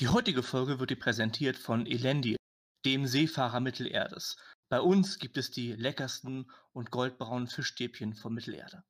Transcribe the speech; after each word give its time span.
Die 0.00 0.08
heutige 0.08 0.42
Folge 0.42 0.80
wird 0.80 0.88
dir 0.88 0.98
präsentiert 0.98 1.58
von 1.58 1.84
Elendi, 1.84 2.34
dem 2.86 3.06
Seefahrer 3.06 3.60
Mittelerdes. 3.60 4.38
Bei 4.70 4.80
uns 4.80 5.18
gibt 5.18 5.36
es 5.36 5.50
die 5.50 5.74
leckersten 5.74 6.50
und 6.72 6.90
goldbraunen 6.90 7.48
Fischstäbchen 7.48 8.14
von 8.14 8.32
Mittelerde. 8.32 8.82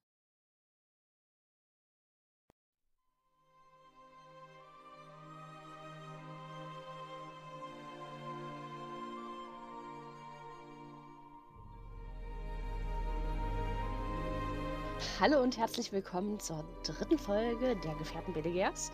Hallo 15.18 15.42
und 15.42 15.58
herzlich 15.58 15.90
willkommen 15.90 16.38
zur 16.38 16.64
dritten 16.84 17.18
Folge 17.18 17.74
der 17.74 17.96
Gefährten 17.96 18.32
Belegers. 18.32 18.92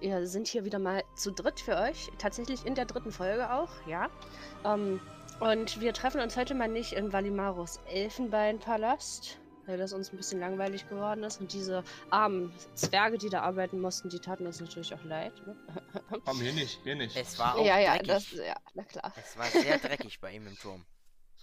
Wir 0.00 0.26
sind 0.26 0.48
hier 0.48 0.64
wieder 0.64 0.78
mal 0.78 1.04
zu 1.14 1.30
dritt 1.30 1.60
für 1.60 1.76
euch, 1.76 2.10
tatsächlich 2.18 2.64
in 2.64 2.74
der 2.74 2.86
dritten 2.86 3.12
Folge 3.12 3.52
auch, 3.52 3.70
ja. 3.86 4.08
Ähm, 4.64 4.98
und 5.40 5.80
wir 5.80 5.92
treffen 5.92 6.20
uns 6.20 6.36
heute 6.36 6.54
mal 6.54 6.68
nicht 6.68 6.92
in 6.92 7.12
Valimaros 7.12 7.80
Elfenbeinpalast, 7.86 9.38
weil 9.66 9.76
das 9.76 9.92
uns 9.92 10.12
ein 10.12 10.16
bisschen 10.16 10.40
langweilig 10.40 10.88
geworden 10.88 11.22
ist. 11.22 11.40
Und 11.40 11.52
diese 11.52 11.84
armen 12.08 12.52
Zwerge, 12.74 13.18
die 13.18 13.28
da 13.28 13.42
arbeiten 13.42 13.80
mussten, 13.80 14.08
die 14.08 14.18
taten 14.18 14.46
uns 14.46 14.60
natürlich 14.60 14.94
auch 14.94 15.04
leid. 15.04 15.32
Ne? 15.46 15.56
Oh, 16.26 16.34
mir 16.34 16.52
nicht, 16.52 16.84
mir 16.84 16.96
nicht. 16.96 17.16
Es 17.16 17.38
war 17.38 17.56
auch 17.56 17.64
ja, 17.64 17.78
ja, 17.78 17.92
dreckig. 17.92 18.08
das, 18.08 18.32
ja, 18.32 18.56
na 18.74 18.84
klar. 18.84 19.12
Es 19.16 19.36
war 19.36 19.46
sehr 19.46 19.78
dreckig 19.78 20.20
bei 20.20 20.32
ihm 20.32 20.46
im 20.46 20.58
Turm. 20.58 20.84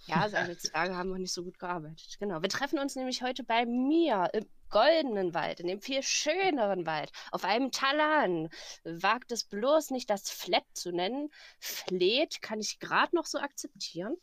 Ja, 0.06 0.28
seine 0.28 0.56
Zwerge 0.56 0.96
haben 0.96 1.10
noch 1.10 1.18
nicht 1.18 1.32
so 1.32 1.44
gut 1.44 1.58
gearbeitet. 1.58 2.16
Genau. 2.18 2.40
Wir 2.40 2.48
treffen 2.48 2.78
uns 2.78 2.96
nämlich 2.96 3.22
heute 3.22 3.44
bei 3.44 3.66
mir 3.66 4.30
im 4.32 4.46
goldenen 4.70 5.34
Wald, 5.34 5.60
in 5.60 5.66
dem 5.66 5.80
viel 5.80 6.02
schöneren 6.02 6.86
Wald, 6.86 7.10
auf 7.32 7.44
einem 7.44 7.70
Talan. 7.70 8.48
Wagt 8.84 9.32
es 9.32 9.44
bloß 9.44 9.90
nicht, 9.90 10.08
das 10.10 10.30
Flett 10.30 10.64
zu 10.74 10.90
nennen. 10.92 11.30
Fleht 11.60 12.42
kann 12.42 12.60
ich 12.60 12.78
gerade 12.78 13.14
noch 13.16 13.26
so 13.26 13.38
akzeptieren. 13.38 14.16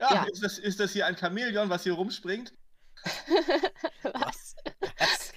Ja, 0.00 0.12
Ja. 0.14 0.24
Ist, 0.24 0.42
das, 0.42 0.58
ist 0.58 0.80
das 0.80 0.92
hier 0.92 1.06
ein 1.06 1.16
Chamäleon, 1.16 1.68
was 1.70 1.82
hier 1.84 1.94
rumspringt? 1.94 2.52
Was? 4.02 4.54
Was? 4.98 5.32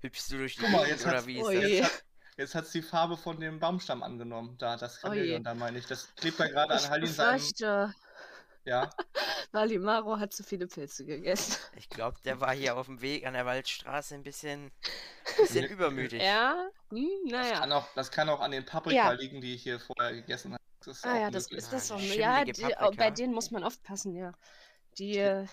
Hüpfst 0.00 0.30
du 0.30 0.38
durch 0.38 0.56
die 0.56 0.62
Guck 0.62 0.70
mal, 0.70 0.86
jetzt 0.88 1.04
oder 1.06 1.16
hat's- 1.16 1.26
wie 1.26 1.38
ist 1.38 1.44
Oh 1.46 1.50
das? 1.52 1.62
je. 1.62 1.86
Jetzt 2.36 2.54
hat 2.54 2.64
es 2.66 2.70
die 2.72 2.82
Farbe 2.82 3.16
von 3.16 3.40
dem 3.40 3.58
Baumstamm 3.58 4.02
angenommen. 4.02 4.56
Da, 4.58 4.76
das 4.76 4.98
Oh. 4.98 5.08
Chamäleon, 5.08 5.42
da 5.42 5.54
meine 5.54 5.78
ich. 5.78 5.86
Das 5.86 6.14
klebt 6.14 6.38
da 6.38 6.46
gerade 6.46 6.74
an 6.74 6.88
Halin 6.90 7.06
seinem. 7.08 7.40
Ja. 8.68 8.90
Valimaro 9.52 10.18
hat 10.18 10.32
zu 10.34 10.42
viele 10.44 10.66
Pilze 10.66 11.06
gegessen. 11.06 11.56
Ich 11.76 11.88
glaube, 11.88 12.18
der 12.24 12.40
war 12.40 12.52
hier 12.54 12.76
auf 12.76 12.86
dem 12.86 13.00
Weg 13.00 13.26
an 13.26 13.32
der 13.32 13.46
Waldstraße 13.46 14.14
ein 14.14 14.22
bisschen, 14.22 14.70
bisschen 15.38 15.64
übermütig. 15.64 16.22
Ja? 16.22 16.68
Hm, 16.90 17.08
Das, 17.30 17.46
naja. 17.46 17.60
kann 17.60 17.72
auch, 17.72 17.88
das 17.94 18.10
kann 18.10 18.28
auch 18.28 18.40
an 18.40 18.50
den 18.50 18.66
Paprika 18.66 18.94
Ja. 18.94 19.10
liegen, 19.12 19.40
die 19.40 19.54
ich 19.54 19.62
hier 19.62 19.80
vorher 19.80 20.12
gegessen 20.12 20.52
habe. 20.52 20.62
Das 20.84 20.98
ist 20.98 21.04
Ah 21.06 21.14
auch 21.14 21.20
ja, 21.20 21.30
das 21.30 21.50
ist 21.50 21.72
das 21.72 21.90
Ah, 21.90 21.98
so. 21.98 22.00
die 22.00 22.14
Ja, 22.18 22.44
die, 22.44 22.52
Paprika. 22.52 22.90
bei 22.90 23.10
denen 23.10 23.32
muss 23.34 23.50
man 23.50 23.64
aufpassen, 23.64 24.14
ja. 24.14 24.32
Die, 24.98 25.46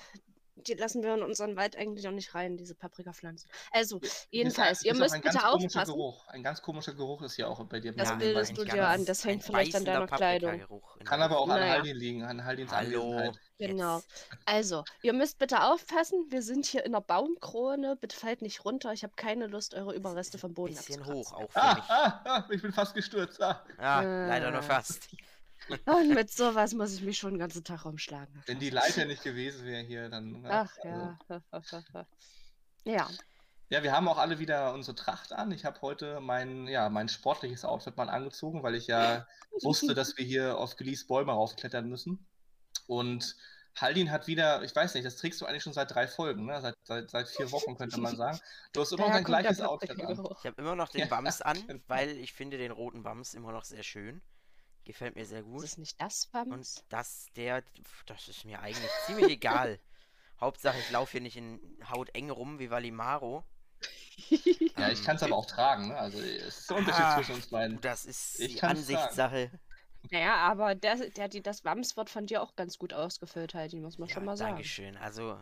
die 0.55 0.73
lassen 0.73 1.03
wir 1.03 1.13
in 1.15 1.21
unseren 1.23 1.55
Wald 1.55 1.75
eigentlich 1.75 2.07
auch 2.07 2.11
nicht 2.11 2.33
rein, 2.33 2.57
diese 2.57 2.75
Paprikapflanzen. 2.75 3.49
Also, 3.71 3.99
ist 3.99 4.27
jedenfalls, 4.31 4.81
ein- 4.81 4.85
ihr 4.85 4.91
ist 4.93 4.99
müsst 4.99 5.13
ein 5.15 5.21
ganz 5.21 5.35
bitte 5.35 5.45
komischer 5.47 5.65
aufpassen. 5.79 5.91
Geruch. 5.95 6.27
Ein 6.27 6.43
ganz 6.43 6.61
komischer 6.61 6.93
Geruch 6.93 7.21
ist 7.23 7.35
hier 7.35 7.49
auch 7.49 7.63
bei 7.65 7.79
dir. 7.79 7.91
Das 7.93 8.17
bildest 8.17 8.57
du 8.57 8.61
ein 8.61 8.67
dir 8.69 8.87
an, 8.87 9.05
das 9.05 9.25
hängt 9.25 9.41
ein 9.43 9.45
vielleicht 9.45 9.75
an 9.75 9.85
deiner 9.85 10.07
Kleidung. 10.07 10.63
Kann 11.03 11.21
aber 11.21 11.39
auch 11.39 11.49
an 11.49 11.59
Naja. 11.59 11.73
Haldin 11.73 11.97
liegen, 11.97 12.23
an 12.23 12.43
Haldins 12.45 12.71
Hallo. 12.71 13.03
Anwesenheit. 13.11 13.39
Genau. 13.57 13.97
Jetzt. 13.97 14.27
Also, 14.45 14.83
ihr 15.01 15.13
müsst 15.13 15.37
bitte 15.37 15.63
aufpassen. 15.63 16.25
Wir 16.29 16.41
sind 16.41 16.65
hier 16.65 16.85
in 16.85 16.91
der 16.91 16.99
Baumkrone. 17.01 17.95
Bitte 17.95 18.15
fallt 18.15 18.41
nicht 18.41 18.65
runter. 18.65 18.91
Ich 18.91 19.03
habe 19.03 19.13
keine 19.15 19.47
Lust, 19.47 19.73
eure 19.75 19.93
Überreste 19.95 20.37
vom 20.37 20.53
Boden 20.53 20.75
Bisschen 20.75 20.99
abzukratzen. 21.01 21.15
hoch 21.15 21.33
auch 21.33 21.51
für 21.51 21.61
Ah, 21.61 21.73
mich. 21.75 21.83
ah, 21.87 22.21
ah, 22.25 22.47
ich 22.49 22.61
bin 22.61 22.73
fast 22.73 22.93
gestürzt. 22.95 23.41
Ah. 23.41 23.63
Ah, 23.77 24.01
leider 24.01 24.51
nur 24.51 24.61
fast. 24.63 25.07
Und 25.85 26.13
mit 26.13 26.31
sowas 26.31 26.73
muss 26.73 26.93
ich 26.93 27.01
mich 27.01 27.17
schon 27.17 27.31
den 27.31 27.39
ganzen 27.39 27.63
Tag 27.63 27.85
rumschlagen. 27.85 28.43
Wenn 28.45 28.59
die 28.59 28.69
Leiter 28.69 29.05
nicht 29.05 29.23
gewesen 29.23 29.65
wäre 29.65 29.83
hier, 29.83 30.09
dann. 30.09 30.45
Ach 30.47 30.71
also- 30.83 30.87
ja. 30.89 32.05
Ja. 32.83 33.09
Ja, 33.69 33.81
wir 33.81 33.91
haben 33.93 34.07
auch 34.07 34.19
alle 34.19 34.37
wieder 34.37 34.73
unsere 34.73 34.93
Tracht 34.95 35.33
an. 35.33 35.51
Ich 35.51 35.65
habe 35.65 35.81
heute 35.81 36.19
mein, 36.19 36.67
ja, 36.67 36.87
mein 36.89 37.09
sportliches 37.09 37.65
Outfit 37.65 37.97
mal 37.97 38.09
angezogen, 38.09 38.61
weil 38.61 38.75
ich 38.75 38.85
ja 38.85 39.25
wusste, 39.63 39.95
dass 39.95 40.15
wir 40.17 40.23
hier 40.25 40.59
auf 40.59 40.75
Gelies 40.75 41.07
Bäume 41.07 41.31
raufklettern 41.31 41.89
müssen. 41.89 42.27
Und 42.85 43.35
Haldin 43.75 44.11
hat 44.11 44.27
wieder, 44.27 44.61
ich 44.63 44.75
weiß 44.75 44.93
nicht, 44.93 45.05
das 45.05 45.15
trägst 45.17 45.41
du 45.41 45.45
eigentlich 45.47 45.63
schon 45.63 45.73
seit 45.73 45.93
drei 45.93 46.07
Folgen, 46.07 46.45
ne? 46.45 46.61
Seit, 46.61 46.75
seit, 46.83 47.09
seit 47.09 47.27
vier 47.27 47.51
Wochen 47.51 47.75
könnte 47.75 47.99
man 47.99 48.15
sagen. 48.15 48.39
Du 48.71 48.81
hast 48.81 48.91
immer 48.93 49.07
noch 49.07 49.13
dein 49.13 49.23
gleiches 49.23 49.59
Outfit 49.61 49.89
an. 49.99 50.11
Ich 50.39 50.45
habe 50.45 50.61
immer 50.61 50.75
noch 50.75 50.89
den 50.89 51.01
Ja, 51.09 51.09
Wams 51.11 51.41
an, 51.41 51.65
genau. 51.65 51.83
weil 51.87 52.09
ich 52.11 52.33
finde 52.33 52.57
den 52.59 52.71
roten 52.71 53.03
Wams 53.03 53.33
immer 53.33 53.51
noch 53.51 53.65
sehr 53.65 53.83
schön. 53.83 54.21
Gefällt 54.85 55.15
mir 55.15 55.25
sehr 55.25 55.43
Ist 55.55 55.63
gut. 55.63 55.63
es 55.63 55.77
nicht 55.77 55.99
das 56.01 56.29
Und 56.49 56.51
Wams? 56.51 56.83
das, 56.89 57.27
der, 57.35 57.63
das 58.05 58.27
ist 58.29 58.45
mir 58.45 58.61
eigentlich 58.61 58.91
ziemlich 59.05 59.29
egal. 59.29 59.79
Hauptsache, 60.39 60.79
ich 60.79 60.89
laufe 60.91 61.13
hier 61.13 61.21
nicht 61.21 61.37
in 61.37 61.59
Haut 61.89 62.09
eng 62.15 62.29
rum 62.31 62.59
wie 62.59 62.69
Valimaro. 62.69 63.45
Ja, 64.77 64.89
ich 64.91 65.03
kann 65.03 65.15
es 65.15 65.23
aber 65.23 65.35
auch 65.37 65.45
tragen, 65.45 65.87
ne? 65.89 65.97
Also 65.97 66.19
es 66.19 66.59
ist 66.59 66.69
der 66.69 66.77
Unterschied 66.77 67.07
Ah, 67.07 67.09
zwischen 67.09 67.35
uns 67.35 67.47
beiden. 67.47 67.79
Das 67.81 68.05
ist 68.05 68.39
Ich 68.39 68.61
die. 68.61 68.63
Ansichtssache. 68.63 69.51
Naja, 70.11 70.35
aber 70.37 70.75
der, 70.75 71.09
der, 71.11 71.27
die, 71.29 71.41
das 71.43 71.63
Wams 71.65 71.95
wird 71.97 72.09
von 72.09 72.25
dir 72.27 72.41
auch 72.41 72.55
ganz 72.55 72.77
gut 72.79 72.93
ausgefüllt 72.93 73.53
halten, 73.53 73.81
muss 73.81 73.97
man 73.97 74.07
Ja, 74.07 74.13
schon 74.13 74.23
mal 74.25 74.37
sagen. 74.37 74.55
Dankeschön. 74.55 74.97
Also, 74.97 75.37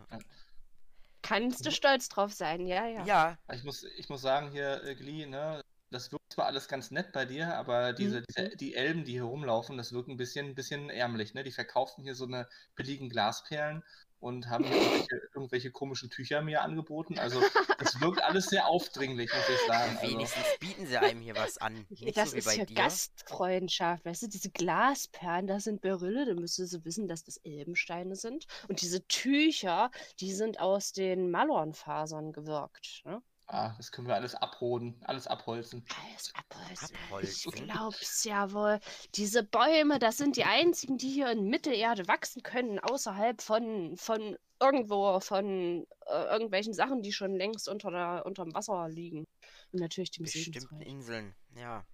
Kannst 1.22 1.66
du 1.66 1.72
stolz 1.72 2.08
drauf 2.08 2.32
sein, 2.32 2.66
ja, 2.66 2.86
ja. 2.86 3.04
ja, 3.04 3.38
Ich 3.52 3.64
muss, 3.64 3.84
ich 3.84 4.08
muss 4.08 4.22
sagen, 4.22 4.50
hier, 4.50 4.82
äh, 4.84 4.94
Glee, 4.94 5.26
ne? 5.26 5.64
Das 5.94 6.10
wirkt 6.12 6.32
zwar 6.32 6.46
alles 6.46 6.68
ganz 6.68 6.90
nett 6.90 7.12
bei 7.12 7.24
dir, 7.24 7.54
aber 7.56 7.92
diese, 7.92 8.20
Mhm. 8.20 8.24
diese, 8.28 8.56
die 8.56 8.74
Elben, 8.74 9.04
die 9.04 9.12
hier 9.12 9.24
rumlaufen, 9.24 9.76
das 9.76 9.92
wirkt 9.92 10.08
ein 10.08 10.16
bisschen, 10.16 10.46
ein 10.48 10.54
bisschen 10.54 10.90
ärmlich, 10.90 11.34
ne? 11.34 11.44
Die 11.44 11.52
verkaufen 11.52 12.02
hier 12.04 12.14
so 12.16 12.24
eine 12.26 12.48
billigen 12.74 13.08
Glasperlen 13.10 13.84
und 14.18 14.48
haben 14.48 14.66
hier 14.66 14.76
irgendwelche, 15.08 15.20
irgendwelche 15.34 15.70
komischen 15.70 16.10
Tücher 16.10 16.42
mir 16.42 16.62
angeboten. 16.62 17.18
Also, 17.18 17.46
das 17.78 18.00
wirkt 18.00 18.22
alles 18.22 18.48
sehr 18.48 18.66
aufdringlich, 18.66 19.32
muss 19.32 19.48
ich 19.48 19.62
sagen. 19.62 19.98
Also, 19.98 20.12
wenigstens 20.12 20.56
bieten 20.58 20.86
sie 20.86 20.98
einem 20.98 21.20
hier 21.20 21.36
was 21.36 21.58
an. 21.58 21.86
Nicht 22.00 22.16
das 22.16 22.30
so 22.30 22.34
wie 22.34 22.38
ist 22.38 22.44
bei 22.44 22.56
ja 22.56 22.64
dir. 22.64 22.74
Gastfreundschaft, 22.74 24.04
weißt 24.04 24.22
du, 24.22 24.28
diese 24.28 24.50
Glasperlen, 24.50 25.46
das 25.46 25.64
sind 25.64 25.80
Berylle, 25.80 26.26
da 26.26 26.34
müsstest 26.34 26.74
du 26.74 26.84
wissen, 26.84 27.08
dass 27.08 27.24
das 27.24 27.36
Elbensteine 27.38 28.16
sind. 28.16 28.46
Und 28.68 28.80
diese 28.80 29.06
Tücher, 29.06 29.90
die 30.20 30.32
sind 30.32 30.58
aus 30.60 30.92
den 30.92 31.30
Malornfasern 31.30 32.32
gewirkt. 32.32 33.02
Ne? 33.04 33.22
Ah, 33.46 33.74
das 33.76 33.92
können 33.92 34.08
wir 34.08 34.14
alles 34.14 34.34
abroden, 34.34 35.00
alles 35.04 35.26
abholzen. 35.26 35.84
Alles 36.06 36.32
abholzen. 36.34 36.96
Ich 37.22 37.46
Abholzen. 37.46 37.66
glaub's 37.66 38.24
ja 38.24 38.52
wohl. 38.52 38.80
Diese 39.14 39.42
Bäume, 39.42 39.98
das 39.98 40.16
sind 40.16 40.36
die 40.36 40.44
einzigen, 40.44 40.98
die 40.98 41.10
hier 41.10 41.30
in 41.30 41.48
Mittelerde 41.48 42.08
wachsen 42.08 42.42
können, 42.42 42.78
außerhalb 42.78 43.40
von, 43.42 43.96
von 43.96 44.36
irgendwo, 44.60 45.20
von 45.20 45.86
äh, 46.06 46.24
irgendwelchen 46.24 46.72
Sachen, 46.72 47.02
die 47.02 47.12
schon 47.12 47.34
längst 47.36 47.68
unter 47.68 47.90
der, 47.90 48.26
unterm 48.26 48.54
Wasser 48.54 48.88
liegen. 48.88 49.26
Und 49.72 49.80
natürlich 49.80 50.10
dem 50.10 50.24
Bestimmten. 50.24 50.80
Inseln. 50.80 51.34
Ja. 51.56 51.84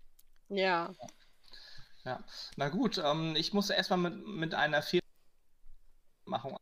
Ja. 0.48 0.92
Ja, 2.04 2.24
na 2.56 2.70
gut, 2.70 2.96
ähm, 2.96 3.36
ich 3.36 3.52
muss 3.52 3.68
erstmal 3.68 3.98
mit, 3.98 4.26
mit 4.26 4.54
einer 4.54 4.82
Fehlmachung 4.82 6.56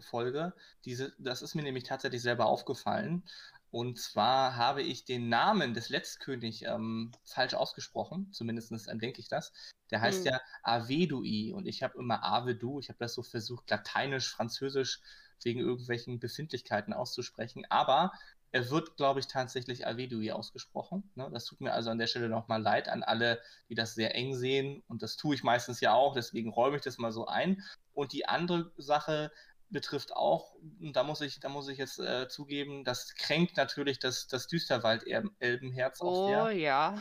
Folge. 0.00 0.52
Diese, 0.84 1.12
das 1.18 1.42
ist 1.42 1.54
mir 1.54 1.62
nämlich 1.62 1.84
tatsächlich 1.84 2.22
selber 2.22 2.46
aufgefallen. 2.46 3.24
Und 3.70 3.98
zwar 3.98 4.56
habe 4.56 4.82
ich 4.82 5.04
den 5.04 5.28
Namen 5.28 5.74
des 5.74 5.88
Letztkönig 5.90 6.64
ähm, 6.64 7.12
falsch 7.24 7.54
ausgesprochen. 7.54 8.32
Zumindest 8.32 8.72
denke 8.94 9.20
ich 9.20 9.28
das. 9.28 9.52
Der 9.90 10.00
heißt 10.00 10.24
Hm. 10.24 10.32
ja 10.32 10.40
Avedui 10.62 11.52
und 11.52 11.66
ich 11.66 11.82
habe 11.82 11.98
immer 11.98 12.24
Avedu. 12.24 12.80
Ich 12.80 12.88
habe 12.88 12.98
das 12.98 13.14
so 13.14 13.22
versucht, 13.22 13.68
lateinisch, 13.70 14.30
französisch 14.30 15.00
wegen 15.42 15.60
irgendwelchen 15.60 16.18
Befindlichkeiten 16.18 16.92
auszusprechen. 16.92 17.64
Aber 17.68 18.12
er 18.50 18.70
wird, 18.70 18.96
glaube 18.96 19.20
ich, 19.20 19.26
tatsächlich 19.26 19.86
Avedui 19.86 20.32
ausgesprochen. 20.32 21.10
Ne? 21.14 21.28
Das 21.32 21.44
tut 21.44 21.60
mir 21.60 21.72
also 21.72 21.90
an 21.90 21.98
der 21.98 22.06
Stelle 22.06 22.28
nochmal 22.30 22.62
leid 22.62 22.88
an 22.88 23.02
alle, 23.02 23.40
die 23.68 23.74
das 23.74 23.94
sehr 23.94 24.14
eng 24.14 24.34
sehen. 24.34 24.82
Und 24.88 25.02
das 25.02 25.16
tue 25.16 25.34
ich 25.34 25.42
meistens 25.42 25.80
ja 25.80 25.92
auch, 25.92 26.14
deswegen 26.14 26.50
räume 26.50 26.76
ich 26.76 26.82
das 26.82 26.98
mal 26.98 27.12
so 27.12 27.26
ein. 27.26 27.62
Und 27.92 28.12
die 28.12 28.26
andere 28.26 28.72
Sache 28.78 29.30
betrifft 29.70 30.12
auch, 30.14 30.54
und 30.80 30.94
da 30.94 31.02
muss 31.02 31.20
ich, 31.20 31.40
da 31.40 31.48
muss 31.48 31.68
ich 31.68 31.78
jetzt 31.78 31.98
äh, 31.98 32.28
zugeben, 32.28 32.84
das 32.84 33.14
kränkt 33.14 33.56
natürlich 33.56 33.98
das, 33.98 34.26
das 34.26 34.46
Düsterwald-Elbenherz 34.46 36.00
aus 36.00 36.18
Oh 36.18 36.28
der. 36.28 36.52
ja. 36.52 37.00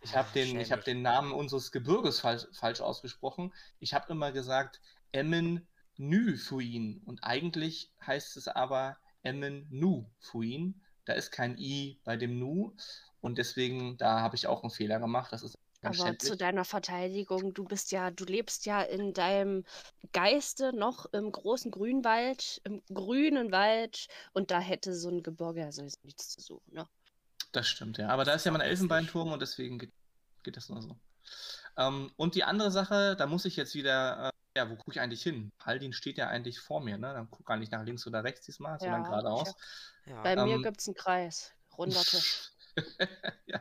Ich 0.00 0.16
habe 0.16 0.28
den, 0.34 0.58
ich 0.58 0.72
hab 0.72 0.84
den 0.84 1.02
Namen 1.02 1.32
unseres 1.32 1.70
Gebirges 1.70 2.20
falsch, 2.20 2.46
falsch 2.52 2.80
ausgesprochen. 2.80 3.52
Ich 3.78 3.94
habe 3.94 4.12
immer 4.12 4.32
gesagt 4.32 4.80
Emmen 5.12 5.68
Nü 5.96 6.36
Fuin 6.36 7.00
und 7.04 7.22
eigentlich 7.22 7.92
heißt 8.04 8.36
es 8.36 8.48
aber 8.48 8.96
Emmen 9.22 9.66
Nu 9.70 10.10
Fuin. 10.18 10.80
Da 11.04 11.12
ist 11.12 11.30
kein 11.30 11.56
I 11.58 12.00
bei 12.04 12.16
dem 12.16 12.38
Nu 12.38 12.74
und 13.20 13.38
deswegen, 13.38 13.96
da 13.98 14.20
habe 14.20 14.34
ich 14.34 14.46
auch 14.46 14.62
einen 14.62 14.70
Fehler 14.70 14.98
gemacht. 14.98 15.32
Das 15.32 15.42
ist 15.42 15.56
Aber 15.82 16.18
zu 16.18 16.36
deiner 16.36 16.64
Verteidigung, 16.64 17.54
du 17.54 17.64
bist 17.64 17.90
ja, 17.92 18.10
du 18.10 18.24
lebst 18.24 18.66
ja 18.66 18.82
in 18.82 19.12
deinem 19.12 19.64
Geiste 20.12 20.72
noch 20.72 21.06
im 21.12 21.32
großen 21.32 21.70
Grünwald, 21.70 22.60
im 22.64 22.82
grünen 22.92 23.50
Wald 23.52 24.06
und 24.32 24.50
da 24.50 24.60
hätte 24.60 24.94
so 24.94 25.08
ein 25.10 25.22
Gebirge 25.22 25.64
also 25.64 25.82
nichts 26.02 26.28
zu 26.30 26.40
suchen, 26.40 26.74
ne? 26.74 26.88
Das 27.52 27.68
stimmt, 27.68 27.98
ja. 27.98 28.08
Aber 28.08 28.24
da 28.24 28.34
ist 28.34 28.46
ja 28.46 28.52
mein. 28.52 28.60
Elfenbeinturm 28.62 29.32
und 29.32 29.40
deswegen 29.42 29.78
geht. 29.78 29.92
geht 30.42 30.56
das 30.56 30.68
nur 30.68 30.82
so. 30.82 30.96
Ähm, 31.76 32.12
und 32.16 32.34
die 32.34 32.44
andere 32.44 32.70
Sache, 32.70 33.16
da 33.16 33.26
muss 33.26 33.44
ich 33.44 33.56
jetzt 33.56 33.74
wieder, 33.74 34.28
äh, 34.28 34.58
ja, 34.58 34.70
wo 34.70 34.76
gucke 34.76 34.92
ich 34.92 35.00
eigentlich 35.00 35.22
hin? 35.22 35.52
Haldin 35.60 35.92
steht 35.92 36.18
ja 36.18 36.28
eigentlich 36.28 36.60
vor 36.60 36.80
mir, 36.80 36.98
ne? 36.98 37.12
Dann 37.14 37.30
guck 37.30 37.46
gar 37.46 37.56
nicht 37.56 37.72
nach 37.72 37.84
links 37.84 38.06
oder 38.06 38.24
rechts 38.24 38.46
diesmal, 38.46 38.78
sondern 38.78 39.04
Ja, 39.04 39.08
geradeaus. 39.08 39.54
Ja. 40.06 40.22
Bei 40.22 40.36
mir 40.36 40.56
Ähm, 40.56 40.62
gibt 40.62 40.80
es 40.80 40.88
einen 40.88 40.94
Kreis. 40.96 41.52
Runder 41.76 42.02
Tisch. 42.02 42.51
ja. 43.46 43.60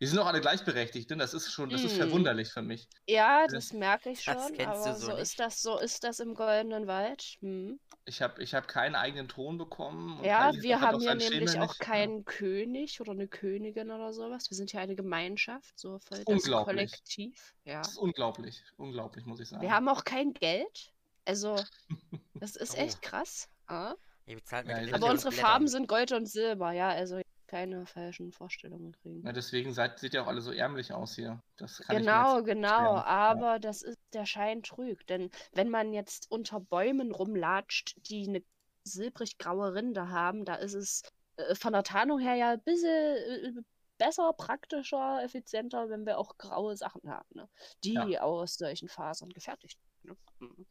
Die 0.00 0.06
sind 0.06 0.18
auch 0.18 0.26
alle 0.26 0.40
gleichberechtigt, 0.40 1.08
denn 1.10 1.18
das 1.18 1.34
ist 1.34 1.50
schon, 1.52 1.70
das 1.70 1.82
ist 1.82 1.94
Mm. 1.96 2.00
verwunderlich 2.00 2.50
für 2.52 2.62
mich. 2.62 2.88
Ja, 3.08 3.44
Das- 3.44 3.52
das 3.52 3.72
merke 3.72 4.10
ich 4.10 4.24
das 4.24 4.48
schon, 4.48 4.60
aber 4.66 4.94
so 4.94 5.06
so 5.12 5.16
ist 5.16 5.38
das, 5.40 5.62
so 5.62 5.78
ist 5.78 6.04
das 6.04 6.20
im 6.20 6.34
Goldenen 6.34 6.86
Wald. 6.86 7.36
Hm. 7.40 7.78
Ich 8.06 8.20
habe 8.20 8.42
ich 8.42 8.54
hab 8.54 8.68
keinen 8.68 8.96
eigenen 8.96 9.28
Thron 9.28 9.56
bekommen. 9.56 10.18
und 10.18 10.24
Ja, 10.26 10.52
wir 10.54 10.80
haben 10.80 11.00
hier 11.00 11.14
nämlich 11.14 11.28
Schemel 11.28 11.48
auch 11.62 11.68
nicht, 11.68 11.80
ja. 11.80 11.86
keinen 11.86 12.24
König 12.26 13.00
oder 13.00 13.12
eine 13.12 13.28
Königin 13.28 13.90
oder 13.90 14.12
sowas. 14.12 14.50
Wir 14.50 14.56
sind 14.56 14.72
ja 14.72 14.80
eine 14.80 14.94
Gemeinschaft, 14.94 15.78
so 15.78 15.98
voll 16.00 16.18
das 16.18 16.26
Unglaublich. 16.26 16.76
Kollektiv. 16.76 17.54
Ja. 17.64 17.78
Das 17.78 17.92
ist 17.92 17.98
unglaublich, 17.98 18.62
unglaublich, 18.76 19.24
muss 19.24 19.40
ich 19.40 19.48
sagen. 19.48 19.62
Wir 19.62 19.70
haben 19.70 19.88
auch 19.88 20.04
kein 20.04 20.34
Geld. 20.34 20.92
Also, 21.24 21.56
das 22.34 22.56
ist 22.56 22.74
Oh. 22.74 22.80
echt 22.80 23.00
krass. 23.00 23.48
Ja. 23.70 23.94
Ihr 24.26 24.36
bezahlt 24.36 24.66
Ja, 24.68 24.76
Aber 24.76 24.86
ja 25.06 25.10
unsere 25.12 25.30
Blättern. 25.30 25.32
Farben 25.50 25.68
sind 25.68 25.88
Gold 25.88 26.12
und 26.12 26.26
Silber, 26.26 26.72
ja, 26.72 26.90
also 26.90 27.20
keine 27.54 27.86
falschen 27.86 28.32
Vorstellungen 28.32 28.90
kriegen. 28.90 29.24
Ja, 29.24 29.32
deswegen 29.32 29.72
seid, 29.72 30.00
seht 30.00 30.12
ihr 30.12 30.24
auch 30.24 30.26
alle 30.26 30.40
so 30.40 30.50
ärmlich 30.50 30.92
aus 30.92 31.14
hier. 31.14 31.40
Das 31.56 31.78
kann 31.78 31.96
ich 31.96 32.02
Genau, 32.02 32.38
jetzt 32.38 32.46
genau, 32.46 32.68
erklären. 32.68 32.96
Ja. 32.96 33.04
aber 33.04 33.58
das 33.60 33.82
ist, 33.82 33.96
der 34.12 34.26
Schein 34.26 34.64
trügt. 34.64 35.08
Denn 35.08 35.30
wenn 35.52 35.70
man 35.70 35.92
jetzt 35.92 36.28
unter 36.32 36.58
Bäumen 36.58 37.12
rumlatscht, 37.12 37.94
die 38.10 38.26
eine 38.28 38.42
silbrig-graue 38.82 39.72
Rinde 39.72 40.08
haben, 40.08 40.44
da 40.44 40.56
ist 40.56 40.74
es 40.74 41.02
äh, 41.36 41.54
von 41.54 41.72
der 41.72 41.84
Tarnung 41.84 42.18
her 42.18 42.34
ja 42.34 42.50
ein 42.54 42.62
bisschen 42.62 42.88
äh, 42.88 43.62
besser, 43.98 44.32
praktischer, 44.32 45.22
effizienter, 45.22 45.88
wenn 45.90 46.04
wir 46.06 46.18
auch 46.18 46.36
graue 46.38 46.76
Sachen 46.76 47.08
haben, 47.08 47.28
ne? 47.34 47.48
die 47.84 47.92
Ja. 47.94 48.22
aus 48.22 48.56
solchen 48.56 48.88
Fasern 48.88 49.28
gefertigt 49.30 49.78
sind. 50.02 50.10
Ne? 50.10 50.16
Mhm. 50.48 50.66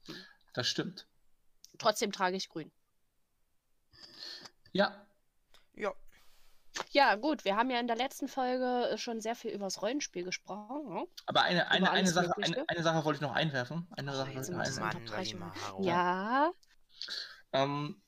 Das 0.53 0.67
stimmt. 0.67 1.07
Trotzdem 1.77 2.11
trage 2.11 2.35
ich 2.35 2.49
grün. 2.49 2.73
Ja, 4.73 5.07
Ja, 5.75 5.93
Ja, 6.91 7.15
gut, 7.15 7.45
wir 7.45 7.55
haben 7.55 7.69
ja 7.69 7.79
in 7.79 7.87
der 7.87 7.95
letzten 7.95 8.27
Folge 8.27 8.89
äh, 8.91 8.97
schon 8.97 9.21
sehr 9.21 9.35
viel 9.35 9.51
über 9.51 9.65
das 9.65 9.81
Rollenspiel 9.81 10.23
gesprochen. 10.23 10.93
Ne? 10.93 11.05
aber 11.25 11.43
eine, 11.43 11.69
eine, 11.69 11.91
eine, 11.91 12.07
Sache, 12.09 12.31
eine, 12.41 12.67
eine 12.67 12.83
Sache 12.83 13.05
wollte 13.05 13.17
ich 13.17 13.21
noch 13.21 13.33
einwerfen. 13.33 13.87
Eine 13.91 14.11
Oh, 14.11 14.15
Sache 14.15 14.33
wollte 14.35 14.51
ich 14.51 15.13
einwerfen. 15.13 15.83
Ja, 15.83 16.51
Ähm, 17.51 18.01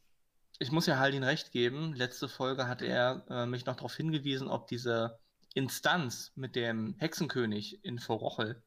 ich 0.59 0.71
muss 0.71 0.85
ja 0.87 0.97
Haldin 0.97 1.23
recht 1.23 1.51
geben. 1.51 1.93
Letzte 1.93 2.29
Folge 2.29 2.67
hat 2.67 2.81
er 2.81 3.25
äh, 3.29 3.45
mich 3.45 3.65
noch 3.65 3.75
darauf 3.75 3.95
hingewiesen, 3.95 4.47
ob 4.47 4.67
diese 4.67 5.19
Instanz 5.53 6.31
mit 6.35 6.55
dem 6.55 6.95
Hexenkönig 6.97 7.83
in 7.83 7.99
Vorrochel, 7.99 8.63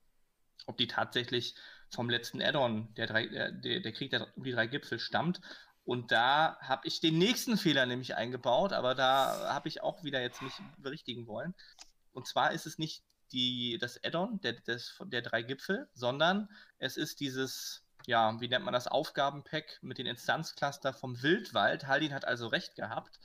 ob 0.66 0.76
die 0.78 0.86
tatsächlich 0.86 1.54
vom 1.90 2.10
letzten 2.10 2.42
Addon, 2.42 2.92
der, 2.94 3.06
drei, 3.06 3.26
der, 3.26 3.50
der 3.52 3.80
der 3.80 3.92
Krieg 3.92 4.10
der, 4.10 4.28
um 4.36 4.44
die 4.44 4.52
drei 4.52 4.66
Gipfel, 4.66 4.98
stammt. 4.98 5.40
Und 5.88 6.12
da 6.12 6.58
habe 6.61 6.87
ich 6.87 7.00
den 7.00 7.17
nächsten 7.17 7.56
Fehler 7.56 7.87
nämlich 7.87 8.14
eingebaut, 8.14 8.75
aber 8.75 8.94
da 8.94 9.55
habe 9.55 9.69
ich 9.69 9.82
auch 9.82 10.05
wieder 10.05 10.20
jetzt 10.20 10.43
mich 10.43 10.52
berichtigen 10.76 11.26
wollen. 11.26 11.55
Und 12.12 12.26
zwar 12.26 12.52
ist 12.52 12.67
es 12.67 12.76
nicht 12.76 13.02
die, 13.32 13.79
das 13.81 13.99
Addon 14.05 14.38
der, 14.43 14.56
der 15.06 15.23
drei 15.23 15.40
Gipfel, 15.40 15.88
sondern 15.94 16.50
es 16.76 16.99
ist 16.99 17.20
dieses, 17.20 17.87
ja, 18.06 18.38
wie 18.38 18.49
nennt 18.49 18.67
man 18.67 18.75
das, 18.75 18.87
Aufgabenpack 18.87 19.79
mit 19.81 19.96
den 19.96 20.05
Instanzcluster 20.05 20.93
vom 20.93 21.23
Wildwald. 21.23 21.87
Haldin 21.87 22.12
hat 22.12 22.26
also 22.26 22.49
recht 22.49 22.75
gehabt. 22.75 23.19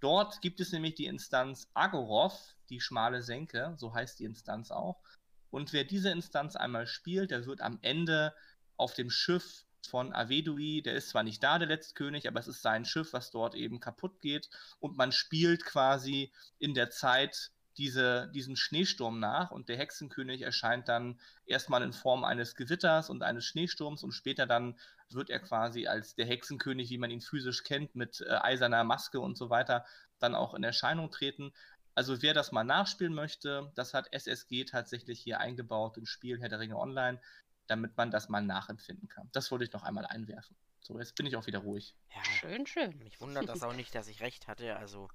Dort 0.00 0.40
gibt 0.40 0.60
es 0.60 0.72
nämlich 0.72 0.94
die 0.94 1.04
Instanz 1.04 1.68
Agorov, 1.74 2.56
die 2.70 2.80
schmale 2.80 3.22
Senke, 3.22 3.74
so 3.76 3.92
heißt 3.92 4.20
die 4.20 4.24
Instanz 4.24 4.70
auch. 4.70 5.02
Und 5.50 5.74
wer 5.74 5.84
diese 5.84 6.08
Instanz 6.12 6.56
einmal 6.56 6.86
spielt, 6.86 7.30
der 7.30 7.44
wird 7.44 7.60
am 7.60 7.78
Ende 7.82 8.32
auf 8.78 8.94
dem 8.94 9.10
Schiff 9.10 9.65
von 9.88 10.12
Avedui, 10.12 10.82
der 10.82 10.94
ist 10.94 11.10
zwar 11.10 11.22
nicht 11.22 11.42
da, 11.42 11.58
der 11.58 11.68
Letztkönig, 11.68 12.26
aber 12.28 12.40
es 12.40 12.48
ist 12.48 12.62
sein 12.62 12.84
Schiff, 12.84 13.12
was 13.12 13.30
dort 13.30 13.54
eben 13.54 13.80
kaputt 13.80 14.20
geht. 14.20 14.48
Und 14.80 14.96
man 14.96 15.12
spielt 15.12 15.64
quasi 15.64 16.32
in 16.58 16.74
der 16.74 16.90
Zeit 16.90 17.50
diese, 17.78 18.30
diesen 18.34 18.56
Schneesturm 18.56 19.20
nach 19.20 19.50
und 19.50 19.68
der 19.68 19.76
Hexenkönig 19.76 20.42
erscheint 20.42 20.88
dann 20.88 21.20
erstmal 21.44 21.82
in 21.82 21.92
Form 21.92 22.24
eines 22.24 22.54
Gewitters 22.54 23.10
und 23.10 23.22
eines 23.22 23.44
Schneesturms 23.44 24.02
und 24.02 24.12
später 24.12 24.46
dann 24.46 24.78
wird 25.10 25.30
er 25.30 25.40
quasi 25.40 25.86
als 25.86 26.14
der 26.14 26.26
Hexenkönig, 26.26 26.90
wie 26.90 26.98
man 26.98 27.10
ihn 27.10 27.20
physisch 27.20 27.62
kennt, 27.64 27.94
mit 27.94 28.22
äh, 28.22 28.30
eiserner 28.30 28.82
Maske 28.84 29.20
und 29.20 29.36
so 29.36 29.50
weiter, 29.50 29.84
dann 30.18 30.34
auch 30.34 30.54
in 30.54 30.64
Erscheinung 30.64 31.10
treten. 31.10 31.52
Also 31.94 32.22
wer 32.22 32.34
das 32.34 32.52
mal 32.52 32.64
nachspielen 32.64 33.14
möchte, 33.14 33.72
das 33.74 33.94
hat 33.94 34.12
SSG 34.12 34.64
tatsächlich 34.64 35.20
hier 35.20 35.40
eingebaut 35.40 35.96
im 35.96 36.06
Spiel 36.06 36.40
Herr 36.40 36.48
der 36.48 36.60
Ringe 36.60 36.76
Online, 36.76 37.20
damit 37.66 37.96
man 37.96 38.10
das 38.10 38.28
mal 38.28 38.40
nachempfinden 38.42 39.08
kann. 39.08 39.28
Das 39.32 39.50
wollte 39.50 39.64
ich 39.64 39.72
noch 39.72 39.82
einmal 39.82 40.06
einwerfen. 40.06 40.56
So, 40.80 40.98
jetzt 40.98 41.14
bin 41.16 41.26
ich 41.26 41.36
auch 41.36 41.46
wieder 41.46 41.58
ruhig. 41.60 41.94
Ja, 42.14 42.24
schön, 42.24 42.66
schön. 42.66 42.96
mich 42.98 43.20
wundert 43.20 43.48
das 43.48 43.62
auch 43.62 43.72
nicht, 43.74 43.94
dass 43.94 44.06
ich 44.08 44.20
recht 44.20 44.46
hatte, 44.46 44.76
also 44.76 45.08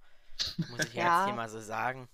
muss 0.69 0.85
ich 0.85 0.93
Ja. 0.93 1.19
jetzt 1.19 1.25
hier 1.27 1.35
mal 1.35 1.49
so 1.49 1.61
sagen. 1.61 2.09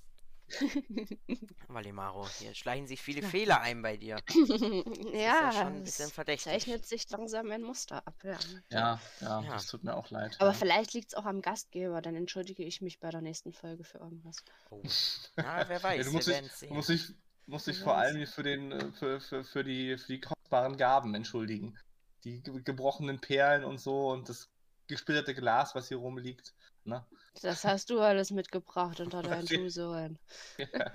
Valimaro, 1.68 2.28
hier 2.40 2.54
schleichen 2.56 2.88
sich 2.88 3.02
viele 3.02 3.22
Fehler 3.22 3.62
ein 3.62 3.82
bei 3.82 3.98
dir. 3.98 4.18
ja, 5.12 5.20
ja 5.20 5.52
schon 5.52 5.68
ein 5.78 5.84
bisschen 5.84 6.06
es 6.08 6.12
verdächtig. 6.14 6.52
zeichnet 6.52 6.86
sich 6.86 7.10
langsam 7.10 7.52
ein 7.52 7.62
Muster 7.64 8.06
ab. 8.08 8.16
Ja. 8.24 8.38
Ja, 8.70 9.02
ja, 9.22 9.42
Ja. 9.42 9.52
das 9.54 9.68
tut 9.68 9.84
mir 9.84 9.96
auch 9.96 10.10
leid. 10.10 10.36
Aber 10.40 10.52
ja. 10.52 10.54
vielleicht 10.58 10.94
liegt 10.94 11.10
es 11.10 11.16
auch 11.16 11.26
am 11.26 11.42
Gastgeber, 11.42 12.02
dann 12.02 12.16
entschuldige 12.16 12.64
ich 12.64 12.82
mich 12.82 13.00
bei 13.00 13.10
der 13.10 13.22
nächsten 13.22 13.52
Folge 13.54 13.84
für 13.84 13.98
irgendwas. 13.98 14.38
Oh. 14.70 14.82
Na, 15.36 15.68
wer 15.68 15.84
weiß, 15.84 15.98
Ja, 15.98 16.04
du 16.06 16.12
musst 16.12 16.28
werden 16.28 16.46
dich, 16.46 16.54
sehen. 16.54 16.74
muss 16.74 16.90
ich, 16.90 17.14
muss 17.48 17.66
Wer 17.68 17.74
vor 17.74 17.98
allem 17.98 18.28
für, 18.28 18.44
den, 18.44 18.72
äh, 18.72 18.92
für, 18.92 19.20
für, 19.20 19.44
für, 19.44 19.64
die, 19.64 19.98
für 19.98 20.14
die 20.14 20.22
kostbaren 20.22 20.78
Gaben 20.78 21.16
entschuldigen. 21.16 21.78
Die 22.24 22.42
ge 22.42 22.62
gebrochenen 22.64 23.20
Perlen 23.20 23.64
und 23.64 23.80
so 23.80 24.10
und 24.10 24.30
das 24.30 24.50
gesplitterte 24.88 25.34
Glas, 25.34 25.74
was 25.76 25.88
hier 25.88 25.98
rumliegt. 25.98 26.54
Ne? 26.84 27.06
Das 27.42 27.64
hast 27.64 27.90
du 27.90 28.00
alles 28.00 28.32
mitgebracht 28.32 29.00
unter 29.00 29.22
deinen. 29.24 29.48
Schuhsohlen. 29.48 30.20
Ja. 30.58 30.92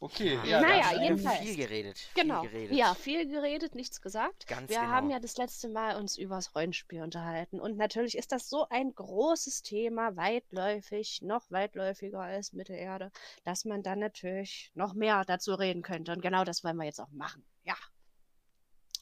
Okay, 0.00 0.34
Ja, 0.44 0.44
ja, 0.44 0.60
Naja, 0.60 1.02
jedenfalls. 1.02 1.40
Viel 1.40 1.56
geredet. 1.56 1.98
Genau. 2.14 2.40
Viel 2.42 2.50
geredet. 2.50 2.76
Ja, 2.76 2.94
viel 2.94 3.28
geredet, 3.28 3.74
nichts 3.74 4.00
gesagt. 4.00 4.46
Ganz 4.46 4.70
Wir 4.70 4.80
genau. 4.80 4.90
haben 4.90 5.10
ja 5.10 5.18
das 5.20 5.36
letzte 5.36 5.68
Mal 5.68 5.96
uns 5.96 6.18
übers 6.18 6.54
Rollenspiel 6.54 7.02
unterhalten. 7.02 7.60
Und 7.60 7.76
natürlich 7.76 8.16
ist 8.16 8.32
das 8.32 8.48
so 8.48 8.66
ein 8.68 8.94
großes 8.94 9.62
Thema, 9.62 10.16
weitläufig, 10.16 11.20
noch 11.22 11.50
weitläufiger 11.50 12.20
als 12.20 12.52
Mittelerde, 12.52 13.10
dass 13.44 13.64
man 13.64 13.82
dann 13.82 13.98
natürlich 13.98 14.70
noch 14.74 14.94
mehr 14.94 15.24
dazu 15.24 15.54
reden 15.54 15.82
könnte. 15.82 16.12
Und 16.12 16.22
genau 16.22 16.44
das 16.44 16.64
wollen 16.64 16.76
wir 16.76 16.84
jetzt 16.84 17.00
auch 17.00 17.10
machen. 17.10 17.44
Ja. 17.64 17.76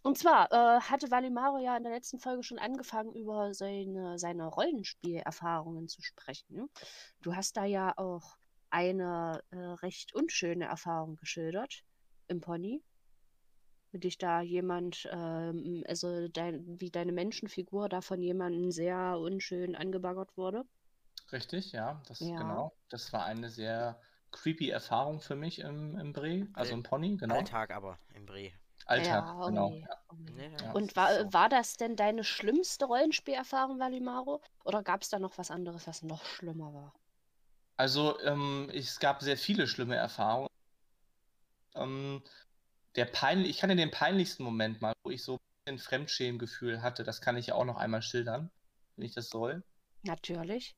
Und 0.03 0.17
zwar 0.17 0.51
äh, 0.51 0.81
hatte 0.81 1.11
Valimaro 1.11 1.59
ja 1.59 1.77
in 1.77 1.83
der 1.83 1.93
letzten 1.93 2.19
Folge 2.19 2.43
schon 2.43 2.59
angefangen, 2.59 3.13
über 3.13 3.53
seine, 3.53 4.19
seine 4.19 4.47
Rollenspielerfahrungen 4.47 5.89
zu 5.89 6.01
sprechen. 6.01 6.71
Du 7.21 7.37
hast 7.37 7.57
da 7.59 7.65
ja 7.65 7.93
auch 7.99 8.39
eine 8.71 9.43
äh, 9.51 9.57
recht 9.59 10.15
unschöne 10.15 10.67
Erfahrung 10.67 11.17
geschildert 11.17 11.85
im 12.29 12.41
Pony. 12.41 12.83
Wie 13.93 14.01
dich 14.01 14.19
da 14.19 14.41
jemand, 14.41 15.09
ähm, 15.13 15.85
also 15.87 16.27
dein, 16.29 16.81
wie 16.81 16.91
deine 16.91 17.13
Menschenfigur 17.13 17.89
da 17.89 18.01
von 18.01 18.21
jemandem 18.21 18.73
sehr 18.73 19.17
unschön 19.21 19.77
angebaggert 19.77 20.37
wurde. 20.37 20.65
richtig, 21.33 21.73
ja, 21.73 22.03
das 22.07 22.21
Ja. 22.21 22.37
genau. 22.37 22.73
Das 22.89 23.13
war 23.13 23.25
eine 23.25 23.49
sehr 23.51 24.01
creepy 24.33 24.69
Erfahrung 24.71 25.21
für 25.21 25.35
mich 25.37 25.59
im, 25.61 25.97
im 25.99 26.13
Bre, 26.13 26.49
also 26.53 26.75
im 26.75 26.83
Pony, 26.83 27.17
genau. 27.17 27.37
Alltag 27.37 27.71
aber 27.71 27.99
im 28.15 28.27
Bre. 28.27 28.53
Alltag, 28.87 29.25
Ja, 29.25 29.41
oh 29.41 29.49
genau. 29.49 29.71
nee, 29.71 29.87
Ja. 30.61 30.73
Und 30.73 30.97
war, 30.97 31.09
so. 31.15 31.33
war 31.33 31.49
das 31.49 31.77
denn 31.77 31.97
deine 31.97 32.25
schlimmste 32.25 32.87
Rollenspielerfahrung, 32.87 33.79
Valimaro? 33.79 34.43
Oder 34.65 34.83
gab 34.83 35.03
es 35.03 35.09
da 35.09 35.19
noch 35.19 35.39
was 35.39 35.51
anderes, 35.51 35.87
was 35.87 36.03
noch 36.03 36.25
schlimmer 36.25 36.73
war? 36.75 36.95
Also, 37.81 38.21
ähm, 38.21 38.71
es 38.75 39.01
gab 39.01 39.23
sehr 39.23 39.39
viele 39.39 39.67
schlimme 39.67 39.97
Erfahrungen. 39.97 40.51
Ähm, 41.75 42.23
der 42.95 43.07
peinlich, 43.07 43.49
ich 43.49 43.57
kann 43.57 43.71
dir 43.71 43.77
den 43.77 43.91
peinlichsten 43.91 44.45
Moment 44.45 44.83
mal, 44.83 44.93
wo 45.03 45.11
ich 45.11 45.25
so 45.25 45.41
ein 45.65 45.79
Fremdschämgefühl 45.79 46.83
hatte, 46.83 47.05
das 47.05 47.23
kann 47.23 47.39
ich 47.39 47.47
ja 47.47 47.55
auch 47.55 47.65
noch 47.65 47.79
einmal 47.79 48.03
schildern, 48.03 48.51
wenn 48.97 49.07
ich 49.07 49.15
das 49.15 49.31
soll. 49.31 49.63
Natürlich. 50.03 50.77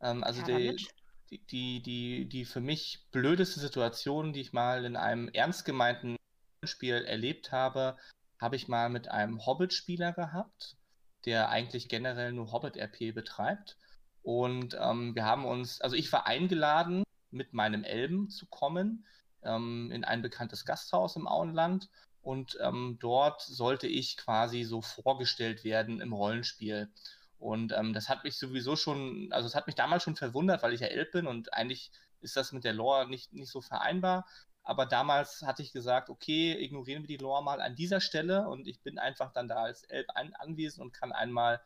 Ähm, 0.00 0.22
also 0.22 0.42
Ja, 0.42 0.56
die, 0.56 0.66
damit. 0.66 0.86
die, 1.30 1.46
die, 1.46 1.82
die, 1.82 2.28
die 2.28 2.44
für 2.44 2.60
mich 2.60 3.08
blödeste 3.10 3.58
Situation, 3.58 4.32
die 4.32 4.42
ich 4.42 4.52
mal 4.52 4.84
in 4.84 4.94
einem 4.94 5.28
ernst 5.30 5.64
gemeinten 5.64 6.14
Spiel 6.62 6.94
erlebt 6.94 7.50
habe, 7.50 7.98
habe 8.40 8.54
ich 8.54 8.68
mal 8.68 8.88
mit 8.88 9.08
einem 9.08 9.44
Hobbit-Spieler 9.44 10.12
gehabt, 10.12 10.76
der 11.24 11.48
eigentlich 11.48 11.88
generell 11.88 12.30
nur 12.32 12.52
Hobbit-RP 12.52 13.12
betreibt. 13.12 13.76
Und 14.24 14.74
ähm, 14.80 15.14
wir 15.14 15.26
haben 15.26 15.44
uns, 15.44 15.82
also 15.82 15.94
ich 15.94 16.10
war 16.10 16.26
eingeladen, 16.26 17.04
mit 17.30 17.52
meinem 17.52 17.84
Elben 17.84 18.30
zu 18.30 18.46
kommen 18.46 19.04
ähm, 19.42 19.90
in 19.92 20.02
ein 20.02 20.22
bekanntes 20.22 20.64
Gasthaus 20.64 21.16
im 21.16 21.28
Auenland. 21.28 21.90
Und 22.22 22.56
ähm, 22.62 22.96
dort 23.00 23.42
sollte 23.42 23.86
ich 23.86 24.16
quasi 24.16 24.64
so 24.64 24.80
vorgestellt 24.80 25.62
werden 25.62 26.00
im 26.00 26.14
Rollenspiel. 26.14 26.90
Und 27.38 27.72
ähm, 27.72 27.92
das 27.92 28.08
hat 28.08 28.24
mich 28.24 28.38
sowieso 28.38 28.76
schon, 28.76 29.28
also 29.30 29.46
es 29.46 29.54
hat 29.54 29.66
mich 29.66 29.76
damals 29.76 30.02
schon 30.02 30.16
verwundert, 30.16 30.62
weil 30.62 30.72
ich 30.72 30.80
ja 30.80 30.86
Elb 30.86 31.12
bin 31.12 31.26
und 31.26 31.52
eigentlich 31.52 31.92
ist 32.22 32.38
das 32.38 32.52
mit 32.52 32.64
der 32.64 32.72
Lore 32.72 33.06
nicht, 33.06 33.34
nicht 33.34 33.50
so 33.50 33.60
vereinbar. 33.60 34.26
Aber 34.62 34.86
damals 34.86 35.42
hatte 35.42 35.60
ich 35.62 35.72
gesagt, 35.72 36.08
okay, 36.08 36.56
ignorieren 36.58 37.02
wir 37.02 37.08
die 37.08 37.22
Lore 37.22 37.44
mal 37.44 37.60
an 37.60 37.76
dieser 37.76 38.00
Stelle 38.00 38.48
und 38.48 38.66
ich 38.66 38.80
bin 38.80 38.98
einfach 38.98 39.34
dann 39.34 39.48
da 39.48 39.56
als 39.56 39.82
Elb 39.82 40.06
an 40.14 40.32
anwesend 40.32 40.82
und 40.82 40.94
kann 40.94 41.12
einmal 41.12 41.60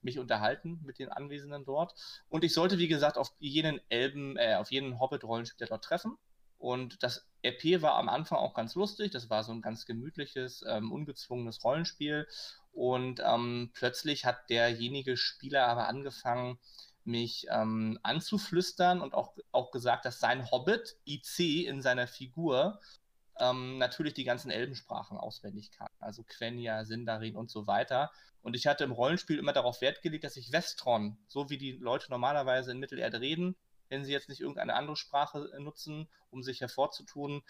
mich 0.00 0.18
unterhalten 0.18 0.80
mit 0.84 0.98
den 0.98 1.08
Anwesenden 1.08 1.64
dort. 1.64 1.94
Und 2.28 2.44
ich 2.44 2.54
sollte, 2.54 2.78
wie 2.78 2.88
gesagt, 2.88 3.18
auf 3.18 3.32
jeden 3.38 3.80
Elben, 3.88 4.36
äh, 4.36 4.56
auf 4.56 4.70
jeden 4.70 5.00
Hobbit-Rollenspieler 5.00 5.68
dort 5.68 5.84
treffen. 5.84 6.16
Und 6.58 7.02
das 7.02 7.26
RP 7.44 7.82
war 7.82 7.94
am 7.94 8.08
Anfang 8.08 8.38
auch 8.38 8.54
ganz 8.54 8.74
lustig. 8.76 9.10
Das 9.10 9.30
war 9.30 9.42
so 9.42 9.52
ein 9.52 9.62
ganz 9.62 9.84
gemütliches, 9.84 10.64
ähm, 10.68 10.92
ungezwungenes 10.92 11.64
Rollenspiel. 11.64 12.28
Und 12.72 13.20
ähm, 13.24 13.70
plötzlich 13.74 14.24
hat 14.24 14.48
derjenige 14.48 15.16
Spieler 15.16 15.66
aber 15.66 15.88
angefangen, 15.88 16.58
mich 17.04 17.46
ähm, 17.50 17.98
anzuflüstern 18.02 19.00
und 19.00 19.14
auch, 19.14 19.34
auch 19.50 19.72
gesagt, 19.72 20.04
dass 20.04 20.20
sein 20.20 20.50
Hobbit 20.50 20.96
IC 21.04 21.66
in 21.66 21.82
seiner 21.82 22.06
Figur 22.06 22.80
ähm, 23.38 23.78
natürlich 23.78 24.14
die 24.14 24.24
ganzen 24.24 24.50
Elbensprachen 24.50 25.16
auswendig 25.16 25.70
kann. 25.70 25.88
Also 25.98 26.24
Quenya, 26.24 26.84
Sindarin 26.84 27.36
und 27.36 27.50
so 27.50 27.66
weiter. 27.66 28.10
Und 28.42 28.56
ich 28.56 28.66
hatte 28.66 28.84
im 28.84 28.92
Rollenspiel 28.92 29.38
immer 29.38 29.52
darauf 29.52 29.80
Wert 29.80 30.02
gelegt, 30.02 30.24
dass 30.24 30.36
ich 30.36 30.52
Westron, 30.52 31.16
so 31.28 31.48
wie 31.48 31.58
die 31.58 31.72
Leute 31.72 32.10
normalerweise 32.10 32.72
in 32.72 32.78
Mittelerde 32.78 33.20
reden, 33.20 33.56
wenn 33.88 34.04
sie 34.04 34.12
jetzt 34.12 34.28
nicht 34.28 34.40
irgendeine 34.40 34.74
andere 34.74 34.96
Sprache 34.96 35.50
äh, 35.54 35.60
nutzen, 35.60 36.08
um 36.30 36.42
sich 36.42 36.60
hervorzutun, 36.60 37.42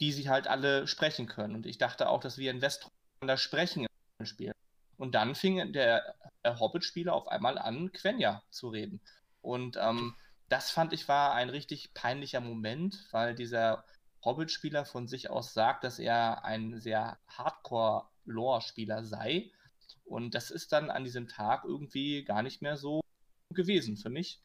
die 0.00 0.12
sie 0.12 0.28
halt 0.28 0.46
alle 0.46 0.86
sprechen 0.86 1.26
können. 1.26 1.54
Und 1.54 1.66
ich 1.66 1.78
dachte 1.78 2.08
auch, 2.08 2.20
dass 2.20 2.38
wir 2.38 2.50
in 2.50 2.60
Westlander 2.60 3.36
sprechen 3.36 3.86
im 4.18 4.26
Spiel. 4.26 4.52
Und 4.96 5.14
dann 5.14 5.34
fing 5.34 5.72
der 5.72 6.14
Hobbit-Spieler 6.44 7.12
auf 7.12 7.28
einmal 7.28 7.58
an, 7.58 7.92
Quenya 7.92 8.42
zu 8.50 8.68
reden. 8.68 9.00
Und 9.40 9.76
ähm, 9.80 10.14
das 10.48 10.70
fand 10.70 10.92
ich 10.92 11.08
war 11.08 11.34
ein 11.34 11.50
richtig 11.50 11.94
peinlicher 11.94 12.40
Moment, 12.40 13.08
weil 13.10 13.34
dieser 13.34 13.84
Hobbit-Spieler 14.24 14.84
von 14.84 15.06
sich 15.06 15.30
aus 15.30 15.54
sagt, 15.54 15.84
dass 15.84 15.98
er 15.98 16.44
ein 16.44 16.80
sehr 16.80 17.18
Hardcore-Lore-Spieler 17.28 19.04
sei. 19.04 19.50
Und 20.04 20.34
das 20.34 20.50
ist 20.50 20.72
dann 20.72 20.90
an 20.90 21.04
diesem 21.04 21.28
Tag 21.28 21.64
irgendwie 21.64 22.24
gar 22.24 22.42
nicht 22.42 22.62
mehr 22.62 22.76
so 22.76 23.00
gewesen 23.50 23.96
für 23.96 24.10
mich 24.10 24.40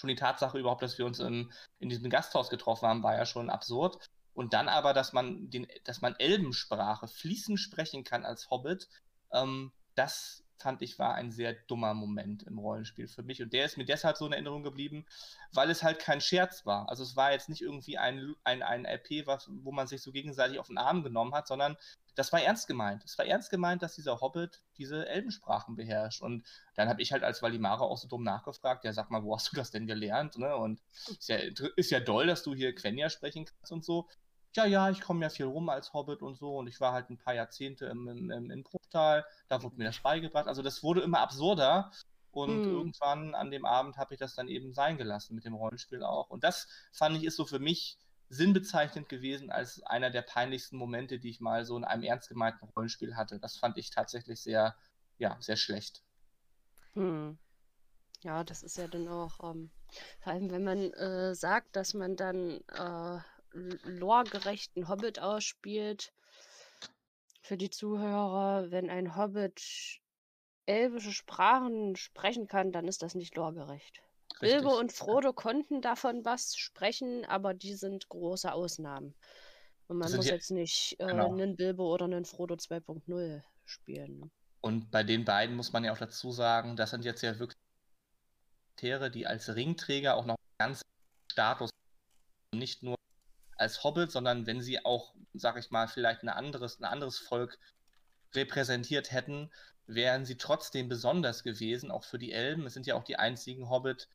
schon 0.00 0.08
die 0.08 0.16
Tatsache 0.16 0.58
überhaupt, 0.58 0.82
dass 0.82 0.98
wir 0.98 1.06
uns 1.06 1.20
in, 1.20 1.52
in 1.78 1.88
diesem 1.88 2.10
Gasthaus 2.10 2.50
getroffen 2.50 2.88
haben, 2.88 3.02
war 3.02 3.16
ja 3.16 3.26
schon 3.26 3.50
absurd. 3.50 3.98
Und 4.34 4.54
dann 4.54 4.68
aber, 4.68 4.94
dass 4.94 5.12
man 5.12 5.50
den, 5.50 5.66
dass 5.84 6.00
man 6.00 6.14
Elbensprache 6.16 7.08
fließend 7.08 7.60
sprechen 7.60 8.04
kann 8.04 8.24
als 8.24 8.50
Hobbit, 8.50 8.88
ähm, 9.32 9.72
das 9.94 10.42
fand 10.60 10.82
ich 10.82 10.98
war 10.98 11.14
ein 11.14 11.32
sehr 11.32 11.54
dummer 11.66 11.94
Moment 11.94 12.42
im 12.44 12.58
Rollenspiel 12.58 13.08
für 13.08 13.22
mich. 13.22 13.42
Und 13.42 13.52
der 13.52 13.64
ist 13.64 13.76
mir 13.76 13.84
deshalb 13.84 14.16
so 14.16 14.26
in 14.26 14.32
Erinnerung 14.32 14.62
geblieben, 14.62 15.06
weil 15.52 15.70
es 15.70 15.82
halt 15.82 15.98
kein 15.98 16.20
Scherz 16.20 16.66
war. 16.66 16.88
Also 16.88 17.02
es 17.02 17.16
war 17.16 17.32
jetzt 17.32 17.48
nicht 17.48 17.62
irgendwie 17.62 17.98
ein, 17.98 18.34
ein, 18.44 18.62
ein 18.62 18.84
LP, 18.84 19.26
was, 19.26 19.48
wo 19.50 19.72
man 19.72 19.86
sich 19.86 20.02
so 20.02 20.12
gegenseitig 20.12 20.58
auf 20.58 20.68
den 20.68 20.78
Arm 20.78 21.02
genommen 21.02 21.34
hat, 21.34 21.46
sondern 21.46 21.76
das 22.14 22.32
war 22.32 22.42
ernst 22.42 22.66
gemeint. 22.66 23.04
Es 23.04 23.16
war 23.18 23.24
ernst 23.24 23.50
gemeint, 23.50 23.82
dass 23.82 23.94
dieser 23.94 24.20
Hobbit 24.20 24.62
diese 24.76 25.08
Elbensprachen 25.08 25.76
beherrscht. 25.76 26.22
Und 26.22 26.46
dann 26.74 26.88
habe 26.88 27.00
ich 27.02 27.12
halt 27.12 27.22
als 27.22 27.40
Valimara 27.40 27.84
auch 27.84 27.98
so 27.98 28.08
dumm 28.08 28.22
nachgefragt, 28.22 28.84
ja, 28.84 28.92
sag 28.92 29.10
mal, 29.10 29.22
wo 29.22 29.34
hast 29.34 29.50
du 29.50 29.56
das 29.56 29.70
denn 29.70 29.86
gelernt? 29.86 30.36
Ne? 30.36 30.54
Und 30.54 30.82
ist 31.08 31.28
ja, 31.28 31.38
ist 31.76 31.90
ja 31.90 32.00
doll, 32.00 32.26
dass 32.26 32.42
du 32.42 32.54
hier 32.54 32.74
Quenya 32.74 33.08
sprechen 33.08 33.46
kannst 33.46 33.72
und 33.72 33.84
so. 33.84 34.08
Ja, 34.56 34.64
ja, 34.64 34.90
ich 34.90 35.00
komme 35.00 35.22
ja 35.22 35.28
viel 35.28 35.46
rum 35.46 35.68
als 35.68 35.92
Hobbit 35.92 36.22
und 36.22 36.36
so 36.36 36.58
und 36.58 36.66
ich 36.66 36.80
war 36.80 36.92
halt 36.92 37.08
ein 37.08 37.18
paar 37.18 37.34
Jahrzehnte 37.34 37.86
im, 37.86 38.08
im, 38.08 38.30
im, 38.30 38.50
in 38.50 38.64
Bruchtal, 38.64 39.24
da 39.48 39.62
wurde 39.62 39.76
mir 39.76 39.84
das 39.84 40.00
beigebracht. 40.00 40.48
Also 40.48 40.62
das 40.62 40.82
wurde 40.82 41.02
immer 41.02 41.20
absurder 41.20 41.92
und 42.32 42.64
hm. 42.64 42.72
irgendwann 42.72 43.34
an 43.34 43.50
dem 43.50 43.64
Abend 43.64 43.96
habe 43.96 44.14
ich 44.14 44.20
das 44.20 44.34
dann 44.34 44.48
eben 44.48 44.72
sein 44.72 44.96
gelassen 44.96 45.34
mit 45.34 45.44
dem 45.44 45.54
Rollenspiel 45.54 46.02
auch. 46.02 46.30
Und 46.30 46.42
das 46.42 46.68
fand 46.92 47.16
ich 47.16 47.24
ist 47.24 47.36
so 47.36 47.44
für 47.44 47.60
mich 47.60 47.98
sinnbezeichnend 48.28 49.08
gewesen 49.08 49.50
als 49.50 49.82
einer 49.82 50.10
der 50.10 50.22
peinlichsten 50.22 50.76
Momente, 50.76 51.18
die 51.18 51.30
ich 51.30 51.40
mal 51.40 51.64
so 51.64 51.76
in 51.76 51.84
einem 51.84 52.04
ernst 52.04 52.28
gemeinten 52.28 52.64
Rollenspiel 52.76 53.16
hatte. 53.16 53.40
Das 53.40 53.56
fand 53.56 53.76
ich 53.76 53.90
tatsächlich 53.90 54.40
sehr, 54.40 54.76
ja, 55.18 55.36
sehr 55.40 55.56
schlecht. 55.56 56.02
Hm. 56.94 57.38
Ja, 58.22 58.44
das 58.44 58.62
ist 58.62 58.76
ja 58.76 58.86
dann 58.86 59.08
auch, 59.08 59.40
ähm, 59.42 59.70
vor 60.20 60.32
allem 60.32 60.50
wenn 60.50 60.62
man 60.62 60.92
äh, 60.92 61.34
sagt, 61.34 61.74
dass 61.74 61.94
man 61.94 62.16
dann 62.16 62.60
äh, 62.68 63.18
loregerechten 63.52 64.88
Hobbit 64.88 65.18
ausspielt, 65.18 66.12
für 67.42 67.56
die 67.56 67.70
Zuhörer, 67.70 68.70
wenn 68.70 68.90
ein 68.90 69.16
Hobbit 69.16 70.00
elbische 70.66 71.12
Sprachen 71.12 71.96
sprechen 71.96 72.46
kann, 72.46 72.70
dann 72.70 72.86
ist 72.86 73.02
das 73.02 73.14
nicht 73.14 73.34
loregerecht. 73.34 74.02
Bilbo 74.40 74.78
und 74.78 74.92
Frodo 74.92 75.32
konnten 75.32 75.82
davon 75.82 76.24
was 76.24 76.56
sprechen, 76.56 77.24
aber 77.24 77.52
die 77.52 77.74
sind 77.74 78.08
große 78.08 78.52
Ausnahmen. 78.52 79.14
Und 79.88 79.98
man 79.98 80.14
muss 80.14 80.26
jetzt 80.26 80.52
nicht 80.52 80.94
äh, 81.00 81.06
genau. 81.06 81.32
einen 81.32 81.56
Bilbo 81.56 81.92
oder 81.92 82.04
einen 82.04 82.24
Frodo 82.24 82.54
2.0 82.54 83.42
spielen. 83.64 84.20
Ne? 84.20 84.30
Und 84.60 84.90
bei 84.90 85.02
den 85.02 85.24
beiden 85.24 85.56
muss 85.56 85.72
man 85.72 85.82
ja 85.82 85.92
auch 85.92 85.98
dazu 85.98 86.30
sagen, 86.30 86.76
das 86.76 86.90
sind 86.90 87.04
jetzt 87.04 87.22
ja 87.22 87.38
wirklich 87.38 87.58
Charaktere, 88.80 89.10
die 89.10 89.26
als 89.26 89.54
Ringträger 89.54 90.16
auch 90.16 90.24
noch 90.24 90.36
ganz 90.58 90.82
Status 91.30 91.70
nicht 92.54 92.82
nur 92.82 92.96
als 93.60 93.84
Hobbit, 93.84 94.10
sondern 94.10 94.46
wenn 94.46 94.62
sie 94.62 94.84
auch, 94.84 95.14
sag 95.34 95.58
ich 95.58 95.70
mal, 95.70 95.86
vielleicht 95.86 96.22
ein 96.22 96.28
anderes, 96.28 96.80
ein 96.80 96.84
anderes 96.84 97.18
Volk 97.18 97.58
repräsentiert 98.34 99.12
hätten, 99.12 99.50
wären 99.86 100.24
sie 100.24 100.36
trotzdem 100.36 100.88
besonders 100.88 101.42
gewesen, 101.42 101.90
auch 101.90 102.04
für 102.04 102.18
die 102.18 102.32
Elben. 102.32 102.66
Es 102.66 102.74
sind 102.74 102.86
ja 102.86 102.94
auch 102.94 103.04
die 103.04 103.16
einzigen 103.16 103.68
Hobbit, 103.68 104.08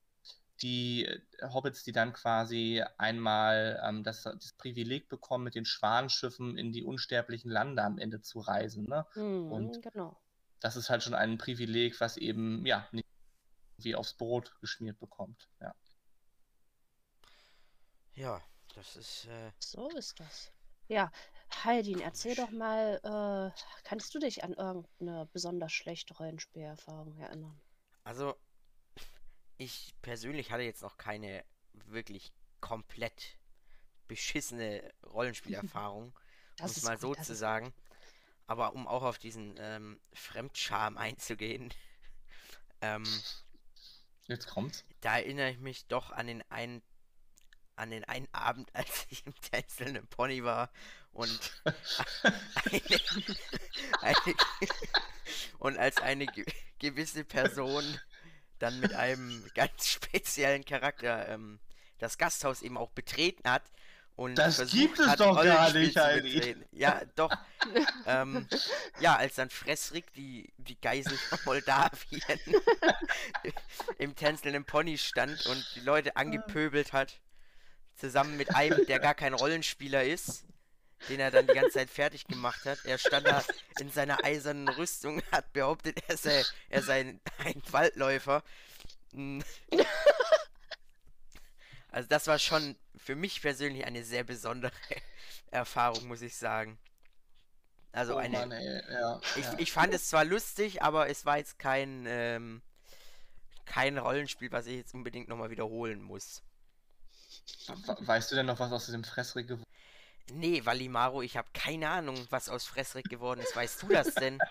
die 0.61 1.05
äh, 1.05 1.21
Hobbits, 1.41 1.83
die 1.83 1.91
dann 1.91 2.13
quasi 2.13 2.83
einmal 2.97 3.81
ähm, 3.83 4.03
das, 4.03 4.23
das, 4.23 4.53
Privileg 4.53 5.09
bekommen, 5.09 5.43
mit 5.43 5.55
den 5.55 5.65
Schwanschiffen 5.65 6.57
in 6.57 6.71
die 6.71 6.83
unsterblichen 6.83 7.51
Lande 7.51 7.83
am 7.83 7.99
Ende 7.99 8.21
zu 8.21 8.39
reisen. 8.39 8.85
Ne? 8.85 9.05
Mhm, 9.15 9.51
Und 9.51 9.81
genau. 9.83 10.17
das 10.59 10.75
ist 10.75 10.89
halt 10.89 11.03
schon 11.03 11.13
ein 11.13 11.37
Privileg, 11.37 11.99
was 11.99 12.17
eben 12.17 12.65
ja 12.65 12.87
nicht 12.91 13.07
wie 13.77 13.95
aufs 13.95 14.13
Brot 14.13 14.55
geschmiert 14.61 14.97
bekommt. 14.97 15.49
Ja, 15.59 15.75
ja 18.15 18.41
das 18.75 18.95
ist. 18.95 19.25
Äh... 19.25 19.51
So 19.59 19.89
ist 19.89 20.19
das. 20.19 20.51
Ja, 20.87 21.11
Heidin, 21.63 21.99
erzähl 21.99 22.35
doch 22.35 22.51
mal, 22.51 22.99
äh, 23.03 23.61
kannst 23.83 24.13
du 24.13 24.19
dich 24.19 24.43
an 24.43 24.53
irgendeine 24.53 25.27
besonders 25.33 25.71
schlechte 25.71 26.15
Rollenspielerfahrung 26.15 27.17
erinnern? 27.17 27.59
Also, 28.03 28.35
ich 29.57 29.95
persönlich 30.01 30.51
hatte 30.51 30.63
jetzt 30.63 30.83
noch 30.83 30.97
keine 30.97 31.43
wirklich 31.73 32.33
komplett 32.61 33.37
beschissene 34.07 34.93
Rollenspielerfahrung, 35.05 36.13
um 36.59 36.65
es 36.65 36.83
mal 36.83 36.97
gut, 36.97 37.17
so 37.17 37.23
zu 37.23 37.35
sagen. 37.35 37.73
Aber 38.47 38.73
um 38.73 38.87
auch 38.87 39.01
auf 39.01 39.17
diesen 39.17 39.55
ähm, 39.57 39.99
Fremdscham 40.13 40.97
einzugehen, 40.97 41.73
ähm, 42.81 43.05
jetzt 44.27 44.47
kommt's. 44.47 44.85
Da 45.01 45.17
erinnere 45.17 45.49
ich 45.49 45.59
mich 45.59 45.87
doch 45.87 46.11
an 46.11 46.27
den 46.27 46.43
einen 46.51 46.83
an 47.75 47.91
den 47.91 48.03
einen 48.05 48.27
Abend, 48.31 48.69
als 48.73 49.07
ich 49.09 49.25
im 49.25 49.33
tänzelnden 49.41 50.07
Pony 50.07 50.43
war 50.43 50.69
und 51.11 51.63
eine, 52.71 52.81
eine, 54.01 54.35
und 55.59 55.77
als 55.77 55.97
eine 55.97 56.27
gewisse 56.79 57.23
Person 57.23 57.83
dann 58.59 58.79
mit 58.79 58.93
einem 58.93 59.43
ganz 59.53 59.87
speziellen 59.87 60.65
Charakter 60.65 61.27
ähm, 61.29 61.59
das 61.99 62.17
Gasthaus 62.17 62.61
eben 62.61 62.77
auch 62.77 62.91
betreten 62.91 63.49
hat. 63.49 63.63
Und 64.17 64.35
das 64.35 64.71
gibt 64.71 64.97
es 64.97 65.15
doch 65.17 65.43
gar 65.43 65.73
nicht, 65.73 65.97
Heidi. 65.97 66.55
Ja, 66.71 67.01
doch. 67.15 67.31
ähm, 68.05 68.47
ja, 69.01 69.17
als 69.17 69.35
dann 69.35 69.49
Fressrik, 69.49 70.13
die, 70.13 70.53
die 70.57 70.79
Geisel 70.79 71.17
von 71.17 71.39
Moldawien, 71.43 72.39
im 73.97 74.15
tänzelnden 74.15 74.63
Pony 74.63 74.97
stand 74.97 75.45
und 75.47 75.65
die 75.75 75.81
Leute 75.81 76.15
angepöbelt 76.15 76.93
hat, 76.93 77.19
zusammen 77.95 78.37
mit 78.37 78.55
einem, 78.55 78.85
der 78.85 78.99
gar 78.99 79.15
kein 79.15 79.33
Rollenspieler 79.33 80.03
ist, 80.03 80.45
den 81.09 81.19
er 81.19 81.31
dann 81.31 81.47
die 81.47 81.53
ganze 81.53 81.71
Zeit 81.71 81.89
fertig 81.89 82.25
gemacht 82.25 82.65
hat. 82.65 82.79
Er 82.85 82.97
stand 82.97 83.27
da 83.27 83.43
in 83.79 83.89
seiner 83.89 84.23
eisernen 84.23 84.67
Rüstung, 84.69 85.21
hat 85.31 85.51
behauptet, 85.53 86.03
er 86.07 86.17
sei, 86.17 86.43
er 86.69 86.81
sei 86.81 87.19
ein 87.39 87.63
Waldläufer. 87.71 88.43
Hm. 89.13 89.43
Also 91.91 92.09
das 92.09 92.27
war 92.27 92.39
schon 92.39 92.75
für 92.97 93.15
mich 93.15 93.41
persönlich 93.41 93.85
eine 93.85 94.03
sehr 94.03 94.25
besondere 94.25 94.73
Erfahrung, 95.51 96.07
muss 96.07 96.21
ich 96.21 96.35
sagen. 96.35 96.77
Also 97.93 98.15
oh 98.15 98.17
eine. 98.17 98.37
Mann, 98.37 98.51
ja, 98.51 99.21
ich, 99.37 99.45
ja. 99.45 99.55
ich 99.57 99.71
fand 99.71 99.93
es 99.93 100.09
zwar 100.09 100.25
lustig, 100.25 100.81
aber 100.81 101.07
es 101.09 101.25
war 101.25 101.37
jetzt 101.37 101.57
kein 101.57 102.05
ähm, 102.05 102.61
kein 103.65 103.97
Rollenspiel, 103.97 104.51
was 104.51 104.67
ich 104.67 104.75
jetzt 104.75 104.93
unbedingt 104.93 105.27
nochmal 105.27 105.49
wiederholen 105.49 106.01
muss. 106.01 106.43
Weißt 107.99 108.31
du 108.31 108.35
denn 108.35 108.45
noch, 108.45 108.59
was 108.59 108.71
aus 108.71 108.85
diesem 108.85 109.03
Fressrig 109.03 109.47
geworden 109.47 109.65
Nee, 110.31 110.65
Valimaro, 110.65 111.21
ich 111.21 111.37
habe 111.37 111.47
keine 111.53 111.87
Ahnung, 111.87 112.17
was 112.31 112.49
aus 112.49 112.65
Fressrick 112.65 113.05
geworden 113.09 113.41
ist. 113.41 113.55
Weißt 113.55 113.83
du 113.83 113.87
das 113.87 114.13
denn? 114.15 114.39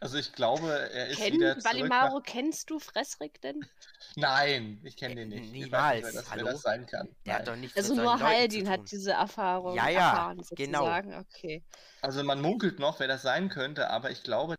Also 0.00 0.16
ich 0.16 0.32
glaube, 0.32 0.70
er 0.90 1.08
ist 1.08 1.18
Kenn, 1.18 1.34
wieder 1.34 1.58
zurück 1.58 1.64
Valimaro, 1.74 2.18
nach... 2.18 2.24
kennst 2.24 2.70
du 2.70 2.78
Fressrick 2.78 3.40
denn? 3.42 3.60
Nein, 4.16 4.80
ich 4.82 4.96
kenne 4.96 5.16
den 5.16 5.28
nicht. 5.28 5.52
Niemals. 5.52 5.98
Ich 5.98 6.04
weiß 6.04 6.14
nicht, 6.14 6.14
wer 6.14 6.22
das, 6.22 6.24
wer 6.24 6.30
Hallo? 6.30 6.44
das 6.46 6.62
sein 6.62 6.86
kann. 6.86 7.14
Der 7.26 7.34
hat 7.34 7.40
Nein. 7.40 7.54
doch 7.54 7.60
nichts 7.60 7.76
Also 7.76 7.94
mit 7.94 8.04
nur 8.04 8.18
Haldin 8.20 8.68
hat 8.70 8.90
diese 8.90 9.12
Erfahrung 9.12 9.76
Ja, 9.76 9.88
ja, 9.88 10.10
erfahren, 10.10 10.42
genau. 10.56 10.78
sozusagen. 10.80 11.14
Okay. 11.14 11.62
Also 12.00 12.24
man 12.24 12.40
munkelt 12.40 12.78
noch, 12.78 12.98
wer 13.00 13.06
das 13.06 13.20
sein 13.22 13.50
könnte, 13.50 13.90
aber 13.90 14.10
ich 14.10 14.22
glaube, 14.22 14.56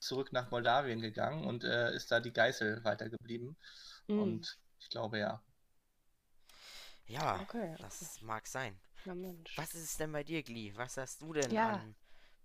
zurück 0.00 0.32
nach 0.32 0.50
Moldawien 0.50 1.00
gegangen 1.00 1.44
und 1.44 1.64
äh, 1.64 1.94
ist 1.94 2.10
da 2.10 2.20
die 2.20 2.32
Geißel 2.32 2.82
weitergeblieben. 2.82 3.56
Hm, 4.08 4.22
Und 4.22 4.58
ich 4.84 4.90
glaube 4.90 5.18
ja. 5.18 5.42
Ja, 7.06 7.40
okay. 7.42 7.74
das 7.78 8.20
mag 8.22 8.46
sein. 8.46 8.78
Na 9.04 9.14
Mensch. 9.14 9.56
Was 9.56 9.74
ist 9.74 9.84
es 9.84 9.96
denn 9.96 10.12
bei 10.12 10.22
dir, 10.24 10.42
Glee? 10.42 10.72
Was 10.76 10.96
hast 10.96 11.22
du 11.22 11.32
denn 11.32 11.52
Ja. 11.52 11.70
an 11.70 11.94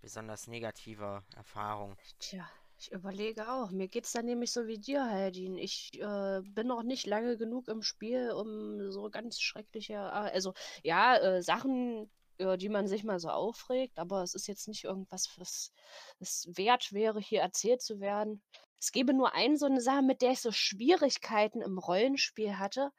besonders 0.01 0.47
negativer 0.47 1.23
Erfahrung? 1.35 1.97
Tja, 2.19 2.47
ich 2.77 2.91
überlege 2.91 3.49
auch. 3.51 3.71
Mir 3.71 3.87
geht's 3.87 4.11
da 4.13 4.21
nämlich 4.21 4.51
so 4.51 4.67
wie 4.67 4.77
dir, 4.77 5.03
Haldin. 5.05 5.57
Ich 5.57 5.91
äh, 5.99 6.41
bin 6.43 6.67
noch 6.67 6.83
nicht 6.83 7.05
lange 7.07 7.37
genug 7.37 7.67
im 7.67 7.81
Spiel, 7.81 8.31
um 8.31 8.91
so 8.91 9.09
ganz 9.09 9.39
schreckliche, 9.41 9.93
äh, 9.95 9.97
also 10.33 10.53
ja, 10.83 11.17
äh, 11.17 11.41
Sachen, 11.41 12.09
über 12.39 12.57
die 12.57 12.69
man 12.69 12.87
sich 12.87 13.03
mal 13.03 13.19
so 13.19 13.29
aufregt, 13.29 13.99
aber 13.99 14.23
es 14.23 14.33
ist 14.33 14.47
jetzt 14.47 14.67
nicht 14.67 14.85
irgendwas, 14.85 15.29
was 15.37 15.71
es 16.19 16.47
wert 16.55 16.91
wäre, 16.93 17.19
hier 17.19 17.41
erzählt 17.41 17.81
zu 17.81 17.99
werden. 17.99 18.41
Es 18.79 18.91
gäbe 18.91 19.13
nur 19.13 19.33
eine 19.33 19.57
so 19.57 19.65
eine 19.65 19.81
Sache, 19.81 20.01
mit 20.01 20.21
der 20.21 20.31
ich 20.31 20.41
so 20.41 20.51
Schwierigkeiten 20.51 21.61
im 21.61 21.77
Rollenspiel 21.77 22.57
hatte. 22.57 22.91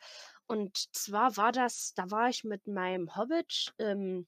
Und 0.47 0.95
zwar 0.95 1.37
war 1.37 1.53
das, 1.53 1.95
da 1.95 2.11
war 2.11 2.29
ich 2.29 2.45
mit 2.45 2.67
meinem 2.67 3.17
Hobbit 3.17 3.73
in 3.79 4.27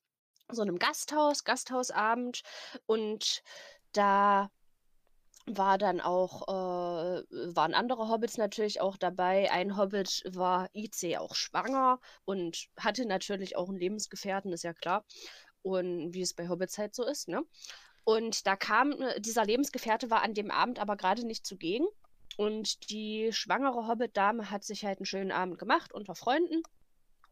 so 0.51 0.63
einem 0.63 0.79
Gasthaus, 0.79 1.45
Gasthausabend 1.45 2.43
und 2.87 3.43
da 3.93 4.51
war 5.47 5.79
dann 5.79 6.01
auch, 6.01 6.43
äh, 6.49 7.23
waren 7.55 7.75
andere 7.75 8.09
Hobbits 8.09 8.39
natürlich 8.39 8.81
auch 8.81 8.97
dabei. 8.97 9.51
Ein 9.51 9.77
Hobbit 9.77 10.23
war 10.29 10.69
IC 10.75 11.19
auch 11.19 11.35
schwanger 11.35 12.01
und 12.25 12.69
hatte 12.79 13.07
natürlich 13.07 13.57
auch 13.57 13.69
einen 13.69 13.79
Lebensgefährten, 13.79 14.53
ist 14.53 14.65
ja 14.65 14.75
klar. 14.75 15.05
Und 15.63 16.13
wie 16.15 16.23
es 16.23 16.35
bei 16.35 16.49
Hobbits 16.49 16.79
halt 16.79 16.95
so 16.95 17.05
ist, 17.05 17.29
ne? 17.29 17.43
Und 18.05 18.47
da 18.47 18.57
kam, 18.57 18.93
äh, 18.93 19.21
dieser 19.21 19.45
Lebensgefährte 19.45 20.11
war 20.11 20.23
an 20.23 20.35
dem 20.35 20.51
Abend 20.51 20.79
aber 20.79 20.97
gerade 20.97 21.27
nicht 21.27 21.47
zugegen. 21.47 21.87
Und 22.37 22.91
die 22.91 23.33
schwangere 23.33 23.87
Hobbit-Dame 23.87 24.51
hat 24.51 24.65
sich 24.65 24.85
halt 24.85 24.99
einen 24.99 25.07
schönen 25.07 25.33
Abend 25.33 25.59
gemacht 25.59 25.93
unter 25.93 26.15
Freunden. 26.15 26.63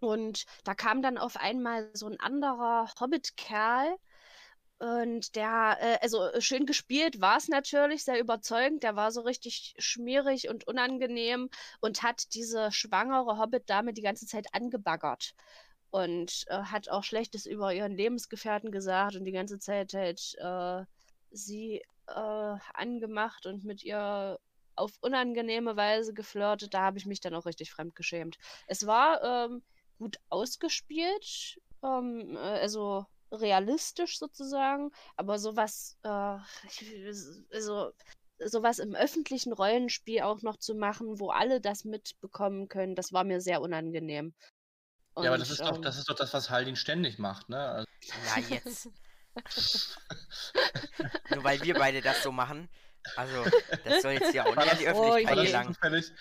Und 0.00 0.44
da 0.64 0.74
kam 0.74 1.02
dann 1.02 1.18
auf 1.18 1.36
einmal 1.36 1.90
so 1.94 2.06
ein 2.06 2.20
anderer 2.20 2.90
Hobbit-Kerl. 3.00 3.96
Und 4.80 5.36
der, 5.36 5.76
äh, 5.78 5.98
also 6.00 6.24
äh, 6.24 6.40
schön 6.40 6.64
gespielt 6.64 7.20
war 7.20 7.36
es 7.36 7.48
natürlich, 7.48 8.02
sehr 8.02 8.18
überzeugend. 8.18 8.82
Der 8.82 8.96
war 8.96 9.12
so 9.12 9.20
richtig 9.20 9.74
schmierig 9.78 10.48
und 10.48 10.66
unangenehm 10.66 11.50
und 11.80 12.02
hat 12.02 12.32
diese 12.34 12.72
schwangere 12.72 13.38
Hobbit-Dame 13.38 13.92
die 13.92 14.00
ganze 14.00 14.26
Zeit 14.26 14.46
angebaggert. 14.54 15.34
Und 15.90 16.44
äh, 16.48 16.62
hat 16.62 16.88
auch 16.88 17.04
Schlechtes 17.04 17.44
über 17.44 17.74
ihren 17.74 17.94
Lebensgefährten 17.94 18.72
gesagt 18.72 19.16
und 19.16 19.26
die 19.26 19.32
ganze 19.32 19.58
Zeit 19.58 19.92
halt 19.92 20.34
äh, 20.38 20.84
sie 21.30 21.82
äh, 22.06 22.56
angemacht 22.72 23.44
und 23.44 23.64
mit 23.64 23.84
ihr 23.84 24.38
auf 24.76 24.92
unangenehme 25.02 25.76
Weise 25.76 26.14
geflirtet. 26.14 26.72
Da 26.72 26.80
habe 26.80 26.96
ich 26.96 27.04
mich 27.04 27.20
dann 27.20 27.34
auch 27.34 27.44
richtig 27.44 27.70
fremdgeschämt. 27.70 28.38
Es 28.66 28.86
war 28.86 29.22
ähm, 29.22 29.62
gut 29.98 30.16
ausgespielt, 30.30 31.60
ähm, 31.82 32.34
äh, 32.36 32.38
also 32.38 33.04
realistisch 33.32 34.18
sozusagen, 34.18 34.90
aber 35.16 35.38
sowas, 35.38 35.96
äh, 36.02 36.38
also 37.52 37.92
sowas 38.38 38.78
im 38.78 38.94
öffentlichen 38.94 39.52
Rollenspiel 39.52 40.22
auch 40.22 40.42
noch 40.42 40.56
zu 40.56 40.74
machen, 40.74 41.20
wo 41.20 41.30
alle 41.30 41.60
das 41.60 41.84
mitbekommen 41.84 42.68
können, 42.68 42.94
das 42.94 43.12
war 43.12 43.24
mir 43.24 43.40
sehr 43.40 43.60
unangenehm. 43.60 44.34
ja, 45.16 45.24
aber 45.24 45.34
Und, 45.34 45.40
das 45.40 45.50
ist 45.50 45.60
doch, 45.60 45.76
ähm, 45.76 45.82
das 45.82 45.98
ist 45.98 46.08
doch 46.08 46.16
das, 46.16 46.32
was 46.32 46.50
Haldin 46.50 46.76
ständig 46.76 47.18
macht, 47.18 47.48
ne? 47.48 47.58
Also, 47.58 47.86
Na 48.26 48.40
jetzt. 48.48 48.88
Nur 51.30 51.44
weil 51.44 51.62
wir 51.62 51.74
beide 51.74 52.00
das 52.00 52.22
so 52.22 52.32
machen. 52.32 52.68
Also, 53.16 53.44
das 53.84 54.02
soll 54.02 54.12
jetzt 54.12 54.34
ja 54.34 54.44
auch 54.44 54.54
nicht 54.56 54.70
an 54.70 54.78
die 54.78 54.84
das- 54.84 54.94
Oh 54.94 55.00
war, 55.00 55.06
Öffentlichkeit 55.16 55.38
das 55.38 55.46
gelangen. 55.46 55.74
zufällig, 55.74 56.12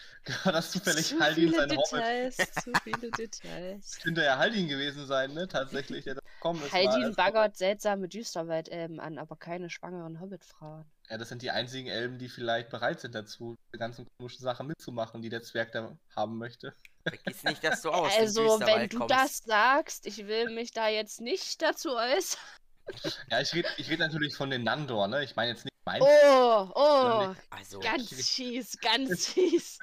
war 0.44 0.52
das 0.54 0.72
zufällig 0.72 1.08
zu 1.08 1.20
Haldin 1.20 1.50
viele 1.50 1.58
sein 1.58 1.78
Hobbit? 1.78 1.92
Details, 1.94 2.38
zu 2.64 2.72
viele 2.84 3.12
Details. 3.12 4.00
Könnte 4.02 4.24
ja 4.24 4.38
Haldin 4.38 4.68
gewesen 4.68 5.06
sein, 5.06 5.34
ne? 5.34 5.48
Tatsächlich, 5.48 6.06
der 6.06 6.16
da 6.16 6.22
gekommen 6.36 6.64
ist. 6.64 6.72
Haldin 6.74 7.14
baggert 7.16 7.58
seltsame 7.58 8.08
Düsterwaldelben 8.08 9.00
an, 9.00 9.18
aber 9.18 9.36
keine 9.36 9.70
schwangeren 9.70 10.20
Hobbitfrauen. 10.22 10.86
Ja, 11.10 11.18
das 11.18 11.30
sind 11.30 11.42
die 11.42 11.50
einzigen 11.52 11.88
Elben, 11.90 12.20
die 12.20 12.30
vielleicht 12.30 12.70
bereit 12.70 13.00
sind 13.00 13.16
dazu, 13.16 13.56
die 13.74 13.78
ganzen 13.80 14.06
komischen 14.20 14.44
Sachen 14.44 14.68
mitzumachen, 14.68 15.22
die 15.24 15.30
der 15.30 15.42
Zwerg 15.42 15.72
da 15.72 15.98
haben 16.16 16.38
möchte. 16.38 16.74
Vergiss 17.04 17.44
nicht, 17.44 17.64
dass 17.64 17.82
du 17.82 17.90
aus 17.92 18.14
dem 18.14 18.22
Also, 18.22 18.60
wenn 18.62 18.88
du 18.90 18.98
kommst. 19.00 19.16
das 19.16 19.38
sagst, 19.40 20.06
ich 20.06 20.28
will 20.28 20.50
mich 20.52 20.72
da 20.72 20.88
jetzt 20.88 21.20
nicht 21.20 21.62
dazu 21.64 21.96
äußern. 21.96 22.40
Ja, 23.30 23.40
ich 23.42 23.54
rede 23.54 23.68
ich 23.78 23.90
red 23.90 24.00
natürlich 24.00 24.36
von 24.36 24.50
den 24.50 24.64
Nandor, 24.64 25.08
ne? 25.08 25.24
Ich 25.24 25.36
meine 25.36 25.52
jetzt 25.52 25.66
nicht 25.66 25.69
mein, 25.90 26.02
Oh, 26.02 26.72
oh, 26.76 27.36
Also, 27.50 27.80
ganz 27.80 28.10
fies, 28.30 28.80
ganz 28.80 29.28
fies. 29.34 29.80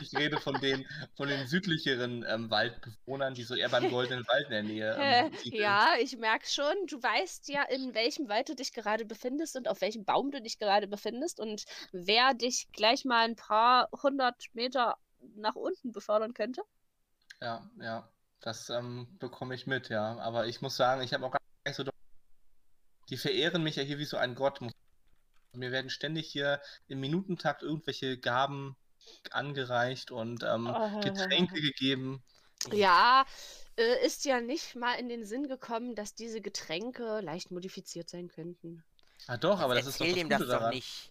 ich 0.00 0.14
rede 0.16 0.38
von 0.40 0.60
den, 0.60 0.86
von 1.16 1.28
den 1.28 1.46
südlicheren 1.46 2.24
ähm, 2.28 2.50
Waldbewohnern, 2.50 3.34
die 3.34 3.42
so 3.44 3.54
eher 3.54 3.68
beim 3.70 3.90
Goldenen 3.90 4.26
Wald 4.28 4.44
in 4.46 4.50
der 4.50 4.62
Nähe 4.62 4.94
Äh, 4.98 5.26
ähm, 5.26 5.32
ja, 5.44 5.94
ich 6.00 6.16
merke 6.18 6.46
schon, 6.48 6.74
du 6.88 7.02
weißt 7.02 7.48
ja, 7.48 7.62
in 7.64 7.94
welchem 7.94 8.28
Wald 8.28 8.48
du 8.48 8.54
dich 8.54 8.72
gerade 8.72 9.04
befindest 9.04 9.56
und 9.56 9.68
auf 9.68 9.80
welchem 9.80 10.04
Baum 10.04 10.30
du 10.30 10.40
dich 10.42 10.58
gerade 10.58 10.86
befindest 10.86 11.40
und 11.40 11.64
wer 11.92 12.34
dich 12.34 12.68
gleich 12.72 13.04
mal 13.04 13.24
ein 13.24 13.36
paar 13.36 13.88
hundert 14.02 14.44
Meter 14.52 14.96
nach 15.36 15.54
unten 15.56 15.92
befördern 15.92 16.34
könnte. 16.34 16.62
Ja, 17.40 17.68
ja, 17.80 18.08
das 18.40 18.68
ähm, 18.70 19.16
bekomme 19.18 19.54
ich 19.54 19.66
mit, 19.66 19.88
ja. 19.88 20.18
Aber 20.18 20.46
ich 20.46 20.60
muss 20.60 20.76
sagen, 20.76 21.02
ich 21.02 21.12
habe 21.14 21.24
auch 21.26 21.30
gar 21.32 21.40
nicht 21.66 21.76
so. 21.76 21.84
Die 23.08 23.16
verehren 23.16 23.62
mich 23.62 23.76
ja 23.76 23.82
hier 23.82 23.98
wie 23.98 24.04
so 24.04 24.16
ein 24.16 24.34
Gott. 24.34 24.60
muss- 24.60 24.72
Mir 25.52 25.72
werden 25.72 25.90
ständig 25.90 26.30
hier 26.30 26.60
im 26.88 27.00
Minutentakt 27.00 27.62
irgendwelche 27.62 28.18
Gaben 28.18 28.76
angereicht 29.30 30.10
und 30.10 30.42
ähm, 30.44 30.68
Oh. 30.72 31.00
Getränke 31.00 31.60
gegeben. 31.60 32.22
Ja, 32.72 33.24
äh, 33.76 34.06
ist 34.06 34.24
ja 34.24 34.40
nicht 34.40 34.76
mal 34.76 34.94
in 34.94 35.08
den 35.08 35.24
Sinn 35.24 35.48
gekommen, 35.48 35.94
dass 35.94 36.14
diese 36.14 36.40
Getränke 36.40 37.20
leicht 37.20 37.50
modifiziert 37.50 38.08
sein 38.08 38.28
könnten. 38.28 38.84
Ah 39.26 39.36
doch, 39.38 39.60
aber 39.60 39.74
das 39.74 39.86
ist 39.86 40.00
doch 40.00 40.06
das 40.06 40.14
dem 40.14 40.28
Gute 40.28 40.46
das 40.46 40.48
doch 40.48 40.58
daran. 40.58 40.74
nicht. 40.74 41.10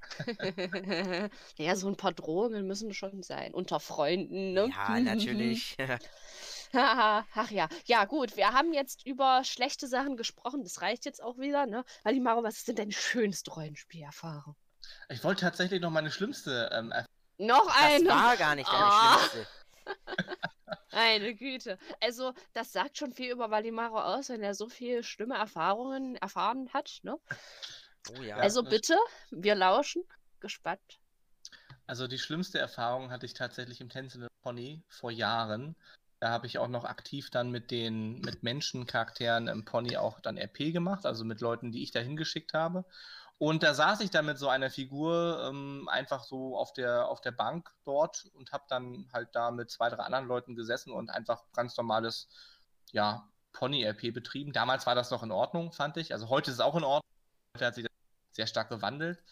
ja, 1.56 1.76
so 1.76 1.88
ein 1.88 1.96
paar 1.96 2.12
Drohungen 2.12 2.66
müssen 2.66 2.92
schon 2.92 3.22
sein. 3.22 3.54
Unter 3.54 3.80
Freunden, 3.80 4.52
ne? 4.52 4.68
Ja, 4.70 5.00
natürlich. 5.00 5.76
Haha, 6.74 7.26
Ach 7.34 7.50
ja. 7.50 7.68
Ja, 7.86 8.04
gut, 8.04 8.36
wir 8.36 8.52
haben 8.52 8.72
jetzt 8.72 9.06
über 9.06 9.42
schlechte 9.44 9.86
Sachen 9.86 10.16
gesprochen. 10.16 10.62
Das 10.62 10.82
reicht 10.82 11.04
jetzt 11.04 11.22
auch 11.22 11.38
wieder, 11.38 11.66
ne? 11.66 11.84
Valimaro, 12.02 12.42
was 12.42 12.56
ist 12.58 12.68
denn 12.68 12.76
deine 12.76 12.92
schönste 12.92 13.50
Rollenspielerfahrung? 13.52 14.56
Ich 15.08 15.24
wollte 15.24 15.42
tatsächlich 15.42 15.80
noch 15.80 15.90
meine 15.90 16.10
schlimmste 16.10 16.68
ähm, 16.72 16.90
Erfahrung. 16.90 17.08
Noch 17.38 17.66
Das 17.66 17.76
eine! 17.82 18.08
war 18.08 18.36
gar 18.36 18.54
nicht 18.54 18.68
deine 18.68 18.84
Ah. 18.84 19.18
schlimmste. 19.18 19.46
Meine 20.92 21.34
Güte. 21.34 21.78
Also, 22.00 22.32
das 22.52 22.72
sagt 22.72 22.96
schon 22.98 23.12
viel 23.12 23.32
über 23.32 23.50
Valimaro 23.50 24.00
aus, 24.00 24.28
wenn 24.28 24.42
er 24.42 24.54
so 24.54 24.68
viel 24.68 25.02
schlimme 25.02 25.34
Erfahrungen 25.36 26.14
erfahren 26.16 26.70
hat, 26.72 27.00
ne? 27.02 27.18
Oh 28.16 28.22
ja. 28.22 28.36
also 28.36 28.62
das- 28.62 28.70
bitte, 28.70 28.96
wir 29.30 29.54
lauschen. 29.56 30.04
Gespannt. 30.40 31.00
Also 31.86 32.06
die 32.06 32.18
schlimmste 32.18 32.58
Erfahrung 32.58 33.10
hatte 33.10 33.26
ich 33.26 33.34
tatsächlich 33.34 33.80
im 33.80 33.88
Tänzelnden 33.88 34.28
Pony 34.42 34.82
vor 34.88 35.10
Jahren. 35.10 35.74
Da 36.20 36.30
habe 36.30 36.46
ich 36.46 36.58
auch 36.58 36.68
noch 36.68 36.84
aktiv 36.84 37.30
dann 37.30 37.50
mit 37.50 37.70
den 37.70 38.20
mit 38.20 38.42
Menschencharakteren 38.42 39.48
im 39.48 39.64
Pony 39.64 39.96
auch 39.96 40.20
dann 40.20 40.38
RP 40.38 40.72
gemacht, 40.72 41.06
also 41.06 41.24
mit 41.24 41.40
Leuten, 41.40 41.72
die 41.72 41.82
ich 41.82 41.90
da 41.90 42.00
hingeschickt 42.00 42.54
habe. 42.54 42.84
Und 43.38 43.62
da 43.62 43.74
saß 43.74 44.00
ich 44.00 44.10
dann 44.10 44.26
mit 44.26 44.38
so 44.38 44.48
einer 44.48 44.70
Figur 44.70 45.48
ähm, 45.48 45.88
einfach 45.90 46.24
so 46.24 46.56
auf 46.56 46.72
der, 46.72 47.08
auf 47.08 47.20
der 47.20 47.32
Bank 47.32 47.70
dort 47.84 48.30
und 48.34 48.52
habe 48.52 48.64
dann 48.68 49.08
halt 49.12 49.30
da 49.32 49.50
mit 49.50 49.70
zwei, 49.70 49.90
drei 49.90 50.04
anderen 50.04 50.26
Leuten 50.26 50.54
gesessen 50.54 50.92
und 50.92 51.10
einfach 51.10 51.42
ganz 51.52 51.76
normales, 51.76 52.28
ja, 52.92 53.28
Pony-RP 53.52 54.12
betrieben. 54.12 54.52
Damals 54.52 54.86
war 54.86 54.94
das 54.94 55.10
noch 55.10 55.22
in 55.22 55.30
Ordnung, 55.32 55.72
fand 55.72 55.96
ich. 55.96 56.12
Also 56.12 56.28
heute 56.28 56.50
ist 56.50 56.56
es 56.56 56.60
auch 56.60 56.76
in 56.76 56.84
Ordnung. 56.84 57.10
Heute 57.56 57.66
hat 57.66 57.74
sich 57.74 57.84
das 57.84 57.92
sehr 58.32 58.46
stark 58.46 58.68
gewandelt. 58.68 59.22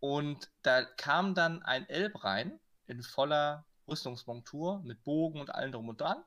Und 0.00 0.50
da 0.62 0.84
kam 0.84 1.34
dann 1.34 1.62
ein 1.62 1.88
Elb 1.88 2.24
rein 2.24 2.60
in 2.86 3.02
voller 3.02 3.64
Rüstungsmontur 3.88 4.82
mit 4.84 5.04
Bogen 5.04 5.40
und 5.40 5.54
allem 5.54 5.72
drum 5.72 5.88
und 5.88 6.00
dran. 6.00 6.22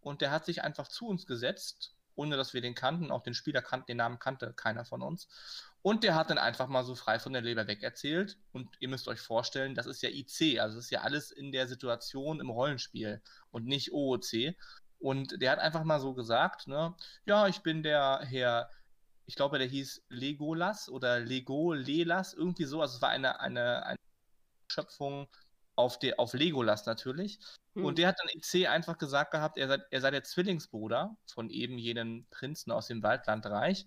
Und 0.00 0.20
der 0.20 0.30
hat 0.30 0.44
sich 0.44 0.62
einfach 0.62 0.88
zu 0.88 1.06
uns 1.08 1.26
gesetzt, 1.26 1.94
ohne 2.14 2.36
dass 2.36 2.54
wir 2.54 2.60
den 2.60 2.74
kannten. 2.74 3.10
Auch 3.10 3.22
den 3.22 3.34
Spieler 3.34 3.62
kannten, 3.62 3.86
den 3.86 3.96
Namen 3.98 4.18
kannte 4.18 4.52
keiner 4.54 4.84
von 4.84 5.02
uns. 5.02 5.28
Und 5.82 6.04
der 6.04 6.14
hat 6.14 6.30
dann 6.30 6.38
einfach 6.38 6.68
mal 6.68 6.84
so 6.84 6.94
frei 6.94 7.18
von 7.18 7.32
der 7.32 7.42
Leber 7.42 7.66
weg 7.66 7.82
erzählt. 7.82 8.38
Und 8.52 8.68
ihr 8.80 8.88
müsst 8.88 9.08
euch 9.08 9.20
vorstellen, 9.20 9.74
das 9.74 9.86
ist 9.86 10.02
ja 10.02 10.10
IC, 10.10 10.60
also 10.60 10.76
das 10.76 10.86
ist 10.86 10.90
ja 10.90 11.02
alles 11.02 11.30
in 11.30 11.52
der 11.52 11.68
Situation 11.68 12.40
im 12.40 12.50
Rollenspiel 12.50 13.20
und 13.50 13.66
nicht 13.66 13.92
OOC. 13.92 14.54
Und 14.98 15.40
der 15.42 15.50
hat 15.52 15.58
einfach 15.58 15.84
mal 15.84 16.00
so 16.00 16.14
gesagt, 16.14 16.68
ne, 16.68 16.94
ja, 17.26 17.48
ich 17.48 17.60
bin 17.60 17.82
der 17.82 18.20
Herr 18.24 18.70
ich 19.26 19.34
glaube, 19.34 19.58
der 19.58 19.66
hieß 19.66 20.04
Legolas 20.08 20.88
oder 20.88 21.18
Lego 21.20 21.72
Lelas, 21.72 22.32
irgendwie 22.32 22.64
so. 22.64 22.80
Also 22.80 22.96
es 22.96 23.02
war 23.02 23.10
eine, 23.10 23.40
eine, 23.40 23.84
eine 23.84 23.98
Schöpfung 24.68 25.28
auf, 25.76 25.98
der, 25.98 26.18
auf 26.18 26.32
Legolas 26.34 26.86
natürlich. 26.86 27.38
Hm. 27.74 27.84
Und 27.84 27.98
der 27.98 28.08
hat 28.08 28.16
dann 28.18 28.28
IC 28.28 28.68
einfach 28.68 28.98
gesagt 28.98 29.30
gehabt, 29.30 29.58
er 29.58 29.68
sei, 29.68 29.78
er 29.90 30.00
sei 30.00 30.10
der 30.10 30.24
Zwillingsbruder 30.24 31.16
von 31.26 31.50
eben 31.50 31.78
jenen 31.78 32.26
Prinzen 32.30 32.72
aus 32.72 32.88
dem 32.88 33.02
Waldlandreich. 33.02 33.86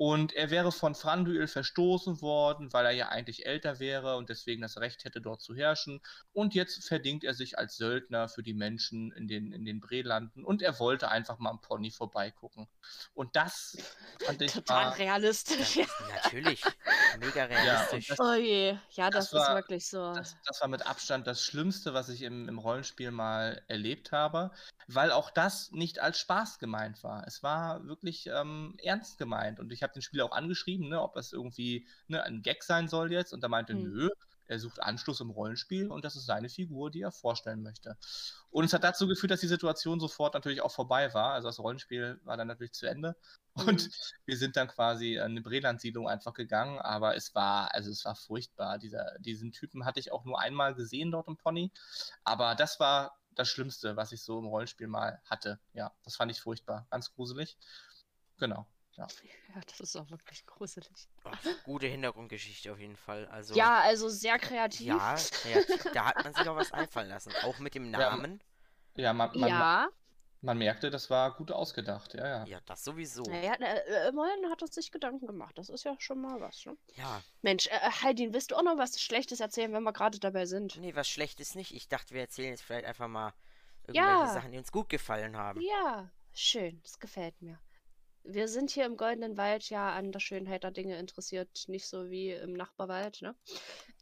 Und 0.00 0.32
er 0.32 0.48
wäre 0.48 0.72
von 0.72 0.94
Franduil 0.94 1.46
verstoßen 1.46 2.22
worden, 2.22 2.72
weil 2.72 2.86
er 2.86 2.92
ja 2.92 3.10
eigentlich 3.10 3.44
älter 3.44 3.80
wäre 3.80 4.16
und 4.16 4.30
deswegen 4.30 4.62
das 4.62 4.78
Recht 4.78 5.04
hätte, 5.04 5.20
dort 5.20 5.42
zu 5.42 5.54
herrschen. 5.54 6.00
Und 6.32 6.54
jetzt 6.54 6.88
verdingt 6.88 7.22
er 7.22 7.34
sich 7.34 7.58
als 7.58 7.76
Söldner 7.76 8.30
für 8.30 8.42
die 8.42 8.54
Menschen 8.54 9.12
in 9.12 9.28
den, 9.28 9.52
in 9.52 9.66
den 9.66 9.78
Brelanden 9.78 10.42
und 10.42 10.62
er 10.62 10.78
wollte 10.78 11.10
einfach 11.10 11.38
mal 11.38 11.50
am 11.50 11.60
Pony 11.60 11.90
vorbeigucken. 11.90 12.66
Und 13.12 13.36
das 13.36 13.76
fand 14.24 14.40
ich. 14.40 14.52
Total 14.52 14.86
war, 14.86 14.98
realistisch. 14.98 15.76
Ja, 15.76 15.86
natürlich. 16.24 16.64
Mega 17.18 17.44
realistisch. 17.44 18.08
Ja, 18.08 18.14
das, 18.16 18.26
oh 18.26 18.32
je, 18.32 18.78
ja, 18.92 19.10
das, 19.10 19.28
das 19.28 19.42
ist 19.42 19.54
wirklich 19.54 19.86
so. 19.86 20.14
Das, 20.14 20.34
das, 20.46 20.62
war 20.62 20.68
mit 20.68 20.86
Abstand 20.86 21.26
das 21.26 21.44
Schlimmste, 21.44 21.92
was 21.92 22.08
ich 22.08 22.22
im, 22.22 22.48
im 22.48 22.58
Rollenspiel 22.58 23.10
mal 23.10 23.62
erlebt 23.68 24.12
habe, 24.12 24.50
weil 24.86 25.12
auch 25.12 25.28
das 25.28 25.72
nicht 25.72 25.98
als 25.98 26.18
Spaß 26.18 26.58
gemeint 26.58 27.04
war. 27.04 27.26
Es 27.26 27.42
war 27.42 27.84
wirklich 27.84 28.28
ähm, 28.28 28.76
ernst 28.82 29.18
gemeint 29.18 29.60
und 29.60 29.70
ich 29.72 29.82
habe 29.82 29.89
habe 29.90 29.98
den 29.98 30.02
Spieler 30.02 30.24
auch 30.24 30.32
angeschrieben, 30.32 30.88
ne, 30.88 31.00
ob 31.02 31.14
das 31.14 31.32
irgendwie 31.32 31.86
ne, 32.08 32.22
ein 32.22 32.42
Gag 32.42 32.62
sein 32.62 32.88
soll 32.88 33.12
jetzt. 33.12 33.32
Und 33.32 33.42
er 33.42 33.48
meinte, 33.48 33.74
mhm. 33.74 33.82
nö, 33.82 34.10
er 34.46 34.58
sucht 34.58 34.82
Anschluss 34.82 35.20
im 35.20 35.30
Rollenspiel 35.30 35.86
und 35.86 36.04
das 36.04 36.16
ist 36.16 36.26
seine 36.26 36.48
Figur, 36.48 36.90
die 36.90 37.02
er 37.02 37.12
vorstellen 37.12 37.62
möchte. 37.62 37.96
Und 38.50 38.64
es 38.64 38.72
hat 38.72 38.82
dazu 38.82 39.06
geführt, 39.06 39.30
dass 39.30 39.40
die 39.40 39.46
Situation 39.46 40.00
sofort 40.00 40.34
natürlich 40.34 40.60
auch 40.60 40.72
vorbei 40.72 41.14
war. 41.14 41.34
Also 41.34 41.46
das 41.46 41.60
Rollenspiel 41.60 42.20
war 42.24 42.36
dann 42.36 42.48
natürlich 42.48 42.72
zu 42.72 42.86
Ende. 42.86 43.16
Mhm. 43.54 43.68
Und 43.68 43.90
wir 44.26 44.36
sind 44.36 44.56
dann 44.56 44.66
quasi 44.66 45.14
in 45.14 45.20
eine 45.20 45.40
Breland-Siedlung 45.40 46.08
einfach 46.08 46.34
gegangen. 46.34 46.80
Aber 46.80 47.14
es 47.14 47.32
war, 47.32 47.72
also 47.72 47.92
es 47.92 48.04
war 48.04 48.16
furchtbar. 48.16 48.78
Dieser, 48.78 49.16
diesen 49.20 49.52
Typen 49.52 49.84
hatte 49.84 50.00
ich 50.00 50.10
auch 50.10 50.24
nur 50.24 50.40
einmal 50.40 50.74
gesehen 50.74 51.12
dort 51.12 51.28
im 51.28 51.36
Pony. 51.36 51.70
Aber 52.24 52.56
das 52.56 52.80
war 52.80 53.16
das 53.36 53.48
Schlimmste, 53.48 53.96
was 53.96 54.10
ich 54.10 54.22
so 54.22 54.40
im 54.40 54.46
Rollenspiel 54.46 54.88
mal 54.88 55.20
hatte. 55.26 55.60
Ja, 55.74 55.92
das 56.02 56.16
fand 56.16 56.32
ich 56.32 56.40
furchtbar. 56.40 56.88
Ganz 56.90 57.12
gruselig. 57.12 57.56
Genau. 58.38 58.66
Ja. 59.00 59.06
ja, 59.54 59.60
das 59.66 59.80
ist 59.80 59.96
auch 59.96 60.10
wirklich 60.10 60.44
gruselig. 60.44 61.08
Oh, 61.24 61.30
gute 61.64 61.86
Hintergrundgeschichte 61.86 62.70
auf 62.70 62.78
jeden 62.78 62.96
Fall. 62.96 63.26
Also, 63.28 63.54
ja, 63.54 63.80
also 63.80 64.10
sehr 64.10 64.38
kreativ. 64.38 64.88
Ja, 64.88 65.16
kreativ. 65.30 65.92
da 65.94 66.06
hat 66.06 66.22
man 66.22 66.34
sich 66.34 66.46
auch 66.46 66.56
was 66.56 66.72
einfallen 66.72 67.08
lassen. 67.08 67.32
Auch 67.42 67.58
mit 67.60 67.74
dem 67.74 67.90
Namen. 67.90 68.42
Ja, 68.96 69.04
ja 69.04 69.12
man, 69.14 69.30
man, 69.38 69.48
ja. 69.48 69.88
man 70.42 70.58
merkte, 70.58 70.90
das 70.90 71.08
war 71.08 71.34
gut 71.34 71.50
ausgedacht. 71.50 72.12
Ja, 72.12 72.26
ja. 72.26 72.44
Ja, 72.44 72.60
das 72.66 72.84
sowieso. 72.84 73.22
Naja, 73.22 73.54
äh, 73.54 74.08
immerhin 74.08 74.50
hat 74.50 74.60
er 74.60 74.68
sich 74.68 74.90
Gedanken 74.90 75.26
gemacht. 75.26 75.56
Das 75.56 75.70
ist 75.70 75.84
ja 75.84 75.96
schon 75.98 76.20
mal 76.20 76.38
was. 76.42 76.66
Ne? 76.66 76.76
Ja. 76.96 77.22
Mensch, 77.40 77.68
äh, 77.68 77.90
Heidin, 78.02 78.34
willst 78.34 78.50
du 78.50 78.56
auch 78.56 78.62
noch 78.62 78.76
was 78.76 79.00
Schlechtes 79.00 79.40
erzählen, 79.40 79.72
wenn 79.72 79.82
wir 79.82 79.94
gerade 79.94 80.18
dabei 80.18 80.44
sind? 80.44 80.76
Nee, 80.76 80.94
was 80.94 81.08
Schlechtes 81.08 81.54
nicht. 81.54 81.74
Ich 81.74 81.88
dachte, 81.88 82.12
wir 82.12 82.20
erzählen 82.20 82.50
jetzt 82.50 82.62
vielleicht 82.62 82.84
einfach 82.84 83.08
mal 83.08 83.32
irgendwelche 83.86 84.24
ja. 84.24 84.34
Sachen, 84.34 84.52
die 84.52 84.58
uns 84.58 84.70
gut 84.70 84.90
gefallen 84.90 85.38
haben. 85.38 85.62
Ja, 85.62 86.10
schön. 86.34 86.82
Das 86.82 86.98
gefällt 86.98 87.40
mir 87.40 87.58
wir 88.24 88.48
sind 88.48 88.70
hier 88.70 88.86
im 88.86 88.96
Goldenen 88.96 89.36
Wald 89.36 89.68
ja 89.70 89.92
an 89.92 90.12
der 90.12 90.20
Schönheit 90.20 90.64
der 90.64 90.70
Dinge 90.70 90.98
interessiert, 90.98 91.64
nicht 91.68 91.86
so 91.86 92.10
wie 92.10 92.30
im 92.30 92.52
Nachbarwald, 92.52 93.22
ne? 93.22 93.34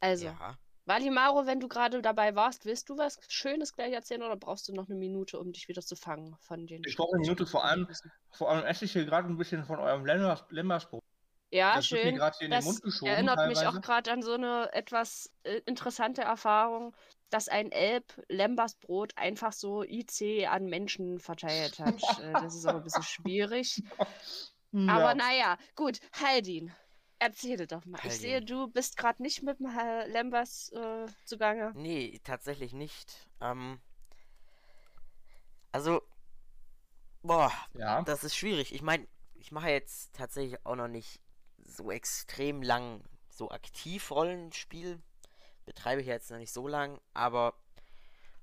Also, 0.00 0.26
ja. 0.26 0.58
Valimaro, 0.84 1.46
wenn 1.46 1.60
du 1.60 1.68
gerade 1.68 2.00
dabei 2.00 2.34
warst, 2.34 2.64
willst 2.64 2.88
du 2.88 2.96
was 2.96 3.20
Schönes 3.28 3.74
gleich 3.74 3.92
erzählen 3.92 4.22
oder 4.22 4.36
brauchst 4.36 4.68
du 4.68 4.72
noch 4.72 4.88
eine 4.88 4.98
Minute, 4.98 5.38
um 5.38 5.52
dich 5.52 5.68
wieder 5.68 5.82
zu 5.82 5.96
fangen 5.96 6.34
von 6.40 6.66
den 6.66 6.82
Ich 6.86 6.96
brauche 6.96 7.14
eine 7.14 7.20
Minute, 7.20 7.44
vor 7.44 7.64
allem, 7.64 7.86
vor 8.30 8.50
allem 8.50 8.64
esse 8.64 8.86
ich 8.86 8.92
hier 8.92 9.04
gerade 9.04 9.28
ein 9.28 9.36
bisschen 9.36 9.64
von 9.66 9.78
eurem 9.78 10.06
Lemmersbrot. 10.06 11.02
Ja, 11.50 11.76
das 11.76 11.86
schön. 11.86 12.16
das 12.16 12.40
erinnert 13.02 13.36
teilweise. 13.36 13.48
mich 13.48 13.66
auch 13.66 13.80
gerade 13.80 14.12
an 14.12 14.22
so 14.22 14.32
eine 14.32 14.70
etwas 14.72 15.32
äh, 15.44 15.60
interessante 15.66 16.22
Erfahrung 16.22 16.94
dass 17.30 17.48
ein 17.48 17.70
Elb 17.72 18.04
Lembers 18.28 18.74
Brot 18.76 19.12
einfach 19.16 19.52
so 19.52 19.82
IC 19.82 20.46
an 20.48 20.66
Menschen 20.66 21.18
verteilt 21.18 21.78
hat. 21.78 22.02
Äh, 22.20 22.32
das 22.32 22.54
ist 22.54 22.66
aber 22.66 22.78
ein 22.78 22.84
bisschen 22.84 23.02
schwierig. 23.02 23.82
Ja. 24.72 24.96
Aber 24.96 25.14
naja, 25.14 25.56
gut, 25.74 26.00
Haldin, 26.12 26.72
erzähle 27.18 27.66
doch 27.66 27.84
mal. 27.84 27.98
Haldin. 27.98 28.10
Ich 28.10 28.18
sehe, 28.18 28.42
du 28.42 28.68
bist 28.68 28.96
gerade 28.96 29.22
nicht 29.22 29.42
mit 29.42 29.58
dem 29.58 29.66
Lembers 29.66 30.70
äh, 30.72 31.06
zugange. 31.24 31.72
Nee, 31.74 32.20
tatsächlich 32.24 32.72
nicht. 32.72 33.28
Ähm, 33.40 33.80
also, 35.72 36.02
boah, 37.22 37.52
ja. 37.74 38.02
das 38.02 38.24
ist 38.24 38.36
schwierig. 38.36 38.74
Ich 38.74 38.82
meine, 38.82 39.06
ich 39.34 39.52
mache 39.52 39.70
jetzt 39.70 40.14
tatsächlich 40.14 40.64
auch 40.66 40.76
noch 40.76 40.88
nicht 40.88 41.20
so 41.64 41.90
extrem 41.90 42.62
lang 42.62 43.02
so 43.30 43.50
aktiv 43.50 44.10
Rollenspiel 44.10 45.00
betreibe 45.68 46.00
ich 46.00 46.06
jetzt 46.06 46.30
noch 46.30 46.38
nicht 46.38 46.52
so 46.52 46.66
lang, 46.66 46.98
aber 47.12 47.54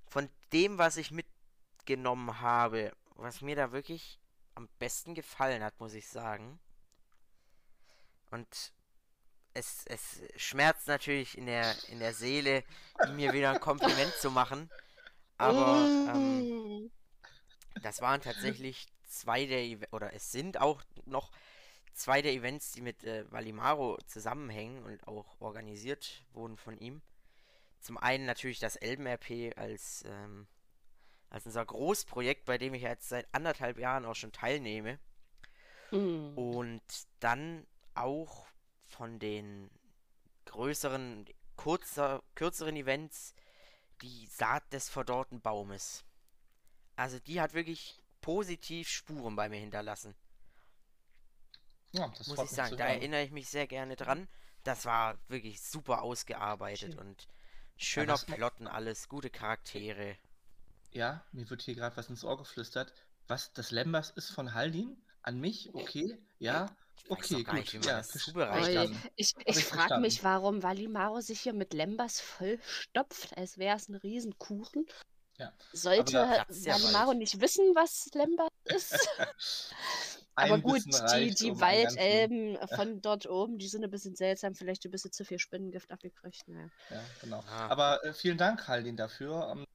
von 0.07 0.29
dem, 0.53 0.77
was 0.77 0.95
ich 0.97 1.11
mitgenommen 1.11 2.39
habe, 2.39 2.95
was 3.15 3.41
mir 3.41 3.55
da 3.55 3.71
wirklich 3.71 4.19
am 4.53 4.69
besten 4.79 5.15
gefallen 5.15 5.63
hat, 5.63 5.79
muss 5.79 5.93
ich 5.93 6.07
sagen. 6.07 6.59
Und 8.29 8.73
es, 9.53 9.85
es 9.87 10.21
schmerzt 10.35 10.87
natürlich 10.87 11.37
in 11.37 11.47
der, 11.47 11.75
in 11.89 11.99
der 11.99 12.13
Seele, 12.13 12.63
mir 13.13 13.33
wieder 13.33 13.51
ein 13.51 13.59
Kompliment 13.59 14.13
zu 14.13 14.29
machen. 14.29 14.69
Aber 15.37 15.77
ähm, 16.13 16.91
das 17.81 18.01
waren 18.01 18.21
tatsächlich 18.21 18.87
zwei 19.07 19.45
der, 19.45 19.91
oder 19.91 20.13
es 20.13 20.31
sind 20.31 20.59
auch 20.61 20.81
noch 21.05 21.31
zwei 21.93 22.21
der 22.21 22.33
Events, 22.33 22.71
die 22.73 22.81
mit 22.81 23.03
äh, 23.03 23.29
Valimaro 23.31 23.97
zusammenhängen 24.05 24.83
und 24.83 25.07
auch 25.07 25.39
organisiert 25.39 26.23
wurden 26.33 26.57
von 26.57 26.77
ihm. 26.77 27.01
Zum 27.79 27.97
einen 27.97 28.25
natürlich 28.25 28.59
das 28.59 28.75
Elben-RP 28.75 29.57
als, 29.57 30.03
ähm, 30.07 30.47
als 31.29 31.45
unser 31.45 31.65
Großprojekt, 31.65 32.45
bei 32.45 32.57
dem 32.57 32.73
ich 32.73 32.81
jetzt 32.81 33.09
seit 33.09 33.27
anderthalb 33.33 33.77
Jahren 33.77 34.05
auch 34.05 34.15
schon 34.15 34.31
teilnehme. 34.31 34.99
Mhm. 35.91 36.37
Und 36.37 36.83
dann 37.19 37.67
auch 37.93 38.47
von 38.85 39.19
den 39.19 39.69
größeren, 40.45 41.25
kurzer, 41.55 42.23
kürzeren 42.35 42.75
Events 42.75 43.33
die 44.01 44.27
Saat 44.27 44.71
des 44.73 44.89
verdorrten 44.89 45.41
Baumes. 45.41 46.03
Also 46.95 47.19
die 47.19 47.41
hat 47.41 47.53
wirklich 47.53 48.01
positiv 48.21 48.89
Spuren 48.89 49.35
bei 49.35 49.49
mir 49.49 49.59
hinterlassen. 49.59 50.15
Ja, 51.91 52.11
das 52.17 52.27
muss 52.27 52.39
ich 52.39 52.49
sagen. 52.49 52.75
Da 52.77 52.87
erinnere 52.87 53.23
ich 53.23 53.31
mich 53.31 53.47
sehr 53.47 53.67
gerne 53.67 53.95
dran. 53.95 54.27
Das 54.63 54.85
war 54.85 55.17
wirklich 55.27 55.61
super 55.61 56.01
ausgearbeitet 56.01 56.93
Schön. 56.93 56.99
und 56.99 57.27
Schöner 57.77 58.15
ja, 58.15 58.35
Plotten, 58.35 58.67
alles, 58.67 59.09
gute 59.09 59.29
Charaktere. 59.29 60.17
Ja, 60.91 61.25
mir 61.31 61.49
wird 61.49 61.61
hier 61.61 61.75
gerade 61.75 61.95
was 61.97 62.09
ins 62.09 62.23
Ohr 62.23 62.37
geflüstert. 62.37 62.93
Was, 63.27 63.53
das 63.53 63.71
Lembas 63.71 64.11
ist 64.11 64.29
von 64.29 64.53
Haldin? 64.53 64.95
An 65.21 65.39
mich? 65.39 65.73
Okay, 65.73 66.17
ja. 66.39 66.67
Okay, 67.09 67.43
gut. 67.43 67.53
Nicht, 67.55 67.85
ja, 67.85 68.01
ich 69.15 69.35
ich 69.45 69.65
frage 69.65 69.99
mich, 69.99 70.23
warum 70.23 70.63
Valimaro 70.63 71.19
sich 71.21 71.41
hier 71.41 71.53
mit 71.53 71.73
Lembas 71.73 72.19
vollstopft, 72.19 73.37
als 73.37 73.57
wäre 73.57 73.75
es 73.75 73.89
ein 73.89 73.95
Riesenkuchen. 73.95 74.87
Ja. 75.37 75.51
Sollte 75.73 76.13
Valimaro 76.13 77.13
nicht 77.13 77.41
wissen, 77.41 77.75
was 77.75 78.09
Lembas 78.13 78.49
ist? 78.65 79.09
Aber 80.35 80.59
gut, 80.59 80.83
die, 80.85 81.33
die 81.33 81.51
um 81.51 81.61
Waldelben 81.61 82.57
von 82.75 83.01
dort 83.01 83.27
oben, 83.27 83.57
die 83.57 83.67
sind 83.67 83.83
ein 83.83 83.91
bisschen 83.91 84.15
seltsam, 84.15 84.53
vielleicht 84.53 84.83
ein 84.85 84.91
bisschen 84.91 85.11
zu 85.11 85.23
viel 85.23 85.39
Spinnengift 85.39 85.91
abgekriegt. 85.91 86.47
Naja. 86.47 86.69
Ja, 86.89 87.01
genau. 87.21 87.43
Ah. 87.47 87.67
Aber 87.69 88.03
äh, 88.03 88.13
vielen 88.13 88.37
Dank, 88.37 88.67
Haldin, 88.67 88.97
dafür, 88.97 89.49
ähm, 89.51 89.65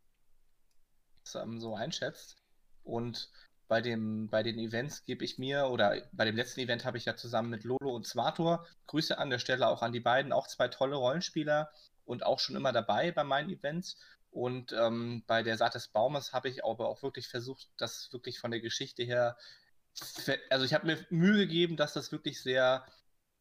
dass 1.25 1.33
du 1.33 1.39
ähm, 1.39 1.61
so 1.61 1.75
einschätzt. 1.75 2.37
Und 2.85 3.31
bei, 3.69 3.81
dem, 3.81 4.29
bei 4.29 4.43
den 4.43 4.59
Events 4.59 5.05
gebe 5.05 5.25
ich 5.25 5.39
mir, 5.39 5.69
oder 5.69 6.03
bei 6.13 6.27
dem 6.27 6.37
letzten 6.37 6.61
Event 6.61 6.85
habe 6.85 6.99
ich 6.99 7.07
ja 7.07 7.17
zusammen 7.17 7.51
mit 7.51 7.65
Lolo 7.65 7.95
und 7.95 8.07
Swator, 8.07 8.67
Grüße 8.87 9.17
an 9.17 9.31
der 9.31 9.39
Stelle 9.39 9.69
auch 9.69 9.83
an 9.83 9.93
die 9.93 10.01
beiden, 10.01 10.33
auch 10.33 10.47
zwei 10.47 10.69
tolle 10.69 10.97
Rollenspieler 10.97 11.71
und 12.05 12.27
auch 12.27 12.39
schon 12.39 12.57
immer 12.57 12.73
dabei 12.73 13.13
bei 13.13 13.25
meinen 13.25 13.49
Events. 13.49 13.97
Und 14.31 14.73
ähm, 14.73 15.25
bei 15.27 15.43
der 15.43 15.57
Saat 15.57 15.75
des 15.75 15.89
Baumes 15.89 16.33
habe 16.33 16.49
ich 16.49 16.65
aber 16.65 16.89
auch 16.89 17.03
wirklich 17.03 17.29
versucht, 17.29 17.69
das 17.79 18.13
wirklich 18.13 18.39
von 18.39 18.51
der 18.51 18.61
Geschichte 18.61 19.03
her 19.03 19.37
also 20.51 20.65
ich 20.65 20.75
habe 20.75 20.87
mir 20.87 20.99
Mühe 21.11 21.37
gegeben, 21.37 21.77
dass 21.77 21.93
das 21.93 22.13
wirklich 22.13 22.41
sehr 22.41 22.87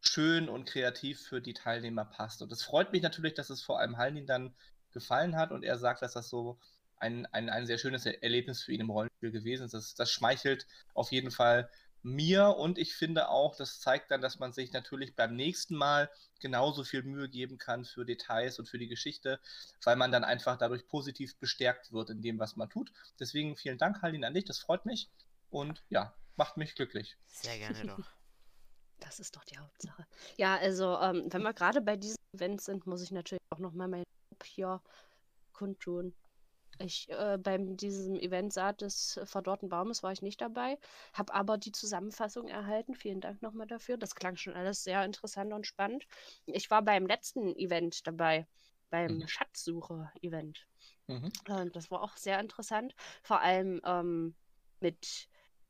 schön 0.01 0.49
und 0.49 0.65
kreativ 0.65 1.21
für 1.21 1.41
die 1.41 1.53
Teilnehmer 1.53 2.05
passt. 2.05 2.41
Und 2.41 2.51
es 2.51 2.63
freut 2.63 2.91
mich 2.91 3.01
natürlich, 3.01 3.33
dass 3.33 3.49
es 3.49 3.61
vor 3.61 3.79
allem 3.79 3.97
Halnin 3.97 4.25
dann 4.25 4.53
gefallen 4.91 5.35
hat 5.35 5.51
und 5.51 5.63
er 5.63 5.77
sagt, 5.77 6.01
dass 6.01 6.13
das 6.13 6.29
so 6.29 6.59
ein, 6.97 7.25
ein, 7.27 7.49
ein 7.49 7.65
sehr 7.65 7.77
schönes 7.77 8.05
Erlebnis 8.05 8.63
für 8.63 8.73
ihn 8.73 8.81
im 8.81 8.89
Rollenspiel 8.89 9.31
gewesen 9.31 9.65
ist. 9.65 9.73
Das, 9.73 9.95
das 9.95 10.11
schmeichelt 10.11 10.67
auf 10.93 11.11
jeden 11.11 11.31
Fall 11.31 11.69
mir 12.01 12.55
und 12.57 12.77
ich 12.77 12.95
finde 12.95 13.29
auch, 13.29 13.55
das 13.57 13.81
zeigt 13.81 14.09
dann, 14.11 14.21
dass 14.21 14.39
man 14.39 14.53
sich 14.53 14.71
natürlich 14.71 15.15
beim 15.15 15.35
nächsten 15.35 15.75
Mal 15.75 16.09
genauso 16.39 16.85
viel 16.85 17.03
Mühe 17.03 17.27
geben 17.27 17.57
kann 17.57 17.83
für 17.83 18.05
Details 18.05 18.57
und 18.57 18.69
für 18.69 18.77
die 18.77 18.87
Geschichte, 18.87 19.39
weil 19.83 19.97
man 19.97 20.11
dann 20.11 20.23
einfach 20.23 20.57
dadurch 20.57 20.87
positiv 20.87 21.37
bestärkt 21.39 21.91
wird 21.91 22.09
in 22.09 22.21
dem, 22.21 22.39
was 22.39 22.55
man 22.55 22.69
tut. 22.69 22.91
Deswegen 23.19 23.57
vielen 23.57 23.77
Dank, 23.77 24.01
Halin, 24.01 24.23
an 24.23 24.33
dich, 24.33 24.45
das 24.45 24.59
freut 24.59 24.85
mich 24.85 25.09
und 25.49 25.83
ja, 25.89 26.13
macht 26.39 26.57
mich 26.57 26.73
glücklich. 26.73 27.17
Sehr 27.27 27.57
gerne 27.59 27.85
doch. 27.85 27.99
Das 29.01 29.17
ist 29.21 29.37
doch 29.37 29.45
die 29.45 29.57
Hauptsache. 29.57 30.05
Ja, 30.37 30.57
also, 30.57 30.97
ähm, 30.99 31.31
wenn 31.31 31.41
wir 31.41 31.53
gerade 31.53 31.81
bei 31.81 31.95
diesen 31.95 32.17
Events 32.35 32.65
sind, 32.65 32.85
muss 32.85 33.01
ich 33.01 33.11
natürlich 33.11 33.39
auch 33.49 33.59
nochmal 33.59 33.87
mein 33.87 34.03
Lob 34.33 34.43
hier 34.43 34.81
kundtun. 35.53 36.13
Ich, 36.79 37.09
äh, 37.09 37.37
beim 37.37 37.77
diesem 37.77 38.19
Event 38.19 38.51
Saat 38.51 38.81
des 38.81 39.17
verdorrten 39.23 39.69
Baumes 39.69 40.03
war 40.03 40.11
ich 40.11 40.21
nicht 40.21 40.41
dabei, 40.41 40.77
habe 41.13 41.33
aber 41.33 41.57
die 41.57 41.71
Zusammenfassung 41.71 42.49
erhalten. 42.49 42.93
Vielen 42.93 43.21
Dank 43.21 43.41
nochmal 43.41 43.67
dafür. 43.67 43.97
Das 43.97 44.15
klang 44.15 44.35
schon 44.35 44.53
alles 44.53 44.83
sehr 44.83 45.05
interessant 45.05 45.53
und 45.53 45.65
spannend. 45.65 46.05
Ich 46.45 46.69
war 46.69 46.81
beim 46.81 47.07
letzten 47.07 47.55
Event 47.55 48.05
dabei, 48.05 48.47
beim 48.89 49.19
Mhm. 49.19 49.27
Schatzsuche-Event. 49.27 50.67
Mhm. 51.07 51.31
Und 51.47 51.73
das 51.75 51.89
war 51.89 52.01
auch 52.03 52.17
sehr 52.17 52.37
interessant. 52.41 52.95
Vor 53.23 53.39
allem 53.39 53.79
ähm, 53.85 54.35
mit 54.81 55.29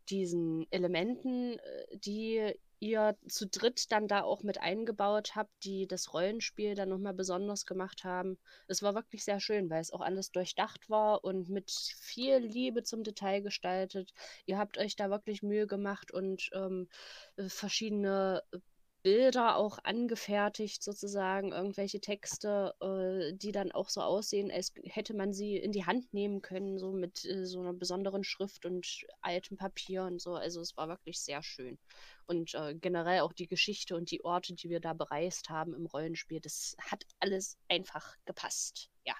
diesen 0.09 0.65
Elementen, 0.71 1.59
äh, 1.59 1.97
die 1.97 2.53
ihr 2.79 3.17
zu 3.27 3.45
dritt 3.47 3.91
dann 3.91 4.07
da 4.07 4.23
auch 4.23 4.43
mit 4.43 4.61
eingebaut 4.61 5.35
habt, 5.35 5.51
die 5.63 5.85
das 5.87 6.13
Rollenspiel 6.13 6.75
dann 6.75 6.89
nochmal 6.89 7.13
besonders 7.13 7.65
gemacht 7.65 8.03
haben. 8.03 8.37
Es 8.67 8.81
war 8.81 8.95
wirklich 8.95 9.25
sehr 9.25 9.39
schön, 9.39 9.69
weil 9.69 9.81
es 9.81 9.91
auch 9.91 10.01
alles 10.01 10.31
durchdacht 10.31 10.89
war 10.89 11.23
und 11.23 11.49
mit 11.49 11.71
viel 11.71 12.37
Liebe 12.37 12.83
zum 12.83 13.03
Detail 13.03 13.41
gestaltet. 13.41 14.13
Ihr 14.45 14.57
habt 14.57 14.77
euch 14.77 14.95
da 14.95 15.09
wirklich 15.09 15.43
Mühe 15.43 15.67
gemacht 15.67 16.11
und 16.11 16.49
ähm, 16.53 16.87
äh, 17.35 17.49
verschiedene 17.49 18.43
Bilder 19.01 19.55
auch 19.55 19.79
angefertigt, 19.83 20.83
sozusagen, 20.83 21.51
irgendwelche 21.51 22.01
Texte, 22.01 22.73
äh, 22.81 23.33
die 23.35 23.51
dann 23.51 23.71
auch 23.71 23.89
so 23.89 24.01
aussehen, 24.01 24.51
als 24.51 24.73
hätte 24.83 25.13
man 25.13 25.33
sie 25.33 25.57
in 25.57 25.71
die 25.71 25.85
Hand 25.85 26.13
nehmen 26.13 26.41
können, 26.41 26.77
so 26.77 26.91
mit 26.91 27.23
äh, 27.25 27.45
so 27.45 27.61
einer 27.61 27.73
besonderen 27.73 28.23
Schrift 28.23 28.65
und 28.65 29.05
altem 29.21 29.57
Papier 29.57 30.03
und 30.03 30.21
so. 30.21 30.35
Also 30.35 30.61
es 30.61 30.75
war 30.75 30.89
wirklich 30.89 31.19
sehr 31.21 31.43
schön. 31.43 31.79
Und 32.25 32.53
äh, 32.55 32.75
generell 32.75 33.21
auch 33.21 33.33
die 33.33 33.47
Geschichte 33.47 33.95
und 33.95 34.11
die 34.11 34.23
Orte, 34.23 34.53
die 34.53 34.69
wir 34.69 34.79
da 34.79 34.93
bereist 34.93 35.49
haben 35.49 35.73
im 35.73 35.85
Rollenspiel, 35.85 36.39
das 36.41 36.75
hat 36.79 37.03
alles 37.19 37.57
einfach 37.69 38.15
gepasst. 38.25 38.89
Ja. 39.05 39.15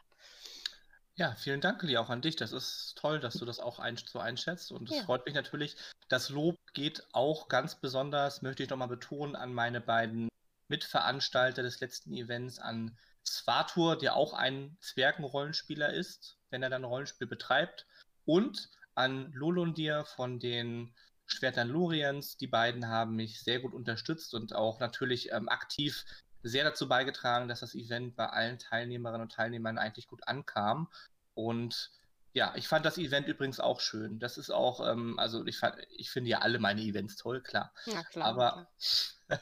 Ja, 1.19 1.36
vielen 1.36 1.60
Dank, 1.60 1.84
Lee, 1.84 1.97
auch 1.97 2.10
an 2.10 2.21
dich. 2.21 2.38
Das 2.38 2.53
ist 2.53 2.93
toll, 2.95 3.19
dass 3.19 3.34
du 3.34 3.43
das 3.43 3.60
auch 3.60 3.79
ein, 3.79 3.97
so 3.97 4.19
einschätzt. 4.19 4.71
Und 4.71 4.89
es 4.89 4.95
Ja. 4.95 5.03
freut 5.03 5.25
mich 5.25 5.36
natürlich. 5.36 5.75
Das 6.08 6.29
Lob 6.29 6.55
geht 6.73 7.05
auch 7.12 7.49
ganz 7.49 7.75
besonders, 7.75 8.41
möchte 8.41 8.63
ich 8.63 8.69
nochmal 8.69 8.88
betonen, 8.88 9.36
an 9.36 9.53
meine 9.53 9.82
beiden 9.82 10.29
Mitveranstalter 10.69 11.62
des 11.62 11.82
letzten 11.82 12.13
Events, 12.13 12.58
an 12.58 12.97
Svatur, 13.27 13.97
der 13.97 14.15
auch 14.15 14.32
ein 14.32 14.77
Zwergenrollenspieler 14.79 15.91
ist, 15.91 16.38
wenn 16.51 16.63
er 16.63 16.69
dann 16.69 16.86
Rollenspiel 16.86 17.27
betreibt, 17.27 17.86
und 18.23 18.69
an 18.95 19.29
Lolundir 19.34 20.05
von 20.05 20.39
den 20.39 20.95
Schwertern 21.25 21.67
Loriens. 21.67 22.38
Die 22.38 22.47
beiden 22.47 22.88
haben 22.88 23.17
mich 23.17 23.43
sehr 23.43 23.60
gut 23.60 23.73
unterstützt 23.73 24.34
und 24.34 24.55
auch 24.55 24.79
natürlich 24.79 25.34
ähm, 25.34 25.49
aktiv 25.49 26.05
sehr 26.43 26.63
dazu 26.63 26.88
beigetragen, 26.88 27.47
dass 27.47 27.60
das 27.60 27.75
Event 27.75 28.15
bei 28.15 28.28
allen 28.28 28.60
Teilnehmerinnen 28.60 29.23
und 29.23 29.32
Teilnehmern 29.32 29.78
eigentlich 29.78 30.08
gut 30.08 30.28
ankam. 30.28 30.89
Und 31.34 31.91
ja, 32.34 32.54
ich 32.56 32.67
fand 32.67 32.86
das 32.86 32.97
Event 32.97 33.28
übrigens 33.28 33.60
auch 33.60 33.80
schön. 33.80 34.19
Das 34.19 34.38
ist 34.38 34.52
auch, 34.52 34.88
ähm, 34.88 35.17
also 35.17 35.45
ich, 35.45 35.58
fand, 35.58 35.75
ich 35.89 36.12
finde 36.12 36.30
ja 36.30 36.39
alle 36.39 36.60
meine 36.60 36.82
Events 36.82 37.15
toll, 37.15 37.41
klar. 37.41 37.73
Ja, 37.86 38.04
klar. 38.04 38.28
Aber, 38.28 38.67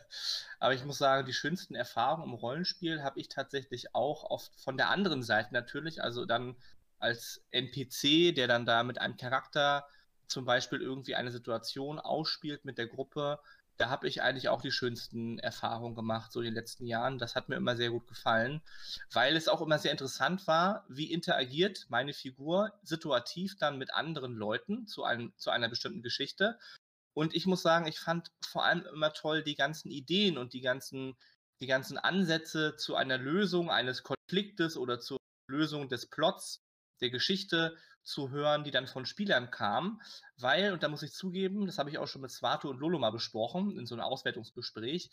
aber 0.59 0.73
ich 0.73 0.85
muss 0.85 0.97
sagen, 0.97 1.25
die 1.25 1.33
schönsten 1.33 1.75
Erfahrungen 1.75 2.29
im 2.29 2.33
Rollenspiel 2.33 3.03
habe 3.03 3.19
ich 3.19 3.27
tatsächlich 3.29 3.93
auch 3.93 4.23
oft 4.23 4.55
von 4.59 4.77
der 4.77 4.89
anderen 4.89 5.21
Seite 5.21 5.53
natürlich, 5.53 6.01
also 6.01 6.25
dann 6.25 6.55
als 6.99 7.43
NPC, 7.51 8.33
der 8.33 8.47
dann 8.47 8.65
da 8.65 8.83
mit 8.83 8.99
einem 8.99 9.17
Charakter 9.17 9.87
zum 10.27 10.45
Beispiel 10.45 10.81
irgendwie 10.81 11.15
eine 11.15 11.31
Situation 11.31 11.99
ausspielt 11.99 12.65
mit 12.65 12.77
der 12.77 12.87
Gruppe, 12.87 13.39
da 13.77 13.89
habe 13.89 14.07
ich 14.07 14.21
eigentlich 14.21 14.49
auch 14.49 14.61
die 14.61 14.71
schönsten 14.71 15.37
Erfahrungen 15.39 15.95
gemacht, 15.95 16.31
so 16.31 16.39
in 16.39 16.45
den 16.45 16.53
letzten 16.55 16.85
Jahren. 16.87 17.19
Das 17.19 17.35
hat 17.35 17.47
mir 17.47 17.55
immer 17.55 17.75
sehr 17.75 17.91
gut 17.91 18.07
gefallen, 18.07 18.61
weil 19.11 19.35
es 19.35 19.47
auch 19.47 19.61
immer 19.61 19.77
sehr 19.77 19.91
interessant 19.91 20.47
war, 20.47 20.85
wie 20.89 21.11
interagiert 21.11 21.85
meine 21.89 22.13
Figur 22.13 22.73
situativ 22.83 23.57
dann 23.57 23.77
mit 23.77 23.93
anderen 23.93 24.33
Leuten 24.33 24.87
zu, 24.87 25.03
einem, 25.03 25.31
zu 25.37 25.51
einer 25.51 25.69
bestimmten 25.69 26.01
Geschichte. 26.01 26.57
Und 27.13 27.35
ich 27.35 27.45
muss 27.45 27.61
sagen, 27.61 27.87
ich 27.87 27.99
fand 27.99 28.31
vor 28.45 28.65
allem 28.65 28.85
immer 28.93 29.13
toll 29.13 29.43
die 29.43 29.55
ganzen 29.55 29.89
Ideen 29.89 30.37
und 30.37 30.53
die 30.53 30.61
ganzen, 30.61 31.15
die 31.61 31.67
ganzen 31.67 31.97
Ansätze 31.97 32.75
zu 32.77 32.95
einer 32.95 33.17
Lösung 33.17 33.69
eines 33.69 34.03
Konfliktes 34.03 34.75
oder 34.75 34.99
zur 34.99 35.17
Lösung 35.47 35.87
des 35.87 36.07
Plots 36.07 36.63
der 37.01 37.09
Geschichte 37.09 37.77
zu 38.07 38.29
hören, 38.29 38.63
die 38.63 38.71
dann 38.71 38.87
von 38.87 39.05
Spielern 39.05 39.51
kam, 39.51 40.01
weil, 40.37 40.71
und 40.73 40.83
da 40.83 40.87
muss 40.87 41.03
ich 41.03 41.13
zugeben, 41.13 41.65
das 41.65 41.77
habe 41.77 41.89
ich 41.89 41.97
auch 41.97 42.07
schon 42.07 42.21
mit 42.21 42.31
Svato 42.31 42.69
und 42.69 42.79
Lolo 42.79 42.99
mal 42.99 43.11
besprochen, 43.11 43.77
in 43.77 43.85
so 43.85 43.95
einem 43.95 44.03
Auswertungsgespräch, 44.03 45.11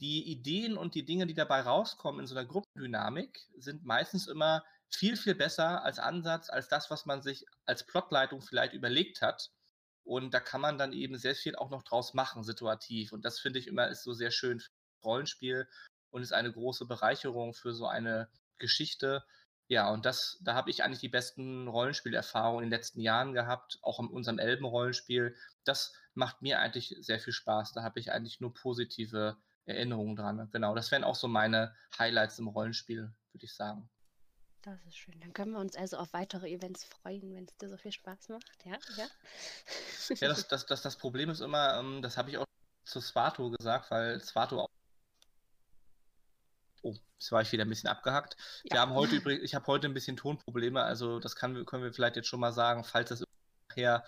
die 0.00 0.28
Ideen 0.28 0.76
und 0.76 0.94
die 0.96 1.04
Dinge, 1.04 1.26
die 1.26 1.34
dabei 1.34 1.60
rauskommen 1.60 2.20
in 2.20 2.26
so 2.26 2.34
einer 2.34 2.46
Gruppendynamik, 2.46 3.48
sind 3.56 3.84
meistens 3.84 4.26
immer 4.26 4.64
viel, 4.90 5.16
viel 5.16 5.34
besser 5.34 5.84
als 5.84 6.00
Ansatz, 6.00 6.50
als 6.50 6.68
das, 6.68 6.90
was 6.90 7.06
man 7.06 7.22
sich 7.22 7.46
als 7.64 7.86
Plotleitung 7.86 8.42
vielleicht 8.42 8.74
überlegt 8.74 9.22
hat. 9.22 9.50
Und 10.04 10.34
da 10.34 10.40
kann 10.40 10.60
man 10.60 10.78
dann 10.78 10.92
eben 10.92 11.16
sehr 11.16 11.36
viel 11.36 11.54
auch 11.54 11.70
noch 11.70 11.84
draus 11.84 12.14
machen, 12.14 12.42
situativ. 12.42 13.12
Und 13.12 13.24
das 13.24 13.38
finde 13.38 13.60
ich 13.60 13.68
immer 13.68 13.88
ist 13.88 14.02
so 14.02 14.12
sehr 14.12 14.32
schön 14.32 14.58
für 14.58 14.70
Rollenspiel 15.04 15.68
und 16.10 16.22
ist 16.22 16.32
eine 16.32 16.52
große 16.52 16.86
Bereicherung 16.86 17.54
für 17.54 17.72
so 17.72 17.86
eine 17.86 18.28
Geschichte. 18.58 19.24
Ja, 19.68 19.90
und 19.90 20.04
das, 20.04 20.38
da 20.42 20.54
habe 20.54 20.70
ich 20.70 20.82
eigentlich 20.82 21.00
die 21.00 21.08
besten 21.08 21.68
Rollenspielerfahrungen 21.68 22.64
in 22.64 22.70
den 22.70 22.76
letzten 22.76 23.00
Jahren 23.00 23.32
gehabt, 23.32 23.78
auch 23.82 24.00
in 24.00 24.08
unserem 24.08 24.38
Elben-Rollenspiel. 24.38 25.34
Das 25.64 25.94
macht 26.14 26.42
mir 26.42 26.60
eigentlich 26.60 26.96
sehr 27.00 27.20
viel 27.20 27.32
Spaß. 27.32 27.72
Da 27.72 27.82
habe 27.82 27.98
ich 27.98 28.12
eigentlich 28.12 28.40
nur 28.40 28.52
positive 28.52 29.36
Erinnerungen 29.64 30.16
dran. 30.16 30.48
Genau, 30.50 30.74
das 30.74 30.90
wären 30.90 31.04
auch 31.04 31.14
so 31.14 31.28
meine 31.28 31.74
Highlights 31.98 32.38
im 32.38 32.48
Rollenspiel, 32.48 33.12
würde 33.32 33.44
ich 33.44 33.54
sagen. 33.54 33.88
Das 34.62 34.78
ist 34.86 34.96
schön. 34.96 35.18
Dann 35.20 35.32
können 35.32 35.52
wir 35.52 35.58
uns 35.58 35.76
also 35.76 35.96
auf 35.96 36.12
weitere 36.12 36.48
Events 36.48 36.84
freuen, 36.84 37.34
wenn 37.34 37.44
es 37.44 37.56
dir 37.56 37.68
so 37.68 37.76
viel 37.76 37.90
Spaß 37.90 38.28
macht. 38.28 38.64
Ja, 38.64 38.78
ja. 38.96 39.06
Ja, 40.20 40.28
das, 40.28 40.46
das, 40.48 40.66
das, 40.66 40.82
das 40.82 40.96
Problem 40.96 41.30
ist 41.30 41.40
immer, 41.40 41.78
ähm, 41.78 42.00
das 42.00 42.16
habe 42.16 42.30
ich 42.30 42.38
auch 42.38 42.44
zu 42.84 43.00
Svato 43.00 43.50
gesagt, 43.50 43.90
weil 43.90 44.20
Svato 44.20 44.60
auch. 44.60 44.68
Oh, 46.82 46.94
jetzt 47.18 47.30
war 47.32 47.42
ich 47.42 47.52
wieder 47.52 47.64
ein 47.64 47.68
bisschen 47.68 47.88
abgehackt. 47.88 48.36
Wir 48.64 48.76
Ja. 48.76 48.80
haben 48.82 48.94
heute 48.94 49.16
übrigens, 49.16 49.44
ich 49.44 49.54
habe 49.54 49.66
heute 49.68 49.86
ein 49.86 49.94
bisschen 49.94 50.16
Tonprobleme, 50.16 50.82
also 50.82 51.18
das 51.20 51.36
kann, 51.36 51.64
können 51.64 51.84
wir 51.84 51.92
vielleicht 51.92 52.16
jetzt 52.16 52.28
schon 52.28 52.40
mal 52.40 52.52
sagen, 52.52 52.84
falls 52.84 53.08
das 53.10 53.24
nachher 53.68 54.04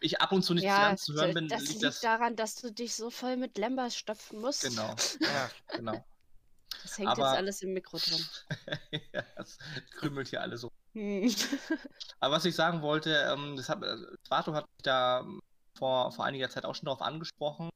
ich 0.00 0.20
ab 0.20 0.32
und 0.32 0.42
zu 0.42 0.54
nicht 0.54 0.64
Ja, 0.64 0.88
ganz 0.88 1.02
zu 1.04 1.12
hören 1.14 1.34
bin, 1.34 1.48
das 1.48 1.60
liegt 1.60 1.72
liegt 1.74 1.84
das. 1.84 2.00
daran, 2.00 2.34
dass 2.34 2.54
du 2.56 2.72
dich 2.72 2.94
so 2.94 3.10
voll 3.10 3.36
mit 3.36 3.58
Lembas 3.58 3.94
stopfen 3.96 4.40
musst. 4.40 4.62
Genau, 4.62 4.94
Ja, 5.20 5.50
genau. 5.76 6.04
Das 6.82 6.96
hängt 6.98 7.08
Aber- 7.10 7.28
jetzt 7.28 7.36
alles 7.36 7.62
im 7.62 7.74
Mikro 7.74 7.98
drin. 7.98 8.24
ja, 9.12 9.22
das 9.36 9.58
krümelt 9.90 10.28
hier 10.28 10.40
alles 10.40 10.62
so. 10.62 10.70
Hm. 10.94 11.30
Aber 12.20 12.36
was 12.36 12.44
ich 12.46 12.54
sagen 12.56 12.80
wollte, 12.82 13.14
ähm, 13.30 13.56
das 13.56 13.68
hat, 13.68 13.82
äh, 13.82 13.96
Svato 14.26 14.54
hat 14.54 14.64
mich 14.64 14.82
da 14.82 15.24
vor, 15.76 16.10
vor 16.12 16.24
einiger 16.24 16.48
Zeit 16.48 16.64
auch 16.64 16.74
schon 16.74 16.86
darauf 16.86 17.02
angesprochen, 17.02 17.68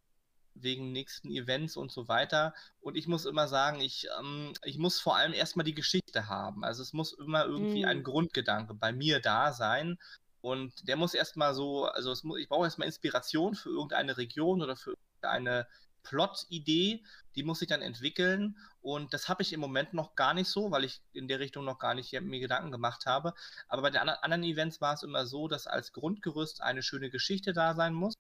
wegen 0.65 0.93
nächsten 0.93 1.31
Events 1.31 1.77
und 1.77 1.93
so 1.93 2.09
weiter. 2.09 2.55
Und 2.81 2.97
ich 2.97 3.07
muss 3.07 3.27
immer 3.27 3.47
sagen, 3.49 3.81
ich, 3.81 4.09
ähm, 4.19 4.53
ich 4.65 4.79
muss 4.79 5.01
vor 5.01 5.17
allem 5.17 5.33
erstmal 5.33 5.65
die 5.65 5.75
Geschichte 5.75 6.29
haben. 6.29 6.65
Also 6.65 6.83
es 6.83 6.93
muss 6.93 7.13
immer 7.13 7.45
irgendwie 7.45 7.85
Mm. 7.85 7.89
ein 7.89 8.03
Grundgedanke 8.03 8.75
bei 8.75 8.93
mir 8.93 9.21
da 9.21 9.53
sein. 9.53 9.99
Und 10.41 10.89
der 10.89 10.97
muss 10.97 11.15
erstmal 11.15 11.55
so, 11.55 11.87
also 11.87 12.15
muss, 12.25 12.39
ich 12.41 12.49
brauche 12.49 12.65
erstmal 12.65 12.89
Inspiration 12.89 13.55
für 13.55 13.71
irgendeine 13.71 14.17
Region 14.19 14.63
oder 14.63 14.77
für 14.77 14.91
irgendeine 15.23 15.67
Plot-Idee, 16.05 17.03
die 17.35 17.43
muss 17.43 17.63
ich 17.63 17.69
dann 17.69 17.83
entwickeln. 17.83 18.57
Und 18.83 19.15
das 19.15 19.29
habe 19.29 19.43
ich 19.43 19.53
im 19.53 19.61
Moment 19.61 19.95
noch 19.95 20.15
gar 20.15 20.35
nicht 20.35 20.49
so, 20.49 20.71
weil 20.71 20.85
ich 20.85 21.01
in 21.15 21.29
der 21.29 21.41
Richtung 21.41 21.65
noch 21.65 21.79
gar 21.79 21.95
nicht 21.95 22.13
mir 22.21 22.41
Gedanken 22.41 22.71
gemacht 22.71 23.07
habe. 23.07 23.35
Aber 23.69 23.83
bei 23.83 23.91
den 23.91 24.01
anderen 24.01 24.45
Events 24.45 24.81
war 24.81 24.95
es 24.95 25.03
immer 25.03 25.27
so, 25.27 25.49
dass 25.49 25.67
als 25.67 25.93
Grundgerüst 25.93 26.61
eine 26.63 26.83
schöne 26.83 27.11
Geschichte 27.11 27.53
da 27.55 27.75
sein 27.75 27.95
muss. 27.95 28.15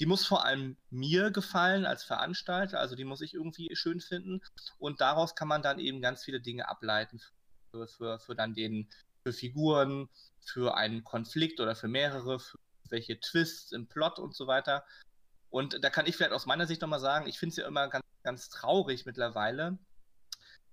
Die 0.00 0.06
muss 0.06 0.26
vor 0.26 0.46
allem 0.46 0.78
mir 0.88 1.30
gefallen 1.30 1.84
als 1.84 2.02
Veranstalter, 2.04 2.80
also 2.80 2.96
die 2.96 3.04
muss 3.04 3.20
ich 3.20 3.34
irgendwie 3.34 3.68
schön 3.76 4.00
finden. 4.00 4.40
Und 4.78 5.02
daraus 5.02 5.34
kann 5.34 5.46
man 5.46 5.62
dann 5.62 5.78
eben 5.78 6.00
ganz 6.00 6.24
viele 6.24 6.40
Dinge 6.40 6.68
ableiten 6.68 7.20
für, 7.70 7.86
für, 7.86 8.18
für 8.18 8.34
dann 8.34 8.54
den, 8.54 8.88
für 9.22 9.34
Figuren, 9.34 10.08
für 10.40 10.74
einen 10.74 11.04
Konflikt 11.04 11.60
oder 11.60 11.76
für 11.76 11.88
mehrere, 11.88 12.40
für 12.40 12.58
welche 12.88 13.20
Twists 13.20 13.72
im 13.72 13.86
Plot 13.86 14.18
und 14.18 14.34
so 14.34 14.46
weiter. 14.46 14.84
Und 15.50 15.84
da 15.84 15.90
kann 15.90 16.06
ich 16.06 16.16
vielleicht 16.16 16.32
aus 16.32 16.46
meiner 16.46 16.66
Sicht 16.66 16.80
nochmal 16.80 17.00
sagen, 17.00 17.28
ich 17.28 17.38
finde 17.38 17.50
es 17.50 17.56
ja 17.56 17.66
immer 17.66 17.88
ganz, 17.88 18.04
ganz 18.22 18.48
traurig 18.48 19.04
mittlerweile. 19.04 19.78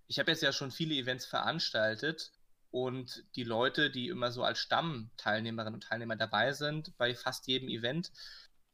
Ich 0.07 0.19
habe 0.19 0.31
jetzt 0.31 0.41
ja 0.41 0.53
schon 0.53 0.71
viele 0.71 0.95
Events 0.95 1.25
veranstaltet 1.25 2.31
und 2.71 3.25
die 3.35 3.43
Leute, 3.43 3.89
die 3.89 4.07
immer 4.07 4.31
so 4.31 4.43
als 4.43 4.59
Stammteilnehmerinnen 4.59 5.75
und 5.75 5.83
Teilnehmer 5.83 6.15
dabei 6.15 6.53
sind 6.53 6.95
bei 6.97 7.15
fast 7.15 7.47
jedem 7.47 7.69
Event, 7.69 8.11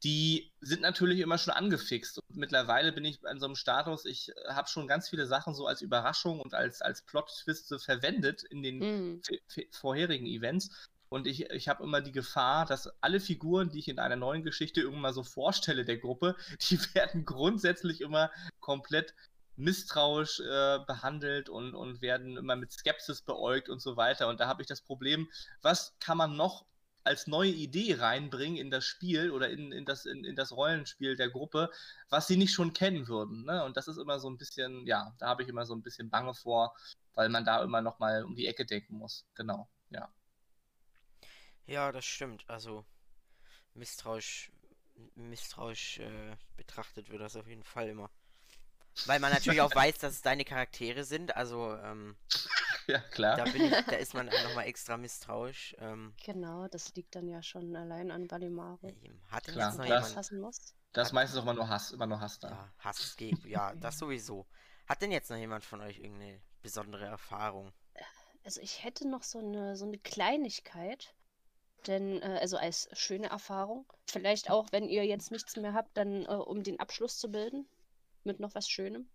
die 0.04 0.52
sind 0.60 0.82
natürlich 0.82 1.20
immer 1.20 1.38
schon 1.38 1.54
angefixt. 1.54 2.18
Und 2.18 2.36
mittlerweile 2.36 2.92
bin 2.92 3.04
ich 3.04 3.26
an 3.26 3.40
so 3.40 3.46
einem 3.46 3.56
Status, 3.56 4.04
ich 4.04 4.30
habe 4.48 4.68
schon 4.68 4.86
ganz 4.86 5.08
viele 5.08 5.26
Sachen 5.26 5.54
so 5.54 5.66
als 5.66 5.80
Überraschung 5.80 6.40
und 6.40 6.52
als, 6.54 6.82
als 6.82 7.02
Plot-Twist 7.02 7.74
verwendet 7.82 8.42
in 8.42 8.62
den 8.62 8.82
v- 9.48 9.62
vorherigen 9.70 10.26
Events. 10.26 10.70
Und 11.08 11.26
ich, 11.26 11.50
ich 11.50 11.68
habe 11.68 11.84
immer 11.84 12.00
die 12.00 12.12
Gefahr, 12.12 12.66
dass 12.66 12.90
alle 13.00 13.20
Figuren, 13.20 13.70
die 13.70 13.78
ich 13.78 13.88
in 13.88 13.98
einer 13.98 14.16
neuen 14.16 14.42
Geschichte 14.42 14.80
irgendwann 14.80 15.14
so 15.14 15.22
vorstelle 15.22 15.84
der 15.84 15.96
Gruppe, 15.98 16.36
die 16.70 16.78
werden 16.94 17.24
grundsätzlich 17.24 18.00
immer 18.00 18.30
komplett 18.60 19.14
misstrauisch 19.56 20.40
äh, 20.40 20.80
behandelt 20.86 21.48
und, 21.48 21.74
und 21.74 22.02
werden 22.02 22.36
immer 22.36 22.56
mit 22.56 22.72
Skepsis 22.72 23.22
beäugt 23.22 23.68
und 23.68 23.80
so 23.80 23.96
weiter. 23.96 24.28
Und 24.28 24.40
da 24.40 24.48
habe 24.48 24.62
ich 24.62 24.68
das 24.68 24.80
Problem, 24.82 25.30
was 25.62 25.94
kann 26.00 26.18
man 26.18 26.36
noch 26.36 26.66
als 27.04 27.26
neue 27.26 27.50
Idee 27.50 27.94
reinbringen 27.94 28.56
in 28.56 28.70
das 28.70 28.84
Spiel 28.84 29.30
oder 29.30 29.50
in, 29.50 29.72
in, 29.72 29.84
das, 29.84 30.06
in, 30.06 30.24
in 30.24 30.36
das 30.36 30.52
Rollenspiel 30.52 31.16
der 31.16 31.28
Gruppe, 31.28 31.70
was 32.08 32.26
sie 32.26 32.36
nicht 32.36 32.52
schon 32.52 32.72
kennen 32.72 33.06
würden. 33.08 33.44
Ne? 33.44 33.62
Und 33.64 33.76
das 33.76 33.88
ist 33.88 33.98
immer 33.98 34.18
so 34.18 34.28
ein 34.28 34.38
bisschen, 34.38 34.86
ja, 34.86 35.14
da 35.18 35.28
habe 35.28 35.42
ich 35.42 35.48
immer 35.48 35.66
so 35.66 35.74
ein 35.74 35.82
bisschen 35.82 36.10
Bange 36.10 36.34
vor, 36.34 36.74
weil 37.14 37.28
man 37.28 37.44
da 37.44 37.62
immer 37.62 37.82
noch 37.82 37.98
mal 37.98 38.24
um 38.24 38.34
die 38.34 38.46
Ecke 38.46 38.64
denken 38.64 38.96
muss. 38.96 39.26
Genau, 39.34 39.68
ja. 39.90 40.08
Ja, 41.66 41.92
das 41.92 42.04
stimmt. 42.04 42.44
Also 42.48 42.84
misstrauisch, 43.74 44.50
misstrauisch 45.14 45.98
äh, 45.98 46.36
betrachtet 46.56 47.10
wird 47.10 47.20
das 47.20 47.36
auf 47.36 47.46
jeden 47.46 47.64
Fall 47.64 47.88
immer. 47.88 48.10
Weil 49.06 49.20
man 49.20 49.32
natürlich 49.32 49.60
auch 49.60 49.74
weiß, 49.74 49.98
dass 49.98 50.14
es 50.14 50.22
deine 50.22 50.44
Charaktere 50.44 51.04
sind. 51.04 51.36
Also 51.36 51.74
ähm, 51.76 52.16
ja, 52.86 52.98
klar. 52.98 53.36
Da, 53.36 53.46
ich, 53.46 53.70
da 53.86 53.96
ist 53.96 54.14
man 54.14 54.26
nochmal 54.26 54.66
extra 54.66 54.96
misstrauisch. 54.96 55.74
Ähm, 55.78 56.14
genau, 56.24 56.68
das 56.68 56.94
liegt 56.94 57.14
dann 57.14 57.28
ja 57.28 57.42
schon 57.42 57.74
allein 57.76 58.10
an 58.10 58.30
Valimaro. 58.30 58.92
Hat 59.28 59.44
klar, 59.44 59.70
jetzt 59.70 59.78
noch 59.78 59.86
das, 59.86 60.16
hassen 60.16 60.40
muss? 60.40 60.74
Das 60.92 61.08
ist 61.08 61.12
meistens 61.12 61.38
auch 61.38 61.42
immer 61.42 61.54
nur 61.54 61.68
Hass, 61.68 61.90
immer 61.90 62.06
nur 62.06 62.20
Hass 62.20 62.38
da. 62.38 62.50
Ja, 62.50 62.72
Hass 62.78 63.16
gegen, 63.16 63.48
ja, 63.48 63.74
das 63.74 63.98
sowieso. 63.98 64.46
Hat 64.86 65.02
denn 65.02 65.10
jetzt 65.10 65.30
noch 65.30 65.36
jemand 65.36 65.64
von 65.64 65.80
euch 65.80 65.98
irgendeine 65.98 66.40
besondere 66.62 67.06
Erfahrung? 67.06 67.72
Also 68.44 68.60
ich 68.60 68.84
hätte 68.84 69.08
noch 69.08 69.22
so 69.22 69.38
eine, 69.38 69.76
so 69.76 69.86
eine 69.86 69.98
Kleinigkeit, 69.98 71.14
denn, 71.86 72.20
äh, 72.22 72.38
also 72.40 72.58
als 72.58 72.88
schöne 72.92 73.28
Erfahrung. 73.28 73.90
Vielleicht 74.06 74.50
auch, 74.50 74.70
wenn 74.70 74.88
ihr 74.88 75.04
jetzt 75.04 75.30
nichts 75.30 75.56
mehr 75.56 75.72
habt, 75.72 75.96
dann 75.96 76.26
äh, 76.26 76.28
um 76.28 76.62
den 76.62 76.78
Abschluss 76.78 77.18
zu 77.18 77.30
bilden, 77.30 77.66
mit 78.24 78.40
noch 78.40 78.54
was 78.54 78.68
Schönem. 78.68 79.08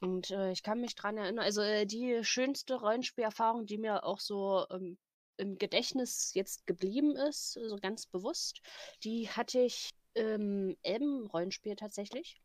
Und 0.00 0.30
äh, 0.30 0.50
ich 0.50 0.62
kann 0.62 0.80
mich 0.80 0.94
dran 0.94 1.16
erinnern, 1.16 1.44
also 1.44 1.60
äh, 1.60 1.86
die 1.86 2.24
schönste 2.24 2.74
Rollenspielerfahrung, 2.74 3.66
die 3.66 3.78
mir 3.78 4.04
auch 4.04 4.18
so 4.18 4.66
ähm, 4.70 4.98
im 5.36 5.58
Gedächtnis 5.58 6.32
jetzt 6.34 6.66
geblieben 6.66 7.16
ist, 7.16 7.52
so 7.52 7.76
ganz 7.76 8.06
bewusst, 8.06 8.60
die 9.04 9.28
hatte 9.28 9.60
ich 9.60 9.90
im 10.14 10.76
Elben-Rollenspiel 10.82 11.76
tatsächlich. 11.76 12.40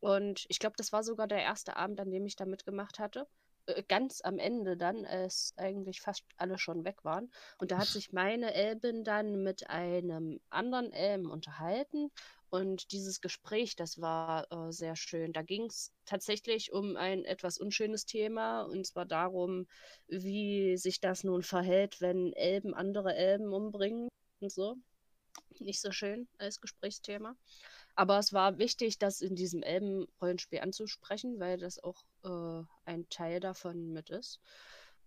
Und 0.00 0.46
ich 0.48 0.58
glaube, 0.58 0.76
das 0.76 0.92
war 0.92 1.02
sogar 1.02 1.26
der 1.26 1.42
erste 1.42 1.76
Abend, 1.76 2.00
an 2.00 2.10
dem 2.10 2.26
ich 2.26 2.36
da 2.36 2.44
mitgemacht 2.44 2.98
hatte. 2.98 3.26
Äh, 3.66 3.82
ganz 3.88 4.20
am 4.22 4.38
Ende 4.38 4.76
dann, 4.76 5.04
als 5.04 5.54
eigentlich 5.56 6.00
fast 6.00 6.24
alle 6.36 6.58
schon 6.58 6.84
weg 6.84 7.04
waren. 7.04 7.30
Und 7.58 7.70
da 7.70 7.78
hat 7.78 7.88
sich 7.88 8.12
meine 8.12 8.54
Elbin 8.54 9.04
dann 9.04 9.42
mit 9.42 9.68
einem 9.70 10.40
anderen 10.50 10.92
Elben 10.92 11.30
unterhalten 11.30 12.10
und 12.50 12.92
dieses 12.92 13.20
Gespräch, 13.20 13.76
das 13.76 14.00
war 14.00 14.50
äh, 14.50 14.72
sehr 14.72 14.96
schön. 14.96 15.32
Da 15.32 15.42
ging 15.42 15.66
es 15.66 15.92
tatsächlich 16.06 16.72
um 16.72 16.96
ein 16.96 17.24
etwas 17.24 17.58
unschönes 17.58 18.06
Thema, 18.06 18.62
und 18.62 18.86
zwar 18.86 19.04
darum, 19.04 19.66
wie 20.06 20.76
sich 20.76 21.00
das 21.00 21.24
nun 21.24 21.42
verhält, 21.42 22.00
wenn 22.00 22.32
Elben 22.32 22.74
andere 22.74 23.14
Elben 23.14 23.52
umbringen 23.52 24.08
und 24.40 24.50
so. 24.50 24.76
Nicht 25.58 25.80
so 25.80 25.92
schön 25.92 26.28
als 26.38 26.60
Gesprächsthema. 26.60 27.36
Aber 27.94 28.18
es 28.18 28.32
war 28.32 28.58
wichtig, 28.58 28.98
das 28.98 29.20
in 29.20 29.34
diesem 29.34 29.62
Elben-Rollenspiel 29.62 30.60
anzusprechen, 30.60 31.40
weil 31.40 31.58
das 31.58 31.82
auch 31.82 32.04
äh, 32.24 32.64
ein 32.84 33.08
Teil 33.10 33.40
davon 33.40 33.92
mit 33.92 34.08
ist. 34.10 34.40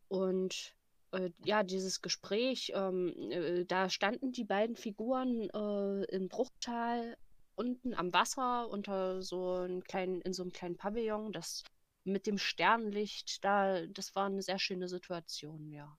Und 0.10 0.75
äh, 1.12 1.32
ja, 1.43 1.63
dieses 1.63 2.01
Gespräch, 2.01 2.71
ähm, 2.75 3.13
äh, 3.32 3.65
da 3.65 3.89
standen 3.89 4.32
die 4.32 4.43
beiden 4.43 4.75
Figuren 4.75 5.49
äh, 5.49 6.04
im 6.15 6.27
Bruchtal 6.27 7.17
unten 7.62 7.93
am 7.93 8.12
Wasser 8.12 8.67
unter 8.69 9.21
so 9.21 9.58
einem 9.58 9.84
kleinen, 9.84 10.19
in 10.21 10.34
so 10.34 10.41
einem 10.41 10.52
kleinen 10.52 10.78
Pavillon, 10.78 11.32
das 11.32 11.63
mit 12.04 12.26
dem 12.26 12.39
Sternlicht, 12.39 13.43
da, 13.45 13.86
das 13.86 14.15
war 14.15 14.26
eine 14.26 14.41
sehr 14.41 14.58
schöne 14.58 14.88
Situation, 14.88 15.71
ja. 15.71 15.95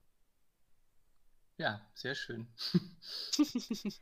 Ja, 1.57 1.89
sehr 1.93 2.15
schön. 2.15 2.47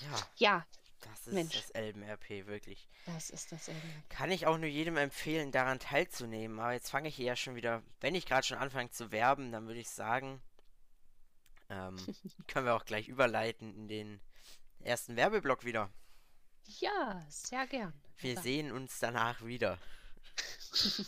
ja. 0.00 0.28
Ja. 0.36 0.66
Das 1.02 1.28
ist 1.28 1.34
Mensch. 1.34 1.54
das 1.54 1.70
Elben-RP, 1.70 2.46
wirklich. 2.46 2.88
Das 3.04 3.30
ist 3.30 3.52
das 3.52 3.68
Elben-RP. 3.68 4.08
Kann 4.08 4.32
ich 4.32 4.46
auch 4.46 4.58
nur 4.58 4.68
jedem 4.68 4.96
empfehlen, 4.96 5.52
daran 5.52 5.78
teilzunehmen. 5.78 6.58
Aber 6.58 6.72
jetzt 6.72 6.90
fange 6.90 7.08
ich 7.08 7.14
hier 7.14 7.26
ja 7.26 7.36
schon 7.36 7.54
wieder, 7.54 7.84
wenn 8.00 8.16
ich 8.16 8.26
gerade 8.26 8.44
schon 8.44 8.58
anfange 8.58 8.90
zu 8.90 9.12
werben, 9.12 9.52
dann 9.52 9.68
würde 9.68 9.78
ich 9.78 9.90
sagen, 9.90 10.42
ähm, 11.68 11.96
können 12.48 12.66
wir 12.66 12.74
auch 12.74 12.86
gleich 12.86 13.06
überleiten 13.06 13.72
in 13.76 13.86
den 13.86 14.20
ersten 14.80 15.14
Werbeblock 15.14 15.64
wieder. 15.64 15.90
Ja, 16.80 17.24
sehr 17.28 17.66
gern. 17.66 17.92
Wir 18.18 18.34
ja. 18.34 18.42
sehen 18.42 18.72
uns 18.72 18.98
danach 18.98 19.44
wieder. 19.44 19.78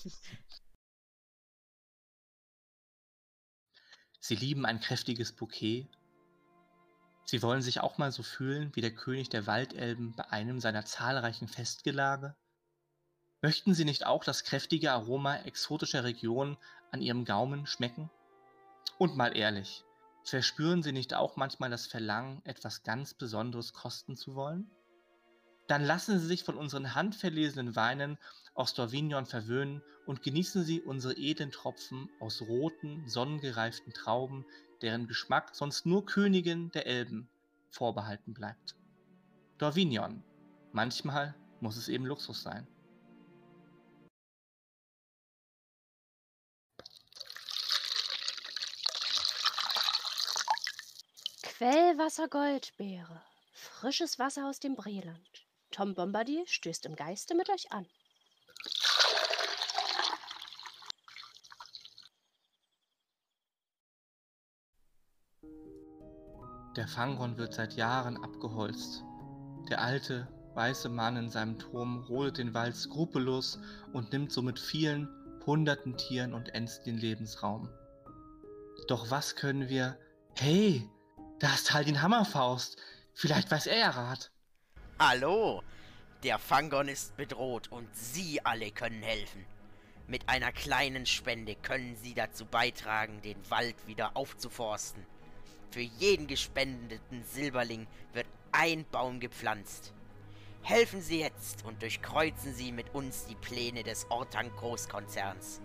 Sie 4.20 4.36
lieben 4.36 4.66
ein 4.66 4.80
kräftiges 4.80 5.32
Bouquet. 5.32 5.88
Sie 7.24 7.42
wollen 7.42 7.62
sich 7.62 7.80
auch 7.80 7.98
mal 7.98 8.12
so 8.12 8.22
fühlen 8.22 8.74
wie 8.74 8.80
der 8.80 8.94
König 8.94 9.28
der 9.30 9.46
Waldelben 9.46 10.14
bei 10.14 10.30
einem 10.30 10.60
seiner 10.60 10.84
zahlreichen 10.84 11.48
Festgelage. 11.48 12.36
Möchten 13.40 13.72
Sie 13.72 13.84
nicht 13.84 14.04
auch 14.04 14.24
das 14.24 14.44
kräftige 14.44 14.92
Aroma 14.92 15.36
exotischer 15.38 16.04
Regionen 16.04 16.56
an 16.90 17.00
Ihrem 17.00 17.24
Gaumen 17.24 17.66
schmecken? 17.66 18.10
Und 18.98 19.16
mal 19.16 19.36
ehrlich, 19.36 19.84
verspüren 20.24 20.82
Sie 20.82 20.92
nicht 20.92 21.14
auch 21.14 21.36
manchmal 21.36 21.70
das 21.70 21.86
Verlangen, 21.86 22.44
etwas 22.44 22.82
ganz 22.82 23.14
Besonderes 23.14 23.72
kosten 23.72 24.16
zu 24.16 24.34
wollen? 24.34 24.70
Dann 25.68 25.84
lassen 25.84 26.18
Sie 26.18 26.26
sich 26.26 26.44
von 26.44 26.56
unseren 26.56 26.94
handverlesenen 26.94 27.76
Weinen 27.76 28.18
aus 28.54 28.72
Dorvignon 28.72 29.26
verwöhnen 29.26 29.82
und 30.06 30.22
genießen 30.22 30.64
Sie 30.64 30.80
unsere 30.80 31.14
edlen 31.14 31.50
Tropfen 31.50 32.08
aus 32.20 32.40
roten, 32.40 33.06
sonnengereiften 33.06 33.92
Trauben, 33.92 34.46
deren 34.80 35.06
Geschmack 35.06 35.54
sonst 35.54 35.84
nur 35.84 36.06
Königin 36.06 36.70
der 36.70 36.86
Elben 36.86 37.28
vorbehalten 37.70 38.32
bleibt. 38.32 38.76
Dorvignon. 39.58 40.24
Manchmal 40.72 41.34
muss 41.60 41.76
es 41.76 41.88
eben 41.88 42.06
Luxus 42.06 42.42
sein. 42.42 42.66
Quellwasser 51.42 52.28
Goldbeere. 52.28 53.20
Frisches 53.52 54.18
Wasser 54.18 54.48
aus 54.48 54.60
dem 54.60 54.74
Breland. 54.74 55.47
Tom 55.70 55.94
Bombardier 55.94 56.44
stößt 56.46 56.86
im 56.86 56.96
Geiste 56.96 57.34
mit 57.34 57.48
euch 57.50 57.70
an. 57.72 57.86
Der 66.76 66.86
Fangron 66.86 67.36
wird 67.36 67.54
seit 67.54 67.74
Jahren 67.74 68.22
abgeholzt. 68.22 69.02
Der 69.68 69.80
alte, 69.80 70.28
weiße 70.54 70.88
Mann 70.88 71.16
in 71.16 71.28
seinem 71.28 71.58
Turm 71.58 72.04
rodet 72.04 72.38
den 72.38 72.54
Wald 72.54 72.76
skrupellos 72.76 73.58
und 73.92 74.12
nimmt 74.12 74.32
somit 74.32 74.60
vielen, 74.60 75.08
hunderten 75.44 75.96
Tieren 75.96 76.34
und 76.34 76.54
Ents 76.54 76.80
den 76.82 76.96
Lebensraum. 76.96 77.68
Doch 78.86 79.10
was 79.10 79.34
können 79.34 79.68
wir... 79.68 79.98
Hey, 80.34 80.88
da 81.40 81.52
ist 81.52 81.74
Haldin 81.74 82.00
Hammerfaust. 82.00 82.76
Vielleicht 83.12 83.50
weiß 83.50 83.66
er 83.66 83.78
ja 83.78 83.90
Rat. 83.90 84.30
Hallo, 85.00 85.62
der 86.24 86.40
Fangon 86.40 86.88
ist 86.88 87.16
bedroht 87.16 87.70
und 87.70 87.88
Sie 87.94 88.44
alle 88.44 88.72
können 88.72 89.00
helfen. 89.00 89.46
Mit 90.08 90.28
einer 90.28 90.50
kleinen 90.50 91.06
Spende 91.06 91.54
können 91.54 91.94
Sie 91.94 92.14
dazu 92.14 92.44
beitragen, 92.44 93.22
den 93.22 93.36
Wald 93.48 93.76
wieder 93.86 94.16
aufzuforsten. 94.16 95.06
Für 95.70 95.82
jeden 95.82 96.26
gespendeten 96.26 97.22
Silberling 97.22 97.86
wird 98.12 98.26
ein 98.50 98.84
Baum 98.90 99.20
gepflanzt. 99.20 99.92
Helfen 100.62 101.00
Sie 101.00 101.20
jetzt 101.20 101.64
und 101.64 101.80
durchkreuzen 101.80 102.52
Sie 102.52 102.72
mit 102.72 102.92
uns 102.92 103.24
die 103.26 103.36
Pläne 103.36 103.84
des 103.84 104.10
Ortang 104.10 104.50
Großkonzerns. 104.56 105.60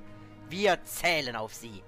Wir 0.48 0.86
zählen 0.86 1.36
auf 1.36 1.56
Sie. 1.56 1.82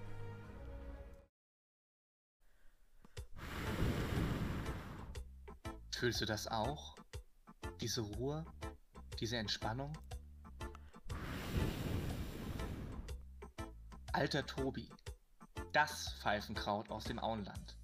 Fühlst 5.95 6.21
du 6.21 6.25
das 6.25 6.47
auch? 6.47 6.94
Diese 7.81 8.01
Ruhe, 8.01 8.45
diese 9.19 9.37
Entspannung. 9.37 9.97
Alter 14.13 14.45
Tobi, 14.45 14.89
das 15.73 16.13
Pfeifenkraut 16.21 16.89
aus 16.89 17.03
dem 17.03 17.19
Auenland. 17.19 17.77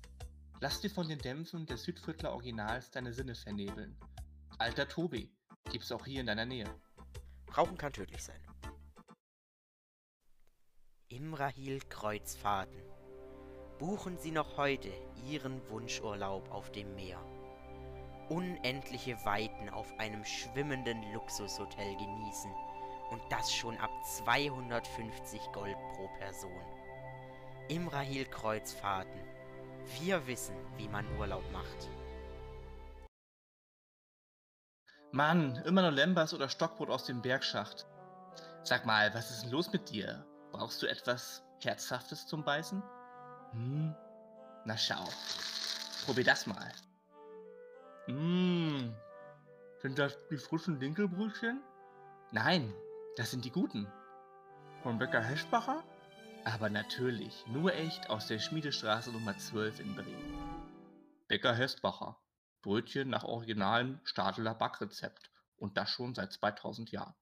Lass 0.61 0.79
dir 0.79 0.89
von 0.89 1.07
den 1.07 1.19
Dämpfen 1.19 1.65
des 1.65 1.83
Südviertler 1.83 2.31
Originals 2.31 2.91
deine 2.91 3.13
Sinne 3.13 3.35
vernebeln. 3.35 3.97
Alter 4.57 4.87
Tobi, 4.87 5.29
gibt's 5.71 5.91
auch 5.91 6.05
hier 6.05 6.21
in 6.21 6.27
deiner 6.27 6.45
Nähe. 6.45 6.73
Rauchen 7.57 7.77
kann 7.77 7.91
tödlich 7.91 8.23
sein. 8.23 8.41
Imrahil 11.09 11.79
Kreuzfahrten. 11.89 12.81
Buchen 13.79 14.17
Sie 14.17 14.31
noch 14.31 14.57
heute 14.57 14.91
Ihren 15.27 15.67
Wunschurlaub 15.69 16.49
auf 16.51 16.71
dem 16.71 16.95
Meer. 16.95 17.19
Unendliche 18.31 19.17
Weiten 19.25 19.67
auf 19.67 19.99
einem 19.99 20.23
schwimmenden 20.23 21.03
Luxushotel 21.11 21.97
genießen 21.97 22.49
und 23.09 23.21
das 23.29 23.53
schon 23.53 23.77
ab 23.77 23.91
250 24.05 25.41
Gold 25.51 25.75
pro 25.93 26.07
Person. 26.17 26.63
Imrahil 27.67 28.23
Kreuzfahrten. 28.23 29.19
Wir 29.99 30.25
wissen, 30.27 30.55
wie 30.77 30.87
man 30.87 31.05
Urlaub 31.17 31.43
macht. 31.51 31.89
Mann, 35.11 35.57
immer 35.65 35.81
nur 35.81 35.91
Lembas 35.91 36.33
oder 36.33 36.47
Stockbrot 36.47 36.89
aus 36.89 37.03
dem 37.03 37.21
Bergschacht. 37.21 37.85
Sag 38.63 38.85
mal, 38.85 39.13
was 39.13 39.29
ist 39.29 39.43
denn 39.43 39.51
los 39.51 39.73
mit 39.73 39.89
dir? 39.89 40.25
Brauchst 40.53 40.81
du 40.81 40.87
etwas 40.87 41.43
Herzhaftes 41.59 42.27
zum 42.27 42.45
Beißen? 42.45 42.81
Hm? 43.51 43.93
Na 44.63 44.77
schau. 44.77 45.03
Probier 46.05 46.23
das 46.23 46.47
mal. 46.47 46.71
Mmh. 48.11 48.93
Sind 49.81 49.97
das 49.97 50.17
die 50.29 50.37
frischen 50.37 50.79
Dinkelbrötchen? 50.79 51.61
Nein, 52.31 52.73
das 53.15 53.31
sind 53.31 53.45
die 53.45 53.51
guten. 53.51 53.87
Von 54.83 54.97
Bäcker 54.97 55.21
Heschbacher? 55.21 55.83
Aber 56.43 56.69
natürlich, 56.69 57.45
nur 57.47 57.73
echt 57.73 58.09
aus 58.09 58.27
der 58.27 58.39
Schmiedestraße 58.39 59.11
Nummer 59.11 59.37
12 59.37 59.79
in 59.79 59.95
Bremen. 59.95 60.61
Bäcker 61.27 61.53
Hessbacher. 61.53 62.17
Brötchen 62.61 63.09
nach 63.09 63.23
originalem 63.23 63.99
Stadeler 64.03 64.55
Backrezept. 64.55 65.31
Und 65.57 65.77
das 65.77 65.89
schon 65.89 66.13
seit 66.15 66.33
2000 66.33 66.91
Jahren. 66.91 67.13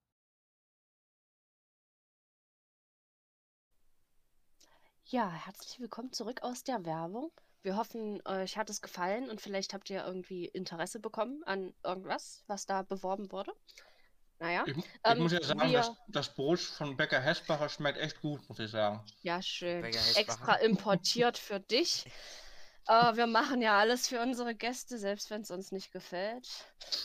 Ja, 5.06 5.30
herzlich 5.30 5.80
willkommen 5.80 6.14
zurück 6.14 6.44
aus 6.44 6.64
der 6.64 6.86
Werbung. 6.86 7.32
Wir 7.62 7.76
hoffen, 7.76 8.22
euch 8.26 8.58
hat 8.58 8.70
es 8.70 8.82
gefallen 8.82 9.30
und 9.30 9.42
vielleicht 9.42 9.74
habt 9.74 9.90
ihr 9.90 10.06
irgendwie 10.06 10.46
Interesse 10.46 11.00
bekommen 11.00 11.44
an 11.44 11.74
irgendwas, 11.84 12.44
was 12.48 12.66
da 12.66 12.84
beworben 12.84 13.32
wurde. 13.32 13.54
Naja, 14.40 14.64
Ich, 14.66 14.78
ich 14.78 14.84
Ähm, 15.04 15.18
muss 15.20 15.34
ja 15.34 15.44
sagen, 15.44 15.60
wir- 15.60 15.74
das, 15.80 15.92
das 16.08 16.34
Brot 16.34 16.60
von 16.62 16.96
Bäcker 16.96 17.20
Hessbacher 17.20 17.68
schmeckt 17.68 17.98
echt 18.00 18.22
gut, 18.22 18.48
muss 18.48 18.60
ich 18.60 18.72
sagen. 18.72 19.04
ja, 19.22 19.42
schön. 19.42 19.84
Extra 19.84 20.54
importiert 20.56 21.38
für 21.38 21.60
dich. 21.60 22.06
Äh, 22.90 23.16
wir 23.16 23.28
machen 23.28 23.62
ja 23.62 23.78
alles 23.78 24.08
für 24.08 24.20
unsere 24.20 24.56
Gäste, 24.56 24.98
selbst 24.98 25.30
wenn 25.30 25.42
es 25.42 25.52
uns 25.52 25.72
nicht 25.72 25.92
gefällt. 25.92 26.48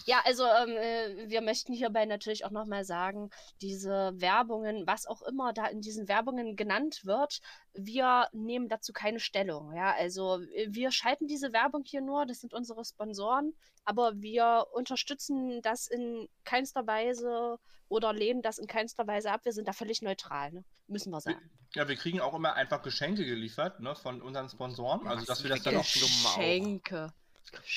Ja, 0.06 0.22
also 0.24 0.44
ähm, 0.44 0.70
äh, 0.70 1.28
wir 1.28 1.42
möchten 1.42 1.74
hierbei 1.74 2.06
natürlich 2.06 2.46
auch 2.46 2.50
nochmal 2.50 2.84
sagen, 2.84 3.28
diese 3.60 4.12
Werbungen, 4.16 4.86
was 4.86 5.06
auch 5.06 5.20
immer 5.20 5.52
da 5.52 5.66
in 5.66 5.82
diesen 5.82 6.08
Werbungen 6.08 6.56
genannt 6.56 7.04
wird, 7.04 7.40
wir 7.74 8.28
nehmen 8.32 8.68
dazu 8.70 8.94
keine 8.94 9.20
Stellung. 9.20 9.74
Ja, 9.74 9.94
also 9.94 10.40
äh, 10.54 10.68
wir 10.70 10.90
schalten 10.90 11.26
diese 11.26 11.52
Werbung 11.52 11.82
hier 11.84 12.00
nur, 12.00 12.24
das 12.24 12.40
sind 12.40 12.54
unsere 12.54 12.82
Sponsoren, 12.82 13.54
aber 13.84 14.20
wir 14.20 14.66
unterstützen 14.72 15.60
das 15.62 15.86
in 15.86 16.28
keinster 16.44 16.86
Weise 16.86 17.58
oder 17.88 18.12
lehnen 18.12 18.42
das 18.42 18.58
in 18.58 18.66
keinster 18.66 19.06
Weise 19.06 19.30
ab. 19.30 19.44
Wir 19.44 19.52
sind 19.52 19.68
da 19.68 19.72
völlig 19.72 20.02
neutral, 20.02 20.52
ne? 20.52 20.64
müssen 20.86 21.10
wir 21.10 21.20
sagen. 21.20 21.38
Ja, 21.74 21.88
wir 21.88 21.96
kriegen 21.96 22.20
auch 22.20 22.34
immer 22.34 22.54
einfach 22.54 22.82
Geschenke 22.82 23.24
geliefert, 23.24 23.80
ne, 23.80 23.94
von 23.94 24.22
unseren 24.22 24.48
Sponsoren. 24.48 25.06
Also, 25.06 25.24
dass 25.24 25.42
wir 25.42 25.50
das 25.50 25.62
dann 25.62 25.76
auch. 25.76 25.82
Geschenke. 25.82 27.12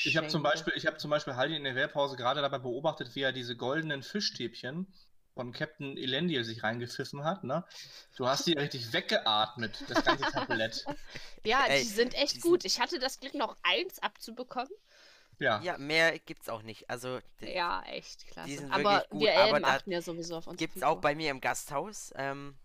Ich 0.04 0.16
habe 0.16 0.28
zum. 0.28 0.42
Beispiel, 0.42 0.72
ich 0.76 0.86
habe 0.86 0.98
zum 0.98 1.10
Beispiel 1.10 1.36
Haldi 1.36 1.56
in 1.56 1.64
der 1.64 1.74
Wehrpause 1.74 2.16
gerade 2.16 2.40
dabei 2.40 2.58
beobachtet, 2.58 3.14
wie 3.14 3.22
er 3.22 3.32
diese 3.32 3.56
goldenen 3.56 4.02
Fischstäbchen 4.02 4.86
von 5.34 5.52
Captain 5.52 5.96
Elendil 5.96 6.42
sich 6.42 6.64
reingepfiffen 6.64 7.24
hat, 7.24 7.44
ne? 7.44 7.64
Du 8.16 8.26
hast 8.26 8.46
die 8.46 8.54
richtig 8.54 8.92
weggeatmet, 8.92 9.84
das 9.88 10.04
ganze 10.04 10.24
Tablett. 10.24 10.84
Ja, 11.44 11.64
Ey, 11.66 11.80
die 11.80 11.88
sind 11.88 12.14
echt 12.14 12.36
die 12.36 12.40
gut. 12.40 12.64
Ich 12.64 12.80
hatte 12.80 12.98
das 12.98 13.20
Glück, 13.20 13.34
noch 13.34 13.56
eins 13.62 14.00
abzubekommen. 14.00 14.72
Ja. 15.38 15.60
Ja, 15.62 15.78
mehr 15.78 16.18
gibt's 16.18 16.48
auch 16.48 16.62
nicht. 16.62 16.90
Also, 16.90 17.20
d- 17.40 17.54
Ja, 17.54 17.82
echt 17.84 18.26
klasse. 18.26 18.48
Die 18.48 18.56
sind 18.56 18.72
aber 18.72 18.92
wirklich 18.96 19.10
gut, 19.10 19.20
wir 19.20 19.34
aber 19.38 19.46
Elben 19.48 19.62
da 19.62 19.68
achten 19.68 19.92
ja 19.92 20.02
sowieso 20.02 20.36
auf 20.36 20.46
uns. 20.48 20.58
gibt's 20.58 20.82
auch 20.82 21.00
bei 21.00 21.14
mir 21.14 21.30
im 21.30 21.40
Gasthaus. 21.40 22.12
Ähm, 22.16 22.56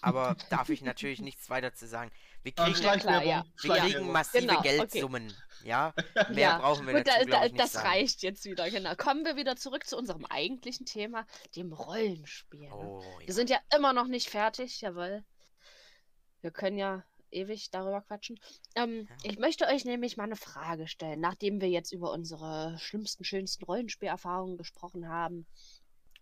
aber 0.00 0.36
darf 0.50 0.68
ich 0.68 0.82
natürlich 0.82 1.20
nichts 1.20 1.50
weiter 1.50 1.74
zu 1.74 1.88
sagen. 1.88 2.12
Wir 2.44 2.52
kriegen, 2.52 2.76
Schleich- 2.76 3.00
klar, 3.00 3.24
ja. 3.24 3.44
wir 3.62 3.74
kriegen 3.74 4.12
massive 4.12 4.46
Genau, 4.46 4.60
okay. 4.60 4.76
Geldsummen. 4.76 5.34
Ja, 5.64 5.92
mehr 6.30 6.38
ja. 6.38 6.58
brauchen 6.58 6.86
wir 6.86 6.94
Gut, 6.94 7.08
dazu, 7.08 7.28
da, 7.28 7.38
da, 7.40 7.46
ich, 7.46 7.52
nicht 7.52 7.64
das 7.64 7.72
sagen. 7.72 7.88
reicht 7.88 8.22
jetzt 8.22 8.44
wieder, 8.44 8.70
genau. 8.70 8.94
Kommen 8.94 9.24
wir 9.24 9.34
wieder 9.34 9.56
zurück 9.56 9.84
zu 9.84 9.96
unserem 9.96 10.24
eigentlichen 10.26 10.86
Thema, 10.86 11.26
dem 11.56 11.72
Rollenspiel. 11.72 12.60
ne? 12.68 12.72
Oh, 12.72 13.02
Wir 13.18 13.26
ja. 13.26 13.32
sind 13.34 13.50
ja 13.50 13.58
immer 13.74 13.92
noch 13.92 14.06
nicht 14.06 14.30
fertig, 14.30 14.80
jawohl. 14.80 15.24
Wir 16.42 16.52
können 16.52 16.78
ja 16.78 17.02
ewig 17.30 17.70
darüber 17.70 18.00
quatschen. 18.02 18.38
Ähm, 18.74 19.06
Ja. 19.08 19.16
Ich 19.30 19.38
möchte 19.38 19.66
euch 19.66 19.84
nämlich 19.84 20.16
mal 20.16 20.24
eine 20.24 20.36
Frage 20.36 20.86
stellen, 20.88 21.20
nachdem 21.20 21.60
wir 21.60 21.68
jetzt 21.68 21.92
über 21.92 22.12
unsere 22.12 22.76
schlimmsten, 22.78 23.24
schönsten 23.24 23.64
Rollenspielerfahrungen 23.64 24.56
gesprochen 24.56 25.08
haben. 25.08 25.46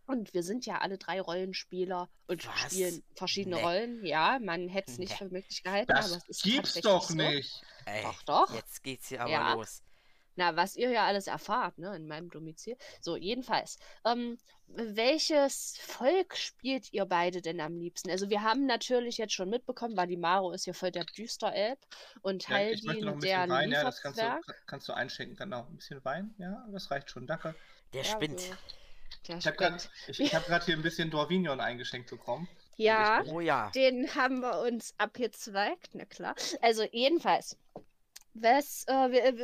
Und 0.07 0.35
wir 0.35 0.43
sind 0.43 0.67
ja 0.67 0.79
alle 0.79 0.99
drei 0.99 1.19
Rollenspieler 1.21 2.11
und 2.27 2.47
Was? 2.47 2.73
spielen 2.73 3.03
verschiedene 3.15 3.57
Nee. 3.57 3.63
Rollen. 3.63 4.05
Ja, 4.05 4.39
man 4.43 4.69
hätte 4.69 4.93
es 4.93 4.99
nicht 4.99 5.13
Nee. 5.13 5.17
für 5.17 5.29
möglich 5.31 5.63
gehalten, 5.63 5.93
aber 5.93 6.01
Das 6.03 6.17
es 6.17 6.29
ist 6.29 6.43
gibt's 6.43 6.75
doch 6.83 7.09
so. 7.09 7.15
nicht. 7.15 7.63
Ey, 7.87 8.03
Doch, 8.03 8.23
doch. 8.25 8.55
Jetzt 8.55 8.83
geht's 8.83 9.09
hier 9.09 9.23
aber 9.23 9.31
Ja. 9.31 9.55
los. 9.55 9.83
Na, 10.37 10.57
was 10.57 10.76
ihr 10.76 10.91
ja 10.91 11.07
alles 11.07 11.26
erfahrt, 11.26 11.78
ne, 11.78 11.95
in 11.97 12.07
meinem 12.07 12.30
Domizil. 12.30 12.76
So, 13.01 13.16
jedenfalls. 13.16 13.78
Ähm, 14.05 14.39
welches 14.66 15.76
Volk 15.78 16.37
spielt 16.37 16.93
ihr 16.93 17.05
beide 17.05 17.43
denn 17.43 17.61
am 17.61 17.76
liebsten? 17.76 18.11
Also, 18.11 18.30
wir 18.30 18.43
haben 18.43 18.66
natürlich 18.66 19.18
jetzt 19.18 19.35
schon 19.35 19.51
mitbekommen, 19.51 19.97
Valimaro 19.97 20.53
ist 20.53 20.64
hier 20.64 20.74
voll 20.74 20.91
der 20.91 21.05
Düsterelb 21.05 21.78
und 22.22 22.49
Ja, 22.49 22.61
ich 22.68 22.82
möchte 22.82 23.05
noch 23.05 23.12
Haldin 23.12 23.14
ein 23.14 23.20
der 23.20 23.20
bisschen 23.20 23.51
Wein, 23.51 23.70
ja, 23.72 23.85
das 23.85 24.01
kannst 24.01 24.20
du, 24.20 24.41
kannst 24.66 24.89
du 24.89 24.93
einschenken, 24.93 25.37
genau. 25.37 25.66
Ein 25.68 25.76
bisschen 25.76 26.05
Wein, 26.05 26.35
ja, 26.39 26.66
das 26.72 26.91
reicht 26.91 27.11
schon, 27.11 27.26
danke. 27.26 27.55
Der 27.93 28.03
Ja, 28.03 28.11
spinnt. 28.11 28.41
so. 28.41 28.55
Der 29.28 29.39
Ich 29.39 29.47
habe 29.47 29.57
gerade 29.57 29.78
hab 29.78 30.64
hier 30.64 30.76
ein 30.76 30.82
bisschen 30.82 31.11
Dorvignon 31.11 31.61
eingeschenkt 31.61 32.11
bekommen. 32.11 32.49
Ja, 32.76 33.22
Oh 33.26 33.41
ja. 33.41 33.70
den 33.74 34.12
haben 34.14 34.41
wir 34.41 34.61
uns 34.61 34.95
abgezweigt, 34.99 35.91
na 35.93 36.05
klar. 36.05 36.35
Also, 36.61 36.85
jedenfalls. 36.91 37.57
Was, 38.35 38.85
äh, 38.89 38.93
wer, 39.11 39.35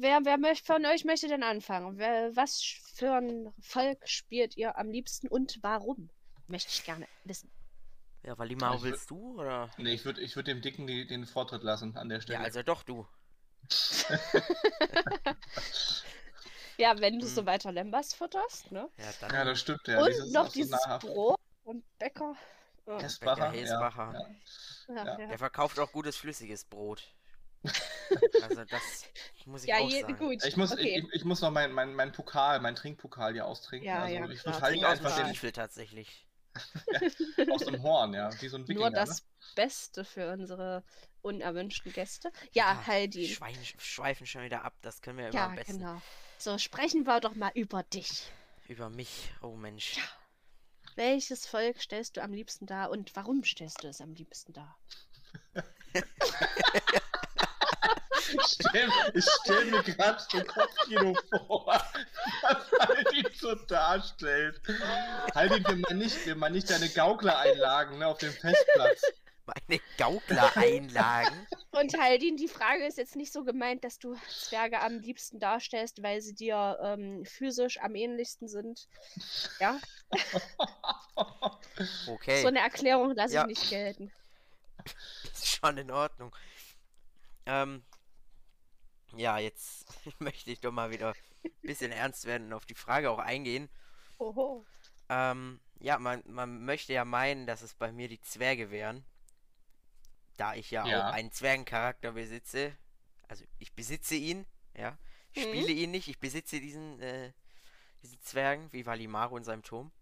wer, 0.00 0.24
wer 0.24 0.38
möcht, 0.38 0.66
von 0.66 0.84
euch 0.84 1.04
möchte 1.04 1.28
denn 1.28 1.42
anfangen? 1.44 1.98
Wer, 1.98 2.34
was 2.34 2.60
für 2.94 3.12
ein 3.14 3.52
Volk 3.60 4.08
spielt 4.08 4.56
ihr 4.56 4.76
am 4.76 4.90
liebsten 4.90 5.28
und 5.28 5.58
warum? 5.62 6.10
Möchte 6.48 6.70
ich 6.72 6.84
gerne 6.84 7.06
wissen. 7.24 7.48
Ja, 8.24 8.36
Valimaro 8.36 8.74
Ich 8.74 8.80
wür- 8.80 8.84
willst 8.84 9.10
du 9.10 9.38
oder? 9.40 9.70
Nee, 9.78 9.92
ich 9.94 10.04
würde 10.04 10.20
ich 10.20 10.34
würd 10.36 10.48
dem 10.48 10.60
Dicken 10.62 10.86
die, 10.88 11.06
den 11.06 11.26
Vortritt 11.26 11.62
lassen 11.62 11.96
an 11.96 12.08
der 12.08 12.20
Stelle. 12.20 12.40
Ja, 12.40 12.44
also 12.44 12.62
doch 12.62 12.82
du. 12.82 13.06
Ja, 16.76 16.98
wenn 16.98 17.18
du 17.18 17.26
so 17.26 17.42
Hm. 17.42 17.46
weiter 17.46 17.72
Lembas 17.72 18.14
futterst, 18.14 18.72
ne? 18.72 18.88
Ja, 18.96 19.04
dann. 19.20 19.34
Ja, 19.34 19.44
das 19.44 19.60
stimmt, 19.60 19.86
ja. 19.86 20.00
und 20.00 20.08
dieses 20.08 20.32
noch 20.32 20.46
so 20.46 20.52
dieses 20.52 20.70
nahrhaft. 20.70 21.06
Brot 21.06 21.38
und 21.64 21.84
Bäcker. 21.98 22.34
Ja, 22.86 22.98
Hessbacher, 23.00 23.50
Hesbacher. 23.50 24.12
Ja, 24.88 24.94
ja. 24.94 25.18
ja. 25.20 25.26
Der 25.26 25.38
verkauft 25.38 25.78
auch 25.78 25.92
gutes 25.92 26.16
flüssiges 26.16 26.64
Brot. 26.64 27.06
Also 28.42 28.64
das 28.64 29.04
muss 29.46 29.62
ich 29.62 29.68
Ja, 29.68 29.78
auch 29.78 29.88
je, 29.88 30.00
sagen. 30.00 30.16
gut. 30.18 30.44
Ich 30.44 30.56
muss, 30.56 30.72
okay. 30.72 30.98
ich, 30.98 31.14
ich 31.14 31.24
muss 31.24 31.40
noch 31.40 31.50
meinen 31.50 31.72
mein, 31.72 31.94
mein 31.94 32.10
Pokal, 32.10 32.58
meinen 32.60 32.74
Trinkpokal 32.74 33.32
hier 33.32 33.46
austrinken. 33.46 33.86
Ja, 33.86 34.02
also 34.02 34.14
ja, 34.14 34.28
ich 34.28 34.44
halt 34.44 34.76
dem 34.76 34.84
einfach 34.84 35.16
den, 35.16 35.26
Stiefel 35.28 35.52
tatsächlich. 35.52 36.26
aus 37.52 37.64
dem 37.64 37.80
Horn, 37.82 38.12
ja, 38.14 38.30
wie 38.42 38.48
so 38.48 38.56
ein 38.56 38.62
Wikinger. 38.66 38.80
Nur 38.80 38.90
das 38.90 39.22
Beste 39.54 40.04
für 40.04 40.32
unsere 40.32 40.82
unerwünschten 41.22 41.92
Gäste. 41.92 42.32
Ja, 42.52 42.84
Haldin. 42.86 43.28
Schwein, 43.28 43.56
schweifen 43.78 44.26
schon 44.26 44.42
wieder 44.42 44.64
ab, 44.64 44.74
das 44.82 45.00
können 45.00 45.18
wir 45.18 45.28
immer 45.28 45.34
Ja, 45.36 45.46
am 45.46 45.54
besten. 45.54 45.78
genau. 45.78 46.02
So, 46.38 46.58
sprechen 46.58 47.04
wir 47.06 47.20
doch 47.20 47.36
mal 47.36 47.52
über 47.54 47.84
dich. 47.84 48.32
Über 48.66 48.90
mich, 48.90 49.32
oh 49.42 49.54
Mensch. 49.54 49.98
Welches 50.96 51.46
Volk 51.46 51.80
stellst 51.80 52.16
du 52.16 52.22
am 52.22 52.32
liebsten 52.32 52.66
dar 52.66 52.90
und 52.90 53.14
warum 53.14 53.44
stellst 53.44 53.84
du 53.84 53.88
es 53.88 54.00
am 54.00 54.12
liebsten 54.14 54.52
dar? 54.52 54.76
Ich 58.32 58.42
stell, 58.46 58.88
ich 59.14 59.24
stell 59.42 59.64
mir 59.66 59.82
gerade 59.82 60.22
so 60.30 60.38
ein 60.38 60.46
Kopfkino 60.46 61.14
vor, 61.30 61.66
was 62.42 62.70
Haldin 62.80 63.26
so 63.34 63.54
darstellt. 63.54 64.60
Haldin, 65.34 65.64
wir 65.66 65.76
mal 65.76 65.94
nicht, 65.94 66.26
wir 66.26 66.36
mal 66.36 66.50
nicht 66.50 66.70
deine 66.70 66.88
Gaukler-Einlagen 66.88 67.98
ne, 67.98 68.06
auf 68.06 68.18
dem 68.18 68.32
Festplatz. 68.32 69.02
Meine 69.46 69.80
Gaukler-Einlagen. 69.98 71.46
Und 71.72 71.98
Haldin, 71.98 72.36
die 72.36 72.48
Frage 72.48 72.84
ist 72.86 72.98
jetzt 72.98 73.16
nicht 73.16 73.32
so 73.32 73.42
gemeint, 73.44 73.82
dass 73.84 73.98
du 73.98 74.14
Zwerge 74.28 74.80
am 74.80 74.98
liebsten 75.00 75.40
darstellst, 75.40 76.02
weil 76.02 76.20
sie 76.20 76.34
dir 76.34 76.78
ähm, 76.82 77.24
physisch 77.24 77.80
am 77.80 77.94
ähnlichsten 77.94 78.48
sind. 78.48 78.88
Ja, 79.60 79.78
Okay, 82.06 82.42
so 82.42 82.48
eine 82.48 82.60
Erklärung 82.60 83.14
lasse 83.14 83.34
Ja. 83.34 83.42
ich 83.42 83.58
nicht 83.58 83.70
gelten. 83.70 84.12
ist 85.32 85.48
schon 85.56 85.76
in 85.78 85.90
Ordnung. 85.90 86.34
Ähm, 87.46 87.82
ja, 89.16 89.38
jetzt 89.38 89.86
möchte 90.20 90.50
ich 90.50 90.60
doch 90.60 90.72
mal 90.72 90.90
wieder 90.90 91.10
ein 91.12 91.14
bisschen 91.62 91.92
ernst 91.92 92.24
werden 92.26 92.48
und 92.48 92.52
auf 92.54 92.66
die 92.66 92.74
Frage 92.74 93.10
auch 93.10 93.18
eingehen. 93.18 93.68
Oho. 94.18 94.64
Ähm, 95.08 95.60
ja, 95.80 95.98
man, 95.98 96.22
man 96.26 96.64
möchte 96.64 96.92
ja 96.92 97.04
meinen, 97.04 97.46
dass 97.46 97.62
es 97.62 97.74
bei 97.74 97.90
mir 97.92 98.08
die 98.08 98.20
Zwerge 98.20 98.70
wären. 98.70 99.04
da 100.36 100.54
ich 100.54 100.70
ja, 100.70 100.86
Ja. 100.86 101.08
auch 101.08 101.12
einen 101.12 101.32
Zwergencharakter 101.32 102.12
besitze, 102.12 102.76
also 103.28 103.44
ich 103.58 103.74
besitze 103.74 104.14
ihn, 104.14 104.46
ja, 104.74 104.96
ich 105.32 105.44
Mhm. 105.44 105.48
spiele 105.48 105.72
ihn 105.72 105.90
nicht, 105.90 106.08
ich 106.08 106.18
besitze 106.18 106.60
diesen, 106.60 106.98
äh, 107.00 107.32
diesen 108.02 108.20
Zwergen, 108.22 108.72
wie 108.72 108.86
Valimaro 108.86 109.36
in 109.36 109.44
seinem 109.44 109.62
Turm. 109.62 109.92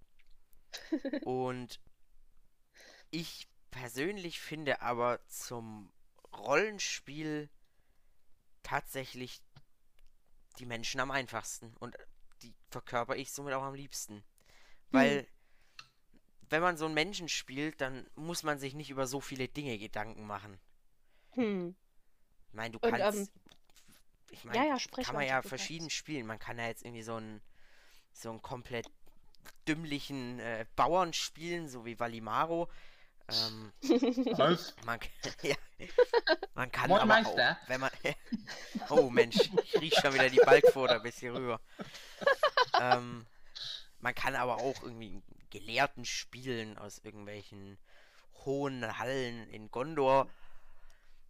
Und 1.25 1.81
ich 3.11 3.49
persönlich 3.71 4.41
finde 4.41 4.81
aber 4.83 5.21
zum 5.29 5.91
Rollenspiel 6.37 7.51
tatsächlich 8.63 9.41
die 10.59 10.67
Menschen 10.67 11.01
am 11.01 11.11
einfachsten 11.11 11.75
und 11.79 11.97
die 12.43 12.55
verkörper 12.71 13.17
ich 13.17 13.33
somit 13.33 13.55
auch 13.55 13.63
am 13.63 13.75
liebsten. 13.75 14.25
Weil 14.91 15.27
wenn 16.51 16.63
man 16.63 16.77
so 16.77 16.87
einen 16.87 16.95
Menschen 16.95 17.29
spielt, 17.29 17.81
dann 17.81 18.09
muss 18.15 18.43
man 18.43 18.59
sich 18.59 18.75
nicht 18.75 18.91
über 18.91 19.07
so 19.07 19.21
viele 19.21 19.49
Dinge 19.49 19.79
Gedanken 19.79 20.27
machen. 20.27 20.59
Hm. 21.33 21.75
Ich 22.49 22.55
meine, 22.55 22.79
du 22.79 22.79
Und, 22.87 22.95
kannst. 22.97 23.19
ähm, 23.19 23.29
ich 24.31 24.45
meine, 24.45 24.59
Ja, 24.59 24.65
ja, 24.65 24.79
sprich 24.79 25.07
kann 25.07 25.15
man 25.15 25.27
ja 25.27 25.43
verschieden 25.43 25.87
darfst. 25.87 25.97
spielen. 25.97 26.27
Man 26.27 26.39
kann 26.39 26.59
ja 26.59 26.67
jetzt 26.67 26.85
irgendwie 26.85 27.03
so 27.03 27.17
einen 27.17 27.41
so 28.13 28.31
einen 28.31 28.43
komplett 28.43 28.91
dümmlichen 29.67 30.41
äh, 30.41 30.67
Bauern 30.75 31.13
spielen, 31.13 31.69
so 31.69 31.85
wie 31.85 31.99
Valimaro. 32.01 32.69
Ähm, 33.29 33.73
Wolf, 34.39 34.75
man, 34.85 34.99
ja, 35.43 35.55
man 36.55 36.73
kann 36.73 36.91
aber 36.91 37.27
auch, 37.29 37.37
wenn 37.69 37.81
man 37.81 37.88
Oh 38.90 39.11
Mensch, 39.11 39.36
ich 39.64 39.80
riech 39.80 39.94
schon 39.94 40.14
wieder 40.14 40.30
die 40.30 40.40
Balkfurter 40.44 41.01
bis 41.01 41.18
hier 41.18 41.34
rüber. 41.34 41.61
ähm, 42.80 43.26
man 44.01 44.14
kann 44.14 44.34
aber 44.34 44.59
auch 44.59 44.82
irgendwie 44.82 45.22
Gelehrten 45.51 46.05
spielen 46.05 46.78
aus 46.78 46.99
irgendwelchen 46.99 47.78
hohen 48.44 48.99
Hallen 48.99 49.49
in 49.51 49.70
Gondor. 49.70 50.30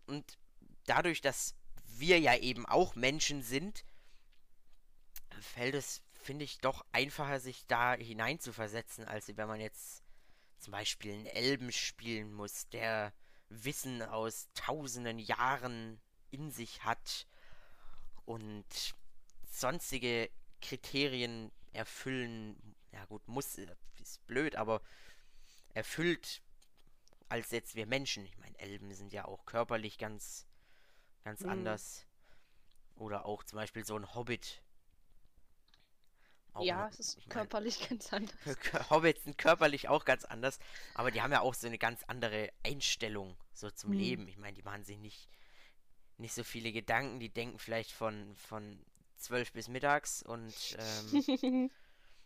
Und 0.07 0.39
dadurch, 0.87 1.21
dass 1.21 1.55
wir 1.85 2.19
ja 2.19 2.37
eben 2.37 2.67
auch 2.67 2.95
Menschen 2.95 3.43
sind, 3.43 3.85
fällt 5.41 5.75
es, 5.75 6.03
finde 6.13 6.45
ich, 6.45 6.59
doch 6.61 6.85
einfacher, 6.93 7.41
sich 7.41 7.67
da 7.67 7.95
hineinzuversetzen, 7.95 9.07
als 9.07 9.29
wenn 9.37 9.49
man 9.49 9.61
jetzt 9.61 10.03
zum 10.59 10.73
Beispiel 10.73 11.13
einen 11.13 11.27
Elben 11.27 11.73
spielen 11.73 12.33
muss, 12.33 12.69
der 12.69 13.13
Wissen 13.49 14.03
aus 14.03 14.49
tausenden 14.55 15.19
Jahren 15.19 16.01
in 16.31 16.51
sich 16.51 16.85
hat 16.85 17.27
und 18.25 18.65
sonstige 19.51 20.31
Kriterien 20.61 21.51
erfüllen. 21.73 22.57
Ja 22.93 23.05
gut, 23.07 23.27
muss, 23.29 23.59
ist 24.01 24.27
blöd, 24.27 24.57
aber 24.57 24.81
erfüllt 25.75 26.43
als 27.29 27.51
jetzt 27.53 27.75
wir 27.77 27.87
Menschen. 27.87 28.25
Ich 28.27 28.39
meine, 28.39 28.59
Elben 28.59 28.95
sind 28.95 29.13
ja 29.13 29.25
auch 29.27 29.47
körperlich 29.47 29.99
ganz, 29.99 30.47
ganz 31.25 31.43
Hm. 31.43 31.49
anders. 31.49 32.07
Oder 32.97 33.27
auch 33.27 33.45
zum 33.45 33.59
Beispiel 33.59 33.85
so 33.85 33.97
ein 33.97 34.15
Hobbit. 34.15 34.63
Auch 36.53 36.65
ja, 36.65 36.89
es 36.89 36.99
ist 37.01 37.17
ich 37.17 37.27
mein, 37.27 37.49
körperlich 37.49 37.81
ganz 37.89 38.13
anders. 38.13 38.37
Hobbits 38.91 39.25
sind 39.25 39.39
körperlich 39.39 39.89
auch 39.89 40.05
ganz 40.05 40.25
anders, 40.25 40.59
aber 40.95 41.11
die 41.11 41.23
haben 41.23 41.33
ja 41.33 41.41
auch 41.41 41.55
so 41.55 41.67
eine 41.67 41.79
ganz 41.79 42.03
andere 42.05 42.51
Einstellung 42.65 43.37
so 43.53 43.71
zum 43.71 43.93
Hm. 43.93 43.99
Leben. 43.99 44.29
Ich 44.29 44.37
meine, 44.37 44.55
die 44.55 44.63
machen 44.63 44.85
sich 44.85 44.99
nicht, 44.99 45.29
nicht 46.19 46.35
so 46.35 46.45
viele 46.45 46.73
Gedanken, 46.73 47.21
die 47.21 47.31
denken 47.31 47.59
vielleicht 47.59 47.93
von, 47.93 48.37
von 48.37 48.85
12 49.17 49.53
bis 49.53 49.69
mittags 49.69 50.23
und 50.23 50.77
ähm, 50.79 51.71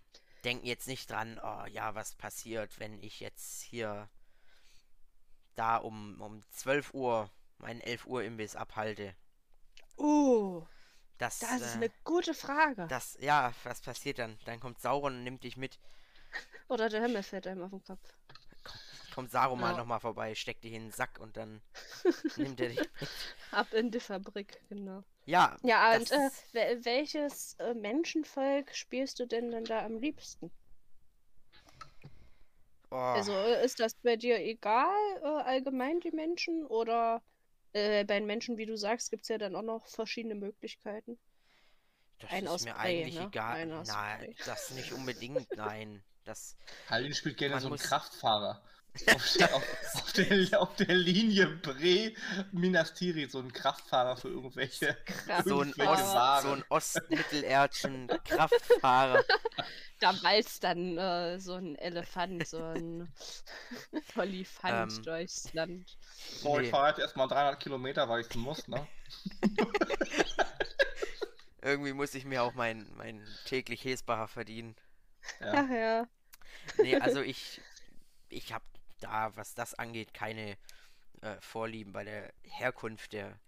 denken 0.44 0.66
jetzt 0.66 0.88
nicht 0.88 1.10
dran, 1.10 1.40
oh 1.42 1.66
ja, 1.66 1.94
was 1.94 2.14
passiert, 2.14 2.78
wenn 2.78 3.02
ich 3.02 3.20
jetzt 3.20 3.62
hier 3.62 4.08
da 5.54 5.76
um, 5.76 6.20
um 6.20 6.42
12 6.50 6.94
Uhr 6.94 7.30
meinen 7.58 7.80
11 7.80 8.06
Uhr 8.06 8.24
Imbiss 8.24 8.56
abhalte. 8.56 9.14
uh, 9.98 10.66
Das, 11.18 11.38
das 11.38 11.60
ist 11.60 11.74
äh, 11.74 11.76
eine 11.76 11.90
gute 12.04 12.34
Frage. 12.34 12.86
das, 12.88 13.16
ja, 13.20 13.52
was 13.64 13.80
passiert 13.80 14.18
dann? 14.18 14.38
Dann 14.44 14.60
kommt 14.60 14.80
Sauron 14.80 15.16
und 15.16 15.24
nimmt 15.24 15.44
dich 15.44 15.56
mit. 15.56 15.78
Oder 16.68 16.88
der 16.88 17.02
Himmel 17.02 17.22
fällt 17.22 17.46
einem 17.46 17.62
auf 17.62 17.70
den 17.70 17.84
Kopf. 17.84 18.14
Kommt 19.14 19.30
Saruman 19.30 19.72
Ja. 19.72 19.76
nochmal 19.78 20.00
vorbei, 20.00 20.34
steckt 20.34 20.64
dich 20.64 20.72
in 20.72 20.84
den 20.84 20.92
Sack 20.92 21.18
und 21.20 21.36
dann 21.36 21.60
nimmt 22.36 22.60
er 22.60 22.68
dich 22.70 22.78
mit. 23.00 23.10
Ab 23.50 23.72
in 23.74 23.90
die 23.90 24.00
Fabrik, 24.00 24.60
genau. 24.68 25.02
Ja, 25.26 25.56
Ja, 25.62 25.94
und 25.96 26.10
äh, 26.10 26.30
wel- 26.52 26.84
welches 26.84 27.54
äh, 27.60 27.74
Menschenvolk 27.74 28.74
spielst 28.74 29.18
du 29.20 29.26
denn 29.26 29.50
dann 29.50 29.64
da 29.64 29.84
am 29.84 29.98
liebsten? 29.98 30.50
oh, 32.90 32.96
Also 32.96 33.32
äh, 33.32 33.64
ist 33.64 33.80
das 33.80 33.94
bei 34.02 34.16
dir 34.16 34.38
egal, 34.38 34.94
äh, 35.22 35.26
allgemein 35.26 36.00
die 36.00 36.10
Menschen? 36.10 36.64
Oder 36.66 37.22
äh, 37.72 38.04
bei 38.04 38.18
den 38.18 38.26
Menschen, 38.26 38.58
wie 38.58 38.66
du 38.66 38.76
sagst, 38.76 39.10
gibt 39.10 39.22
es 39.22 39.28
ja 39.28 39.38
dann 39.38 39.56
auch 39.56 39.62
noch 39.62 39.86
verschiedene 39.86 40.34
Möglichkeiten. 40.34 41.18
das 42.18 42.30
ein 42.30 42.44
ist 42.44 42.50
aus 42.50 42.64
mir 42.64 42.74
Prey, 42.74 43.00
eigentlich 43.02 43.18
ne? 43.18 43.26
egal. 43.26 43.66
Nein, 43.66 44.34
das 44.46 44.70
nicht 44.72 44.92
unbedingt, 44.92 45.56
nein. 45.56 46.02
Das, 46.24 46.56
Hallin 46.88 47.14
spielt 47.14 47.36
gerne 47.38 47.58
so 47.60 47.66
einen 47.66 47.72
muss- 47.74 47.82
Kraftfahrer. 47.82 48.62
Auf 49.14 49.32
der, 49.38 49.54
auf, 49.54 49.64
auf, 49.94 50.12
der, 50.12 50.60
auf 50.60 50.76
der 50.76 50.94
Linie 50.94 51.46
Bre 51.46 52.12
Minas 52.52 52.92
Tirith, 52.92 53.30
so 53.32 53.38
ein 53.38 53.50
Kraftfahrer 53.52 54.16
für 54.18 54.28
irgendwelche. 54.28 54.94
Krass. 55.06 55.44
so 55.46 55.60
ein, 55.62 55.72
Ost, 55.80 56.42
so 56.42 56.52
ein 56.52 56.64
ostmittelerdschen 56.68 58.08
Kraftfahrer. 58.24 59.24
Da 60.00 60.20
walzt 60.24 60.64
dann 60.64 60.98
äh, 60.98 61.38
so 61.38 61.54
ein 61.54 61.76
Elefant, 61.76 62.44
so 62.48 62.60
ein 62.60 63.08
Olifant 64.16 64.92
Ähm, 64.98 65.02
durchs 65.04 65.52
Land. 65.52 65.96
So, 66.40 66.58
ich 66.58 66.64
Nee. 66.64 66.70
fahre 66.70 66.88
jetzt 66.88 66.98
erstmal 66.98 67.28
300 67.28 67.60
Kilometer, 67.60 68.08
weil 68.08 68.22
ich 68.22 68.34
muss, 68.34 68.66
ne? 68.66 68.84
Irgendwie 71.62 71.92
muss 71.92 72.14
ich 72.14 72.24
mir 72.24 72.42
auch 72.42 72.54
mein, 72.54 72.90
mein 72.96 73.24
täglich 73.44 73.84
Hesbacher 73.84 74.26
verdienen. 74.26 74.74
Ja. 75.40 75.52
Ach 75.54 75.70
ja. 75.70 76.06
Nee, 76.78 76.96
also 76.96 77.20
ich, 77.20 77.60
ich 78.28 78.52
habe 78.52 78.64
da, 79.02 79.34
was 79.36 79.54
das 79.54 79.74
angeht, 79.74 80.14
keine 80.14 80.56
äh, 81.20 81.40
Vorlieben 81.40 81.92
bei 81.92 82.04
der 82.04 82.32
Herkunft 82.42 83.12
der 83.12 83.38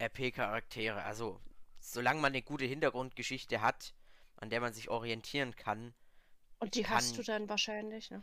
RP-Charaktere. 0.00 1.02
Also, 1.02 1.40
solange 1.80 2.20
man 2.20 2.32
eine 2.32 2.42
gute 2.42 2.64
Hintergrundgeschichte 2.64 3.60
hat, 3.60 3.94
an 4.36 4.50
der 4.50 4.60
man 4.60 4.72
sich 4.72 4.88
orientieren 4.88 5.54
kann, 5.56 5.94
Und 6.60 6.74
die 6.74 6.86
hast 6.86 7.08
Kann- 7.10 7.16
du 7.16 7.22
dann 7.24 7.48
wahrscheinlich, 7.48 8.10
ne? 8.10 8.22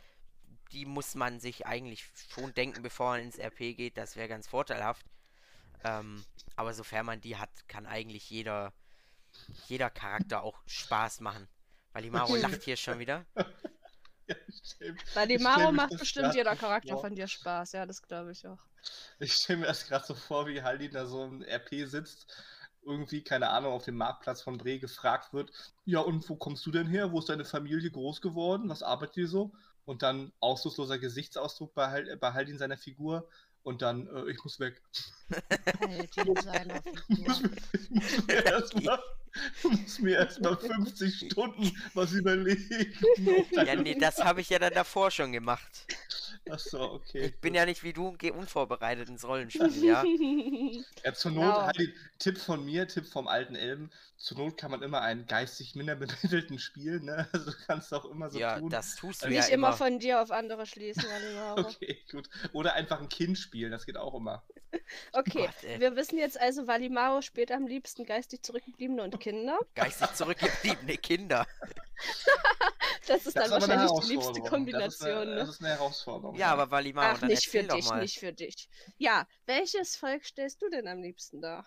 die 0.71 0.85
muss 0.85 1.15
man 1.15 1.39
sich 1.39 1.65
eigentlich 1.67 2.09
schon 2.29 2.53
denken, 2.53 2.81
bevor 2.81 3.11
man 3.11 3.21
ins 3.21 3.37
RP 3.37 3.75
geht. 3.75 3.97
Das 3.97 4.15
wäre 4.15 4.27
ganz 4.27 4.47
vorteilhaft. 4.47 5.05
Ähm, 5.83 6.25
aber 6.55 6.73
sofern 6.73 7.05
man 7.05 7.21
die 7.21 7.37
hat, 7.37 7.49
kann 7.67 7.85
eigentlich 7.85 8.29
jeder, 8.29 8.73
jeder 9.67 9.89
Charakter 9.89 10.41
auch 10.41 10.59
Spaß 10.65 11.19
machen. 11.21 11.47
Weil 11.93 12.01
die 12.03 12.09
Maro 12.09 12.35
lacht 12.35 12.63
hier 12.63 12.75
schon 12.77 12.99
wieder. 12.99 13.25
Ja, 14.27 14.35
stimmt. 14.63 15.03
Bei 15.13 15.25
Ich 15.25 15.39
Maro 15.39 15.71
macht 15.71 15.97
bestimmt 15.97 16.33
jeder 16.35 16.55
Charakter 16.55 16.97
vor. 16.97 16.97
von 16.97 17.15
dir 17.15 17.27
Spaß. 17.27 17.71
Ja, 17.73 17.85
das 17.85 18.01
glaube 18.03 18.31
ich 18.31 18.47
auch. 18.47 18.67
Ich 19.19 19.33
stelle 19.33 19.59
mir 19.59 19.65
das 19.67 19.85
gerade 19.87 20.05
so 20.05 20.15
vor, 20.15 20.47
wie 20.47 20.61
Hallin 20.61 20.91
da 20.91 21.05
so 21.05 21.23
im 21.25 21.41
RP 21.41 21.87
sitzt, 21.87 22.31
irgendwie, 22.81 23.23
keine 23.23 23.49
Ahnung, 23.49 23.73
auf 23.73 23.85
dem 23.85 23.95
Marktplatz 23.95 24.41
von 24.41 24.57
Bre 24.57 24.79
gefragt 24.79 25.33
wird, 25.33 25.51
ja, 25.85 25.99
und 26.01 26.27
wo 26.29 26.35
kommst 26.35 26.65
du 26.65 26.71
denn 26.71 26.87
her? 26.87 27.11
Wo 27.11 27.19
ist 27.19 27.29
deine 27.29 27.45
Familie 27.45 27.89
groß 27.91 28.21
geworden? 28.21 28.69
Was 28.69 28.83
arbeitet 28.83 29.17
ihr 29.17 29.27
so? 29.27 29.53
Und 29.85 30.01
dann 30.03 30.33
ausdrucksloser 30.39 30.99
Gesichtsausdruck 30.99 31.73
bei, 31.73 32.15
bei 32.15 32.33
Haldin 32.33 32.57
seiner 32.57 32.77
Figur 32.77 33.29
und 33.65 33.81
dann, 33.81 34.07
äh, 34.07 34.31
ich 34.31 34.43
muss 34.43 34.59
weg. 34.59 34.81
Ich 35.89 36.15
muss 36.25 36.45
mir, 36.45 36.81
ich 37.73 37.89
muss 37.89 38.27
mir 38.27 38.45
erstmal 38.45 38.99
muss 39.63 39.99
mir 39.99 40.17
erstmal 40.19 40.55
50 40.55 41.31
Stunden 41.31 41.71
was 41.95 42.11
überlegen. 42.11 42.93
Ja, 43.51 43.75
nee, 43.75 43.95
das 43.95 44.23
habe 44.23 44.41
ich 44.41 44.49
ja 44.49 44.59
dann 44.59 44.73
davor 44.73 45.09
schon 45.09 45.31
gemacht. 45.31 45.87
Achso, 46.49 46.93
okay. 46.93 47.25
Ich 47.27 47.41
bin 47.41 47.55
ja 47.55 47.65
nicht 47.65 47.83
wie 47.83 47.91
du 47.93 48.09
und 48.09 48.19
gehe 48.19 48.31
unvorbereitet 48.33 49.09
ins 49.09 49.25
Rollenspiel, 49.27 49.83
ja. 49.83 50.03
Ja, 51.03 51.13
zur 51.13 51.31
Not, 51.31 51.43
Genau. 51.55 51.65
Heidi, 51.65 51.93
Tipp 52.19 52.37
von 52.37 52.63
mir, 52.63 52.87
Tipp 52.87 53.07
vom 53.07 53.27
alten 53.27 53.55
Elben, 53.55 53.91
zur 54.17 54.37
Not 54.37 54.57
kann 54.57 54.69
man 54.71 54.83
immer 54.83 55.01
einen 55.01 55.25
geistig 55.25 55.73
minder 55.75 55.95
bemittelten 55.95 56.59
spielen, 56.59 57.05
ne? 57.05 57.27
Also 57.33 57.51
du 57.51 57.57
kannst 57.65 57.93
auch 57.93 58.05
immer 58.05 58.29
so 58.29 58.37
Ja, 58.39 58.59
tun. 58.59 58.69
das 58.69 58.95
tust 58.95 59.21
du 59.21 59.25
Also 59.25 59.35
ja 59.35 59.41
Nicht 59.41 59.51
immer 59.51 59.73
von 59.73 59.97
dir 59.99 60.21
auf 60.21 60.31
andere 60.31 60.65
schließen. 60.65 61.03
Okay, 61.57 61.97
gut. 62.11 62.29
Oder 62.53 62.73
einfach 62.73 63.01
ein 63.01 63.09
Kind 63.09 63.37
spielen, 63.37 63.71
das 63.71 63.85
geht 63.85 63.97
auch 63.97 64.13
immer. 64.13 64.43
Okay, 65.13 65.47
Gott, 65.47 65.79
wir 65.79 65.95
wissen 65.95 66.17
jetzt 66.17 66.39
also, 66.39 66.67
Valimaro 66.67 67.21
spielt 67.21 67.51
am 67.51 67.65
liebsten 67.65 68.05
geistig 68.05 68.43
Zurückgebliebene 68.43 69.03
und 69.03 69.19
Kinder. 69.19 69.57
Geistig 69.73 70.13
zurückgebliebene 70.13 70.97
Kinder. 70.97 71.47
Das 73.07 73.25
ist 73.25 73.35
dann 73.37 73.51
aber 73.53 73.63
eine 73.63 73.83
wahrscheinlich 73.83 74.05
die 74.07 74.13
liebste. 74.13 74.41
Kombination. 74.41 74.81
Das 74.81 74.95
ist, 74.95 75.01
eine, 75.05 75.25
ne? 75.31 75.35
das 75.37 75.49
ist 75.49 75.59
eine 75.61 75.69
Herausforderung. 75.69 76.34
Ja, 76.37 76.51
aber 76.51 76.69
Valimar, 76.71 77.13
Ach, 77.15 77.19
dann 77.19 77.29
nicht 77.29 77.47
für 77.49 77.63
dich, 77.63 77.85
mal. 77.89 78.01
nicht 78.01 78.19
für 78.19 78.33
dich. 78.33 78.69
Ja, 78.97 79.27
welches 79.45 79.95
Volk 79.95 80.25
stellst 80.25 80.61
du 80.61 80.69
denn 80.69 80.87
am 80.87 81.01
liebsten 81.01 81.41
dar? 81.41 81.65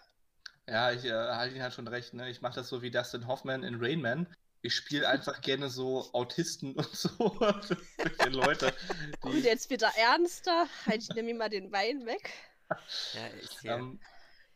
Ja, 0.67 0.93
ich, 0.93 1.05
äh, 1.05 1.13
Haldin 1.13 1.63
hat 1.63 1.73
schon 1.75 1.89
recht, 1.89 2.13
ne? 2.15 2.29
Ich 2.31 2.41
mache 2.43 2.57
das 2.57 2.69
so 2.69 2.83
wie 2.83 2.91
Dustin 2.91 3.27
Hoffman 3.27 3.63
in 3.63 3.77
Rain 3.83 4.01
Man. 4.03 4.27
Ich 4.61 4.75
spiele 4.75 5.09
einfach 5.09 5.41
gerne 5.41 5.71
so 5.71 6.09
Autisten 6.13 6.75
und 6.75 6.95
so. 6.95 7.09
Solche 7.19 8.29
Leute. 8.31 8.75
Und 9.21 9.33
Die, 9.33 9.41
jetzt 9.41 9.71
wieder 9.71 9.91
ernster. 9.97 10.67
Halt, 10.87 11.03
ich 11.03 11.09
nehme 11.11 11.33
mal 11.35 11.49
den 11.49 11.73
Wein 11.73 12.05
weg. 12.07 12.33
Ja, 13.15 13.27
ist 13.41 13.63
ja. 13.63 13.77
Ähm, 13.77 13.99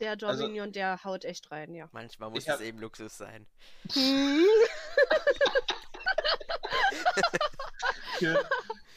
Der 0.01 0.11
Also- 0.11 0.43
Dominion, 0.43 0.73
der 0.73 1.03
haut 1.05 1.25
echt 1.25 1.51
rein, 1.51 1.75
ja. 1.75 1.89
Manchmal 1.93 2.29
muss 2.31 2.43
ich 2.43 2.49
hab- 2.51 2.57
es 2.61 2.67
eben 2.67 2.79
Luxus 2.79 3.17
sein. 3.17 3.47
wir, 8.19 8.49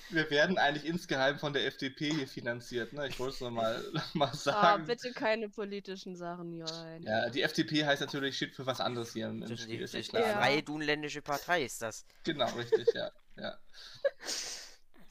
wir 0.09 0.29
werden 0.29 0.57
eigentlich 0.57 0.85
insgeheim 0.85 1.39
von 1.39 1.53
der 1.53 1.65
FDP 1.65 2.11
hier 2.13 2.27
finanziert, 2.27 2.93
ne? 2.93 3.07
Ich 3.07 3.19
wollte 3.19 3.35
es 3.35 3.41
nur 3.41 3.51
mal, 3.51 3.83
mal 4.13 4.29
Ah, 4.29 4.33
sagen. 4.35 4.85
bitte 4.85 5.11
keine 5.13 5.49
politischen 5.49 6.15
Sachen 6.15 6.51
hier 6.51 6.65
rein. 6.65 7.03
ja, 7.03 7.29
die 7.29 7.41
FDP 7.41 7.85
heißt 7.85 8.01
natürlich 8.01 8.35
steht 8.37 8.55
für 8.55 8.65
was 8.65 8.79
anderes 8.81 9.13
hier 9.13 9.27
im, 9.27 9.41
im 9.43 9.57
Spiel, 9.57 9.77
die, 9.77 9.83
ist 9.83 9.95
ist 9.95 10.09
klar. 10.09 10.23
die 10.23 10.29
Ja. 10.29 10.37
Freie 10.37 10.63
Dunländische 10.63 11.21
Partei 11.21 11.63
ist 11.63 11.81
das. 11.81 12.05
Genau, 12.23 12.47
richtig, 12.55 12.87
ja. 12.93 13.11
ja. 13.37 13.57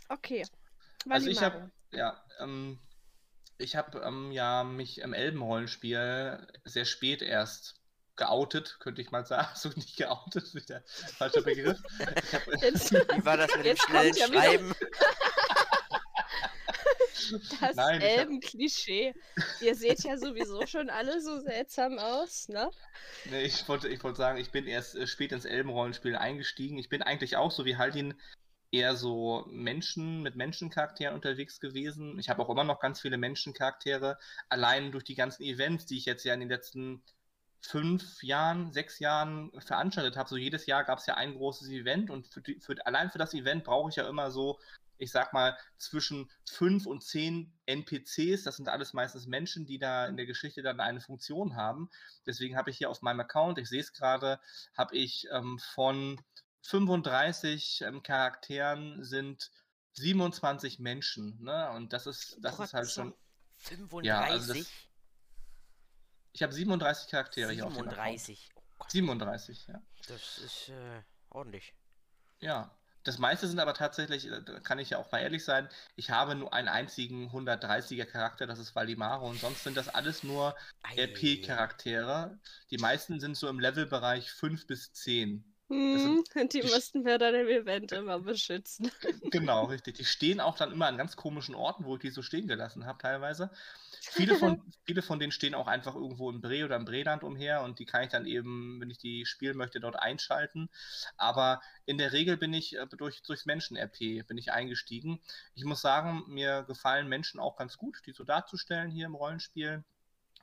Okay. 0.09 0.45
Also 1.09 1.29
ich 1.29 1.43
habe, 1.43 1.71
ja, 1.93 2.23
ähm, 2.39 2.79
ich 3.59 3.75
habe 3.77 4.01
ähm, 4.01 4.33
ja 4.33 4.65
mich 4.65 5.01
im 5.01 5.13
Elbenrollenspiel 5.13 6.47
sehr 6.65 6.85
spät 6.85 7.23
erst 7.23 7.75
geoutet, 8.17 8.77
könnte 8.81 9.03
ich 9.03 9.11
mal 9.11 9.27
sagen. 9.27 9.49
So 9.55 9.69
nicht 9.71 9.97
geoutet, 9.97 10.55
ist 10.55 10.69
der 10.69 10.83
falsche 10.87 11.43
Begriff. 11.43 11.81
Jetzt, 12.61 12.93
Wie 12.93 13.25
war 13.25 13.37
das 13.37 13.55
mit 13.57 13.67
dem 13.67 13.77
schnellen 13.77 14.15
ja 14.15 14.27
Schreiben? 14.27 14.75
das 17.61 17.77
Nein, 17.77 18.01
Elben-Klischee. 18.01 19.15
Ihr 19.61 19.75
seht 19.75 20.03
ja 20.05 20.17
sowieso 20.17 20.67
schon 20.67 20.91
alle 20.91 21.21
so 21.21 21.41
seltsam 21.41 21.99
aus, 21.99 22.49
ne? 22.49 22.71
Nee, 23.27 23.43
ich 23.43 23.69
wollte, 23.69 23.89
ich 23.89 24.03
wollte 24.05 24.19
sagen, 24.19 24.39
ich 24.39 24.51
bin 24.51 24.67
erst 24.67 24.95
äh, 24.95 25.07
spät 25.07 25.33
ins 25.33 25.45
Elbenrollenspiel 25.45 26.17
eingestiegen. 26.17 26.79
Ich 26.79 26.89
bin 26.89 27.03
eigentlich 27.03 27.37
auch, 27.37 27.51
so 27.51 27.65
wie 27.65 27.77
Haldin, 27.77 28.15
eher 28.71 28.97
so 28.97 29.45
Menschen 29.49 30.23
mit 30.23 30.37
Menschencharakteren 30.37 31.15
unterwegs 31.15 31.61
gewesen. 31.61 32.19
Ich 32.19 32.29
habe 32.29 32.43
auch 32.43 32.51
immer 32.51 32.65
noch 32.65 32.81
ganz 32.81 33.01
viele 33.01 33.17
Menschencharaktere, 33.17 34.19
allein 34.49 34.91
durch 34.91 35.05
die 35.05 35.15
ganzen 35.15 35.45
Events, 35.45 35.87
die 35.87 35.97
ich 35.97 36.07
jetzt 36.07 36.25
ja 36.25 36.35
in 36.35 36.41
den 36.41 36.49
letzten 36.49 37.03
fünf 37.65 38.23
Jahren, 38.23 38.73
sechs 38.73 38.99
Jahren 38.99 39.51
veranstaltet 39.61 40.17
habe. 40.17 40.29
So 40.29 40.37
jedes 40.37 40.67
Jahr 40.67 40.85
gab 40.85 40.99
es 40.99 41.07
ja 41.07 41.15
ein 41.15 41.35
großes 41.35 41.69
Event 41.71 42.11
und 42.11 42.27
für 42.27 42.43
die, 42.43 42.61
für, 42.61 42.75
allein 42.87 43.11
für 43.11 43.19
das 43.19 43.33
Event 43.33 43.65
brauche 43.65 43.89
ich 43.89 43.97
ja 43.97 44.07
immer 44.09 44.31
so, 44.31 44.61
ich 44.99 45.11
sag 45.11 45.33
mal, 45.33 45.57
zwischen 45.79 46.31
fünf 46.49 46.87
und 46.87 47.03
zehn 47.03 47.53
NPCs. 47.67 48.45
Das 48.45 48.57
sind 48.57 48.69
alles 48.69 48.93
meistens 48.93 49.27
Menschen, 49.27 49.67
die 49.67 49.79
da 49.79 50.07
in 50.07 50.17
der 50.17 50.27
Geschichte 50.27 50.63
dann 50.63 50.79
eine 50.79 51.01
Funktion 51.01 51.57
haben. 51.57 51.91
Deswegen 52.27 52.57
habe 52.57 52.71
ich 52.71 52.79
hier 52.79 52.91
auf 52.91 53.03
meinem 53.03 53.21
Account, 53.21 53.59
ich 53.59 53.69
sehe 53.69 53.81
es 53.81 53.93
gerade, 53.93 54.39
habe 54.77 54.95
ich 54.97 55.27
ähm, 55.33 55.59
von 55.59 56.21
35 56.63 57.83
ähm, 57.87 58.03
Charakteren 58.03 59.03
sind 59.05 59.51
27 59.95 60.81
Menschen. 60.81 61.43
Ne? 61.43 61.71
Und 61.71 61.93
das 61.93 62.07
ist, 62.07 62.37
das 62.43 62.59
ist 62.59 62.75
halt 62.75 62.91
schon. 62.91 63.15
35? 63.57 64.07
Ja, 64.07 64.21
also 64.21 64.53
das- 64.53 64.67
Ich 66.35 66.43
habe 66.43 66.53
37 66.53 67.11
Charaktere 67.11 67.53
hier 67.53 67.65
auf 67.65 67.73
dem 67.73 67.89
Account. 67.89 68.19
37. 68.19 68.51
Oh 68.57 68.63
Gott, 68.79 68.91
37, 68.91 69.67
ja. 69.69 69.81
das 70.09 70.39
ist 70.39 70.69
äh, 70.69 71.03
ordentlich. 71.31 71.75
Ja. 72.41 72.77
Das 73.05 73.19
meiste 73.19 73.47
sind 73.47 73.61
aber 73.61 73.75
tatsächlich, 73.75 74.27
äh, 74.27 74.43
da 74.43 74.59
kann 74.61 74.79
ich 74.79 74.91
ja 74.91 74.99
auch 74.99 75.13
mal 75.13 75.21
ehrlich 75.21 75.45
sein, 75.45 75.69
ich 75.95 76.11
habe 76.11 76.35
nur 76.35 76.53
einen 76.53 76.69
einzigen 76.69 77.29
130er 77.31 78.07
Charakter, 78.07 78.47
das 78.47 78.59
ist 78.59 78.75
Valimaro, 78.75 79.29
und 79.29 79.39
sonst 79.39 79.63
sind 79.63 79.77
das 79.77 79.89
alles 79.89 80.25
nur 80.25 80.57
RP-Charaktere. 80.97 82.39
Die 82.71 82.79
meisten 82.79 83.21
sind 83.21 83.37
so 83.37 83.49
im 83.49 83.61
Levelbereich 83.61 84.33
5 84.33 84.67
bis 84.67 84.93
10. 84.93 85.54
Hm, 85.77 86.25
und 86.35 86.53
die 86.53 86.63
die- 86.63 86.69
mussten 86.71 87.05
wir 87.05 87.19
dann 87.19 87.35
im 87.35 87.49
Event 87.49 87.93
immer 87.93 88.21
beschützen. 88.21 88.91
Genau, 89.31 89.65
richtig. 89.67 89.97
Die 89.97 90.05
stehen 90.05 90.41
auch 90.41 90.57
dann 90.57 90.73
immer 90.73 90.87
an 90.87 90.97
ganz 90.97 91.17
komischen 91.17 91.55
Orten, 91.55 91.85
wo 91.85 91.95
ich 91.97 92.01
die 92.03 92.11
so 92.11 92.23
stehen 92.23 92.47
gelassen 92.47 92.87
habe, 92.87 92.99
teilweise. 92.99 93.51
Viele 94.09 94.35
von, 94.35 94.63
viele 94.85 95.03
von 95.03 95.19
denen 95.19 95.33
stehen 95.33 95.55
auch 95.55 95.67
einfach 95.67 95.95
irgendwo 95.95 96.31
im 96.31 96.41
Bre 96.41 96.65
oder 96.65 96.77
im 96.77 96.85
Breland 96.85 97.25
umher 97.25 97.63
und 97.63 97.79
die 97.79 97.87
kann 97.87 98.05
ich 98.05 98.11
dann 98.11 98.27
eben, 98.27 98.81
wenn 98.81 98.91
ich 98.91 98.99
die 98.99 99.27
spielen 99.27 99.57
möchte, 99.57 99.81
dort 99.81 99.97
einschalten. 99.99 100.69
Aber 101.17 101.61
in 101.87 101.99
der 101.99 102.13
Regel 102.13 102.37
bin 102.37 102.53
ich 102.55 102.77
äh, 102.77 102.87
durch, 102.99 103.23
durchs 103.23 103.47
Menschen-RP 103.47 104.23
bin 104.23 104.39
ich 104.39 104.53
eingestiegen. 104.53 105.21
Ich 105.55 105.65
muss 105.65 105.81
sagen, 105.81 106.25
mir 106.29 106.63
gefallen 106.65 107.09
Menschen 107.09 107.41
auch 107.41 107.57
ganz 107.57 107.77
gut, 107.77 108.03
die 108.07 108.13
so 108.13 108.25
darzustellen 108.25 108.91
hier 108.91 109.07
im 109.07 109.15
Rollenspiel. 109.15 109.85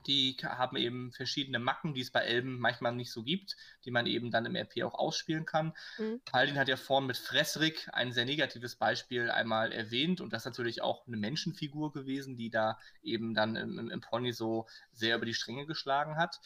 Die 0.06 0.36
haben 0.42 0.76
eben 0.76 1.12
verschiedene 1.12 1.58
Macken, 1.58 1.94
die 1.94 2.00
es 2.00 2.10
bei 2.10 2.20
Elben 2.20 2.58
manchmal 2.58 2.94
nicht 2.94 3.12
so 3.12 3.22
gibt, 3.22 3.56
die 3.84 3.90
man 3.90 4.06
eben 4.06 4.30
dann 4.30 4.46
im 4.46 4.56
RP 4.56 4.82
auch 4.82 4.94
ausspielen 4.94 5.46
kann. 5.46 5.74
Mhm. 5.98 6.20
Haldin 6.32 6.58
hat 6.58 6.68
ja 6.68 6.76
vorhin 6.76 7.06
mit 7.06 7.16
Fressrick 7.16 7.88
ein 7.92 8.12
sehr 8.12 8.24
negatives 8.24 8.76
Beispiel 8.76 9.30
einmal 9.30 9.72
erwähnt 9.72 10.20
und 10.20 10.32
das 10.32 10.42
ist 10.42 10.46
natürlich 10.46 10.82
auch 10.82 11.06
eine 11.06 11.16
Menschenfigur 11.16 11.92
gewesen, 11.92 12.36
die 12.36 12.50
da 12.50 12.78
eben 13.02 13.34
dann 13.34 13.56
im, 13.56 13.90
im, 13.90 14.00
Pony 14.00 14.32
so 14.32 14.66
sehr 14.92 15.16
über 15.16 15.26
die 15.26 15.34
Stränge 15.34 15.66
geschlagen 15.66 16.16
hat. 16.16 16.40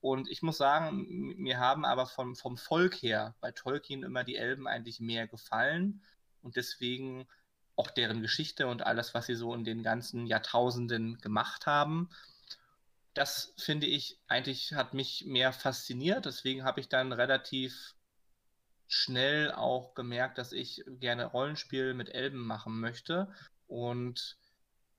Und 0.00 0.28
ich 0.28 0.42
muss 0.42 0.58
sagen, 0.58 1.34
mir 1.36 1.58
haben 1.58 1.84
aber 1.84 2.06
vom, 2.06 2.36
vom 2.36 2.56
Volk 2.56 2.94
her 3.02 3.34
bei 3.40 3.50
Tolkien 3.50 4.02
immer 4.02 4.24
die 4.24 4.36
Elben 4.36 4.68
eigentlich 4.68 5.00
mehr 5.00 5.26
gefallen 5.26 6.02
und 6.42 6.56
deswegen 6.56 7.26
auch 7.78 7.90
deren 7.90 8.22
Geschichte 8.22 8.66
und 8.66 8.84
alles, 8.84 9.14
was 9.14 9.26
sie 9.26 9.36
so 9.36 9.54
in 9.54 9.64
den 9.64 9.82
ganzen 9.82 10.26
Jahrtausenden 10.26 11.18
gemacht 11.18 11.66
haben. 11.66 12.10
Das 13.18 13.52
finde 13.56 13.88
ich 13.88 14.16
eigentlich 14.28 14.74
hat 14.74 14.94
mich 14.94 15.24
mehr 15.26 15.52
fasziniert. 15.52 16.24
Deswegen 16.24 16.62
habe 16.62 16.78
ich 16.78 16.88
dann 16.88 17.12
relativ 17.12 17.96
schnell 18.86 19.50
auch 19.50 19.94
gemerkt, 19.94 20.38
dass 20.38 20.52
ich 20.52 20.84
gerne 20.86 21.24
Rollenspiel 21.26 21.94
mit 21.94 22.10
Elben 22.10 22.38
machen 22.38 22.78
möchte 22.78 23.28
und 23.66 24.38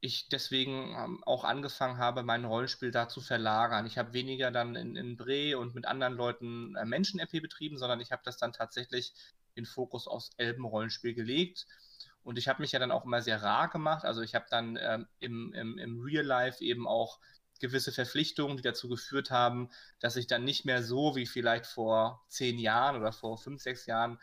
ich 0.02 0.28
deswegen 0.28 0.94
ähm, 0.98 1.24
auch 1.24 1.46
angefangen 1.46 1.98
habe, 1.98 2.24
mein 2.24 2.44
Rollenspiel 2.44 2.92
da 2.92 3.08
zu 3.08 3.22
verlagern. 3.22 3.86
Ich 3.86 3.98
habe 3.98 4.12
weniger 4.12 4.52
dann 4.52 4.76
in, 4.76 4.98
in 4.98 5.16
Bre 5.16 5.58
und 5.58 5.74
mit 5.74 5.86
anderen 5.86 6.16
Leuten 6.16 6.76
äh, 6.76 6.84
Menschen-RP 6.84 7.42
betrieben, 7.42 7.78
sondern 7.78 8.02
ich 8.02 8.12
habe 8.12 8.22
das 8.26 8.36
dann 8.36 8.52
tatsächlich 8.52 9.14
den 9.56 9.66
Fokus 9.66 10.08
aufs 10.08 10.32
Elben-Rollenspiel 10.36 11.14
gelegt. 11.14 11.68
Und 12.22 12.38
ich 12.38 12.50
habe 12.50 12.62
mich 12.62 12.74
ja 12.74 12.80
dann 12.80 12.92
auch 12.92 13.06
immer 13.06 13.22
sehr 13.22 13.42
rar 13.42 13.70
gemacht. 13.70 14.04
Also 14.04 14.22
ich 14.22 14.36
habe 14.36 14.46
dann 14.50 14.78
ähm, 14.82 15.08
im, 15.20 15.54
im, 15.54 15.78
im 15.78 16.02
Real 16.02 16.26
Life 16.26 16.62
eben 16.62 16.86
auch 16.86 17.20
gewisse 17.60 17.92
Verpflichtungen, 17.92 18.58
die 18.58 18.64
dazu 18.64 18.90
geführt 18.90 19.32
haben, 19.32 19.70
dass 20.00 20.16
ich 20.16 20.28
dann 20.28 20.44
nicht 20.44 20.66
mehr 20.66 20.84
so 20.84 21.16
wie 21.16 21.26
vielleicht 21.26 21.66
vor 21.66 22.24
zehn 22.28 22.58
Jahren 22.60 22.96
oder 22.96 23.12
vor 23.12 23.38
fünf, 23.38 23.62
sechs 23.62 23.86
Jahren 23.86 24.20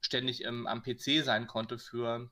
ständig 0.00 0.42
im, 0.42 0.66
am 0.66 0.82
PC 0.82 1.24
sein 1.24 1.46
konnte 1.46 1.78
für, 1.78 2.30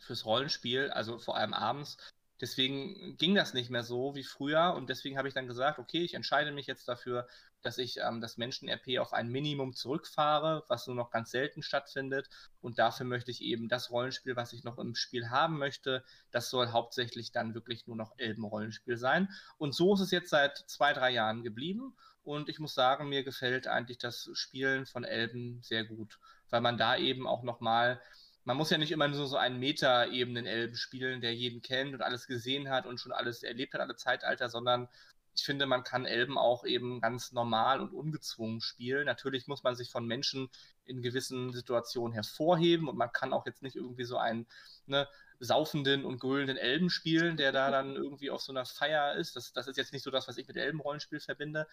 fürs 0.00 0.24
Rollenspiel, 0.24 0.90
also 0.90 1.18
vor 1.18 1.36
allem 1.36 1.54
abends. 1.54 1.96
Deswegen 2.40 3.16
ging 3.16 3.34
das 3.34 3.54
nicht 3.54 3.70
mehr 3.70 3.84
so 3.84 4.14
wie 4.14 4.24
früher 4.24 4.74
und 4.76 4.88
deswegen 4.90 5.16
habe 5.16 5.28
ich 5.28 5.34
dann 5.34 5.46
gesagt, 5.46 5.78
okay, 5.78 6.02
ich 6.02 6.14
entscheide 6.14 6.52
mich 6.52 6.66
jetzt 6.66 6.88
dafür, 6.88 7.26
dass 7.64 7.78
ich 7.78 7.98
ähm, 7.98 8.20
das 8.20 8.36
Menschen-RP 8.36 8.98
auf 8.98 9.12
ein 9.12 9.28
Minimum 9.28 9.74
zurückfahre, 9.74 10.64
was 10.68 10.86
nur 10.86 10.94
noch 10.94 11.10
ganz 11.10 11.30
selten 11.30 11.62
stattfindet. 11.62 12.28
Und 12.60 12.78
dafür 12.78 13.06
möchte 13.06 13.30
ich 13.30 13.40
eben 13.40 13.68
das 13.68 13.90
Rollenspiel, 13.90 14.36
was 14.36 14.52
ich 14.52 14.64
noch 14.64 14.78
im 14.78 14.94
Spiel 14.94 15.30
haben 15.30 15.58
möchte, 15.58 16.04
das 16.30 16.50
soll 16.50 16.68
hauptsächlich 16.68 17.32
dann 17.32 17.54
wirklich 17.54 17.86
nur 17.86 17.96
noch 17.96 18.12
Elben-Rollenspiel 18.18 18.98
sein. 18.98 19.30
Und 19.56 19.74
so 19.74 19.94
ist 19.94 20.00
es 20.00 20.10
jetzt 20.10 20.30
seit 20.30 20.58
zwei, 20.66 20.92
drei 20.92 21.10
Jahren 21.10 21.42
geblieben. 21.42 21.96
Und 22.22 22.48
ich 22.48 22.58
muss 22.58 22.74
sagen, 22.74 23.08
mir 23.08 23.24
gefällt 23.24 23.66
eigentlich 23.66 23.98
das 23.98 24.30
Spielen 24.34 24.86
von 24.86 25.04
Elben 25.04 25.60
sehr 25.62 25.84
gut, 25.84 26.18
weil 26.50 26.60
man 26.60 26.78
da 26.78 26.96
eben 26.96 27.26
auch 27.26 27.42
nochmal, 27.42 28.00
man 28.44 28.56
muss 28.56 28.70
ja 28.70 28.78
nicht 28.78 28.92
immer 28.92 29.08
nur 29.08 29.26
so 29.26 29.36
einen 29.36 29.58
Meta-Ebenen-Elben 29.58 30.76
spielen, 30.76 31.20
der 31.20 31.34
jeden 31.34 31.62
kennt 31.62 31.94
und 31.94 32.02
alles 32.02 32.26
gesehen 32.26 32.68
hat 32.70 32.86
und 32.86 32.98
schon 32.98 33.12
alles 33.12 33.42
erlebt 33.42 33.74
hat, 33.74 33.80
alle 33.80 33.96
Zeitalter, 33.96 34.48
sondern 34.48 34.88
ich 35.36 35.44
finde, 35.44 35.66
man 35.66 35.84
kann 35.84 36.06
Elben 36.06 36.38
auch 36.38 36.64
eben 36.64 37.00
ganz 37.00 37.32
normal 37.32 37.80
und 37.80 37.92
ungezwungen 37.92 38.60
spielen. 38.60 39.06
Natürlich 39.06 39.46
muss 39.46 39.62
man 39.62 39.74
sich 39.74 39.90
von 39.90 40.06
Menschen 40.06 40.48
in 40.84 41.02
gewissen 41.02 41.52
Situationen 41.52 42.12
hervorheben 42.12 42.88
und 42.88 42.96
man 42.96 43.12
kann 43.12 43.32
auch 43.32 43.46
jetzt 43.46 43.62
nicht 43.62 43.76
irgendwie 43.76 44.04
so 44.04 44.16
einen 44.16 44.46
ne, 44.86 45.08
saufenden 45.40 46.04
und 46.04 46.20
grölenden 46.20 46.56
Elben 46.56 46.90
spielen, 46.90 47.36
der 47.36 47.52
da 47.52 47.70
dann 47.72 47.96
irgendwie 47.96 48.30
auf 48.30 48.42
so 48.42 48.52
einer 48.52 48.64
Feier 48.64 49.14
ist. 49.14 49.36
Das, 49.36 49.52
das 49.52 49.66
ist 49.66 49.76
jetzt 49.76 49.92
nicht 49.92 50.04
so 50.04 50.10
das, 50.10 50.28
was 50.28 50.38
ich 50.38 50.46
mit 50.46 50.56
Elbenrollenspiel 50.56 51.20
verbinde. 51.20 51.66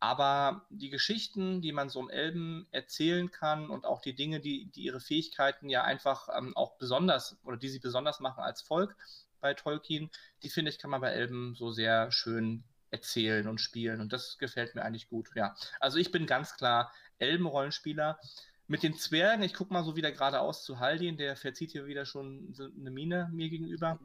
Aber 0.00 0.66
die 0.70 0.90
Geschichten, 0.90 1.60
die 1.60 1.72
man 1.72 1.88
so 1.88 2.00
im 2.00 2.10
Elben 2.10 2.68
erzählen 2.70 3.30
kann 3.30 3.68
und 3.68 3.84
auch 3.84 4.00
die 4.00 4.14
Dinge, 4.14 4.38
die, 4.38 4.66
die 4.66 4.82
ihre 4.82 5.00
Fähigkeiten 5.00 5.68
ja 5.68 5.82
einfach 5.82 6.28
ähm, 6.36 6.56
auch 6.56 6.76
besonders 6.76 7.36
oder 7.44 7.56
die 7.56 7.68
sie 7.68 7.80
besonders 7.80 8.20
machen 8.20 8.44
als 8.44 8.62
Volk 8.62 8.94
bei 9.40 9.54
Tolkien, 9.54 10.10
die 10.42 10.50
finde 10.50 10.70
ich, 10.70 10.78
kann 10.78 10.90
man 10.90 11.00
bei 11.00 11.10
Elben 11.10 11.54
so 11.54 11.70
sehr 11.70 12.12
schön 12.12 12.64
erzählen 12.90 13.48
und 13.48 13.60
spielen. 13.60 14.00
Und 14.00 14.12
das 14.12 14.38
gefällt 14.38 14.74
mir 14.74 14.82
eigentlich 14.82 15.08
gut. 15.08 15.30
Ja, 15.34 15.54
also 15.80 15.98
ich 15.98 16.10
bin 16.10 16.26
ganz 16.26 16.56
klar 16.56 16.92
Elben-Rollenspieler. 17.18 18.18
Mit 18.66 18.82
den 18.82 18.98
Zwergen, 18.98 19.42
ich 19.42 19.54
gucke 19.54 19.72
mal 19.72 19.84
so 19.84 19.96
wieder 19.96 20.12
geradeaus 20.12 20.62
zu 20.62 20.78
Haldin, 20.78 21.16
der 21.16 21.36
verzieht 21.36 21.70
hier 21.70 21.86
wieder 21.86 22.04
schon 22.04 22.54
eine 22.78 22.90
Mine 22.90 23.30
mir 23.32 23.48
gegenüber. 23.48 23.98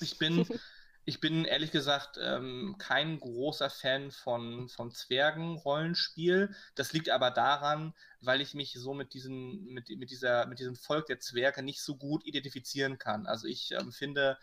Ich 0.00 0.18
bin, 0.18 0.46
ich 1.06 1.18
bin 1.18 1.46
ehrlich 1.46 1.70
gesagt 1.70 2.18
ähm, 2.20 2.76
kein 2.78 3.18
großer 3.18 3.70
Fan 3.70 4.10
von, 4.10 4.68
von 4.68 4.90
Zwergen-Rollenspiel. 4.90 6.54
Das 6.74 6.92
liegt 6.92 7.08
aber 7.08 7.30
daran, 7.30 7.94
weil 8.20 8.42
ich 8.42 8.52
mich 8.52 8.74
so 8.74 8.92
mit, 8.92 9.14
diesen, 9.14 9.64
mit, 9.64 9.88
mit, 9.88 10.10
dieser, 10.10 10.46
mit 10.46 10.58
diesem 10.58 10.76
Volk 10.76 11.06
der 11.06 11.20
Zwerge 11.20 11.62
nicht 11.62 11.80
so 11.80 11.96
gut 11.96 12.24
identifizieren 12.26 12.98
kann. 12.98 13.26
Also 13.26 13.46
ich 13.46 13.72
ähm, 13.72 13.92
finde, 13.92 14.36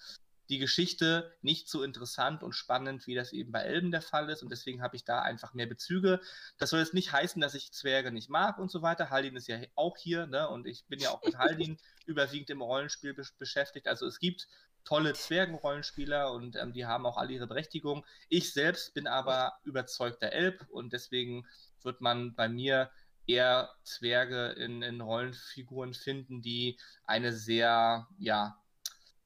die 0.49 0.57
Geschichte 0.57 1.31
nicht 1.41 1.69
so 1.69 1.83
interessant 1.83 2.41
und 2.41 2.53
spannend, 2.53 3.05
wie 3.05 3.15
das 3.15 3.31
eben 3.33 3.51
bei 3.51 3.61
Elben 3.61 3.91
der 3.91 4.01
Fall 4.01 4.29
ist. 4.29 4.41
Und 4.41 4.49
deswegen 4.49 4.81
habe 4.81 4.95
ich 4.95 5.03
da 5.03 5.21
einfach 5.21 5.53
mehr 5.53 5.67
Bezüge. 5.67 6.19
Das 6.57 6.71
soll 6.71 6.79
jetzt 6.79 6.95
nicht 6.95 7.11
heißen, 7.11 7.39
dass 7.39 7.53
ich 7.53 7.71
Zwerge 7.71 8.11
nicht 8.11 8.29
mag 8.29 8.57
und 8.57 8.71
so 8.71 8.81
weiter. 8.81 9.09
Haldin 9.09 9.35
ist 9.35 9.47
ja 9.47 9.59
auch 9.75 9.97
hier, 9.97 10.25
ne? 10.25 10.49
Und 10.49 10.65
ich 10.65 10.85
bin 10.87 10.99
ja 10.99 11.11
auch 11.11 11.23
mit 11.23 11.37
Haldin 11.37 11.77
überwiegend 12.05 12.49
im 12.49 12.61
Rollenspiel 12.61 13.13
be 13.13 13.23
beschäftigt. 13.37 13.87
Also 13.87 14.07
es 14.07 14.19
gibt 14.19 14.47
tolle 14.83 15.13
Zwergenrollenspieler 15.13 16.31
und 16.31 16.55
ähm, 16.55 16.73
die 16.73 16.85
haben 16.85 17.05
auch 17.05 17.17
alle 17.17 17.33
ihre 17.33 17.47
Berechtigung. 17.47 18.05
Ich 18.27 18.53
selbst 18.53 18.93
bin 18.95 19.05
aber 19.05 19.53
überzeugter 19.63 20.31
Elb 20.31 20.65
und 20.69 20.93
deswegen 20.93 21.45
wird 21.83 22.01
man 22.01 22.33
bei 22.33 22.49
mir 22.49 22.89
eher 23.27 23.69
Zwerge 23.83 24.47
in, 24.47 24.81
in 24.81 25.01
Rollenfiguren 25.01 25.93
finden, 25.93 26.41
die 26.41 26.79
eine 27.05 27.33
sehr, 27.33 28.07
ja, 28.17 28.57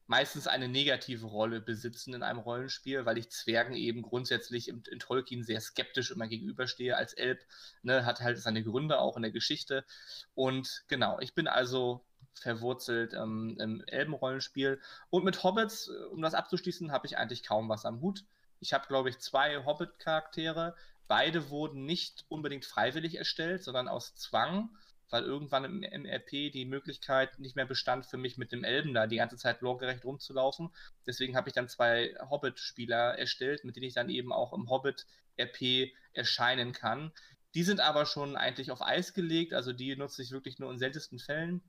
meistens 0.07 0.47
eine 0.47 0.67
negative 0.67 1.25
Rolle 1.25 1.61
besitzen 1.61 2.13
in 2.13 2.23
einem 2.23 2.39
Rollenspiel, 2.39 3.05
weil 3.05 3.17
ich 3.17 3.29
Zwergen 3.29 3.75
eben 3.75 4.01
grundsätzlich 4.01 4.67
in, 4.67 4.83
in 4.91 4.99
Tolkien 4.99 5.43
sehr 5.43 5.61
skeptisch 5.61 6.11
immer 6.11 6.27
gegenüberstehe 6.27 6.97
als 6.97 7.13
Elb. 7.13 7.39
Ne, 7.81 8.05
hat 8.05 8.21
halt 8.21 8.37
seine 8.39 8.63
Gründe 8.63 8.99
auch 8.99 9.15
in 9.15 9.23
der 9.23 9.31
Geschichte. 9.31 9.85
Und 10.33 10.83
genau, 10.87 11.19
ich 11.19 11.33
bin 11.33 11.47
also 11.47 12.05
verwurzelt 12.33 13.13
ähm, 13.13 13.57
im 13.59 13.83
Elbenrollenspiel. 13.87 14.81
Und 15.09 15.23
mit 15.23 15.43
Hobbits, 15.43 15.87
äh, 15.87 16.05
um 16.05 16.21
das 16.21 16.33
abzuschließen, 16.33 16.91
habe 16.91 17.07
ich 17.07 17.17
eigentlich 17.17 17.43
kaum 17.43 17.69
was 17.69 17.85
am 17.85 18.01
Hut. 18.01 18.23
Ich 18.59 18.73
habe, 18.73 18.87
glaube 18.87 19.09
ich, 19.09 19.19
zwei 19.19 19.63
Hobbit-Charaktere. 19.65 20.75
Beide 21.07 21.49
wurden 21.49 21.85
nicht 21.85 22.25
unbedingt 22.29 22.65
freiwillig 22.65 23.15
erstellt, 23.15 23.63
sondern 23.63 23.87
aus 23.87 24.15
Zwang, 24.15 24.75
weil 25.13 25.25
irgendwann 25.25 25.63
im, 25.63 25.83
im 25.83 26.07
RP 26.07 26.51
die 26.51 26.65
Möglichkeit 26.65 27.37
nicht 27.37 27.55
mehr 27.55 27.67
bestand 27.67 28.07
für 28.07 28.17
mich 28.17 28.39
mit 28.39 28.51
dem 28.51 28.63
Elben 28.63 28.95
da 28.95 29.05
die 29.05 29.17
ganze 29.17 29.37
Zeit 29.37 29.61
lorgerecht 29.61 30.03
rumzulaufen. 30.03 30.71
Deswegen 31.05 31.35
habe 31.35 31.49
ich 31.49 31.53
dann 31.53 31.69
zwei 31.69 32.15
Hobbit-Spieler 32.31 33.19
erstellt, 33.19 33.63
mit 33.63 33.75
denen 33.75 33.85
ich 33.85 33.93
dann 33.93 34.09
eben 34.09 34.33
auch 34.33 34.53
im 34.53 34.71
Hobbit-RP 34.71 35.93
erscheinen 36.13 36.73
kann. 36.73 37.11
Die 37.53 37.61
sind 37.61 37.79
aber 37.79 38.07
schon 38.07 38.35
eigentlich 38.35 38.71
auf 38.71 38.81
Eis 38.81 39.13
gelegt, 39.13 39.53
also 39.53 39.71
die 39.71 39.95
nutze 39.95 40.23
ich 40.23 40.31
wirklich 40.31 40.57
nur 40.57 40.71
in 40.71 40.79
seltensten 40.79 41.19
Fällen 41.19 41.61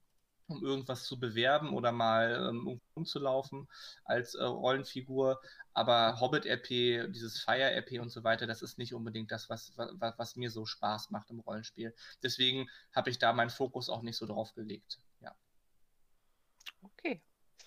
um 0.47 0.63
irgendwas 0.63 1.05
zu 1.05 1.19
bewerben 1.19 1.73
oder 1.75 1.93
mal 1.93 2.49
ähm, 2.51 2.81
umzulaufen 2.95 3.69
als 4.05 4.35
äh, 4.35 4.45
Rollenfigur. 4.45 5.41
Aber 5.73 6.21
Hobbit-RP, 6.21 7.13
dieses 7.13 7.41
Fire-RP 7.41 8.01
und 8.01 8.11
so 8.11 8.23
weiter, 8.25 8.47
das 8.47 8.63
ist 8.63 8.79
nicht 8.79 8.95
unbedingt 8.95 9.33
das, 9.33 9.49
was, 9.51 9.73
was, 9.77 10.15
was 10.19 10.37
mir 10.37 10.51
so 10.51 10.67
Spaß 10.67 11.11
macht 11.11 11.31
im 11.31 11.41
Rollenspiel. 11.41 11.95
Deswegen 12.23 12.69
habe 12.95 13.11
ich 13.11 13.19
da 13.19 13.33
meinen 13.33 13.51
Fokus 13.51 13.89
auch 13.89 14.03
nicht 14.03 14.17
so 14.17 14.27
drauf 14.27 14.55
gelegt. 14.55 14.99
Ja. 15.21 15.35
Okay. 16.83 17.23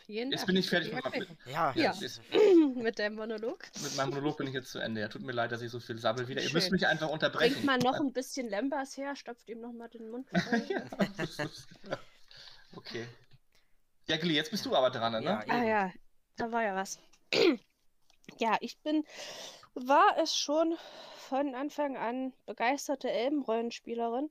Vielen 0.05 0.31
jetzt 0.31 0.45
bin 0.45 0.55
ich 0.55 0.69
fertig 0.69 0.93
mit, 0.93 1.27
ja, 1.47 1.73
ja. 1.75 1.93
mit 2.75 2.97
deinem 2.97 3.15
Monolog. 3.15 3.65
Mit 3.83 3.97
meinem 3.97 4.11
Monolog 4.11 4.37
bin 4.37 4.47
ich 4.47 4.53
jetzt 4.53 4.71
zu 4.71 4.79
Ende. 4.79 5.01
Ja, 5.01 5.09
tut 5.09 5.21
mir 5.21 5.33
leid, 5.33 5.51
dass 5.51 5.61
ich 5.61 5.69
so 5.69 5.81
viel 5.81 5.99
sabbel 5.99 6.29
wieder. 6.29 6.39
Schön. 6.39 6.49
Ihr 6.49 6.53
müsst 6.53 6.71
mich 6.71 6.87
einfach 6.87 7.09
unterbrechen. 7.09 7.55
Bringt 7.55 7.65
mal 7.65 7.77
noch 7.79 7.99
ein 7.99 8.13
bisschen 8.13 8.47
Lembas 8.47 8.95
her, 8.95 9.17
stopft 9.17 9.49
ihm 9.49 9.59
noch 9.59 9.73
mal 9.73 9.89
den 9.89 10.09
Mund. 10.09 10.29
ja, 10.69 10.85
Okay. 12.75 13.07
Ja, 14.07 14.17
Gilly, 14.17 14.35
jetzt 14.35 14.51
bist 14.51 14.65
du 14.65 14.75
aber 14.75 14.89
dran, 14.89 15.11
ne? 15.23 15.23
Ja, 15.23 15.43
ah 15.47 15.63
ja, 15.63 15.93
da 16.37 16.51
war 16.51 16.63
ja 16.63 16.75
was. 16.75 16.99
ja, 18.37 18.57
ich 18.61 18.77
bin, 18.79 19.03
war 19.73 20.17
es 20.17 20.35
schon 20.35 20.75
von 21.17 21.55
Anfang 21.55 21.97
an 21.97 22.33
begeisterte 22.45 23.11
Elbenrollenspielerin. 23.11 24.29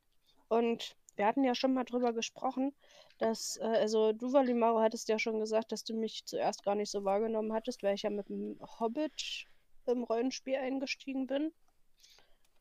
Und 0.49 0.97
wir 1.17 1.27
hatten 1.27 1.45
ja 1.45 1.55
schon 1.55 1.75
mal 1.75 1.85
drüber 1.85 2.13
gesprochen, 2.13 2.75
dass, 3.19 3.57
äh, 3.59 3.65
also 3.65 4.13
du, 4.13 4.33
Valimaro, 4.33 4.81
hattest 4.81 5.09
ja 5.09 5.19
schon 5.19 5.41
gesagt, 5.41 5.73
dass 5.73 5.85
du 5.85 5.95
mich 5.95 6.25
zuerst 6.25 6.63
gar 6.63 6.75
nicht 6.75 6.91
so 6.91 7.05
wahrgenommen 7.05 7.53
hattest, 7.53 7.83
weil 7.83 7.95
ich 7.95 8.03
ja 8.03 8.11
mit 8.11 8.29
dem 8.29 8.59
Hobbit 8.81 9.47
im 9.87 10.05
Rollenspiel 10.05 10.57
eingestiegen 10.57 11.27
bin. 11.27 11.53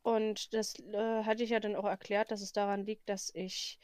Und 0.04 0.54
das 0.54 0.80
äh, 0.80 1.24
hatte 1.24 1.44
ich 1.44 1.50
ja 1.50 1.60
dann 1.60 1.76
auch 1.76 1.86
erklärt, 1.86 2.32
dass 2.32 2.42
es 2.42 2.54
daran 2.54 2.86
liegt, 2.86 3.10
dass 3.10 3.32
ich 3.34 3.80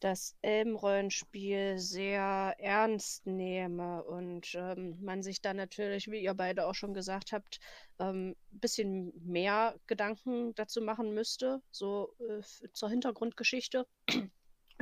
das 0.00 0.34
Elbenrollenspiel 0.42 1.78
sehr 1.78 2.54
ernst 2.58 3.26
nehme 3.26 4.02
und 4.04 4.54
ähm, 4.54 4.98
man 5.02 5.22
sich 5.22 5.42
dann 5.42 5.56
natürlich, 5.56 6.10
wie 6.10 6.22
ihr 6.22 6.34
beide 6.34 6.66
auch 6.66 6.74
schon 6.74 6.94
gesagt 6.94 7.32
habt, 7.32 7.60
ein 7.98 8.08
ähm, 8.08 8.36
bisschen 8.50 9.12
mehr 9.24 9.76
Gedanken 9.86 10.54
dazu 10.54 10.80
machen 10.80 11.12
müsste, 11.12 11.62
so 11.70 12.14
äh, 12.18 12.42
zur 12.72 12.90
Hintergrundgeschichte. 12.90 13.86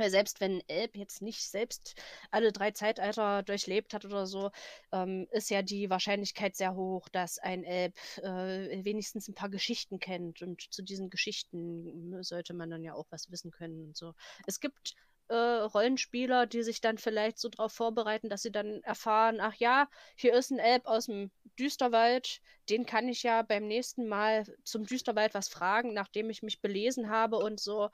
Selbst 0.07 0.39
wenn 0.39 0.61
Elb 0.67 0.95
jetzt 0.95 1.21
nicht 1.21 1.49
selbst 1.49 1.95
alle 2.31 2.51
drei 2.51 2.71
Zeitalter 2.71 3.43
durchlebt 3.43 3.93
hat 3.93 4.05
oder 4.05 4.25
so, 4.25 4.51
ähm, 4.91 5.27
ist 5.31 5.49
ja 5.49 5.61
die 5.61 5.89
Wahrscheinlichkeit 5.89 6.55
sehr 6.55 6.75
hoch, 6.75 7.09
dass 7.09 7.39
ein 7.39 7.63
Elb 7.63 7.95
äh, 8.17 8.83
wenigstens 8.85 9.27
ein 9.27 9.35
paar 9.35 9.49
Geschichten 9.49 9.99
kennt. 9.99 10.41
Und 10.41 10.61
zu 10.71 10.81
diesen 10.81 11.09
Geschichten 11.09 12.23
sollte 12.23 12.53
man 12.53 12.69
dann 12.69 12.83
ja 12.83 12.93
auch 12.93 13.07
was 13.09 13.29
wissen 13.31 13.51
können 13.51 13.83
und 13.87 13.97
so. 13.97 14.13
Es 14.47 14.59
gibt 14.59 14.95
äh, 15.29 15.35
Rollenspieler, 15.35 16.47
die 16.47 16.63
sich 16.63 16.81
dann 16.81 16.97
vielleicht 16.97 17.37
so 17.39 17.49
darauf 17.49 17.71
vorbereiten, 17.71 18.29
dass 18.29 18.41
sie 18.41 18.51
dann 18.51 18.81
erfahren, 18.83 19.39
ach 19.39 19.53
ja, 19.55 19.87
hier 20.15 20.33
ist 20.33 20.51
ein 20.51 20.59
Elb 20.59 20.85
aus 20.85 21.05
dem 21.05 21.31
Düsterwald, 21.59 22.41
den 22.69 22.85
kann 22.85 23.07
ich 23.07 23.23
ja 23.23 23.43
beim 23.43 23.67
nächsten 23.67 24.07
Mal 24.07 24.45
zum 24.63 24.85
Düsterwald 24.85 25.33
was 25.33 25.49
fragen, 25.49 25.93
nachdem 25.93 26.29
ich 26.29 26.41
mich 26.41 26.61
belesen 26.61 27.09
habe 27.09 27.37
und 27.37 27.59
so. 27.59 27.89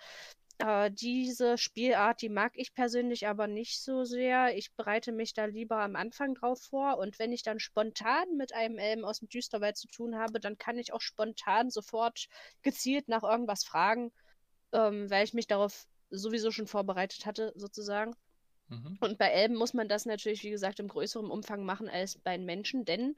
Äh, 0.59 0.89
diese 0.91 1.57
Spielart, 1.57 2.21
die 2.21 2.29
mag 2.29 2.53
ich 2.55 2.73
persönlich 2.73 3.27
aber 3.27 3.47
nicht 3.47 3.81
so 3.81 4.05
sehr. 4.05 4.57
Ich 4.57 4.73
bereite 4.73 5.11
mich 5.11 5.33
da 5.33 5.45
lieber 5.45 5.79
am 5.79 5.95
Anfang 5.95 6.33
drauf 6.35 6.61
vor 6.61 6.97
und 6.97 7.19
wenn 7.19 7.33
ich 7.33 7.43
dann 7.43 7.59
spontan 7.59 8.37
mit 8.37 8.53
einem 8.53 8.77
Elben 8.77 9.03
aus 9.03 9.19
dem 9.19 9.29
Düsterwald 9.29 9.75
zu 9.77 9.87
tun 9.87 10.15
habe, 10.15 10.39
dann 10.39 10.57
kann 10.57 10.77
ich 10.77 10.93
auch 10.93 11.01
spontan 11.01 11.69
sofort 11.69 12.27
gezielt 12.61 13.09
nach 13.09 13.23
irgendwas 13.23 13.65
fragen, 13.65 14.11
ähm, 14.71 15.09
weil 15.09 15.25
ich 15.25 15.33
mich 15.33 15.47
darauf 15.47 15.87
sowieso 16.09 16.51
schon 16.51 16.67
vorbereitet 16.67 17.25
hatte, 17.25 17.51
sozusagen. 17.55 18.15
Mhm. 18.69 18.97
Und 19.01 19.17
bei 19.17 19.27
Elben 19.27 19.55
muss 19.55 19.73
man 19.73 19.89
das 19.89 20.05
natürlich, 20.05 20.43
wie 20.43 20.51
gesagt, 20.51 20.79
im 20.79 20.87
größeren 20.87 21.29
Umfang 21.29 21.65
machen 21.65 21.89
als 21.89 22.17
bei 22.17 22.37
Menschen, 22.37 22.85
denn, 22.85 23.17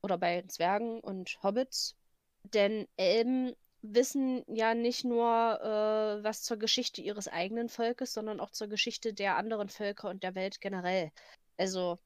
oder 0.00 0.16
bei 0.16 0.42
Zwergen 0.46 1.00
und 1.00 1.42
Hobbits, 1.42 1.96
denn 2.44 2.86
Elben 2.96 3.54
wissen 3.94 4.44
ja 4.48 4.74
nicht 4.74 5.04
nur 5.04 5.26
äh, 5.26 6.24
was 6.24 6.42
zur 6.42 6.58
Geschichte 6.58 7.02
ihres 7.02 7.28
eigenen 7.28 7.68
Volkes, 7.68 8.12
sondern 8.12 8.40
auch 8.40 8.50
zur 8.50 8.68
Geschichte 8.68 9.14
der 9.14 9.36
anderen 9.36 9.68
Völker 9.68 10.08
und 10.10 10.22
der 10.22 10.34
Welt 10.34 10.60
generell. 10.60 11.10
Also, 11.56 11.98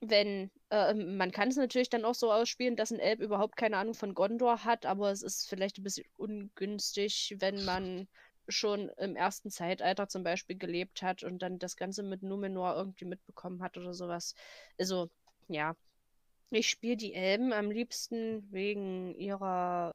wenn, 0.00 0.50
äh, 0.70 0.94
man 0.94 1.32
kann 1.32 1.48
es 1.48 1.56
natürlich 1.56 1.90
dann 1.90 2.04
auch 2.04 2.14
so 2.14 2.32
ausspielen, 2.32 2.76
dass 2.76 2.92
ein 2.92 3.00
Elb 3.00 3.20
überhaupt 3.20 3.56
keine 3.56 3.76
Ahnung 3.78 3.94
von 3.94 4.14
Gondor 4.14 4.64
hat, 4.64 4.86
aber 4.86 5.10
es 5.10 5.22
ist 5.22 5.48
vielleicht 5.48 5.78
ein 5.78 5.84
bisschen 5.84 6.06
ungünstig, 6.16 7.36
wenn 7.40 7.64
man 7.64 8.08
schon 8.48 8.88
im 8.98 9.16
ersten 9.16 9.50
Zeitalter 9.50 10.08
zum 10.08 10.22
Beispiel 10.22 10.56
gelebt 10.56 11.02
hat 11.02 11.22
und 11.22 11.40
dann 11.40 11.58
das 11.58 11.76
Ganze 11.76 12.02
mit 12.02 12.22
Numenor 12.22 12.76
irgendwie 12.76 13.04
mitbekommen 13.04 13.62
hat 13.62 13.76
oder 13.76 13.94
sowas. 13.94 14.34
Also, 14.78 15.10
ja. 15.48 15.76
Ich 16.50 16.70
spiele 16.70 16.96
die 16.96 17.12
Elben 17.12 17.52
am 17.52 17.70
liebsten 17.70 18.50
wegen 18.50 19.14
ihrer, 19.14 19.94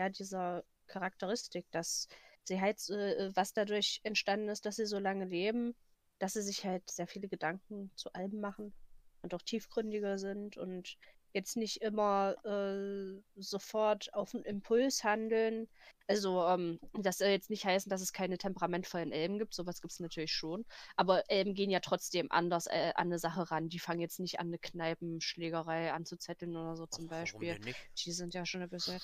ja, 0.00 0.08
dieser 0.08 0.64
Charakteristik, 0.86 1.70
dass 1.70 2.08
sie 2.44 2.58
halt, 2.58 2.78
äh, 2.88 3.30
was 3.36 3.52
dadurch 3.52 4.00
entstanden 4.02 4.48
ist, 4.48 4.64
dass 4.64 4.76
sie 4.76 4.86
so 4.86 4.98
lange 4.98 5.26
leben, 5.26 5.74
dass 6.18 6.32
sie 6.32 6.42
sich 6.42 6.64
halt 6.64 6.90
sehr 6.90 7.06
viele 7.06 7.28
Gedanken 7.28 7.90
zu 7.96 8.10
Alben 8.14 8.40
machen 8.40 8.72
und 9.20 9.34
auch 9.34 9.42
tiefgründiger 9.42 10.16
sind 10.18 10.56
und 10.56 10.96
jetzt 11.32 11.56
nicht 11.56 11.82
immer 11.82 12.34
äh, 12.44 13.20
sofort 13.36 14.12
auf 14.14 14.34
einen 14.34 14.44
Impuls 14.44 15.04
handeln. 15.04 15.68
Also, 16.10 16.44
ähm, 16.44 16.80
das 16.94 17.18
soll 17.18 17.28
jetzt 17.28 17.50
nicht 17.50 17.64
heißen, 17.64 17.88
dass 17.88 18.00
es 18.00 18.12
keine 18.12 18.36
temperamentvollen 18.36 19.12
Elben 19.12 19.38
gibt. 19.38 19.54
Sowas 19.54 19.80
gibt 19.80 19.92
es 19.92 20.00
natürlich 20.00 20.32
schon. 20.32 20.64
Aber 20.96 21.22
Elben 21.30 21.54
gehen 21.54 21.70
ja 21.70 21.78
trotzdem 21.78 22.32
anders 22.32 22.66
äh, 22.66 22.90
an 22.96 23.06
eine 23.06 23.20
Sache 23.20 23.48
ran. 23.48 23.68
Die 23.68 23.78
fangen 23.78 24.00
jetzt 24.00 24.18
nicht 24.18 24.40
an, 24.40 24.48
eine 24.48 24.58
Kneipenschlägerei 24.58 25.92
anzuzetteln 25.92 26.56
oder 26.56 26.74
so 26.74 26.86
zum 26.86 27.06
Ach, 27.06 27.10
Beispiel. 27.10 27.60
Die 27.96 28.10
sind 28.10 28.34
ja 28.34 28.44
schon 28.44 28.62
ein 28.62 28.68
bisschen. 28.68 28.98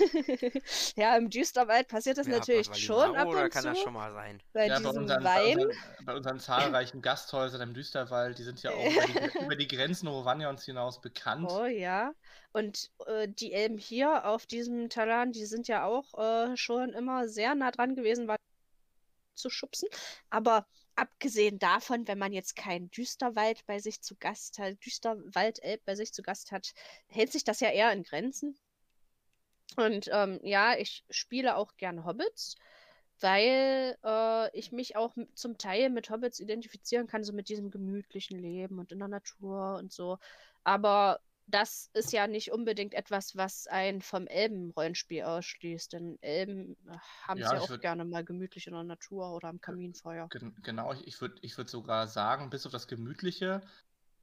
ja, 0.96 1.16
im 1.16 1.30
Düsterwald 1.30 1.86
passiert 1.86 2.18
das 2.18 2.26
ja, 2.26 2.38
natürlich 2.38 2.66
schon 2.74 3.14
ab 3.14 3.28
und 3.28 3.50
kann 3.50 3.62
zu. 3.62 3.68
das 3.68 3.78
schon 3.78 3.92
mal 3.92 4.12
sein. 4.12 4.42
Bei 4.52 4.66
ja, 4.66 4.78
diesem 4.78 4.94
bei 4.94 5.00
unseren, 5.00 5.24
Wein. 5.24 5.58
Bei 5.58 5.64
unseren, 5.64 6.04
bei 6.06 6.14
unseren 6.16 6.40
zahlreichen 6.40 7.02
Gasthäusern 7.02 7.60
im 7.60 7.72
Düsterwald, 7.72 8.36
die 8.36 8.42
sind 8.42 8.60
ja 8.64 8.72
auch 8.72 8.84
über 8.84 9.06
die, 9.06 9.44
über 9.44 9.56
die 9.56 9.68
Grenzen 9.68 10.08
Rovanjons 10.08 10.64
hinaus 10.64 11.00
bekannt. 11.00 11.48
Oh 11.48 11.66
ja. 11.68 12.12
Und 12.52 12.90
äh, 13.06 13.28
die 13.28 13.52
Elben 13.52 13.78
hier 13.78 14.26
auf 14.26 14.46
diesem 14.46 14.88
Talan, 14.88 15.32
die 15.32 15.46
sind 15.46 15.68
ja 15.68 15.84
auch 15.84 16.14
äh, 16.18 16.56
schon 16.56 16.92
immer 16.94 17.28
sehr 17.28 17.54
nah 17.54 17.70
dran 17.70 17.94
gewesen, 17.96 18.28
war 18.28 18.36
zu 19.34 19.50
schubsen. 19.50 19.88
Aber 20.30 20.66
abgesehen 20.96 21.58
davon, 21.58 22.08
wenn 22.08 22.18
man 22.18 22.32
jetzt 22.32 22.56
keinen 22.56 22.90
Düsterwald 22.90 23.64
bei 23.66 23.78
sich 23.78 24.02
zu 24.02 24.16
Gast 24.16 24.58
hat, 24.58 24.76
Düsterwaldelb 24.84 25.84
bei 25.84 25.94
sich 25.94 26.12
zu 26.12 26.22
Gast 26.22 26.52
hat, 26.52 26.72
hält 27.08 27.32
sich 27.32 27.44
das 27.44 27.60
ja 27.60 27.70
eher 27.70 27.92
in 27.92 28.02
Grenzen. 28.04 28.58
Und 29.76 30.08
ähm, 30.12 30.40
ja, 30.42 30.76
ich 30.76 31.04
spiele 31.10 31.56
auch 31.56 31.76
gerne 31.76 32.04
Hobbits. 32.04 32.56
weil 33.20 33.96
äh, 34.04 34.58
ich 34.58 34.72
mich 34.72 34.96
auch 34.96 35.14
zum 35.34 35.58
Teil 35.58 35.90
mit 35.90 36.10
Hobbits 36.10 36.40
identifizieren 36.40 37.06
kann, 37.08 37.24
so 37.24 37.32
mit 37.32 37.48
diesem 37.48 37.70
gemütlichen 37.70 38.38
Leben 38.38 38.78
und 38.78 38.92
in 38.92 39.00
der 39.00 39.08
Natur 39.08 39.76
und 39.78 39.92
so. 39.92 40.18
Aber 40.64 41.20
das 41.50 41.90
ist 41.94 42.12
ja 42.12 42.26
nicht 42.26 42.52
unbedingt 42.52 42.94
etwas, 42.94 43.34
was 43.36 43.66
einen 43.66 44.02
vom 44.02 44.26
Elben-Rollenspiel 44.26 45.22
ausschließt, 45.22 45.92
denn 45.92 46.18
Elben 46.20 46.76
haben 47.26 47.38
es 47.40 47.46
Ja, 47.46 47.54
ja 47.54 47.58
ich 47.58 47.64
auch 47.64 47.70
würd- 47.70 47.80
gerne 47.80 48.04
mal 48.04 48.24
gemütlich 48.24 48.66
in 48.66 48.74
der 48.74 48.84
Natur 48.84 49.32
oder 49.34 49.48
am 49.48 49.60
Kaminfeuer. 49.60 50.28
Gen 50.30 50.54
genau, 50.62 50.92
ich, 50.92 51.06
ich 51.06 51.20
würde 51.20 51.36
ich 51.42 51.56
würd 51.56 51.68
sogar 51.70 52.06
sagen, 52.06 52.50
bis 52.50 52.66
auf 52.66 52.72
das 52.72 52.86
Gemütliche, 52.86 53.62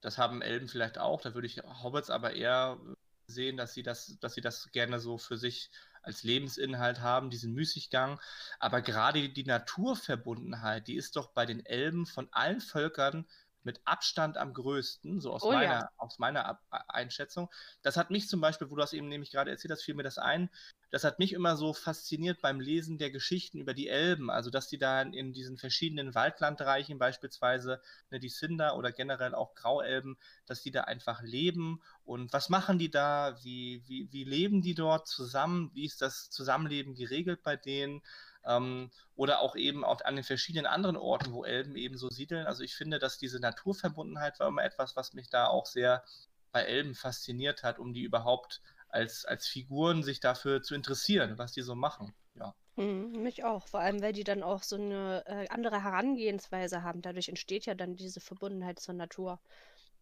das 0.01 0.17
haben 0.17 0.41
Elben 0.41 0.67
vielleicht 0.67 0.99
auch, 0.99 1.21
da 1.21 1.33
würde 1.33 1.47
ich 1.47 1.57
Hobbits 1.63 2.09
aber 2.11 2.33
eher 2.33 2.79
sehen, 3.27 3.57
dass 3.57 3.73
sie 3.73 3.81
das, 3.81 4.17
dass 4.19 4.35
sie 4.35 4.41
das 4.41 4.71
gerne 4.71 4.99
so 4.99 5.17
für 5.17 5.37
sich 5.37 5.71
als 6.03 6.21
Lebensinhalt 6.21 6.99
haben, 6.99 7.31
diesen 7.31 7.53
Müßiggang. 7.53 8.19
Aber 8.59 8.83
gerade 8.83 9.29
die 9.29 9.43
Naturverbundenheit, 9.45 10.87
die 10.87 10.95
ist 10.95 11.15
doch 11.15 11.33
bei 11.33 11.47
den 11.47 11.65
Elben 11.65 12.05
von 12.05 12.27
allen 12.31 12.61
Völkern 12.61 13.25
mit 13.65 13.81
Abstand 13.85 14.37
am 14.37 14.53
größten, 14.53 15.19
so 15.19 15.31
aus 15.33 15.43
Oh 15.43 15.51
ja. 15.51 15.57
meiner, 15.59 15.91
aus 15.97 16.19
meiner 16.19 16.45
Ab 16.45 16.61
Einschätzung. 16.87 17.49
Das 17.81 17.97
hat 17.97 18.11
mich 18.11 18.29
zum 18.29 18.41
Beispiel, 18.41 18.69
wo 18.69 18.75
du 18.75 18.81
das 18.81 18.93
eben 18.93 19.07
nämlich 19.09 19.31
gerade 19.31 19.51
erzählt 19.51 19.71
hast, 19.71 19.83
fiel 19.83 19.95
mir 19.95 20.03
das 20.03 20.17
ein, 20.17 20.49
das 20.91 21.03
hat 21.03 21.19
mich 21.19 21.33
immer 21.33 21.57
so 21.57 21.73
fasziniert 21.73 22.41
beim 22.41 22.59
Lesen 22.61 22.97
der 22.97 23.11
Geschichten 23.11 23.59
über 23.59 23.73
die 23.73 23.89
Elben, 23.89 24.29
also 24.29 24.49
dass 24.49 24.67
die 24.67 24.77
da 24.77 25.01
in 25.01 25.33
diesen 25.33 25.57
verschiedenen 25.57 26.15
Waldlandreichen 26.15 26.99
beispielsweise, 26.99 27.81
ne, 28.11 28.19
die 28.19 28.29
Cinder 28.29 28.77
oder 28.77 28.91
generell 28.91 29.35
auch 29.35 29.55
Grauelben, 29.55 30.17
dass 30.45 30.61
die 30.61 30.71
da 30.71 30.81
einfach 30.81 31.21
leben. 31.21 31.81
Und 32.05 32.31
was 32.31 32.49
machen 32.49 32.79
die 32.79 32.89
da, 32.91 33.37
wie, 33.43 33.83
wie, 33.87 34.07
wie 34.11 34.23
leben 34.23 34.61
die 34.61 34.75
dort 34.75 35.07
zusammen, 35.07 35.71
wie 35.73 35.85
ist 35.85 36.01
das 36.01 36.29
Zusammenleben 36.29 36.95
geregelt 36.95 37.43
bei 37.43 37.57
denen 37.57 38.01
ähm, 38.45 38.91
oder 39.15 39.39
auch 39.41 39.55
eben 39.55 39.83
auch 39.83 40.01
an 40.01 40.15
den 40.15 40.23
verschiedenen 40.23 40.65
anderen 40.65 40.97
Orten, 40.97 41.33
wo 41.33 41.43
Elben 41.43 41.75
eben 41.75 41.97
so 41.97 42.09
siedeln. 42.09 42.45
Also 42.45 42.63
ich 42.63 42.75
finde, 42.75 42.99
dass 42.99 43.17
diese 43.17 43.39
Naturverbundenheit 43.39 44.39
war 44.39 44.47
immer 44.47 44.63
etwas, 44.63 44.95
was 44.95 45.13
mich 45.13 45.29
da 45.29 45.47
auch 45.47 45.65
sehr 45.65 46.03
bei 46.51 46.63
Elben 46.63 46.95
fasziniert 46.95 47.63
hat, 47.63 47.79
um 47.79 47.93
die 47.93 48.03
überhaupt 48.03 48.61
als, 48.87 49.25
als 49.25 49.47
Figuren 49.47 50.03
sich 50.03 50.19
dafür 50.19 50.61
zu 50.61 50.73
interessieren, 50.73 51.37
was 51.37 51.51
die 51.51 51.61
so 51.61 51.75
machen. 51.75 52.13
Ja. 52.35 52.55
Mhm, 52.77 53.21
mich 53.21 53.43
auch, 53.43 53.67
vor 53.67 53.81
allem 53.81 54.01
weil 54.01 54.13
die 54.13 54.23
dann 54.23 54.43
auch 54.43 54.63
so 54.63 54.75
eine 54.75 55.23
äh, 55.25 55.47
andere 55.49 55.83
Herangehensweise 55.83 56.83
haben. 56.83 57.01
Dadurch 57.01 57.29
entsteht 57.29 57.65
ja 57.65 57.75
dann 57.75 57.95
diese 57.95 58.21
Verbundenheit 58.21 58.79
zur 58.79 58.93
Natur, 58.93 59.39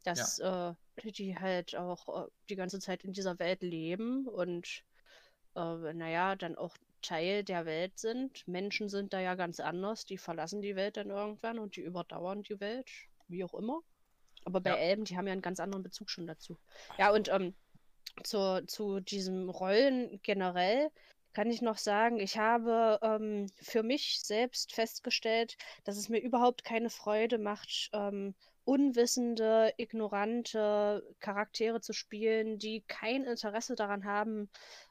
dass 0.04 0.40
äh, 0.40 0.74
die 1.04 1.38
halt 1.38 1.76
auch 1.76 2.26
äh, 2.26 2.30
die 2.50 2.56
ganze 2.56 2.80
Zeit 2.80 3.04
in 3.04 3.14
dieser 3.14 3.40
Welt 3.40 3.62
leben 3.62 4.28
und 4.28 4.84
äh, 5.56 5.94
naja, 5.94 6.36
dann 6.36 6.56
auch 6.56 6.76
Teil 7.04 7.44
der 7.44 7.68
Welt 7.68 8.00
sind. 8.00 8.48
Menschen 8.48 8.90
sind 8.90 9.14
da 9.14 9.20
ja 9.20 9.36
ganz 9.36 9.60
anders, 9.60 10.06
die 10.06 10.18
verlassen 10.18 10.62
die 10.64 10.76
Welt 10.76 10.98
dann 10.98 11.12
irgendwann 11.12 11.60
und 11.60 11.76
die 11.76 11.82
überdauern 11.82 12.42
die 12.44 12.60
Welt, 12.60 12.90
wie 13.28 13.44
auch 13.44 13.54
immer. 13.54 13.82
Aber 14.46 14.62
bei 14.62 14.72
Ja. 14.72 14.78
Elben, 14.78 15.06
die 15.06 15.18
haben 15.18 15.28
ja 15.28 15.34
einen 15.34 15.44
ganz 15.44 15.60
anderen 15.60 15.84
Bezug 15.84 16.10
schon 16.10 16.28
dazu. 16.28 16.58
Ja, 16.98 17.12
und 17.14 17.30
ähm, 17.30 17.56
zu, 18.24 18.66
zu 18.68 19.00
diesem 19.00 19.50
Rollen 19.50 20.20
generell 20.24 20.90
kann 21.34 21.50
ich 21.50 21.62
noch 21.62 21.78
sagen, 21.78 22.20
ich 22.20 22.38
habe 22.38 23.00
ähm, 23.02 23.48
für 23.62 23.84
mich 23.84 24.22
selbst 24.22 24.74
festgestellt, 24.74 25.58
dass 25.84 25.98
es 25.98 26.10
mir 26.10 26.20
überhaupt 26.20 26.64
keine 26.64 26.90
Freude 26.90 27.40
macht, 27.40 27.90
ähm, 27.94 28.36
unwissende, 28.66 29.74
ignorante 29.78 31.04
Charaktere 31.20 31.82
zu 31.82 31.94
spielen, 31.94 32.58
die 32.60 32.84
kein 32.88 33.24
Interesse 33.24 33.76
daran 33.76 34.06
haben, 34.06 34.50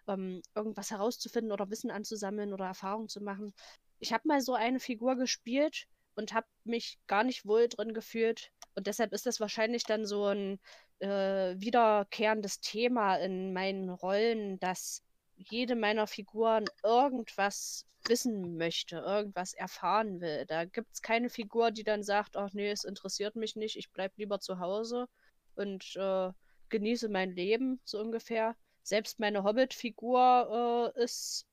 ähm, 0.09 0.43
irgendwas 0.55 0.91
herauszufinden 0.91 1.53
oder 1.53 1.71
Wissen 1.71 1.91
anzusammeln 1.91 2.53
oder 2.53 2.67
Erfahrung 2.67 3.09
zu 3.09 3.23
machen. 3.23 3.53
Ich 3.99 4.13
habe 4.13 4.29
mal 4.29 4.41
so 4.41 4.55
eine 4.55 4.81
Figur 4.81 5.17
gespielt 5.17 5.87
und 6.15 6.33
habe 6.35 6.47
mich 6.65 6.99
gar 7.07 7.25
nicht 7.25 7.47
wohl 7.47 7.69
drin 7.69 7.95
gefühlt. 7.95 8.51
Und 8.75 8.87
deshalb 8.87 9.13
ist 9.13 9.27
das 9.27 9.41
wahrscheinlich 9.41 9.85
dann 9.85 10.07
so 10.07 10.27
ein 10.27 10.61
äh, 10.99 11.55
wiederkehrendes 11.59 12.61
Thema 12.61 13.17
in 13.17 13.53
meinen 13.53 13.91
Rollen, 13.91 14.59
dass 14.61 15.03
jede 15.51 15.75
meiner 15.77 16.07
Figuren 16.07 16.65
irgendwas 16.83 17.87
wissen 18.07 18.57
möchte, 18.57 18.97
irgendwas 18.97 19.55
erfahren 19.55 20.21
will. 20.21 20.45
Da 20.47 20.65
gibt 20.65 20.93
es 20.93 21.03
keine 21.03 21.31
Figur, 21.31 21.71
die 21.71 21.85
dann 21.85 22.03
sagt, 22.03 22.37
ach 22.37 22.53
nee, 22.53 22.71
es 22.71 22.85
interessiert 22.85 23.37
mich 23.37 23.57
nicht, 23.57 23.77
ich 23.77 23.91
bleib 23.93 24.17
lieber 24.17 24.41
zu 24.41 24.59
Hause 24.59 25.09
und 25.55 25.97
äh, 25.97 26.31
genieße 26.69 27.09
mein 27.09 27.33
Leben, 27.33 27.81
so 27.85 28.01
ungefähr. 28.01 28.57
Selbst 28.83 29.21
meine 29.21 29.45
Hobbit-Figur 29.45 30.93
äh, 30.97 31.03
ist 31.05 31.47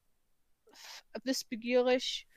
wissbegierig, 1.23 2.27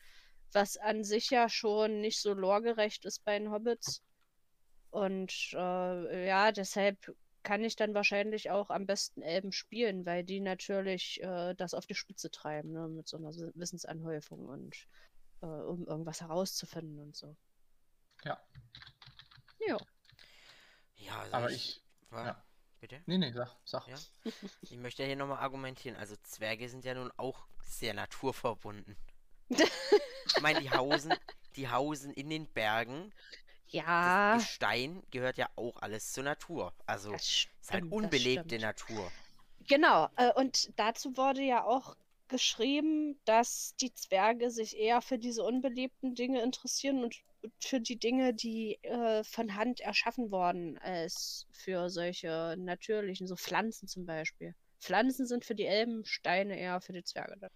was 0.53 0.76
an 0.76 1.05
sich 1.05 1.30
ja 1.30 1.48
schon 1.48 2.00
nicht 2.00 2.20
so 2.20 2.34
loregerecht 2.34 3.05
ist 3.05 3.24
bei 3.24 3.38
den 3.38 3.50
Hobbits. 3.50 4.03
Und 4.90 5.32
äh, 5.55 6.26
ja, 6.26 6.53
deshalb 6.53 6.98
kann 7.43 7.64
ich 7.64 7.76
dann 7.76 7.95
wahrscheinlich 7.95 8.51
auch 8.51 8.70
am 8.70 8.86
besten 8.86 9.22
Elben 9.22 9.53
spielen, 9.53 10.05
weil 10.07 10.24
die 10.24 10.40
natürlich 10.40 11.22
äh, 11.22 11.55
das 11.55 11.74
auf 11.74 11.86
die 11.86 11.95
Spitze 11.95 12.30
treiben, 12.30 12.72
ne, 12.72 12.88
mit 12.88 13.09
so 13.09 13.16
einer 13.16 13.30
Wissensanhäufung 13.55 14.47
und 14.47 14.76
äh, 15.43 15.47
um 15.47 15.86
irgendwas 15.86 16.20
herauszufinden 16.20 16.99
und 17.01 17.16
so. 17.16 17.36
Ja. 18.24 18.40
Ja. 19.66 19.76
Ja, 20.97 21.20
also 21.20 21.32
Aber 21.34 21.51
ich. 21.51 21.57
ich. 21.78 21.82
wa- 22.11 22.26
ja. 22.26 22.45
Bitte? 22.80 23.01
Nee, 23.07 23.18
nee, 23.18 23.30
sag, 23.32 23.57
sag. 23.64 23.86
Ja. 23.86 23.97
Ich 24.62 24.76
möchte 24.76 25.05
hier 25.05 25.14
nochmal 25.14 25.38
argumentieren. 25.38 25.97
Also 25.97 26.16
Zwerge 26.22 26.68
sind 26.68 26.84
ja 26.84 26.95
nun 26.95 27.12
auch 27.16 27.47
sehr 27.64 27.95
naturverbunden. 27.95 28.97
Ich 30.34 30.40
meine, 30.40 30.61
die 30.61 30.70
hausen, 30.70 31.12
die 31.57 31.68
hausen 31.68 32.12
in 32.14 32.30
den 32.30 32.47
Bergen. 32.47 33.12
Ja, 33.72 34.34
Das 34.34 34.44
Gestein 34.44 35.02
gehört 35.10 35.38
ja 35.38 35.48
auch 35.56 35.80
alles 35.80 36.12
zur 36.12 36.24
Natur. 36.24 36.74
Also 36.86 37.12
es 37.14 37.48
ist 37.60 37.72
halt 37.72 37.90
unbelebte. 37.90 38.58
Natur. 38.58 39.10
Genau, 39.68 40.08
äh, 40.16 40.32
und 40.34 40.70
dazu 40.78 41.16
wurde 41.16 41.42
ja 41.42 41.64
auch 41.64 41.96
geschrieben, 42.28 43.18
dass 43.24 43.74
die 43.80 43.92
Zwerge 43.94 44.50
sich 44.50 44.76
eher 44.76 45.00
für 45.00 45.18
diese 45.18 45.42
unbelebten 45.42 46.14
Dinge 46.14 46.42
interessieren 46.42 47.04
und 47.04 47.16
für 47.60 47.80
die 47.80 47.96
Dinge, 47.96 48.34
die 48.34 48.78
äh, 48.82 49.24
von 49.24 49.54
Hand 49.56 49.80
erschaffen 49.80 50.30
wurden, 50.30 50.78
als 50.78 51.46
für 51.52 51.90
solche 51.90 52.56
natürlichen, 52.58 53.26
so 53.26 53.36
Pflanzen 53.36 53.88
zum 53.88 54.06
Beispiel. 54.06 54.54
Pflanzen 54.80 55.26
sind 55.26 55.44
für 55.44 55.54
die 55.54 55.66
Elben, 55.66 56.04
Steine 56.04 56.58
eher 56.58 56.80
für 56.80 56.92
die 56.92 57.04
Zwerge. 57.04 57.50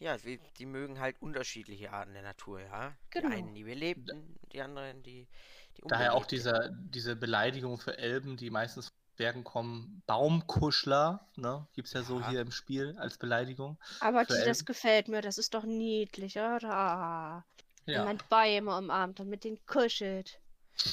Ja, 0.00 0.16
die, 0.16 0.40
die 0.56 0.66
mögen 0.66 1.00
halt 1.00 1.20
unterschiedliche 1.20 1.92
Arten 1.92 2.12
der 2.12 2.22
Natur, 2.22 2.60
ja. 2.60 2.96
Genau. 3.12 3.28
Die 3.30 3.34
einen 3.34 3.54
die 3.54 3.64
belebten, 3.64 4.36
die 4.52 4.60
anderen 4.62 5.02
die, 5.02 5.28
die 5.76 5.82
Daher 5.90 6.12
auch 6.14 6.26
unbelebten. 6.26 6.26
diese, 6.26 6.70
diese 6.78 7.16
Beleidigung 7.16 7.78
für 7.78 7.96
Elben, 7.96 8.36
die 8.36 8.50
meistens 8.50 8.88
von 8.88 8.94
Bergen 9.16 9.42
kommen. 9.42 10.02
Baumkuschler, 10.06 11.30
ne? 11.36 11.66
Gibt 11.72 11.88
es 11.88 11.94
ja 11.94 12.02
so 12.02 12.20
Ja. 12.20 12.22
hier 12.22 12.40
im 12.42 12.50
Spiel 12.52 12.94
als 12.98 13.16
Beleidigung. 13.18 13.78
Aber 14.00 14.24
die, 14.24 14.42
das 14.42 14.64
gefällt 14.64 15.08
mir, 15.08 15.22
das 15.22 15.38
ist 15.38 15.54
doch 15.54 15.64
niedlich, 15.64 16.36
oder? 16.38 17.44
Wenn 17.92 18.02
Ja. 18.02 18.04
man 18.04 18.20
Bäume 18.28 18.76
umarmt 18.76 19.18
und 19.20 19.28
mit 19.28 19.42
denen 19.44 19.64
kuschelt. 19.66 20.40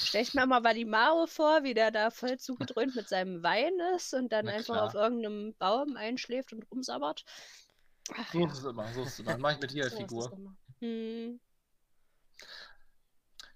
Stell 0.01 0.23
ich 0.23 0.33
mir 0.33 0.45
mal 0.47 0.63
Valimaro 0.63 1.27
vor, 1.27 1.63
wie 1.63 1.73
der 1.73 1.91
da 1.91 2.11
voll 2.11 2.37
zugedröhnt 2.39 2.95
mit 2.95 3.07
seinem 3.09 3.43
Wein 3.43 3.73
ist 3.95 4.13
und 4.13 4.31
dann 4.31 4.47
Na 4.47 4.51
einfach 4.51 4.75
klar. 4.75 4.81
auf 4.81 4.93
irgendeinem 4.95 5.55
Baum 5.57 5.97
einschläft 5.97 6.53
und 6.53 6.63
rumsabbert. 6.71 7.23
Ach 8.13 8.33
So 8.33 8.39
ja, 8.39 8.47
ist 8.47 8.57
es 8.59 8.65
immer, 8.65 8.93
so 8.93 9.01
ist 9.03 9.13
es 9.13 9.19
immer. 9.19 9.31
Das 9.31 9.39
mache 9.41 9.53
ich 9.53 9.59
mit 9.61 9.71
dir 9.71 9.83
als 9.83 9.93
so 9.93 9.97
Figur. 9.97 10.31
Hm, 10.81 11.39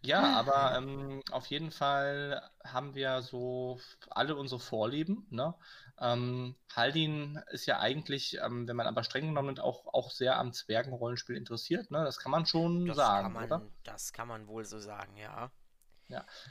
Ja, 0.01 0.21
Ah. 0.21 0.39
aber 0.39 0.77
ähm, 0.77 1.21
auf 1.31 1.45
jeden 1.47 1.71
Fall 1.71 2.49
haben 2.63 2.95
wir 2.95 3.21
so 3.21 3.79
alle 4.09 4.35
unsere 4.35 4.59
Vorlieben. 4.59 5.27
Ne? 5.29 5.53
Ähm, 5.99 6.55
Haldin 6.73 7.41
ist 7.51 7.65
ja 7.65 7.79
eigentlich, 7.79 8.37
ähm, 8.41 8.67
wenn 8.67 8.75
man 8.77 8.87
aber 8.87 9.03
streng 9.03 9.27
genommen 9.27 9.47
nimmt, 9.47 9.59
auch, 9.59 9.87
auch 9.93 10.09
sehr 10.11 10.37
am 10.37 10.53
Zwergenrollenspiel 10.53 11.35
interessiert. 11.35 11.91
Ne? 11.91 12.03
Das 12.03 12.17
kann 12.19 12.31
man 12.31 12.45
schon 12.45 12.87
Das 12.87 12.95
sagen, 12.95 13.23
kann 13.23 13.33
man, 13.33 13.45
oder? 13.45 13.61
das 13.83 14.13
kann 14.13 14.27
man 14.29 14.47
wohl 14.47 14.63
so 14.65 14.79
sagen, 14.79 15.17
ja. 15.17 15.51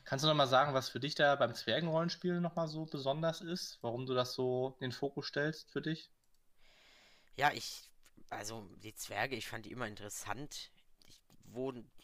Kannst 0.04 0.24
du 0.24 0.28
noch 0.28 0.34
mal 0.34 0.46
sagen, 0.46 0.74
was 0.74 0.88
für 0.88 1.00
dich 1.00 1.14
da 1.14 1.34
beim 1.36 1.54
Zwergenrollenspiel 1.54 2.40
noch 2.40 2.54
mal 2.56 2.68
so 2.68 2.86
besonders 2.86 3.40
ist? 3.40 3.78
Warum 3.82 4.06
du 4.06 4.14
das 4.14 4.34
so 4.34 4.76
in 4.80 4.90
den 4.90 4.92
Fokus 4.92 5.26
stellst 5.26 5.70
für 5.70 5.82
dich? 5.82 6.12
Ja, 7.36 7.52
ich, 7.52 7.87
also 8.30 8.68
die 8.82 8.94
Zwerge, 8.94 9.36
ich 9.36 9.48
fand 9.48 9.66
die 9.66 9.72
immer 9.72 9.86
interessant. 9.86 10.70
Ich, 11.06 11.20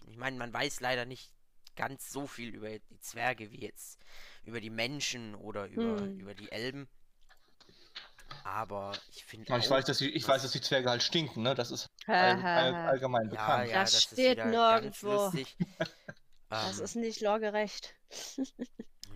ich 0.09 0.16
meine, 0.16 0.37
man 0.37 0.53
weiß 0.53 0.81
leider 0.81 1.05
nicht 1.05 1.33
ganz 1.77 2.11
so 2.11 2.27
viel 2.27 2.55
über 2.55 2.70
die 2.70 3.01
Zwerge 3.01 3.51
wie 3.51 3.61
jetzt 3.61 3.99
über 4.45 4.61
die 4.61 4.70
Menschen 4.70 5.35
oder 5.35 5.66
über, 5.66 5.97
Hm. 6.01 6.18
über 6.18 6.35
die 6.35 6.51
Elben. 6.53 6.89
Aber 8.45 8.93
ich 9.09 9.25
finde 9.25 9.53
Ja, 9.53 9.59
ich 9.59 9.70
weiß, 9.70 9.85
dass 9.87 9.99
die, 9.99 10.11
ich 10.11 10.27
weiß, 10.27 10.43
dass 10.43 10.53
die 10.53 10.61
Zwerge 10.61 10.91
halt 10.91 11.03
stinken, 11.03 11.43
ne? 11.43 11.55
Das 11.55 11.70
ist 11.70 11.89
all, 12.07 12.37
all, 12.55 12.75
allgemein 12.75 13.29
ja, 13.31 13.31
bekannt. 13.31 13.68
ja, 13.68 13.83
Das 13.83 13.93
das, 13.93 14.03
steht 14.05 14.45
nirgendwo. 14.45 15.33
Das 16.51 16.79
Ähm, 16.79 16.81
ist 16.81 16.95
nicht 16.97 17.20
lorgerecht. 17.20 17.95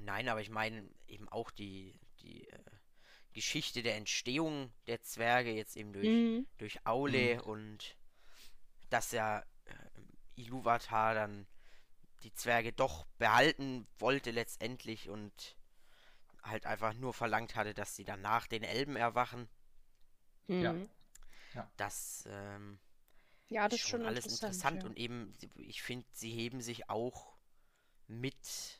Nein, 0.04 0.28
aber 0.28 0.40
ich 0.40 0.50
meine 0.50 0.88
eben 1.06 1.28
auch 1.28 1.50
die, 1.50 1.98
die 2.20 2.48
äh, 2.48 2.58
Geschichte 3.38 3.82
der 3.82 3.96
Entstehung 3.96 4.72
der 4.88 5.00
Zwerge 5.02 5.52
jetzt 5.52 5.76
eben 5.76 5.92
durch, 5.92 6.06
Hm, 6.06 6.46
durch 6.58 6.84
Aule 6.86 7.40
und 7.42 7.96
dass 8.90 9.12
ja 9.12 9.40
äh, 9.66 9.74
Iluvatar 10.34 11.14
dann 11.14 11.46
die 12.24 12.32
Zwerge 12.34 12.72
doch 12.72 13.06
behalten 13.18 13.86
wollte 13.98 14.32
letztendlich 14.32 15.08
und 15.08 15.56
halt 16.42 16.66
einfach 16.66 16.94
nur 16.94 17.14
verlangt 17.14 17.54
hatte, 17.54 17.74
dass 17.74 17.94
sie 17.94 18.04
dann 18.04 18.22
nach 18.22 18.48
den 18.48 18.64
Elben 18.64 18.96
erwachen. 18.96 19.48
Mhm. 20.48 20.62
Ja. 20.62 20.74
Ja. 21.54 21.70
Das, 21.76 22.24
ähm, 22.28 22.78
Ja, 23.48 23.68
das 23.68 23.80
ist 23.80 23.88
schon 23.88 24.00
schon 24.00 24.06
alles 24.06 24.26
interessant 24.26 24.82
ja. 24.82 24.88
und 24.88 24.96
eben, 24.98 25.32
ich 25.54 25.82
finde, 25.82 26.06
sie 26.12 26.32
heben 26.32 26.60
sich 26.60 26.90
auch 26.90 27.36
mit 28.08 28.77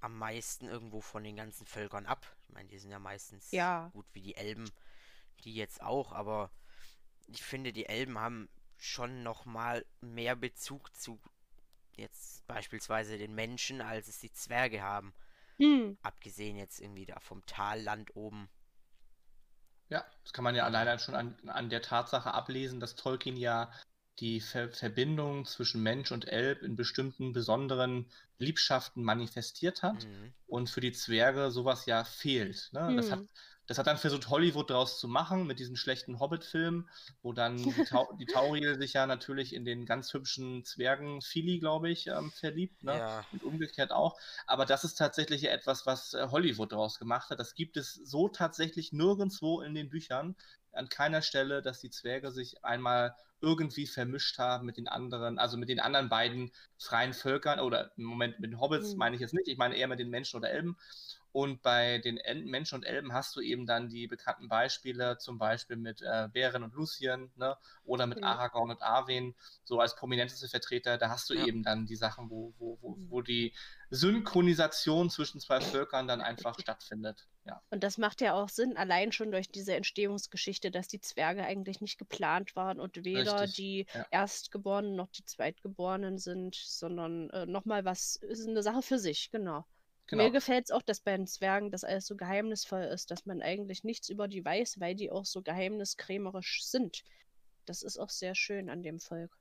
am 0.00 0.18
meisten 0.18 0.66
irgendwo 0.66 1.00
von 1.00 1.24
den 1.24 1.36
ganzen 1.36 1.66
Völkern 1.66 2.06
ab. 2.06 2.26
Ich 2.48 2.54
meine, 2.54 2.68
die 2.68 2.78
sind 2.78 2.90
ja 2.90 2.98
meistens 2.98 3.50
Ja. 3.52 3.88
gut 3.92 4.06
wie 4.12 4.22
die 4.22 4.36
Elben, 4.36 4.70
die 5.44 5.54
jetzt 5.54 5.82
auch, 5.82 6.12
aber 6.12 6.50
ich 7.26 7.42
finde, 7.42 7.72
die 7.72 7.86
Elben 7.86 8.18
haben 8.18 8.48
schon 8.78 9.22
noch 9.22 9.44
mal 9.44 9.84
mehr 10.00 10.36
Bezug 10.36 10.94
zu 10.96 11.20
jetzt 11.96 12.46
beispielsweise 12.46 13.18
den 13.18 13.34
Menschen, 13.34 13.80
als 13.80 14.08
es 14.08 14.18
die 14.20 14.32
Zwerge 14.32 14.82
haben. 14.82 15.14
Hm. 15.58 15.98
Abgesehen 16.02 16.56
jetzt 16.56 16.80
irgendwie 16.80 17.04
da 17.06 17.20
vom 17.20 17.44
Talland 17.46 18.16
oben. 18.16 18.48
Ja, 19.88 20.04
das 20.22 20.32
kann 20.32 20.44
man 20.44 20.54
ja 20.54 20.64
alleine 20.64 20.98
schon 20.98 21.14
an, 21.14 21.36
an 21.48 21.68
der 21.68 21.82
Tatsache 21.82 22.32
ablesen, 22.32 22.80
dass 22.80 22.94
Tolkien 22.94 23.36
ja 23.36 23.70
die 24.20 24.40
Ver 24.40 24.70
Verbindung 24.72 25.46
zwischen 25.46 25.82
Mensch 25.82 26.12
und 26.12 26.28
Elb 26.28 26.62
in 26.62 26.76
bestimmten 26.76 27.32
besonderen 27.32 28.10
Liebschaften 28.38 29.02
manifestiert 29.02 29.82
hat 29.82 30.06
Mhm. 30.06 30.34
und 30.46 30.70
für 30.70 30.80
die 30.80 30.92
Zwerge 30.92 31.50
sowas 31.50 31.86
ja 31.86 32.04
fehlt. 32.04 32.68
Ne? 32.72 32.94
Das, 32.96 33.10
hat, 33.10 33.20
Hm. 33.20 33.28
das 33.66 33.78
hat 33.78 33.86
dann 33.86 33.98
versucht, 33.98 34.28
Hollywood 34.30 34.70
daraus 34.70 34.98
zu 34.98 35.08
machen 35.08 35.46
mit 35.46 35.58
diesen 35.58 35.76
schlechten 35.76 36.18
Hobbit-Filmen, 36.20 36.88
wo 37.22 37.32
dann 37.32 37.72
die, 37.72 37.84
Tau 37.84 38.12
die 38.18 38.26
Tauriel 38.26 38.78
sich 38.82 38.94
ja 38.94 39.06
natürlich 39.06 39.54
in 39.54 39.64
den 39.64 39.86
ganz 39.86 40.12
hübschen 40.12 40.64
Zwergen 40.64 41.20
Fili, 41.22 41.58
glaube 41.58 41.90
ich, 41.90 42.06
ähm, 42.08 42.32
verliebt. 42.32 42.82
Ne? 42.82 42.96
Ja, 42.96 43.26
Und 43.30 43.42
umgekehrt 43.44 43.92
auch. 43.92 44.18
Aber 44.46 44.66
das 44.66 44.84
ist 44.84 44.94
tatsächlich 44.96 45.44
etwas, 45.48 45.86
was 45.86 46.14
äh, 46.14 46.28
Hollywood 46.30 46.72
daraus 46.72 46.98
gemacht 46.98 47.30
hat. 47.30 47.38
Das 47.38 47.54
gibt 47.54 47.76
es 47.76 47.94
so 47.94 48.28
tatsächlich 48.28 48.92
nirgendwo 48.92 49.60
in 49.60 49.74
den 49.74 49.88
Büchern. 49.88 50.36
An 50.72 50.88
keiner 50.88 51.22
Stelle, 51.22 51.62
dass 51.62 51.80
die 51.80 51.90
Zwerge 51.90 52.30
sich 52.32 52.64
einmal 52.64 53.14
irgendwie 53.40 53.86
vermischt 53.86 54.38
haben 54.38 54.66
mit 54.66 54.76
den 54.76 54.88
anderen, 54.88 55.38
also 55.38 55.56
mit 55.56 55.68
den 55.68 55.80
anderen 55.80 56.08
beiden 56.08 56.52
freien 56.78 57.14
Völkern 57.14 57.60
oder 57.60 57.92
im 57.96 58.04
Moment 58.04 58.38
mit 58.40 58.50
den 58.52 58.60
Hobbits 58.60 58.94
Hm. 58.94 58.96
meine 58.96 59.16
ich 59.16 59.20
jetzt 59.22 59.34
nicht, 59.34 59.48
ich 59.48 59.58
meine 59.58 59.76
eher 59.76 59.88
mit 59.88 59.98
den 59.98 60.10
Menschen 60.10 60.36
oder 60.36 60.50
Elben. 60.50 60.76
Und 61.32 61.62
bei 61.62 61.98
den 61.98 62.18
El 62.18 62.44
Menschen 62.44 62.76
und 62.76 62.84
Elben 62.84 63.12
hast 63.12 63.36
du 63.36 63.40
eben 63.40 63.66
dann 63.66 63.88
die 63.88 64.06
bekannten 64.08 64.48
Beispiele, 64.48 65.18
zum 65.18 65.38
Beispiel 65.38 65.76
mit 65.76 66.02
äh, 66.02 66.28
Beren 66.32 66.62
und 66.64 66.74
Lucien, 66.74 67.30
ne? 67.36 67.56
oder 67.84 68.06
mit 68.06 68.22
Ja. 68.22 68.24
Aragorn 68.24 68.70
und 68.70 68.82
Arwen, 68.82 69.34
so 69.64 69.80
als 69.80 69.94
prominenteste 69.96 70.48
Vertreter. 70.48 70.98
Da 70.98 71.10
hast 71.10 71.30
du 71.30 71.34
Ja. 71.34 71.46
eben 71.46 71.62
dann 71.62 71.86
die 71.86 71.96
Sachen, 71.96 72.30
wo, 72.30 72.54
wo, 72.58 72.78
wo, 72.80 72.98
Mhm. 72.98 73.06
wo 73.08 73.22
die 73.22 73.54
Synchronisation 73.90 75.10
zwischen 75.10 75.40
zwei 75.40 75.60
Völkern 75.60 76.08
dann 76.08 76.20
einfach 76.20 76.58
stattfindet. 76.58 77.28
Ja, 77.44 77.62
Und 77.70 77.82
das 77.84 77.98
macht 77.98 78.20
ja 78.20 78.34
auch 78.34 78.48
Sinn, 78.48 78.76
allein 78.76 79.10
schon 79.12 79.30
durch 79.32 79.50
diese 79.50 79.74
Entstehungsgeschichte, 79.74 80.70
dass 80.70 80.86
die 80.88 81.00
Zwerge 81.00 81.44
eigentlich 81.44 81.80
nicht 81.80 81.98
geplant 81.98 82.54
waren 82.56 82.78
und 82.80 83.04
weder 83.04 83.46
Richtig, 83.46 83.48
die 83.48 83.86
ja. 83.94 84.06
Erstgeborenen 84.10 84.94
noch 84.96 85.10
die 85.10 85.24
Zweitgeborenen 85.24 86.18
sind, 86.18 86.54
sondern 86.56 87.28
äh, 87.30 87.46
nochmal 87.46 87.84
was, 87.84 88.16
ist 88.16 88.46
eine 88.48 88.62
Sache 88.62 88.82
für 88.82 88.98
sich, 89.00 89.30
genau. 89.30 89.66
Genau. 90.10 90.24
Mir 90.24 90.30
gefällt 90.30 90.66
es 90.66 90.70
auch, 90.70 90.82
dass 90.82 91.00
bei 91.00 91.16
den 91.16 91.26
Zwergen 91.26 91.70
das 91.70 91.84
alles 91.84 92.06
so 92.06 92.16
geheimnisvoll 92.16 92.82
ist, 92.82 93.10
dass 93.10 93.26
man 93.26 93.40
eigentlich 93.40 93.84
nichts 93.84 94.08
über 94.08 94.28
die 94.28 94.44
weiß, 94.44 94.80
weil 94.80 94.94
die 94.94 95.10
auch 95.10 95.24
so 95.24 95.42
geheimniskrämerisch 95.42 96.64
sind. 96.64 97.02
Das 97.64 97.82
ist 97.82 97.98
auch 97.98 98.10
sehr 98.10 98.34
schön 98.34 98.68
an 98.68 98.82
dem 98.82 99.00
Volk. 99.00 99.36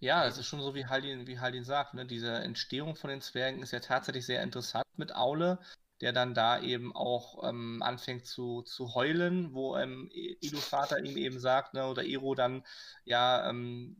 Ja, 0.00 0.26
es 0.26 0.38
ist 0.38 0.46
schon 0.46 0.62
so, 0.62 0.74
wie 0.74 0.86
Haldin, 0.86 1.26
wie 1.26 1.40
Haldin 1.40 1.64
sagt, 1.64 1.94
ne? 1.94 2.06
Diese 2.06 2.32
Entstehung 2.32 2.94
von 2.94 3.10
den 3.10 3.20
Zwergen 3.20 3.62
ist 3.62 3.72
ja 3.72 3.80
tatsächlich 3.80 4.24
sehr 4.24 4.42
interessant 4.42 4.86
mit 4.96 5.14
Aule, 5.14 5.58
der 6.00 6.12
dann 6.12 6.34
da 6.34 6.60
eben 6.60 6.94
auch 6.94 7.46
ähm, 7.46 7.82
anfängt 7.82 8.26
zu, 8.26 8.62
zu 8.62 8.94
heulen, 8.94 9.52
wo 9.52 9.76
ähm, 9.76 10.08
Ilus 10.12 10.64
Vater 10.64 11.04
ihm 11.04 11.16
eben 11.16 11.40
sagt, 11.40 11.74
ne, 11.74 11.86
oder 11.86 12.04
Ero 12.04 12.34
dann, 12.34 12.64
ja, 13.04 13.50
ähm, 13.50 13.96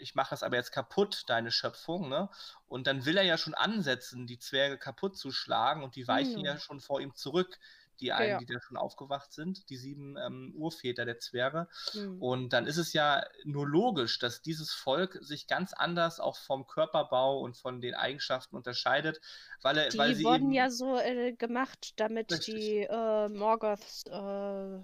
ich 0.00 0.14
mache 0.14 0.30
das 0.30 0.42
aber 0.42 0.56
jetzt 0.56 0.72
kaputt, 0.72 1.24
deine 1.28 1.50
Schöpfung, 1.50 2.08
ne? 2.08 2.28
Und 2.68 2.86
dann 2.86 3.04
will 3.04 3.16
er 3.16 3.24
ja 3.24 3.38
schon 3.38 3.54
ansetzen, 3.54 4.26
die 4.26 4.38
Zwerge 4.38 4.78
kaputt 4.78 5.16
zu 5.16 5.30
schlagen 5.32 5.82
und 5.82 5.96
die 5.96 6.06
weichen 6.08 6.44
Ja. 6.44 6.54
ja 6.54 6.58
schon 6.58 6.80
vor 6.80 7.00
ihm 7.00 7.14
zurück, 7.14 7.58
die 8.00 8.12
einen, 8.12 8.30
Ja. 8.30 8.38
die 8.38 8.46
da 8.46 8.60
schon 8.60 8.76
aufgewacht 8.78 9.32
sind, 9.32 9.68
die 9.68 9.76
sieben 9.76 10.16
ähm, 10.16 10.54
Urväter 10.56 11.04
der 11.04 11.18
Zwerge. 11.18 11.68
Hm. 11.92 12.20
Und 12.22 12.52
dann 12.52 12.66
ist 12.66 12.78
es 12.78 12.92
ja 12.94 13.24
nur 13.44 13.68
logisch, 13.68 14.18
dass 14.18 14.40
dieses 14.42 14.72
Volk 14.72 15.18
sich 15.20 15.46
ganz 15.46 15.72
anders 15.74 16.18
auch 16.18 16.36
vom 16.36 16.66
Körperbau 16.66 17.40
und 17.40 17.56
von 17.58 17.80
den 17.82 17.94
Eigenschaften 17.94 18.56
unterscheidet, 18.56 19.20
weil, 19.60 19.90
Die 19.90 19.98
weil 19.98 20.14
sie 20.14 20.24
wurden 20.24 20.50
eben, 20.50 20.52
ja 20.52 20.70
so 20.70 20.96
äh, 20.98 21.32
gemacht, 21.34 21.92
damit 21.96 22.32
Richtig. 22.32 22.54
die 22.54 22.76
äh, 22.88 23.28
Morgoths 23.28 24.04
äh, 24.06 24.82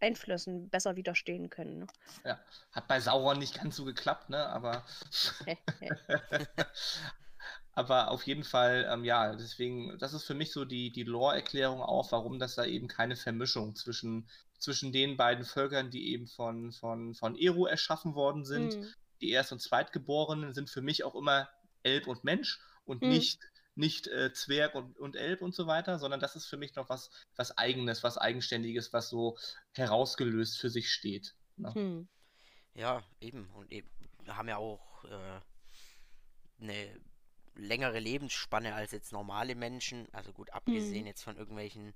Einflüssen 0.00 0.68
besser 0.70 0.96
widerstehen 0.96 1.50
können. 1.50 1.80
Ne? 1.80 1.86
ja, 2.24 2.40
hat 2.72 2.88
bei 2.88 3.00
Sauron 3.00 3.38
nicht 3.38 3.54
ganz 3.60 3.76
so 3.76 3.84
geklappt, 3.84 4.30
ne? 4.30 4.46
Aber, 4.48 4.84
aber 7.72 8.10
auf 8.10 8.26
jeden 8.26 8.44
Fall, 8.44 8.88
ähm, 8.90 9.04
ja, 9.04 9.34
deswegen, 9.34 9.98
das 9.98 10.14
ist 10.14 10.24
für 10.24 10.34
mich 10.34 10.52
so 10.52 10.64
die, 10.64 10.90
die 10.92 11.02
Lore-Erklärung 11.02 11.80
auch, 11.82 12.10
warum 12.12 12.38
das 12.38 12.54
da 12.54 12.64
eben 12.64 12.88
keine 12.88 13.16
Vermischung 13.16 13.74
zwischen, 13.76 14.28
zwischen 14.58 14.92
den 14.92 15.16
beiden 15.16 15.44
Völkern, 15.44 15.90
die 15.90 16.12
eben 16.12 16.26
von, 16.26 16.72
von, 16.72 17.14
von 17.14 17.36
Eru 17.36 17.66
erschaffen 17.66 18.14
worden 18.14 18.44
sind, 18.44 18.74
Hm. 18.74 18.94
die 19.20 19.30
Erst- 19.30 19.52
und 19.52 19.60
Zweitgeborenen 19.60 20.54
sind 20.54 20.70
für 20.70 20.82
mich 20.82 21.04
auch 21.04 21.14
immer 21.14 21.48
Elb 21.82 22.06
und 22.06 22.24
Mensch 22.24 22.60
und 22.84 23.02
Mhm. 23.02 23.08
nicht, 23.08 23.40
nicht 23.76 24.08
äh, 24.08 24.32
Zwerg 24.34 24.74
und, 24.74 24.98
und 24.98 25.16
Elb 25.16 25.42
und 25.42 25.54
so 25.54 25.66
weiter, 25.68 25.98
sondern 26.00 26.20
das 26.20 26.36
ist 26.36 26.46
für 26.46 26.56
mich 26.58 26.74
noch 26.76 26.88
was, 26.90 27.10
was 27.36 27.56
Eigenes, 27.58 28.02
was 28.02 28.18
Eigenständiges, 28.18 28.92
was 28.92 29.10
so 29.10 29.38
herausgelöst 29.74 30.58
für 30.58 30.70
sich 30.70 30.90
steht. 30.92 31.36
Ne? 31.56 31.74
Hm. 31.74 32.08
Ja, 32.74 33.04
eben. 33.20 33.48
Und 33.54 33.72
eben, 33.72 33.88
wir 34.24 34.36
haben 34.36 34.48
ja 34.48 34.56
auch 34.58 35.04
äh, 35.04 35.40
eine 36.60 37.00
längere 37.54 37.98
Lebensspanne 37.98 38.74
als 38.74 38.92
jetzt 38.92 39.12
normale 39.12 39.54
Menschen. 39.54 40.08
Also 40.12 40.32
gut, 40.32 40.50
abgesehen 40.50 41.00
Hm. 41.00 41.06
jetzt 41.06 41.22
von 41.22 41.36
irgendwelchen 41.36 41.94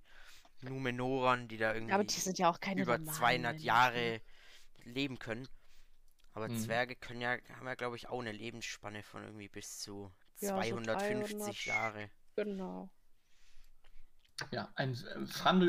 Numenorern, 0.60 1.48
die 1.48 1.56
da 1.58 1.74
irgendwie 1.74 1.92
Aber 1.92 2.04
die 2.04 2.20
sind 2.20 2.38
ja 2.38 2.50
auch 2.50 2.60
keine 2.60 2.82
über 2.82 2.98
normalen 2.98 3.06
200 3.06 3.52
Menschen. 3.52 3.66
Jahre 3.66 4.20
leben 4.84 5.18
können. 5.18 5.48
Aber 6.32 6.48
Mhm. 6.48 6.56
Zwerge 6.56 6.96
können 6.96 7.20
ja, 7.20 7.38
haben 7.56 7.66
ja, 7.66 7.74
glaube 7.74 7.96
ich, 7.96 8.08
auch 8.08 8.20
eine 8.20 8.32
Lebensspanne 8.32 9.02
von 9.02 9.22
irgendwie 9.24 9.48
bis 9.48 9.78
zu 9.80 10.12
Ja, 10.40 10.48
so 10.62 10.80
250 10.80 11.64
300. 11.64 11.64
Jahre. 11.64 12.10
Genau. 12.36 12.90
Ja, 14.50 14.72
ein 14.74 14.96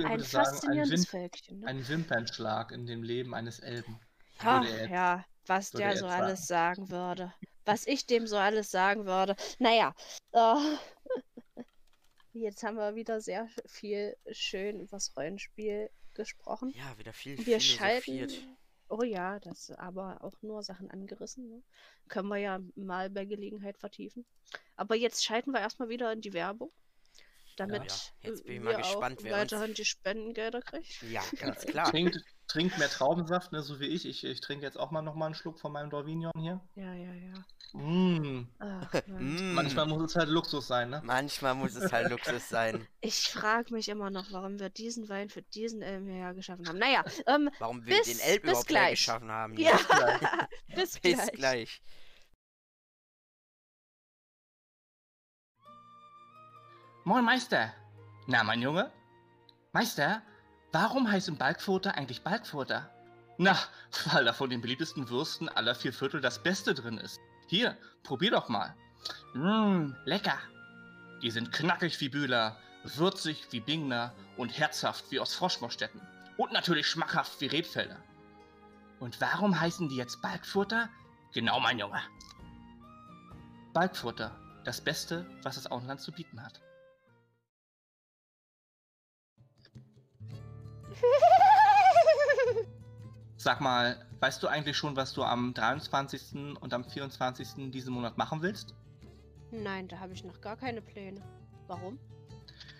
Ein 0.05 0.11
würde 0.11 0.23
sagen, 0.23 0.69
ein, 0.69 0.89
Wim 0.89 1.03
Völkchen. 1.03 1.59
Ne? 1.59 1.67
ein 1.67 1.87
Wimpernschlag 1.87 2.71
in 2.71 2.85
dem 2.85 3.03
Leben 3.03 3.33
eines 3.35 3.59
Elben. 3.59 3.99
Ach, 4.39 4.63
jetzt- 4.63 4.89
ja, 4.89 5.25
was 5.45 5.71
der 5.71 5.87
er 5.87 5.97
so 5.97 6.05
jetzt 6.05 6.15
alles 6.15 6.47
sagen 6.47 6.89
würde. 6.89 7.33
Was 7.65 7.85
ich 7.85 8.05
dem 8.05 8.27
so 8.27 8.37
alles 8.37 8.71
sagen 8.71 9.05
würde. 9.05 9.35
Naja, 9.59 9.93
äh, 10.31 10.55
jetzt 12.33 12.63
haben 12.63 12.77
wir 12.77 12.95
wieder 12.95 13.19
sehr 13.21 13.47
viel 13.67 14.15
schön 14.31 14.79
übers 14.79 15.15
Rollenspiel 15.17 15.89
gesprochen. 16.13 16.69
Ja, 16.69 16.97
wieder 16.97 17.13
viel 17.13 17.45
Wir 17.45 17.59
schalten. 17.59 18.57
Oh 18.91 19.03
ja, 19.03 19.39
das 19.39 19.71
aber 19.71 20.21
auch 20.21 20.33
nur 20.41 20.61
Sachen 20.63 20.91
angerissen. 20.91 21.47
Ne? 21.49 21.63
Können 22.09 22.27
wir 22.27 22.37
ja 22.37 22.59
mal 22.75 23.09
bei 23.09 23.23
Gelegenheit 23.23 23.77
vertiefen. 23.77 24.25
Aber 24.75 24.95
jetzt 24.95 25.23
schalten 25.23 25.51
wir 25.51 25.61
erstmal 25.61 25.87
wieder 25.87 26.11
in 26.11 26.19
die 26.19 26.33
Werbung. 26.33 26.73
Damit 27.55 27.85
Ja, 27.85 28.29
jetzt 28.29 28.43
bin 28.43 28.53
ich 28.53 28.59
äh, 28.59 28.63
mal 28.63 28.71
wir 28.71 28.77
gespannt, 28.79 29.19
auch 29.19 29.23
wer 29.23 29.33
uns- 29.41 29.51
weiterhin 29.53 29.73
die 29.75 29.85
Spendengelder 29.85 30.61
kriegen. 30.61 30.85
Ja, 31.09 31.21
Ja, 31.21 31.39
ganz 31.39 31.65
klar. 31.65 31.91
Trinkt, 32.51 32.77
mehr 32.77 32.89
Traubensaft, 32.89 33.53
ne, 33.53 33.61
so 33.61 33.79
wie 33.79 33.85
ich. 33.87 34.05
Ich, 34.05 34.25
ich 34.25 34.41
trinke 34.41 34.65
jetzt 34.65 34.77
auch 34.77 34.91
mal 34.91 35.01
noch 35.01 35.15
mal 35.15 35.27
einen 35.27 35.35
Schluck 35.35 35.57
von 35.57 35.71
meinem 35.71 35.89
Dorvignon 35.89 36.33
hier. 36.37 36.59
Ja, 36.75 36.93
ja, 36.93 37.13
ja. 37.13 37.33
Mm. 37.79 38.45
Ach. 38.59 38.91
Mm, 39.07 39.53
Manchmal 39.53 39.85
muss 39.87 40.03
es 40.03 40.15
halt 40.17 40.27
Luxus 40.27 40.67
sein, 40.67 40.89
ne? 40.89 41.01
manchmal 41.05 41.55
muss 41.55 41.75
es 41.75 41.93
halt 41.93 42.09
Luxus 42.09 42.49
sein. 42.49 42.85
Ich 42.99 43.29
frage 43.29 43.73
mich 43.73 43.87
immer 43.87 44.09
noch, 44.09 44.31
warum 44.33 44.59
wir 44.59 44.69
diesen 44.69 45.07
Wein 45.07 45.29
für 45.29 45.41
diesen 45.41 45.81
Elm 45.81 46.05
hierher 46.07 46.33
geschaffen 46.33 46.67
haben. 46.67 46.77
Naja, 46.77 47.05
ähm, 47.27 47.49
Warum 47.59 47.85
wir 47.85 47.95
den 47.95 48.03
Bis- 48.03 48.19
Elb 48.19 48.41
bis 48.41 48.49
überhaupt 48.51 48.67
gleich. 48.67 48.83
hergeschaffen 48.83 49.31
haben. 49.31 49.57
ja, 49.57 49.77
hier. 49.77 50.47
bis 50.75 50.99
Bis 50.99 51.17
gleich. 51.17 51.31
gleich. 51.31 51.81
Moin 57.05 57.23
Meister. 57.25 57.73
Na, 58.27 58.43
mein 58.43 58.61
Junge? 58.61 58.91
Meister, 59.73 60.21
warum 60.71 61.09
heißen 61.09 61.37
Balkfurter 61.37 61.95
eigentlich 61.95 62.21
Balkfurter? 62.21 62.89
Na, 63.37 63.57
weil 64.11 64.25
da 64.25 64.33
von 64.33 64.49
den 64.49 64.61
beliebtesten 64.61 65.09
Würsten 65.09 65.49
aller 65.49 65.75
vier 65.75 65.93
Viertel 65.93 66.21
das 66.21 66.41
Beste 66.41 66.73
drin 66.73 66.97
ist. 66.97 67.19
Hier, 67.47 67.77
probier 68.03 68.31
doch 68.31 68.49
mal. 68.49 68.75
Mmm, 69.33 69.95
lecker. 70.05 70.37
Die 71.21 71.31
sind 71.31 71.51
knackig 71.51 71.99
wie 72.01 72.09
Bühler, 72.09 72.57
würzig 72.83 73.47
wie 73.51 73.59
Bingner 73.59 74.13
und 74.37 74.49
herzhaft 74.49 75.11
wie 75.11 75.19
aus 75.19 75.33
Froschmostetten. 75.33 76.01
Und 76.37 76.53
natürlich 76.53 76.87
schmackhaft 76.87 77.39
wie 77.41 77.47
Rebfelder. 77.47 77.97
Und 78.99 79.19
warum 79.19 79.59
heißen 79.59 79.89
die 79.89 79.95
jetzt 79.95 80.21
Balkfurter? 80.21 80.89
Genau, 81.33 81.59
mein 81.59 81.79
Junge. 81.79 82.01
Balgfutter, 83.73 84.35
das 84.65 84.81
Beste, 84.81 85.25
was 85.43 85.55
das 85.55 85.71
Auenland 85.71 86.01
zu 86.01 86.11
bieten 86.11 86.43
hat. 86.43 86.61
Sag 93.37 93.59
mal, 93.59 94.05
weißt 94.19 94.43
du 94.43 94.47
eigentlich 94.47 94.77
schon, 94.77 94.95
was 94.95 95.13
du 95.13 95.23
am 95.23 95.53
23. 95.53 96.55
und 96.59 96.73
am 96.73 96.83
24. 96.83 97.71
diesen 97.71 97.93
Monat 97.93 98.17
machen 98.17 98.41
willst? 98.41 98.75
Nein, 99.51 99.87
da 99.87 99.99
habe 99.99 100.13
ich 100.13 100.23
noch 100.23 100.39
gar 100.41 100.55
keine 100.55 100.81
Pläne. 100.81 101.21
Warum? 101.67 101.97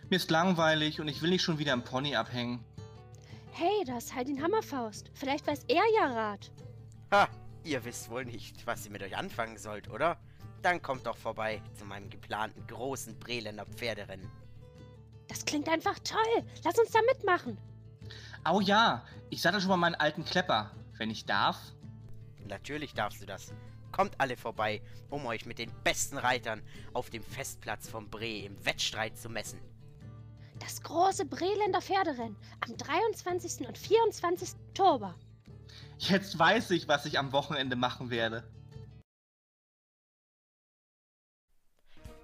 Mir 0.10 0.18
ist 0.18 0.30
langweilig 0.30 1.00
und 1.02 1.08
ich 1.08 1.22
will 1.22 1.30
nicht 1.30 1.42
schon 1.42 1.58
wieder 1.58 1.74
im 1.74 1.84
Pony 1.84 2.16
abhängen. 2.16 2.64
Hey, 3.52 3.84
da 3.86 3.98
ist 3.98 4.14
halt 4.16 4.28
den 4.28 4.42
Hammerfaust. 4.42 5.10
Vielleicht 5.14 5.48
weiß 5.48 5.66
er 5.68 5.84
ja 5.96 6.06
Rat. 6.06 6.52
Ha, 7.12 7.28
ihr 7.64 7.84
wisst 7.84 8.10
wohl 8.10 8.26
nicht, 8.26 8.66
was 8.66 8.86
ihr 8.86 8.92
mit 8.92 9.04
euch 9.04 9.18
anfangen 9.18 9.58
sollt, 9.58 9.90
oder? 9.90 10.18
Dann 10.62 10.82
kommt 10.82 11.08
doch 11.08 11.18
vorbei 11.18 11.62
zu 11.74 11.86
meinem 11.86 12.10
geplanten 12.10 12.66
großen 12.68 13.18
Breländer 13.18 13.66
Pferderennen. 13.66 14.30
Das 15.28 15.44
klingt 15.44 15.70
einfach 15.70 15.98
toll. 16.00 16.44
Lass 16.64 16.78
uns 16.78 16.92
da 16.92 17.00
mitmachen. 17.08 17.58
Au 18.44 18.60
ja, 18.60 19.06
ich 19.30 19.42
sattel 19.42 19.62
schon 19.62 19.70
mal 19.70 19.78
meinen 19.78 19.96
alten 19.96 20.26
Klepper, 20.26 20.72
wenn 20.98 21.12
ich 21.12 21.26
darf. 21.26 21.58
Natürlich 22.48 22.94
darfst 22.96 23.22
du 23.22 23.28
das. 23.28 23.54
Kommt 23.92 24.20
alle 24.20 24.36
vorbei, 24.36 24.82
um 25.12 25.28
euch 25.28 25.46
mit 25.46 25.60
den 25.60 25.72
besten 25.84 26.18
Reitern 26.18 26.64
auf 26.94 27.12
dem 27.12 27.24
Festplatz 27.24 27.88
vom 27.88 28.10
Bre 28.10 28.40
im 28.40 28.66
Wettstreit 28.66 29.16
zu 29.16 29.30
messen. 29.30 29.60
Das 30.58 30.82
große 30.82 31.26
Breländer 31.26 31.82
Pferderennen 31.82 32.36
am 32.62 32.78
23. 32.78 33.68
und 33.68 33.78
24. 33.78 34.56
Oktober. 34.70 35.16
Jetzt 36.00 36.38
weiß 36.38 36.72
ich, 36.72 36.88
was 36.88 37.06
ich 37.06 37.20
am 37.20 37.34
Wochenende 37.34 37.76
machen 37.76 38.10
werde. 38.10 38.44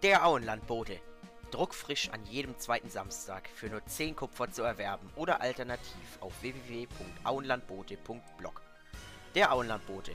Der 0.01 0.25
Auenlandbote. 0.25 0.99
Druckfrisch 1.51 2.09
an 2.09 2.25
jedem 2.25 2.57
zweiten 2.57 2.89
Samstag 2.89 3.47
für 3.47 3.69
nur 3.69 3.85
10 3.85 4.17
Kupfer 4.17 4.51
zu 4.51 4.63
erwerben 4.63 5.09
oder 5.15 5.39
alternativ 5.39 6.17
auf 6.19 6.33
www.auenlandbote.blog. 6.41 8.61
Der 9.33 9.53
Auenlandbote. 9.53 10.11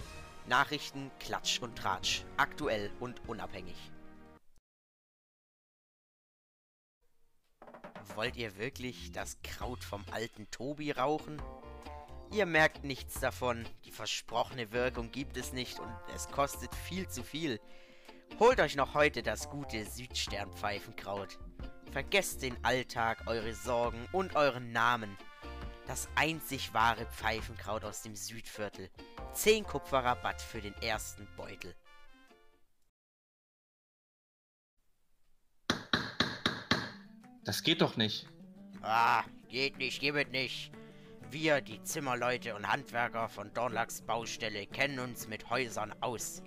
Nachrichten, 0.46 1.10
Klatsch 1.20 1.60
und 1.60 1.76
Tratsch. 1.76 2.24
Aktuell 2.36 2.90
und 3.00 3.26
unabhängig. 3.28 3.90
Wollt 8.14 8.36
ihr 8.36 8.58
wirklich 8.58 9.12
das 9.12 9.38
Kraut 9.42 9.82
vom 9.82 10.04
alten 10.10 10.50
Tobi 10.50 10.90
rauchen? 10.90 11.40
Ihr 12.30 12.46
merkt 12.46 12.84
nichts 12.84 13.20
davon, 13.20 13.64
die 13.84 13.90
versprochene 13.90 14.72
Wirkung 14.72 15.10
gibt 15.10 15.36
es 15.36 15.52
nicht 15.52 15.78
und 15.78 15.94
es 16.14 16.28
kostet 16.28 16.74
viel 16.74 17.08
zu 17.08 17.22
viel. 17.22 17.60
Holt 18.38 18.60
euch 18.60 18.76
noch 18.76 18.94
heute 18.94 19.22
das 19.22 19.50
gute 19.50 19.84
Südsternpfeifenkraut. 19.84 21.38
Vergesst 21.92 22.42
den 22.42 22.56
Alltag, 22.64 23.24
eure 23.26 23.52
Sorgen 23.52 24.08
und 24.10 24.34
euren 24.34 24.72
Namen. 24.72 25.16
Das 25.86 26.08
einzig 26.14 26.72
wahre 26.72 27.06
Pfeifenkraut 27.06 27.84
aus 27.84 28.02
dem 28.02 28.16
Südviertel. 28.16 28.90
10 29.34 29.64
Kupferrabatt 29.64 30.40
für 30.40 30.60
den 30.60 30.74
ersten 30.82 31.28
Beutel. 31.36 31.74
Das 37.44 37.62
geht 37.62 37.80
doch 37.80 37.96
nicht. 37.96 38.26
Ah, 38.80 39.24
geht 39.48 39.76
nicht, 39.76 40.00
gibt 40.00 40.32
nicht. 40.32 40.72
Wir, 41.30 41.60
die 41.60 41.82
Zimmerleute 41.82 42.54
und 42.54 42.66
Handwerker 42.66 43.28
von 43.28 43.52
Dornlachs 43.52 44.02
Baustelle, 44.02 44.66
kennen 44.66 44.98
uns 44.98 45.28
mit 45.28 45.50
Häusern 45.50 45.94
aus. 46.00 46.42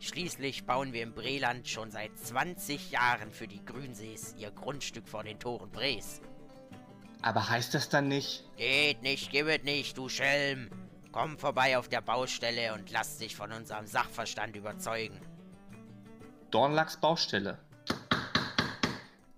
Schließlich 0.00 0.66
bauen 0.66 0.92
wir 0.92 1.02
im 1.02 1.14
Breland 1.14 1.68
schon 1.68 1.90
seit 1.90 2.18
20 2.18 2.90
Jahren 2.90 3.30
für 3.30 3.48
die 3.48 3.64
Grünsees 3.64 4.34
ihr 4.38 4.50
Grundstück 4.50 5.08
vor 5.08 5.24
den 5.24 5.38
Toren 5.38 5.70
Brees. 5.70 6.20
Aber 7.22 7.48
heißt 7.48 7.72
das 7.72 7.88
dann 7.88 8.08
nicht? 8.08 8.44
Geht 8.56 9.02
nicht, 9.02 9.30
gibt 9.30 9.64
nicht, 9.64 9.96
du 9.96 10.08
Schelm. 10.08 10.68
Komm 11.10 11.38
vorbei 11.38 11.78
auf 11.78 11.88
der 11.88 12.00
Baustelle 12.00 12.74
und 12.74 12.90
lass 12.90 13.18
dich 13.18 13.36
von 13.36 13.52
unserem 13.52 13.86
Sachverstand 13.86 14.56
überzeugen. 14.56 15.20
Dornlachs 16.50 16.96
Baustelle. 16.96 17.58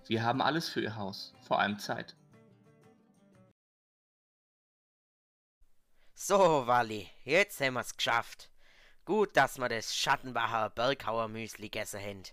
Wir 0.06 0.22
haben 0.22 0.40
alles 0.40 0.68
für 0.68 0.80
ihr 0.80 0.96
Haus, 0.96 1.34
vor 1.46 1.60
allem 1.60 1.78
Zeit. 1.78 2.16
So, 6.14 6.66
Walli, 6.66 7.08
jetzt 7.24 7.60
haben 7.60 7.74
wir's 7.74 7.96
geschafft. 7.96 8.50
Gut, 9.06 9.36
dass 9.36 9.56
wir 9.58 9.68
das 9.68 9.94
Schattenbacher 9.94 10.70
Berghauer 10.70 11.28
Müsli 11.28 11.68
gegessen 11.68 12.00
haben. 12.00 12.24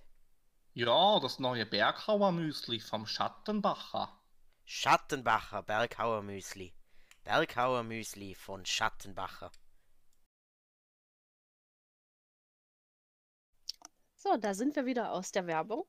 Ja, 0.74 1.20
das 1.20 1.38
neue 1.38 1.68
Berghauer 1.68 2.32
Müsli 2.32 2.80
vom 2.80 3.06
Schattenbacher. 3.06 4.20
Schattenbacher 4.66 5.62
Berghauer 5.62 6.24
Müsli. 6.24 6.74
Berghauer 7.24 7.84
Müsli 7.84 8.34
von 8.34 8.66
Schattenbacher. 8.66 9.52
So, 14.16 14.36
da 14.38 14.56
sind 14.56 14.76
wir 14.76 14.88
wieder 14.88 15.12
aus 15.12 15.32
der 15.32 15.46
Werbung. 15.46 15.86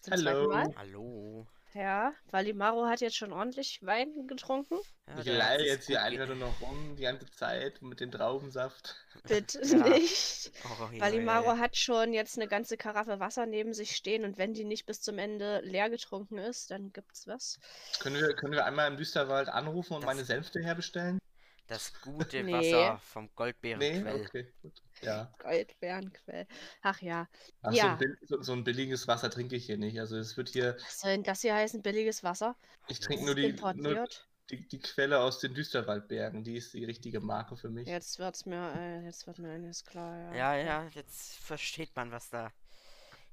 Zum 0.00 0.14
Hallo. 0.14 0.64
Hallo. 0.76 1.46
Ja, 1.74 2.12
Valimaro 2.30 2.86
hat 2.86 3.00
jetzt 3.00 3.16
schon 3.16 3.32
ordentlich 3.32 3.80
Wein 3.82 4.26
getrunken. 4.26 4.76
Ja, 5.06 5.20
Ich 5.20 5.38
hat's 5.40 5.64
jetzt 5.64 5.86
hier 5.86 6.02
einfach 6.02 6.26
nur 6.26 6.36
noch 6.36 6.60
rum, 6.60 6.96
die 6.96 7.02
ganze 7.02 7.30
Zeit 7.30 7.82
mit 7.82 8.00
dem 8.00 8.10
Traubensaft. 8.10 8.96
Bitte 9.28 9.60
Ja. 9.64 9.88
nicht. 9.88 10.50
Oh, 10.64 10.88
Valimaro 10.98 11.58
hat 11.58 11.76
schon 11.76 12.12
jetzt 12.14 12.36
eine 12.38 12.48
ganze 12.48 12.76
Karaffe 12.76 13.20
Wasser 13.20 13.46
neben 13.46 13.74
sich 13.74 13.94
stehen 13.96 14.24
und 14.24 14.38
wenn 14.38 14.54
die 14.54 14.64
nicht 14.64 14.86
bis 14.86 15.02
zum 15.02 15.18
Ende 15.18 15.60
leer 15.62 15.90
getrunken 15.90 16.38
ist, 16.38 16.70
dann 16.70 16.92
gibt's 16.92 17.26
was. 17.26 17.58
Können 18.00 18.16
wir, 18.16 18.34
können 18.34 18.54
wir 18.54 18.64
einmal 18.64 18.90
im 18.90 18.96
Düsterwald 18.96 19.48
anrufen 19.48 19.94
und 19.94 20.00
Das- 20.02 20.06
meine 20.06 20.24
Sänfte 20.24 20.60
herbestellen? 20.62 21.18
Das 21.66 21.92
gute 22.00 22.42
Nee. 22.42 22.52
Wasser 22.54 22.98
vom 23.04 23.24
Nee, 23.24 23.30
Goldbeerenquell. 23.36 24.24
okay, 24.26 24.52
gut. 24.62 24.72
Ja. 25.02 25.32
Goldbeerenquell. 25.38 26.46
Ach 26.82 27.00
ja. 27.00 27.28
Ach, 27.62 27.72
Ja. 27.72 27.98
so, 27.98 28.04
ein 28.04 28.16
so, 28.22 28.42
so 28.42 28.52
ein 28.52 28.64
billiges 28.64 29.06
Wasser 29.08 29.30
trinke 29.30 29.56
ich 29.56 29.66
hier 29.66 29.76
nicht. 29.78 29.98
Also 30.00 30.16
es 30.16 30.36
wird 30.36 30.48
hier, 30.50 30.76
Was 30.80 31.00
soll 31.00 31.10
denn 31.12 31.22
das 31.24 31.40
hier 31.42 31.54
heißen? 31.54 31.82
Billiges 31.82 32.22
Wasser? 32.22 32.56
ich 32.88 33.00
trinke 33.00 33.24
nur, 33.24 33.34
die, 33.34 33.52
nur 33.74 34.06
die, 34.50 34.66
die 34.68 34.78
Quelle 34.80 35.20
aus 35.20 35.38
den 35.40 35.54
Düsterwaldbergen. 35.54 36.42
Die 36.44 36.56
ist 36.56 36.72
die 36.74 36.84
richtige 36.84 37.20
Marke 37.20 37.56
für 37.56 37.68
mich. 37.70 37.86
Jetzt 37.86 38.18
wird's 38.18 38.46
mir, 38.46 38.72
äh, 38.76 39.04
jetzt 39.04 39.26
wird 39.26 39.38
mir 39.38 39.50
eines 39.50 39.84
klar, 39.84 40.16
ja. 40.34 40.34
Ja, 40.34 40.56
ja, 40.56 40.88
jetzt 40.94 41.36
versteht 41.38 41.94
man, 41.96 42.10
was 42.12 42.30
da 42.30 42.50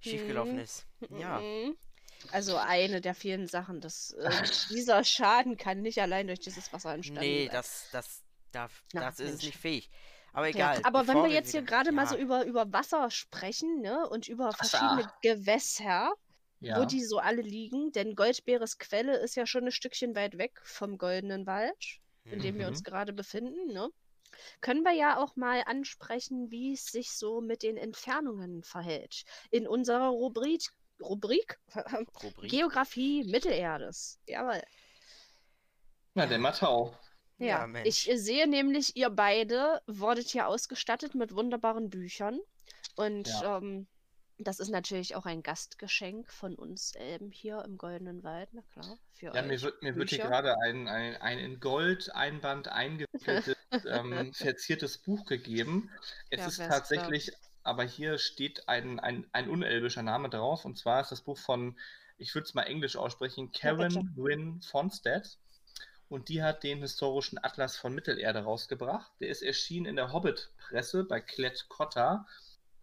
schiefgelaufen 0.01 0.53
Mhm. 0.55 0.59
ist. 0.59 0.85
Ja. 1.17 1.39
Mhm. 1.39 1.77
Also 2.31 2.57
eine 2.57 3.01
der 3.01 3.13
vielen 3.15 3.47
Sachen, 3.47 3.81
dass 3.81 4.11
äh, 4.11 4.29
dieser 4.71 5.03
Schaden 5.03 5.57
kann 5.57 5.81
nicht 5.81 5.99
allein 6.01 6.27
durch 6.27 6.39
dieses 6.39 6.71
Wasser 6.73 6.93
entstanden 6.93 7.21
Nee, 7.21 7.45
sein. 7.45 7.53
das, 7.53 7.87
das, 7.91 8.23
darf, 8.51 8.83
Na, 8.93 9.01
das 9.01 9.19
ist 9.19 9.25
es 9.25 9.31
Mensch. 9.31 9.43
nicht 9.45 9.57
fähig. 9.57 9.89
Aber 10.35 10.47
Ja, 10.47 10.73
egal. 10.73 10.81
aber 10.83 11.07
wenn 11.07 11.17
wir 11.23 11.29
jetzt 11.29 11.51
hier 11.51 11.61
gerade 11.61 11.91
mal 11.93 12.05
so 12.07 12.15
ja, 12.15 12.21
über, 12.21 12.45
über 12.45 12.71
Wasser 12.73 13.09
sprechen, 13.09 13.79
ne, 13.81 14.07
und 14.09 14.27
über 14.27 14.47
Wasser. 14.49 14.65
verschiedene 14.65 15.09
Gewässer, 15.21 16.13
Ja. 16.59 16.79
wo 16.79 16.85
die 16.85 17.03
so 17.03 17.19
alle 17.19 17.41
liegen, 17.41 17.91
denn 17.93 18.15
Goldbeeres 18.15 18.77
Quelle 18.77 19.17
ist 19.17 19.35
ja 19.35 19.45
schon 19.47 19.65
ein 19.65 19.71
Stückchen 19.71 20.13
weit 20.15 20.37
weg 20.37 20.59
vom 20.63 20.97
Goldenen 20.97 21.45
Wald, 21.47 21.99
in 22.25 22.39
dem 22.39 22.57
wir 22.59 22.67
uns 22.67 22.79
Mhm. 22.79 22.83
gerade 22.83 23.13
befinden, 23.13 23.67
ne? 23.73 23.89
Können 24.59 24.83
wir 24.83 24.91
ja 24.91 25.17
auch 25.17 25.37
mal 25.37 25.63
ansprechen, 25.65 26.51
wie 26.51 26.73
es 26.73 26.87
sich 26.87 27.11
so 27.11 27.39
mit 27.39 27.63
den 27.63 27.77
Entfernungen 27.77 28.63
verhält. 28.63 29.23
In 29.51 29.65
unserer 29.67 30.09
Rubrik, 30.09 30.63
Rubrik? 31.01 31.59
Rubrik. 32.23 32.51
Geografie 32.51 33.23
Mittelerdes. 33.23 34.19
Jawohl. 34.27 34.61
Na, 36.15 36.25
der 36.25 36.39
Matau. 36.39 36.97
Ja, 37.37 37.65
Ja, 37.65 37.83
ich 37.83 38.09
sehe 38.15 38.47
nämlich, 38.47 38.95
ihr 38.95 39.09
beide 39.09 39.81
wurdet 39.87 40.29
hier 40.29 40.47
ausgestattet 40.47 41.15
mit 41.15 41.33
wunderbaren 41.35 41.89
Büchern. 41.89 42.39
Und 42.95 43.27
Ja. 43.27 43.57
ähm, 43.57 43.87
das 44.37 44.59
ist 44.59 44.69
natürlich 44.69 45.15
auch 45.15 45.25
ein 45.25 45.43
Gastgeschenk 45.43 46.31
von 46.31 46.55
uns 46.55 46.93
Elben 46.95 47.31
hier 47.31 47.63
im 47.65 47.77
Goldenen 47.77 48.23
Wald, 48.23 48.49
na 48.53 48.61
klar, 48.63 48.99
für 49.11 49.33
Ja, 49.33 49.41
mir 49.41 49.61
euch. 49.61 49.61
wird, 49.61 49.81
mir 49.83 49.97
wird 49.97 50.09
hier 50.09 50.19
gerade 50.19 50.55
ein, 50.61 50.87
ein, 50.87 51.15
ein 51.17 51.39
in 51.39 51.59
Gold 51.59 52.13
Einband 52.15 52.67
eingewickeltes, 52.69 53.55
ähm, 53.85 54.33
verziertes 54.33 54.99
Buch 54.99 55.25
gegeben. 55.25 55.91
Es 56.29 56.45
Ja, 56.45 56.47
ist 56.47 56.57
Vesper. 56.57 56.67
tatsächlich, 56.67 57.31
aber 57.63 57.83
hier 57.83 58.17
steht 58.17 58.67
ein, 58.69 58.99
ein, 58.99 59.27
ein 59.33 59.49
unelbischer 59.49 60.03
Name 60.03 60.29
drauf, 60.29 60.63
und 60.65 60.77
zwar 60.77 61.01
ist 61.01 61.11
das 61.11 61.23
Buch 61.23 61.37
von, 61.37 61.77
ich 62.17 62.33
würde 62.35 62.45
es 62.45 62.53
mal 62.53 62.63
englisch 62.63 62.95
aussprechen, 62.95 63.51
Ja. 63.63 63.73
Karen 63.73 64.15
Wynne 64.15 64.61
Fonstead. 64.61 65.37
Und 66.07 66.29
die 66.29 66.43
hat 66.43 66.63
den 66.63 66.79
historischen 66.81 67.37
Atlas 67.43 67.77
von 67.77 67.93
Mittelerde 67.93 68.39
rausgebracht. 68.43 69.11
Der 69.19 69.29
ist 69.29 69.41
erschienen 69.41 69.85
in 69.87 69.95
der 69.95 70.13
Hobbit-Presse 70.13 71.03
bei 71.03 71.19
Klett 71.19 71.65
Cotta. 71.67 72.25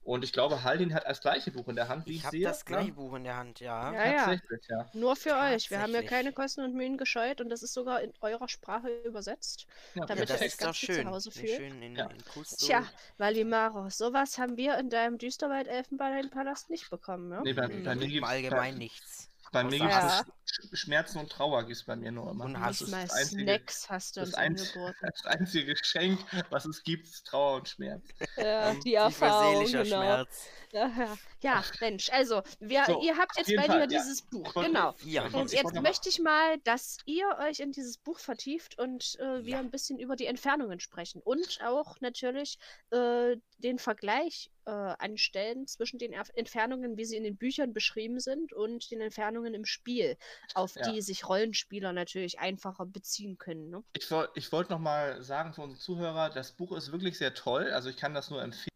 Und 0.05 0.25
ich 0.25 0.33
glaube, 0.33 0.65
Haldin 0.65 0.93
hat 0.95 1.05
das 1.07 1.21
gleiche 1.21 1.53
Buch 1.53 1.69
in 1.69 1.77
der 1.77 1.87
Hand, 1.87 2.07
wie 2.07 2.15
Ich 2.15 2.17
ich 2.17 2.25
habe 2.25 2.37
sehe. 2.37 2.45
das 2.45 2.65
gleiche 2.65 2.89
ne? 2.89 2.95
Buch 2.95 3.15
in 3.15 3.23
der 3.23 3.37
Hand, 3.37 3.61
ja. 3.61 3.93
Ja, 3.93 4.05
ja. 4.05 4.19
Tatsächlich, 4.25 4.67
ja. 4.69 4.91
Nur 4.95 5.15
für 5.15 5.37
euch. 5.37 5.71
Wir 5.71 5.81
haben 5.81 5.93
ja 5.95 6.03
keine 6.03 6.33
Kosten 6.33 6.63
und 6.63 6.75
Mühen 6.75 6.99
gescheut 6.99 7.41
und 7.41 7.49
das 7.51 7.63
ist 7.63 7.73
sogar 7.73 8.01
in 8.03 8.13
eurer 8.21 8.49
Sprache 8.49 8.89
übersetzt. 9.05 9.67
Ja, 9.95 10.05
Damit 10.05 10.29
Ja, 10.29 10.35
ihr 10.35 10.39
das 10.39 10.41
euch 10.41 10.47
ist 10.49 10.59
ganz 10.59 10.77
doch 10.81 10.81
viel 10.81 10.89
zu 10.89 11.01
schön. 11.03 11.09
Hause 11.09 11.31
fühlt. 11.31 11.51
Schön 11.51 11.83
in, 11.83 11.95
Ja. 11.95 12.07
in 12.11 12.19
Tja, 12.59 12.85
Valimaro, 13.19 13.91
sowas 13.91 14.39
haben 14.39 14.57
wir 14.57 14.77
in 14.79 14.91
deinem 14.91 15.19
Düsterwald-Elfenbein-Palast 15.19 16.69
nicht 16.71 16.91
bekommen, 16.91 17.29
ne? 17.29 17.41
Nee, 17.45 17.53
bei, 17.53 17.69
bei 17.69 17.95
mir 17.95 18.05
im 18.07 18.11
gibt's 18.11 18.29
Allgemein 18.29 18.73
bei, 18.75 18.79
nichts. 18.79 19.32
Bei 19.53 19.65
mir 19.65 19.79
gibt 19.79 19.93
es 19.93 20.25
Sch- 20.47 20.77
Schmerzen 20.77 21.19
und 21.19 21.31
Trauer 21.31 21.65
gibt's 21.67 21.85
bei 21.85 21.97
mir 21.97 22.11
nur 22.13 22.31
immer. 22.31 22.45
Und 22.45 22.53
mal 22.55 22.69
das 22.69 22.83
einzige, 23.13 23.43
Snacks 23.43 23.89
hast 23.91 24.17
du 24.17 24.21
das, 24.21 24.35
angeboten. 24.35 24.97
das 25.03 25.27
einzige 25.27 25.75
Geschenk, 25.75 26.21
was 26.51 26.65
es 26.65 26.83
gibt, 26.83 27.07
ist 27.07 27.27
Trauer 27.27 27.57
und 27.57 27.69
Schmerz. 27.69 28.03
Ja, 28.37 28.71
Ähm, 28.71 28.81
die 28.81 28.95
Erfahrung, 28.95 29.67
seelischer 29.67 29.85
genau. 29.85 29.97
Schmerz. 30.03 30.49
Ja, 31.43 31.65
Mensch, 31.81 32.09
also, 32.11 32.43
wir, 32.61 32.85
So, 32.87 33.03
ihr 33.03 33.17
habt 33.17 33.37
jetzt 33.37 33.55
bei 33.57 33.65
Fall, 33.65 33.87
dir 33.87 33.97
ja. 33.97 34.01
dieses 34.01 34.23
Buch, 34.23 34.55
genau. 34.55 34.95
Ja. 35.05 35.27
Und 35.27 35.53
jetzt 35.53 35.75
möchte 35.75 36.09
ich 36.09 36.21
mal, 36.21 36.59
dass 36.61 36.99
ihr 37.05 37.27
euch 37.41 37.59
in 37.59 37.73
dieses 37.73 37.99
Buch 37.99 38.21
vertieft 38.21 38.79
und 38.79 39.19
äh, 39.19 39.45
wir 39.45 39.59
ein 39.59 39.71
bisschen 39.71 39.99
über 39.99 40.15
die 40.15 40.27
Entfernungen 40.27 40.79
sprechen 40.79 41.21
und 41.23 41.59
auch 41.65 42.01
natürlich 42.01 42.59
äh, 42.91 43.37
den 43.59 43.81
Vergleich 43.81 44.51
äh, 44.65 44.71
anstellen 44.71 45.67
zwischen 45.67 45.99
den 45.99 46.13
Erf 46.13 46.31
Entfernungen, 46.35 46.97
wie 46.97 47.05
sie 47.05 47.17
in 47.17 47.25
den 47.25 47.37
Büchern 47.37 47.73
beschrieben 47.73 48.21
sind, 48.21 48.53
und 48.53 48.91
den 48.91 49.01
Entfernungen 49.01 49.55
im 49.55 49.65
Spiel, 49.65 50.17
auf 50.55 50.75
die 50.87 51.03
sich 51.03 51.29
Rollenspieler 51.29 51.93
natürlich 51.93 52.39
einfacher 52.39 52.87
beziehen 52.87 53.37
können. 53.37 53.71
Ne? 53.71 53.83
Ich, 53.95 54.09
ich 54.35 54.53
wollte 54.53 54.73
noch 54.73 54.79
mal 54.79 55.23
sagen 55.23 55.53
für 55.55 55.63
unsere 55.63 55.81
Zuhörer, 55.81 56.31
das 56.31 56.53
Buch 56.53 56.77
ist 56.77 56.93
wirklich 56.93 57.19
sehr 57.19 57.35
toll. 57.35 57.71
Also 57.73 57.89
ich 57.89 57.97
kann 57.97 58.15
das 58.15 58.31
nur 58.31 58.41
empfehlen, 58.41 58.69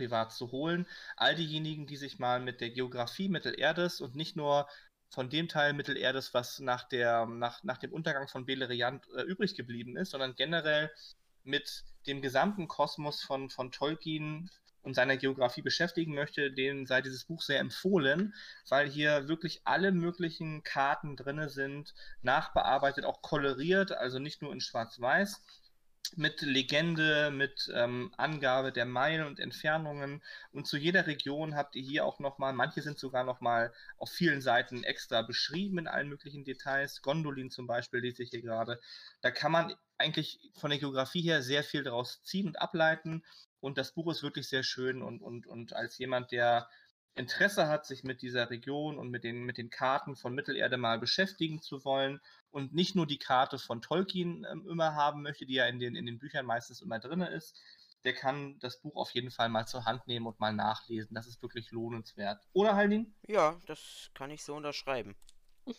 privat 0.00 0.32
zu 0.32 0.50
holen. 0.50 0.86
All 1.16 1.34
diejenigen, 1.34 1.86
die 1.86 1.98
sich 1.98 2.18
mal 2.18 2.40
mit 2.40 2.62
der 2.62 2.70
Geografie 2.70 3.28
Mittelerdes 3.28 4.00
und 4.00 4.14
nicht 4.14 4.34
nur 4.34 4.66
von 5.10 5.28
dem 5.28 5.46
Teil 5.48 5.74
Mittelerdes, 5.74 6.32
was 6.32 6.58
nach, 6.60 6.84
der, 6.84 7.26
nach, 7.26 7.62
nach 7.64 7.76
dem 7.76 7.92
Untergang 7.92 8.28
von 8.28 8.46
Beleriand 8.46 9.06
äh, 9.14 9.22
übrig 9.22 9.56
geblieben 9.56 9.98
ist, 9.98 10.12
sondern 10.12 10.36
generell 10.36 10.90
mit 11.44 11.84
dem 12.06 12.22
gesamten 12.22 12.66
Kosmos 12.66 13.22
von, 13.22 13.50
von 13.50 13.72
Tolkien 13.72 14.50
und 14.82 14.94
seiner 14.94 15.18
Geografie 15.18 15.60
beschäftigen 15.60 16.14
möchte, 16.14 16.50
denen 16.50 16.86
sei 16.86 17.02
dieses 17.02 17.26
Buch 17.26 17.42
sehr 17.42 17.60
empfohlen, 17.60 18.32
weil 18.70 18.88
hier 18.88 19.28
wirklich 19.28 19.60
alle 19.64 19.92
möglichen 19.92 20.62
Karten 20.62 21.16
drin 21.16 21.46
sind, 21.50 21.94
nachbearbeitet, 22.22 23.04
auch 23.04 23.20
koloriert, 23.20 23.92
also 23.92 24.18
nicht 24.18 24.40
nur 24.40 24.52
in 24.54 24.62
Schwarz-Weiß, 24.62 25.42
mit 26.16 26.42
Legende, 26.42 27.30
mit 27.30 27.70
ähm, 27.74 28.12
Angabe 28.16 28.72
der 28.72 28.84
Meilen 28.84 29.26
und 29.26 29.38
Entfernungen. 29.38 30.22
Und 30.52 30.66
zu 30.66 30.76
jeder 30.76 31.06
Region 31.06 31.54
habt 31.54 31.76
ihr 31.76 31.82
hier 31.82 32.04
auch 32.04 32.18
nochmal, 32.18 32.52
manche 32.52 32.82
sind 32.82 32.98
sogar 32.98 33.24
nochmal 33.24 33.72
auf 33.96 34.10
vielen 34.10 34.40
Seiten 34.40 34.82
extra 34.82 35.22
beschrieben 35.22 35.78
in 35.78 35.88
allen 35.88 36.08
möglichen 36.08 36.44
Details. 36.44 37.02
Gondolin 37.02 37.50
zum 37.50 37.66
Beispiel 37.66 38.00
lese 38.00 38.22
ich 38.22 38.30
hier 38.30 38.42
gerade. 38.42 38.80
Da 39.20 39.30
kann 39.30 39.52
man 39.52 39.74
eigentlich 39.98 40.40
von 40.54 40.70
der 40.70 40.80
Geografie 40.80 41.22
her 41.22 41.42
sehr 41.42 41.62
viel 41.62 41.84
daraus 41.84 42.22
ziehen 42.22 42.48
und 42.48 42.60
ableiten. 42.60 43.24
Und 43.60 43.78
das 43.78 43.92
Buch 43.92 44.10
ist 44.10 44.22
wirklich 44.22 44.48
sehr 44.48 44.62
schön 44.62 45.02
und, 45.02 45.20
und, 45.20 45.46
und 45.46 45.74
als 45.74 45.98
jemand, 45.98 46.32
der 46.32 46.68
Interesse 47.14 47.68
hat, 47.68 47.86
sich 47.86 48.04
mit 48.04 48.22
dieser 48.22 48.50
Region 48.50 48.98
und 48.98 49.10
mit 49.10 49.24
den, 49.24 49.44
mit 49.44 49.58
den 49.58 49.70
Karten 49.70 50.16
von 50.16 50.34
Mittelerde 50.34 50.76
mal 50.76 50.98
beschäftigen 50.98 51.60
zu 51.60 51.84
wollen 51.84 52.20
und 52.50 52.72
nicht 52.72 52.94
nur 52.94 53.06
die 53.06 53.18
Karte 53.18 53.58
von 53.58 53.82
Tolkien 53.82 54.46
ähm, 54.50 54.66
immer 54.68 54.94
haben 54.94 55.22
möchte, 55.22 55.46
die 55.46 55.54
ja 55.54 55.66
in 55.66 55.78
den, 55.78 55.96
in 55.96 56.06
den 56.06 56.18
Büchern 56.18 56.46
meistens 56.46 56.80
immer 56.80 56.98
drin 56.98 57.20
ist, 57.20 57.60
der 58.04 58.14
kann 58.14 58.58
das 58.60 58.80
Buch 58.80 58.96
auf 58.96 59.10
jeden 59.10 59.30
Fall 59.30 59.48
mal 59.48 59.66
zur 59.66 59.84
Hand 59.84 60.06
nehmen 60.06 60.26
und 60.26 60.40
mal 60.40 60.54
nachlesen. 60.54 61.14
Das 61.14 61.26
ist 61.26 61.42
wirklich 61.42 61.70
lohnenswert. 61.70 62.42
Oder 62.52 62.74
Haldin? 62.74 63.14
Ja, 63.26 63.60
das 63.66 64.10
kann 64.14 64.30
ich 64.30 64.42
so 64.42 64.54
unterschreiben. 64.54 65.16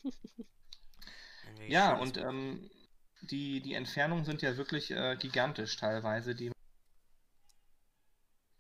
Ja, 1.68 1.94
und 1.94 2.18
ähm, 2.18 2.70
die, 3.22 3.62
die 3.62 3.74
Entfernungen 3.74 4.26
sind 4.26 4.42
ja 4.42 4.58
wirklich 4.58 4.92
äh, 4.92 5.16
gigantisch 5.18 5.76
teilweise. 5.78 6.34
Die 6.34 6.52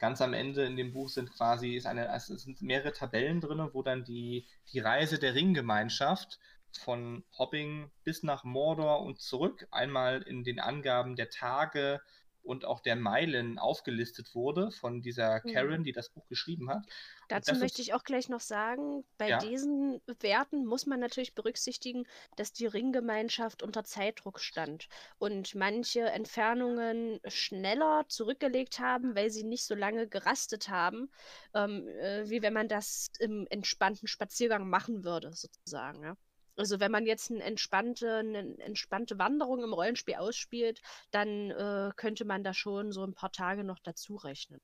ganz 0.02 0.20
am 0.20 0.34
Ende 0.34 0.66
in 0.66 0.76
dem 0.76 0.94
Buch 0.94 1.10
sind 1.10 1.32
quasi 1.32 1.76
ist 1.76 1.86
eine, 1.86 2.14
es 2.14 2.26
sind 2.26 2.62
mehrere 2.64 2.92
Tabellen 2.92 3.40
drin, 3.40 3.70
wo 3.72 3.84
dann 3.84 4.04
die, 4.04 4.48
die 4.74 4.80
Reise 4.80 5.20
der 5.20 5.36
Ringgemeinschaft 5.36 6.40
von 6.72 7.24
Hobbing 7.38 7.92
bis 8.04 8.24
nach 8.24 8.44
Mordor 8.44 9.04
und 9.04 9.22
zurück. 9.22 9.68
Einmal 9.70 10.24
in 10.24 10.44
den 10.44 10.60
Angaben 10.60 11.16
der 11.16 11.30
Tage 11.30 12.02
und 12.44 12.66
auch 12.66 12.80
der 12.82 12.96
Meilen 12.96 13.60
aufgelistet 13.60 14.36
wurde 14.36 14.72
von 14.72 15.02
dieser 15.02 15.42
Mhm. 15.44 15.52
Karen, 15.52 15.84
die 15.84 15.92
das 15.94 16.10
Buch 16.12 16.28
geschrieben 16.28 16.70
hat. 16.70 16.86
Dazu 17.30 17.56
möchte 17.56 17.82
ist- 17.82 17.82
ich 17.82 17.94
auch 17.94 18.04
gleich 18.04 18.28
noch 18.30 18.42
sagen, 18.42 19.06
bei 19.18 19.32
Ja. 19.32 19.38
diesen 19.38 20.02
Werten 20.20 20.66
muss 20.66 20.86
man 20.86 21.00
natürlich 21.00 21.34
berücksichtigen, 21.34 22.04
dass 22.36 22.52
die 22.52 22.66
Ringgemeinschaft 22.66 23.64
unter 23.64 23.84
Zeitdruck 23.86 24.40
stand 24.42 24.88
und 25.18 25.56
manche 25.56 26.02
Entfernungen 26.02 27.20
schneller 27.28 28.06
zurückgelegt 28.10 28.80
haben, 28.80 29.16
weil 29.16 29.30
sie 29.32 29.44
nicht 29.46 29.66
so 29.66 29.76
lange 29.76 30.08
gerastet 30.10 30.68
haben, 30.70 31.10
ähm, 31.54 31.88
äh, 31.88 32.30
wie 32.30 32.42
wenn 32.42 32.54
man 32.54 32.68
das 32.68 33.08
im 33.20 33.48
entspannten 33.50 34.08
Spaziergang 34.08 34.68
machen 34.70 35.04
würde, 35.06 35.32
sozusagen. 35.34 36.04
Ja? 36.04 36.16
Also 36.62 36.80
wenn 36.80 36.92
man 36.92 37.08
jetzt 37.08 37.32
eine 37.32 37.42
entspannte, 37.42 38.18
eine 38.18 38.56
entspannte 38.60 39.18
Wanderung 39.18 39.64
im 39.64 39.74
Rollenspiel 39.74 40.14
ausspielt, 40.14 40.80
dann 41.10 41.50
äh, 41.50 41.90
könnte 41.96 42.24
man 42.24 42.44
da 42.44 42.54
schon 42.54 42.92
so 42.92 43.04
ein 43.04 43.16
paar 43.16 43.32
Tage 43.32 43.64
noch 43.64 43.80
dazu 43.80 44.16
rechnen. 44.16 44.62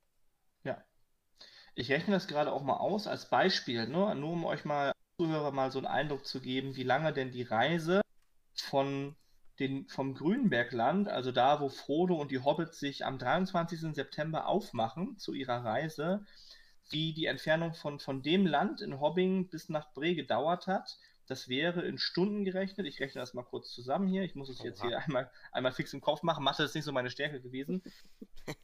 Ja. 0.64 0.80
Ich 1.74 1.90
rechne 1.90 2.14
das 2.14 2.28
gerade 2.28 2.52
auch 2.54 2.62
mal 2.62 2.78
aus 2.78 3.08
als 3.08 3.32
Beispiel, 3.32 3.88
ne? 3.88 4.14
nur 4.14 4.34
um 4.34 4.46
euch 4.46 4.64
mal 4.64 4.92
Zuhörer 5.18 5.52
mal 5.52 5.72
so 5.72 5.80
einen 5.80 5.88
Eindruck 5.88 6.28
zu 6.28 6.40
geben, 6.40 6.76
wie 6.76 6.84
lange 6.84 7.14
denn 7.14 7.32
die 7.32 7.42
Reise 7.42 8.02
von 8.54 9.16
den, 9.58 9.88
vom 9.88 10.14
Grünbergland, 10.14 11.08
also 11.08 11.32
da, 11.32 11.62
wo 11.62 11.70
Frodo 11.70 12.14
und 12.14 12.30
die 12.30 12.44
Hobbits 12.44 12.80
sich 12.80 13.06
am 13.06 13.18
23. 13.18 13.96
September 13.96 14.46
aufmachen 14.46 15.18
zu 15.18 15.34
ihrer 15.34 15.66
Reise, 15.66 16.24
wie 16.92 17.16
die 17.16 17.26
Entfernung 17.26 17.74
von, 17.74 18.00
von 18.00 18.22
dem 18.22 18.46
Land 18.46 18.82
in 18.82 19.00
Hobbing 19.00 19.50
bis 19.50 19.68
nach 19.70 19.92
Bre 19.94 20.14
gedauert 20.14 20.68
hat. 20.68 21.00
Das 21.28 21.50
wäre 21.50 21.82
in 21.86 21.98
Stunden 21.98 22.44
gerechnet. 22.46 22.88
Ich 22.88 23.00
rechne 23.00 23.22
das 23.22 23.34
mal 23.34 23.44
kurz 23.44 23.72
zusammen 23.72 24.08
hier. 24.08 24.24
Ich 24.24 24.36
muss 24.36 24.50
es 24.50 24.64
jetzt 24.64 24.82
hier 24.82 24.98
einmal, 25.00 25.30
einmal 25.52 25.74
fix 25.74 25.94
im 25.94 26.02
Kopf 26.02 26.24
machen. 26.24 26.44
Mathe 26.44 26.64
ist 26.64 26.74
nicht 26.74 26.86
so 26.86 26.92
meine 26.92 27.10
Stärke 27.10 27.42
gewesen. 27.42 27.84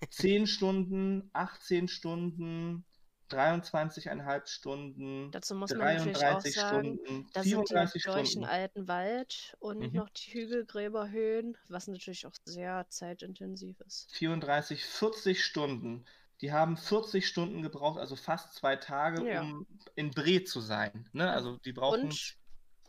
10 0.09 0.47
Stunden, 0.47 1.29
18 1.33 1.87
Stunden, 1.87 2.85
23,5 3.29 4.47
Stunden, 4.47 5.31
Dazu 5.31 5.55
muss 5.55 5.71
man 5.71 5.79
natürlich 5.79 6.17
auch 6.17 6.21
33 6.21 6.53
sagen, 6.53 6.99
Stunden, 6.99 7.29
Da 7.33 7.41
sind 7.43 7.51
die 7.51 7.55
34 7.57 8.03
durch 8.03 8.15
den 8.33 8.43
Stunden. 8.43 8.43
alten 8.43 8.87
Wald 8.87 9.55
und 9.59 9.79
Mhm. 9.79 9.97
noch 9.97 10.09
die 10.09 10.33
Hügelgräberhöhen, 10.33 11.57
was 11.67 11.87
natürlich 11.87 12.27
auch 12.27 12.33
sehr 12.45 12.85
zeitintensiv 12.89 13.79
ist. 13.81 14.13
34, 14.13 14.85
40 14.85 15.43
Stunden. 15.43 16.05
Die 16.41 16.51
haben 16.51 16.77
40 16.77 17.27
Stunden 17.27 17.61
gebraucht, 17.61 17.99
also 17.99 18.15
fast 18.15 18.53
zwei 18.53 18.75
Tage, 18.75 19.23
Ja. 19.23 19.41
um 19.41 19.65
in 19.95 20.11
Bre 20.11 20.43
zu 20.43 20.59
sein. 20.59 21.09
Ne? 21.13 21.31
Also 21.31 21.57
die 21.57 21.73
brauchen. 21.73 22.09
Und 22.09 22.35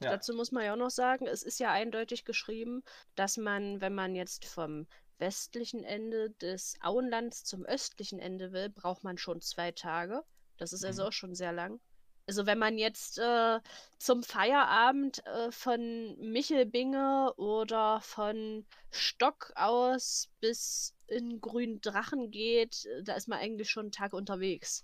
ja. 0.01 0.11
dazu 0.11 0.35
muss 0.35 0.53
man 0.53 0.65
ja 0.65 0.73
auch 0.75 0.79
noch 0.79 0.91
sagen, 0.91 1.27
es 1.27 1.43
ist 1.43 1.59
ja 1.61 1.71
eindeutig 1.73 2.25
geschrieben, 2.25 2.83
dass 3.15 3.37
man, 3.37 3.81
wenn 3.81 3.95
man 3.95 4.15
jetzt 4.15 4.45
vom 4.45 4.87
westlichen 5.19 5.85
Ende 5.85 6.31
des 6.31 6.77
Auenlands 6.83 7.45
zum 7.45 7.65
östlichen 7.65 8.19
Ende 8.19 8.53
will, 8.53 8.69
braucht 8.69 9.05
man 9.05 9.16
schon 9.19 9.41
zwei 9.41 9.73
Tage. 9.73 10.23
Das 10.57 10.73
ist 10.73 10.85
also 10.85 11.03
Mhm. 11.03 11.09
auch 11.09 11.12
schon 11.12 11.35
sehr 11.35 11.53
lang. 11.53 11.81
Also 12.27 12.47
wenn 12.47 12.59
man 12.59 12.79
jetzt 12.79 13.19
äh, 13.19 13.61
zum 13.99 14.23
Feierabend 14.23 15.25
äh, 15.27 15.51
von 15.51 16.16
Michelbinge 16.19 17.35
oder 17.37 18.01
von 18.01 18.65
Stock 18.91 19.53
aus 19.57 20.31
bis 20.41 20.95
in 21.07 21.41
Grünen 21.43 21.83
Drachen 21.83 22.31
geht, 22.31 22.87
äh, 22.87 23.03
da 23.03 23.15
ist 23.15 23.29
man 23.29 23.41
eigentlich 23.41 23.69
schon 23.71 23.85
einen 23.87 23.93
Tag 23.93 24.15
unterwegs. 24.15 24.83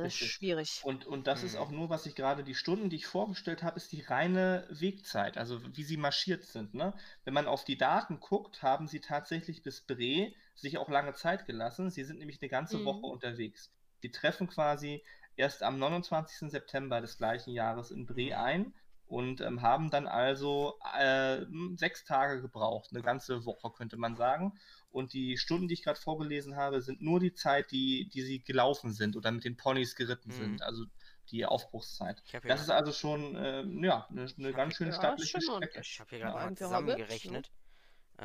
Das 0.00 0.14
ist 0.14 0.18
Richtig. 0.18 0.30
schwierig. 0.30 0.80
Und, 0.80 1.06
und 1.06 1.26
das 1.26 1.42
ist 1.42 1.56
Mhm. 1.56 1.56
auch 1.56 1.70
nur, 1.70 1.88
was 1.90 2.06
ich 2.06 2.14
gerade, 2.14 2.44
die 2.44 2.54
Stunden, 2.54 2.88
die 2.88 2.96
ich 2.96 3.06
vorgestellt 3.06 3.64
habe, 3.64 3.76
ist 3.76 3.90
die 3.90 4.00
reine 4.02 4.66
Wegzeit, 4.70 5.36
also 5.36 5.60
wie 5.76 5.82
sie 5.82 5.96
marschiert 5.96 6.44
sind. 6.44 6.72
Ne? 6.74 6.94
Wenn 7.24 7.34
man 7.34 7.48
auf 7.48 7.64
die 7.64 7.76
Daten 7.76 8.20
guckt, 8.20 8.62
haben 8.62 8.86
sie 8.86 9.00
tatsächlich 9.00 9.62
bis 9.64 9.80
Bre 9.84 10.32
sich 10.54 10.78
auch 10.78 10.88
lange 10.88 11.14
Zeit 11.14 11.46
gelassen. 11.46 11.90
Sie 11.90 12.04
sind 12.04 12.18
nämlich 12.20 12.40
eine 12.40 12.48
ganze 12.48 12.84
Mhm. 12.84 12.84
Woche 12.84 13.06
unterwegs. 13.06 13.72
Die 14.04 14.12
treffen 14.12 14.46
quasi 14.46 15.04
erst 15.36 15.62
am 15.64 15.78
29. 15.78 16.48
September 16.50 17.00
des 17.00 17.18
gleichen 17.18 17.52
Jahres 17.52 17.90
in 17.90 18.06
Bre 18.06 18.38
ein 18.38 18.74
und 19.06 19.40
ähm, 19.40 19.62
haben 19.62 19.90
dann 19.90 20.06
also 20.06 20.78
äh, 20.96 21.44
sechs 21.76 22.04
Tage 22.04 22.40
gebraucht, 22.40 22.90
eine 22.92 23.02
ganze 23.02 23.44
Woche 23.44 23.70
könnte 23.72 23.96
man 23.96 24.16
sagen. 24.16 24.58
Und 24.90 25.12
die 25.12 25.36
Stunden, 25.36 25.68
die 25.68 25.74
ich 25.74 25.82
gerade 25.84 26.00
vorgelesen 26.00 26.56
habe, 26.56 26.80
sind 26.80 27.02
nur 27.02 27.20
die 27.20 27.34
Zeit, 27.34 27.70
die, 27.70 28.08
die 28.12 28.22
sie 28.22 28.40
gelaufen 28.40 28.92
sind 28.92 29.16
oder 29.16 29.30
mit 29.30 29.44
den 29.44 29.56
Ponys 29.56 29.94
geritten 29.94 30.30
Mhm. 30.30 30.34
sind, 30.34 30.62
also 30.62 30.84
die 31.30 31.44
Aufbruchszeit. 31.44 32.22
Habe 32.32 32.48
Das 32.48 32.62
ist 32.62 32.70
also 32.70 32.92
schon 32.92 33.36
ähm, 33.36 33.84
ja, 33.84 34.06
eine, 34.10 34.26
eine 34.38 34.52
ganz 34.52 34.74
schön 34.76 34.88
Ja, 34.88 34.92
ist 34.92 34.98
stattliche 34.98 35.40
Strecke. 35.42 35.80
ich 35.80 36.00
hab 36.00 36.08
hier 36.08 36.18
Ja. 36.20 36.24
gerade 36.32 36.34
mal 36.36 36.44
Hobbits, 36.44 36.60
ne? 36.60 36.66
zusammengerechnet, 36.66 37.50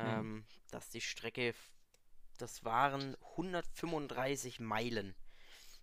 ähm, 0.00 0.44
dass 0.70 0.88
die 0.90 1.00
Strecke, 1.00 1.54
das 2.38 2.64
waren 2.64 3.16
135 3.36 4.58
Meilen. 4.60 5.14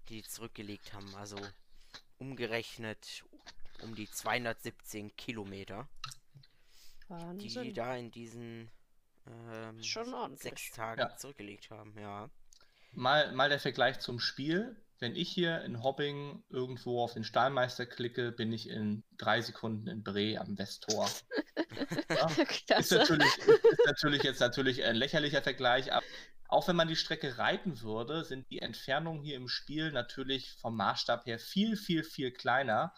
die 0.10 0.22
die 0.22 0.24
zurückgelegt 0.24 0.94
haben. 0.94 1.16
Also 1.16 1.38
umgerechnet 2.18 3.24
um 3.84 3.96
die 3.96 4.10
217 4.10 5.16
Kilometer, 5.16 5.88
die 7.10 7.50
die 7.60 7.74
Wahnsinn. 7.74 7.74
da 7.74 7.96
in 7.96 8.12
diesen 8.12 8.70
ähm, 9.28 9.82
Schon 9.84 10.14
ordentlich. 10.14 10.42
sechs 10.44 10.72
Tagen 10.72 11.02
Ja. 11.02 11.16
zurückgelegt 11.18 11.70
haben. 11.70 11.98
Ja. 12.00 12.30
Mal, 12.94 13.32
mal 13.32 13.50
der 13.50 13.60
Vergleich 13.60 14.00
zum 14.00 14.20
Spiel. 14.20 14.76
Wenn 15.00 15.16
ich 15.16 15.32
hier 15.32 15.62
in 15.64 15.82
Hobbing 15.82 16.44
irgendwo 16.50 17.02
auf 17.04 17.14
den 17.14 17.24
Stahlmeister 17.24 17.88
klicke, 17.88 18.32
bin 18.32 18.54
ich 18.54 18.70
in 18.70 19.04
drei 19.18 19.42
Sekunden 19.42 19.88
in 19.88 20.04
Bre 20.04 20.38
am 20.40 20.58
Westtor. 20.58 21.10
Ja, 22.70 22.78
ist, 22.78 22.92
natürlich, 22.92 23.38
ist 23.38 23.86
natürlich 23.86 24.24
jetzt 24.24 24.40
natürlich 24.40 24.84
ein 24.84 24.96
lächerlicher 24.96 25.42
Vergleich, 25.42 25.92
aber 25.94 26.06
auch 26.52 26.68
wenn 26.68 26.76
man 26.76 26.90
die 26.90 26.98
Strecke 26.98 27.38
reiten 27.38 27.82
würde, 27.82 28.26
sind 28.26 28.50
die 28.50 28.62
Entfernungen 28.62 29.24
hier 29.24 29.38
im 29.38 29.48
Spiel 29.48 29.92
natürlich 29.92 30.52
vom 30.52 30.76
Maßstab 30.76 31.26
her 31.26 31.40
viel, 31.40 31.78
viel, 31.78 32.04
viel 32.04 32.32
kleiner. 32.32 32.94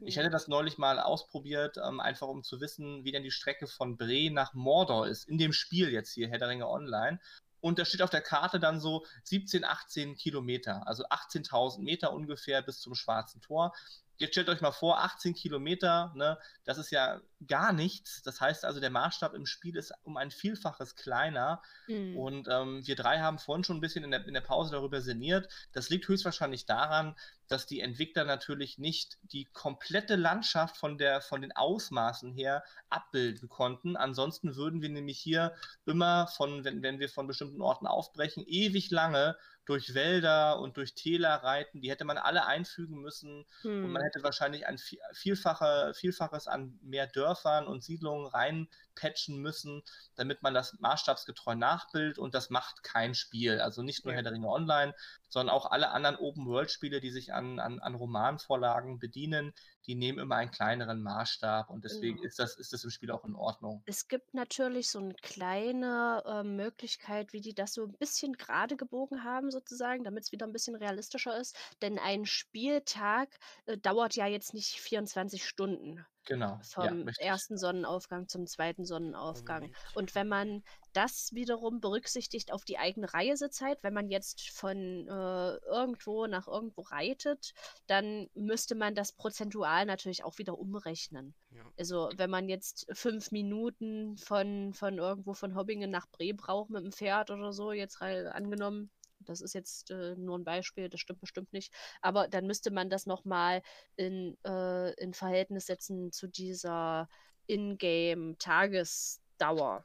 Ich 0.00 0.16
hätte 0.16 0.30
das 0.30 0.48
neulich 0.48 0.78
mal 0.78 0.98
ausprobiert, 0.98 1.76
ähm, 1.76 2.00
einfach 2.00 2.28
um 2.28 2.42
zu 2.42 2.60
wissen, 2.60 3.04
wie 3.04 3.12
denn 3.12 3.22
die 3.22 3.30
Strecke 3.30 3.66
von 3.66 3.98
Bre 3.98 4.30
nach 4.30 4.54
Mordor 4.54 5.06
ist, 5.06 5.28
in 5.28 5.36
dem 5.36 5.52
Spiel 5.52 5.90
jetzt 5.90 6.14
hier, 6.14 6.28
Herr 6.28 6.38
der 6.38 6.48
Ringe 6.48 6.66
Online. 6.66 7.20
Und 7.60 7.78
da 7.78 7.84
steht 7.84 8.02
auf 8.02 8.10
der 8.10 8.22
Karte 8.22 8.58
dann 8.58 8.80
so 8.80 9.04
17, 9.24 9.64
18 9.64 10.16
Kilometer, 10.16 10.86
also 10.86 11.04
18.000 11.04 11.82
Meter 11.82 12.12
ungefähr 12.12 12.62
bis 12.62 12.80
zum 12.80 12.94
Schwarzen 12.94 13.42
Tor. 13.42 13.74
Jetzt 14.16 14.32
stellt 14.32 14.48
euch 14.48 14.60
mal 14.60 14.72
vor, 14.72 15.02
18 15.02 15.34
Kilometer, 15.34 16.12
ne, 16.14 16.38
das 16.64 16.78
ist 16.78 16.90
ja 16.90 17.20
gar 17.46 17.72
nichts. 17.72 18.22
Das 18.22 18.40
heißt 18.40 18.64
also, 18.64 18.80
der 18.80 18.90
Maßstab 18.90 19.34
im 19.34 19.46
Spiel 19.46 19.76
ist 19.76 19.92
um 20.02 20.16
ein 20.16 20.30
Vielfaches 20.30 20.96
kleiner. 20.96 21.62
Mhm. 21.86 22.16
Und 22.16 22.48
ähm, 22.50 22.86
wir 22.86 22.96
drei 22.96 23.20
haben 23.20 23.38
vorhin 23.38 23.64
schon 23.64 23.78
ein 23.78 23.80
bisschen 23.80 24.04
in 24.04 24.10
der, 24.10 24.26
in 24.26 24.34
der 24.34 24.40
Pause 24.40 24.72
darüber 24.72 25.00
sinniert. 25.00 25.48
Das 25.72 25.90
liegt 25.90 26.08
höchstwahrscheinlich 26.08 26.66
daran, 26.66 27.16
dass 27.48 27.66
die 27.66 27.80
Entwickler 27.80 28.24
natürlich 28.24 28.78
nicht 28.78 29.18
die 29.22 29.44
komplette 29.44 30.16
Landschaft 30.16 30.76
von, 30.78 30.96
der, 30.96 31.20
von 31.20 31.42
den 31.42 31.52
Ausmaßen 31.52 32.32
her 32.32 32.64
abbilden 32.88 33.48
konnten. 33.48 33.96
Ansonsten 33.96 34.56
würden 34.56 34.80
wir 34.80 34.88
nämlich 34.88 35.18
hier 35.18 35.54
immer 35.84 36.26
von, 36.26 36.64
wenn, 36.64 36.82
wenn 36.82 37.00
wir 37.00 37.08
von 37.10 37.26
bestimmten 37.26 37.60
Orten 37.60 37.86
aufbrechen, 37.86 38.44
ewig 38.46 38.90
lange 38.90 39.36
durch 39.66 39.94
Wälder 39.94 40.58
und 40.60 40.76
durch 40.76 40.94
Täler 40.94 41.36
reiten. 41.36 41.80
Die 41.80 41.90
hätte 41.90 42.04
man 42.04 42.18
alle 42.18 42.46
einfügen 42.46 43.00
müssen. 43.00 43.46
Und 43.62 43.92
man 43.92 44.02
Hm. 44.02 44.06
hätte 44.06 44.22
wahrscheinlich 44.22 44.66
ein 44.66 44.76
vi- 44.76 44.98
Vielfache, 45.12 45.92
Vielfaches 45.94 46.46
an 46.48 46.78
mehr 46.82 47.06
Dörfern 47.34 47.66
und 47.66 47.82
Siedlungen 47.82 48.26
reinpatchen 48.26 49.38
müssen, 49.38 49.82
damit 50.14 50.42
man 50.42 50.54
das 50.54 50.78
maßstabsgetreu 50.78 51.54
nachbildet. 51.56 52.18
Und 52.18 52.34
das 52.34 52.50
macht 52.50 52.82
kein 52.84 53.14
Spiel. 53.14 53.60
Also 53.60 53.82
nicht 53.82 54.04
nur 54.04 54.12
Ja. 54.12 54.16
Herr 54.16 54.22
der 54.22 54.32
Ringe 54.32 54.48
Online, 54.48 54.94
sondern 55.28 55.54
auch 55.54 55.66
alle 55.70 55.90
anderen 55.90 56.16
Open-World-Spiele, 56.16 57.00
die 57.00 57.10
sich 57.10 57.32
an, 57.34 57.58
an, 57.58 57.80
an 57.80 57.94
Romanvorlagen 57.96 58.98
bedienen, 59.00 59.52
die 59.86 59.96
nehmen 59.96 60.20
immer 60.20 60.36
einen 60.36 60.52
kleineren 60.52 61.02
Maßstab. 61.02 61.70
Und 61.70 61.84
deswegen 61.84 62.16
Genau. 62.16 62.28
ist, 62.28 62.38
das, 62.38 62.56
ist 62.56 62.72
das 62.72 62.84
im 62.84 62.90
Spiel 62.90 63.10
auch 63.10 63.24
in 63.24 63.34
Ordnung. 63.34 63.82
Es 63.86 64.06
gibt 64.06 64.32
natürlich 64.32 64.88
so 64.90 65.00
eine 65.00 65.14
kleine 65.14 66.22
äh, 66.24 66.42
Möglichkeit, 66.44 67.32
wie 67.32 67.40
die 67.40 67.54
das 67.54 67.74
so 67.74 67.82
ein 67.84 67.96
bisschen 67.98 68.34
gerade 68.34 68.76
gebogen 68.76 69.24
haben, 69.24 69.50
sozusagen, 69.50 70.04
damit 70.04 70.24
es 70.24 70.32
wieder 70.32 70.46
ein 70.46 70.52
bisschen 70.52 70.76
realistischer 70.76 71.36
ist. 71.36 71.56
Denn 71.82 71.98
ein 71.98 72.24
Spieltag 72.26 73.28
äh, 73.66 73.76
dauert 73.76 74.14
ja 74.14 74.26
jetzt 74.26 74.54
nicht 74.54 74.80
24 74.80 75.44
Stunden 75.46 76.06
Genau. 76.26 76.58
Ja, 76.76 76.88
vom 76.88 77.02
richtig. 77.02 77.26
ersten 77.26 77.58
Sonnenaufgang 77.58 78.28
zum 78.28 78.46
zweiten 78.46 78.84
Sonnenaufgang. 78.84 79.62
Moment. 79.62 79.76
Und 79.94 80.14
wenn 80.14 80.28
man 80.28 80.62
das 80.92 81.32
wiederum 81.32 81.80
berücksichtigt 81.80 82.52
auf 82.52 82.64
die 82.64 82.78
eigene 82.78 83.12
Reisezeit, 83.12 83.82
wenn 83.82 83.92
man 83.92 84.08
jetzt 84.08 84.48
von 84.50 84.76
äh, 85.08 85.56
irgendwo 85.66 86.26
nach 86.26 86.46
irgendwo 86.46 86.82
reitet, 86.82 87.52
dann 87.86 88.28
müsste 88.34 88.74
man 88.74 88.94
das 88.94 89.12
prozentual 89.12 89.84
natürlich 89.86 90.24
auch 90.24 90.38
wieder 90.38 90.58
umrechnen. 90.58 91.34
Ja. 91.50 91.62
Also 91.78 92.10
wenn 92.16 92.30
man 92.30 92.48
jetzt 92.48 92.86
fünf 92.92 93.30
Minuten 93.30 94.16
von, 94.16 94.72
von 94.72 94.98
irgendwo 94.98 95.34
von 95.34 95.54
Hobbingen 95.54 95.90
nach 95.90 96.06
Bre 96.06 96.32
braucht 96.34 96.70
mit 96.70 96.84
dem 96.84 96.92
Pferd 96.92 97.30
oder 97.30 97.52
so, 97.52 97.72
jetzt 97.72 98.00
angenommen, 98.00 98.90
das 99.24 99.40
ist 99.40 99.54
jetzt 99.54 99.90
äh, 99.90 100.14
nur 100.16 100.38
ein 100.38 100.44
Beispiel, 100.44 100.88
das 100.88 101.00
stimmt 101.00 101.20
bestimmt 101.20 101.52
nicht, 101.52 101.72
aber 102.00 102.28
dann 102.28 102.46
müsste 102.46 102.70
man 102.70 102.90
das 102.90 103.06
nochmal 103.06 103.62
in, 103.96 104.36
äh, 104.44 104.92
in 104.94 105.14
Verhältnis 105.14 105.66
setzen 105.66 106.12
zu 106.12 106.28
dieser 106.28 107.08
Ingame-Tagesdauer. 107.46 109.84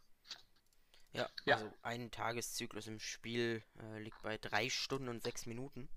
Ja, 1.13 1.29
Ja. 1.45 1.55
also 1.55 1.71
ein 1.81 2.11
Tageszyklus 2.11 2.87
im 2.87 2.99
Spiel 2.99 3.63
äh, 3.81 3.99
liegt 3.99 4.21
bei 4.21 4.37
drei 4.37 4.69
Stunden 4.69 5.09
und 5.09 5.23
sechs 5.23 5.45
Minuten. 5.45 5.89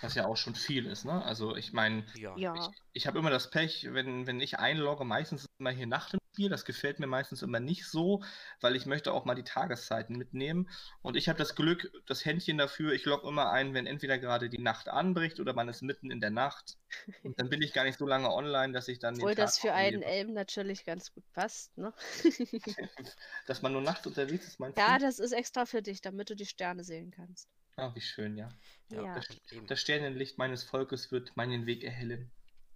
Was 0.00 0.16
ja 0.16 0.26
auch 0.26 0.36
schon 0.36 0.54
viel 0.54 0.86
ist, 0.86 1.04
ne? 1.04 1.24
Also 1.24 1.56
ich 1.56 1.72
meine, 1.72 2.04
Ja. 2.14 2.36
Ja, 2.36 2.54
Ich, 2.54 2.68
ich 2.92 3.06
habe 3.06 3.18
immer 3.18 3.30
das 3.30 3.50
Pech, 3.50 3.86
wenn, 3.92 4.26
wenn 4.26 4.40
ich 4.40 4.58
einlogge, 4.58 5.04
meistens 5.04 5.42
ist 5.42 5.50
immer 5.58 5.70
hier 5.70 5.86
Nacht 5.86 6.14
im 6.14 6.20
Spiel. 6.34 6.48
Das 6.48 6.64
gefällt 6.64 6.98
mir 6.98 7.06
meistens 7.06 7.42
immer 7.42 7.60
nicht 7.60 7.86
so, 7.86 8.24
weil 8.60 8.74
ich 8.74 8.86
möchte 8.86 9.12
auch 9.12 9.24
mal 9.24 9.36
die 9.36 9.44
Tageszeiten 9.44 10.16
mitnehmen. 10.16 10.68
Und 11.00 11.16
ich 11.16 11.28
habe 11.28 11.38
das 11.38 11.54
Glück, 11.54 11.92
das 12.06 12.24
Händchen 12.24 12.58
dafür, 12.58 12.92
ich 12.92 13.04
logge 13.04 13.28
immer 13.28 13.52
ein, 13.52 13.72
wenn 13.72 13.86
entweder 13.86 14.18
gerade 14.18 14.50
die 14.50 14.58
Nacht 14.58 14.88
anbricht 14.88 15.38
oder 15.38 15.52
man 15.54 15.68
ist 15.68 15.82
mitten 15.82 16.10
in 16.10 16.20
der 16.20 16.30
Nacht. 16.30 16.76
Und 17.22 17.38
dann 17.38 17.48
bin 17.50 17.62
ich 17.62 17.72
gar 17.72 17.84
nicht 17.84 17.98
so 17.98 18.06
lange 18.06 18.30
online, 18.32 18.72
dass 18.72 18.88
ich 18.88 18.98
dann 18.98 19.14
obwohl 19.14 19.36
das 19.36 19.58
für 19.60 19.72
einen. 19.72 20.02
Elben 20.02 20.32
natürlich 20.32 20.84
ganz 20.84 21.14
gut 21.14 21.24
passt, 21.32 21.78
ne? 21.78 21.92
Dass 23.46 23.62
man 23.62 23.72
nur 23.72 23.82
nachts 23.82 24.06
unterwegs 24.06 24.48
ist, 24.48 24.58
meinst 24.58 24.76
Ja, 24.76 24.98
du? 24.98 25.04
das 25.04 25.20
ist 25.20 25.32
extra 25.32 25.66
für 25.66 25.82
dich, 25.82 26.00
damit 26.00 26.30
du 26.30 26.34
die 26.34 26.46
Sterne 26.46 26.82
sehen 26.82 27.12
kannst. 27.12 27.48
Ah, 27.76 27.94
wie 27.94 28.00
schön, 28.00 28.36
ja. 28.36 28.48
Ja. 28.90 29.14
Das, 29.14 29.28
das 29.68 29.80
Sternenlicht 29.80 30.36
meines 30.38 30.64
Volkes 30.64 31.12
wird 31.12 31.36
meinen 31.36 31.66
Weg 31.66 31.84
erhellen. 31.84 32.30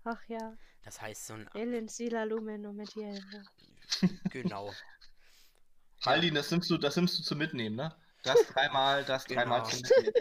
Ach 0.04 0.22
ja, 0.28 0.56
Das 0.84 1.00
heißt 1.00 1.26
so 1.26 1.34
ein 1.34 1.48
Elen 1.54 1.88
Sila 1.88 2.24
Lumen 2.24 2.62
genau. 4.30 4.72
Haldin, 6.04 6.34
das 6.34 6.50
nimmst 6.50 6.70
du, 6.70 6.78
das 6.78 6.96
nimmst 6.96 7.18
du 7.18 7.22
zum 7.22 7.38
Mitnehmen, 7.38 7.76
ne? 7.76 7.94
Das 8.22 8.46
dreimal, 8.46 9.04
das 9.04 9.24
dreimal 9.26 9.62
Genau. 9.62 9.70
zum 9.70 9.80
Mitnehmen. 9.80 10.14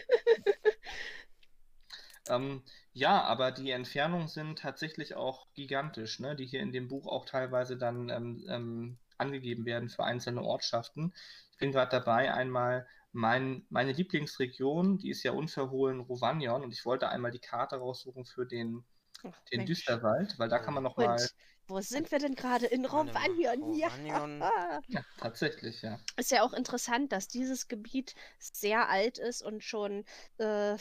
ähm, 2.30 2.64
ja, 2.94 3.22
aber 3.24 3.52
die 3.52 3.72
Entfernungen 3.72 4.28
sind 4.28 4.60
tatsächlich 4.60 5.16
auch 5.16 5.48
gigantisch, 5.54 6.20
ne? 6.20 6.36
Die 6.36 6.46
hier 6.46 6.62
in 6.62 6.72
dem 6.72 6.88
Buch 6.88 7.08
auch 7.08 7.26
teilweise 7.26 7.78
dann 7.78 8.10
ähm, 8.10 8.46
ähm, 8.50 9.00
angegeben 9.18 9.66
werden 9.66 9.90
für 9.90 10.04
einzelne 10.04 10.42
Ortschaften. 10.44 11.14
Ich 11.52 11.58
bin 11.58 11.72
gerade 11.72 11.92
dabei, 11.92 12.34
einmal 12.34 12.88
mein, 13.12 13.66
meine 13.70 13.92
Lieblingsregion, 13.94 14.98
die 15.00 15.10
ist 15.10 15.24
ja 15.24 15.32
unverhohlen 15.32 16.02
Rovanion, 16.02 16.64
und 16.64 16.72
ich 16.72 16.86
wollte 16.86 17.10
einmal 17.10 17.32
die 17.32 17.40
Karte 17.40 17.78
raussuchen 17.78 18.26
für 18.26 18.46
den, 18.46 18.86
Ach, 19.24 19.40
den 19.52 19.60
Mensch. 19.60 19.70
Düsterwald, 19.70 20.38
weil 20.38 20.50
da 20.50 20.60
kann 20.60 20.74
man 20.74 20.84
nochmal. 20.84 21.12
Und 21.12 21.34
wo 21.70 21.82
sind 21.82 22.12
wir 22.12 22.20
denn 22.20 22.36
gerade? 22.36 22.66
In 22.66 22.84
mal, 22.84 22.90
Rovanion. 22.90 23.76
Ja. 23.76 23.92
Ja, 24.88 25.02
tatsächlich, 25.18 25.82
ja. 25.82 26.00
Ist 26.16 26.32
ja 26.32 26.44
auch 26.44 26.54
interessant, 26.54 27.12
dass 27.12 27.28
dieses 27.28 27.68
Gebiet 27.68 28.16
sehr 28.40 28.88
alt 28.90 29.18
ist 29.18 29.42
und 29.42 29.64
schon 29.64 30.06
äh, 30.38 30.78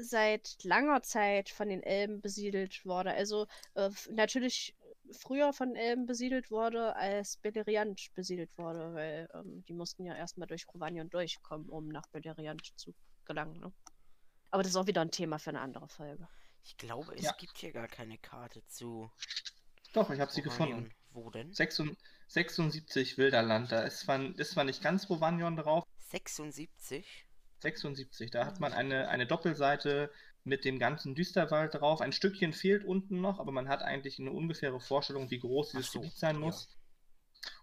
seit 0.00 0.56
langer 0.62 1.02
Zeit 1.02 1.50
von 1.50 1.68
den 1.68 1.82
Elben 1.82 2.22
besiedelt 2.22 2.86
wurde. 2.86 3.12
Also 3.12 3.46
äh, 3.74 3.90
natürlich 4.10 4.74
früher 5.12 5.52
von 5.52 5.76
Elben 5.76 6.06
besiedelt 6.06 6.50
wurde, 6.50 6.96
als 6.96 7.36
Beleriand 7.36 8.08
besiedelt 8.14 8.50
wurde, 8.56 8.94
weil 8.94 9.28
ähm, 9.34 9.62
die 9.68 9.74
mussten 9.74 10.04
ja 10.04 10.14
erstmal 10.14 10.48
durch 10.48 10.66
Rovanion 10.72 11.10
durchkommen, 11.10 11.68
um 11.68 11.88
nach 11.88 12.06
Beleriand 12.08 12.72
zu 12.76 12.94
gelangen. 13.26 13.60
Ne? 13.60 13.72
Aber 14.50 14.62
das 14.62 14.70
ist 14.70 14.76
auch 14.76 14.86
wieder 14.86 15.02
ein 15.02 15.10
Thema 15.10 15.38
für 15.38 15.50
eine 15.50 15.60
andere 15.60 15.88
Folge. 15.88 16.28
Ich 16.64 16.76
glaube, 16.76 17.14
es 17.14 17.22
Ja. 17.22 17.32
gibt 17.32 17.58
hier 17.58 17.72
gar 17.72 17.88
keine 17.88 18.18
Karte 18.18 18.64
zu 18.66 19.10
Doch, 19.92 20.10
ich 20.10 20.18
habe 20.18 20.32
sie 20.32 20.42
gefunden. 20.42 20.92
Wo 21.12 21.30
denn? 21.30 21.52
76 21.52 21.96
76 22.26 23.18
Wilderland, 23.18 23.70
da 23.70 23.82
ist 23.82 24.00
zwar, 24.00 24.20
ist 24.38 24.52
zwar 24.52 24.64
nicht 24.64 24.82
ganz 24.82 25.08
Rovanion 25.08 25.56
drauf, 25.56 25.84
76? 25.98 27.26
76, 27.60 28.30
da 28.30 28.46
hat 28.46 28.60
man 28.60 28.72
eine, 28.72 29.08
eine 29.08 29.26
Doppelseite 29.26 30.10
mit 30.42 30.64
dem 30.64 30.78
ganzen 30.78 31.14
Düsterwald 31.14 31.74
drauf. 31.74 32.00
Ein 32.00 32.12
Stückchen 32.12 32.52
fehlt 32.52 32.84
unten 32.84 33.20
noch, 33.20 33.38
aber 33.38 33.52
man 33.52 33.68
hat 33.68 33.82
eigentlich 33.82 34.18
eine 34.18 34.30
ungefähre 34.30 34.80
Vorstellung, 34.80 35.30
wie 35.30 35.38
groß 35.38 35.70
dieses 35.70 35.92
so, 35.92 36.00
Gebiet 36.00 36.16
sein 36.16 36.36
ja. 36.36 36.40
muss. 36.40 36.68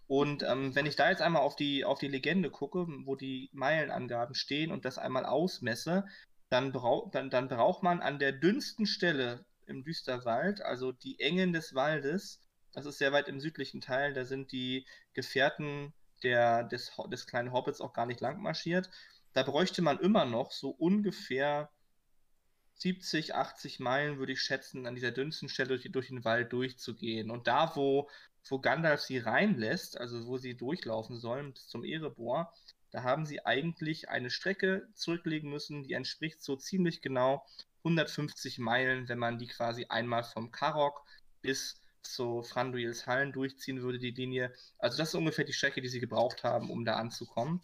Und 0.08 0.44
ähm, 0.44 0.76
wenn 0.76 0.86
ich 0.86 0.96
da 0.96 1.10
jetzt 1.10 1.22
einmal 1.22 1.42
auf 1.44 1.56
die, 1.56 1.86
auf 1.86 2.00
die 2.00 2.08
Legende 2.08 2.50
gucke, 2.50 2.86
wo 3.06 3.16
die 3.16 3.50
Meilenangaben 3.54 4.36
stehen 4.36 4.72
und 4.72 4.84
das 4.84 4.98
einmal 4.98 5.26
ausmesse, 5.26 6.06
dann, 6.52 6.74
brau 6.74 7.10
dann, 7.12 7.30
dann 7.30 7.48
braucht 7.48 7.82
man 7.82 8.02
an 8.02 8.20
der 8.20 8.34
dünnsten 8.34 8.86
Stelle 8.86 9.46
im 9.68 9.84
Düsterwald, 9.84 10.62
also 10.62 10.92
die 10.92 11.20
Engen 11.20 11.54
des 11.54 11.74
Waldes, 11.74 12.42
das 12.74 12.86
ist 12.86 12.98
sehr 12.98 13.14
weit 13.14 13.30
im 13.30 13.40
südlichen 13.40 13.80
Teil, 13.80 14.14
da 14.14 14.26
sind 14.26 14.52
die 14.52 14.86
Gefährten 15.14 15.94
der, 16.24 16.66
des, 16.66 16.92
des 17.10 17.26
kleinen 17.26 17.54
Hobbits 17.54 17.80
auch 17.80 17.94
gar 17.94 18.06
nicht 18.06 18.20
lang 18.20 18.42
marschiert. 18.42 18.90
Da 19.34 19.44
bräuchte 19.44 19.82
man 19.82 20.00
immer 20.00 20.26
noch 20.26 20.52
so 20.52 20.72
ungefähr 20.72 21.70
70, 22.76 23.34
80 23.34 23.80
Meilen, 23.80 24.20
würde 24.20 24.34
ich 24.34 24.42
schätzen, 24.42 24.88
an 24.88 24.96
dieser 24.96 25.12
dünnsten 25.12 25.48
Stelle 25.48 25.70
durch, 25.70 25.90
durch 25.90 26.08
den 26.08 26.26
Wald 26.26 26.52
durchzugehen. 26.52 27.32
Und 27.32 27.48
da, 27.48 27.76
wo, 27.76 28.10
wo 28.50 28.60
Gandalf 28.60 29.02
sie 29.02 29.20
reinlässt, 29.20 29.98
also 29.98 30.26
wo 30.28 30.38
sie 30.38 30.58
durchlaufen 30.58 31.18
sollen 31.18 31.54
bis 31.54 31.68
zum 31.68 31.86
Erebor, 31.86 32.54
Da 32.92 33.04
haben 33.04 33.26
sie 33.26 33.46
eigentlich 33.46 34.10
eine 34.10 34.30
Strecke 34.30 34.88
zurücklegen 34.94 35.50
müssen, 35.50 35.84
die 35.84 35.94
entspricht 35.94 36.44
so 36.44 36.56
ziemlich 36.58 37.02
genau 37.02 37.46
150 37.80 38.60
Meilen, 38.60 39.08
wenn 39.10 39.18
man 39.18 39.40
die 39.40 39.48
quasi 39.48 39.86
einmal 39.88 40.24
vom 40.24 40.52
Karok 40.52 41.02
bis 41.42 41.82
zu 42.04 42.44
Franduils 42.44 43.08
Hallen 43.08 43.32
durchziehen 43.32 43.82
würde, 43.82 44.00
die 44.00 44.12
Linie. 44.12 44.54
Also 44.78 44.98
das 44.98 45.10
ist 45.10 45.16
ungefähr 45.16 45.46
die 45.46 45.54
Strecke, 45.54 45.82
die 45.82 45.88
sie 45.88 46.00
gebraucht 46.00 46.44
haben, 46.44 46.70
um 46.70 46.84
da 46.86 46.96
anzukommen. 46.96 47.62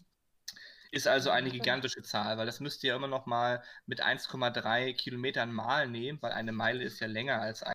Ist 0.90 1.06
also 1.06 1.30
eine 1.30 1.50
gigantische 1.50 2.02
Zahl, 2.02 2.38
weil 2.38 2.46
das 2.46 2.60
müsst 2.60 2.82
ihr 2.82 2.94
immer 2.94 3.08
noch 3.08 3.26
mal 3.26 3.62
mit 3.84 4.02
1,3 4.02 4.94
Kilometern 4.94 5.52
mal 5.52 5.86
nehmen, 5.88 6.20
weil 6.22 6.32
eine 6.32 6.52
Meile 6.52 6.82
ist 6.82 7.00
ja 7.00 7.06
länger 7.06 7.40
als 7.40 7.62
ein 7.62 7.74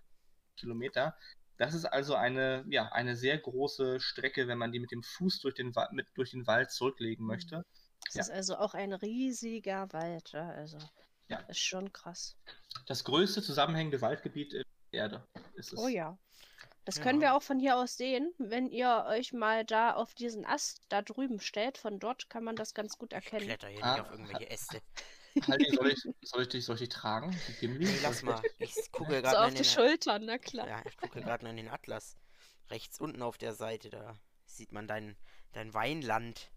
Kilometer. 0.57 1.15
Das 1.57 1.73
ist 1.73 1.85
also 1.85 2.15
eine, 2.15 2.65
ja, 2.67 2.91
eine 2.91 3.15
sehr 3.15 3.37
große 3.37 3.99
Strecke, 3.99 4.47
wenn 4.47 4.57
man 4.57 4.71
die 4.71 4.79
mit 4.79 4.91
dem 4.91 5.03
Fuß 5.03 5.39
durch 5.39 5.55
den, 5.55 5.73
mit, 5.91 6.07
durch 6.15 6.31
den 6.31 6.47
Wald 6.47 6.71
zurücklegen 6.71 7.25
möchte. 7.25 7.65
Das 8.05 8.15
ja. 8.15 8.21
ist 8.21 8.31
also 8.31 8.57
auch 8.57 8.73
ein 8.73 8.93
riesiger 8.93 9.91
Wald, 9.93 10.31
ja, 10.31 10.49
also 10.49 10.77
ja. 11.27 11.37
ist 11.47 11.59
schon 11.59 11.93
krass. 11.93 12.35
Das 12.87 13.03
größte 13.03 13.41
zusammenhängende 13.41 14.01
Waldgebiet 14.01 14.53
in 14.53 14.63
der 14.91 14.99
Erde 14.99 15.27
ist 15.55 15.73
es. 15.73 15.79
Oh 15.79 15.87
ja. 15.87 16.17
Das 16.85 16.97
ja. 16.97 17.03
können 17.03 17.21
wir 17.21 17.33
auch 17.33 17.41
von 17.41 17.59
hier 17.59 17.77
aus 17.77 17.95
sehen. 17.95 18.33
Wenn 18.37 18.69
ihr 18.69 19.05
euch 19.07 19.31
mal 19.31 19.63
da 19.63 19.93
auf 19.93 20.13
diesen 20.13 20.45
Ast 20.45 20.81
da 20.89 21.01
drüben 21.01 21.39
stellt, 21.39 21.77
von 21.77 21.99
dort 21.99 22.29
kann 22.29 22.43
man 22.43 22.57
das 22.57 22.73
ganz 22.73 22.97
gut 22.97 23.13
erkennen. 23.13 23.43
Ich 23.43 23.47
kletter 23.47 23.67
hier 23.69 23.83
ah. 23.83 23.91
nicht 23.93 24.01
auf 24.01 24.11
irgendwelche 24.11 24.49
Äste. 24.49 24.81
Halli, 25.47 25.69
soll 25.75 25.91
ich, 25.91 26.01
soll 26.21 26.41
ich 26.43 26.49
dich, 26.49 26.65
soll 26.65 26.75
ich 26.75 26.81
dich 26.81 26.89
tragen? 26.89 27.35
Nee, 27.61 27.87
lass 28.01 28.21
mal. 28.23 28.41
Ich 28.59 28.91
gucke 28.91 29.21
gerade 29.21 29.29
so 29.29 29.37
auf 29.37 29.49
die 29.49 29.55
den, 29.55 29.65
Schultern, 29.65 30.25
na 30.25 30.37
klar. 30.37 30.67
Ja, 30.67 30.81
ich 30.85 30.97
gucke 30.97 31.21
gerade 31.21 31.47
in 31.47 31.57
den 31.57 31.69
Atlas. 31.69 32.15
Rechts 32.69 32.99
unten 32.99 33.21
auf 33.21 33.37
der 33.37 33.53
Seite, 33.53 33.89
da 33.89 34.15
sieht 34.45 34.71
man 34.71 34.87
dein, 34.87 35.15
dein 35.51 35.73
Weinland. 35.73 36.49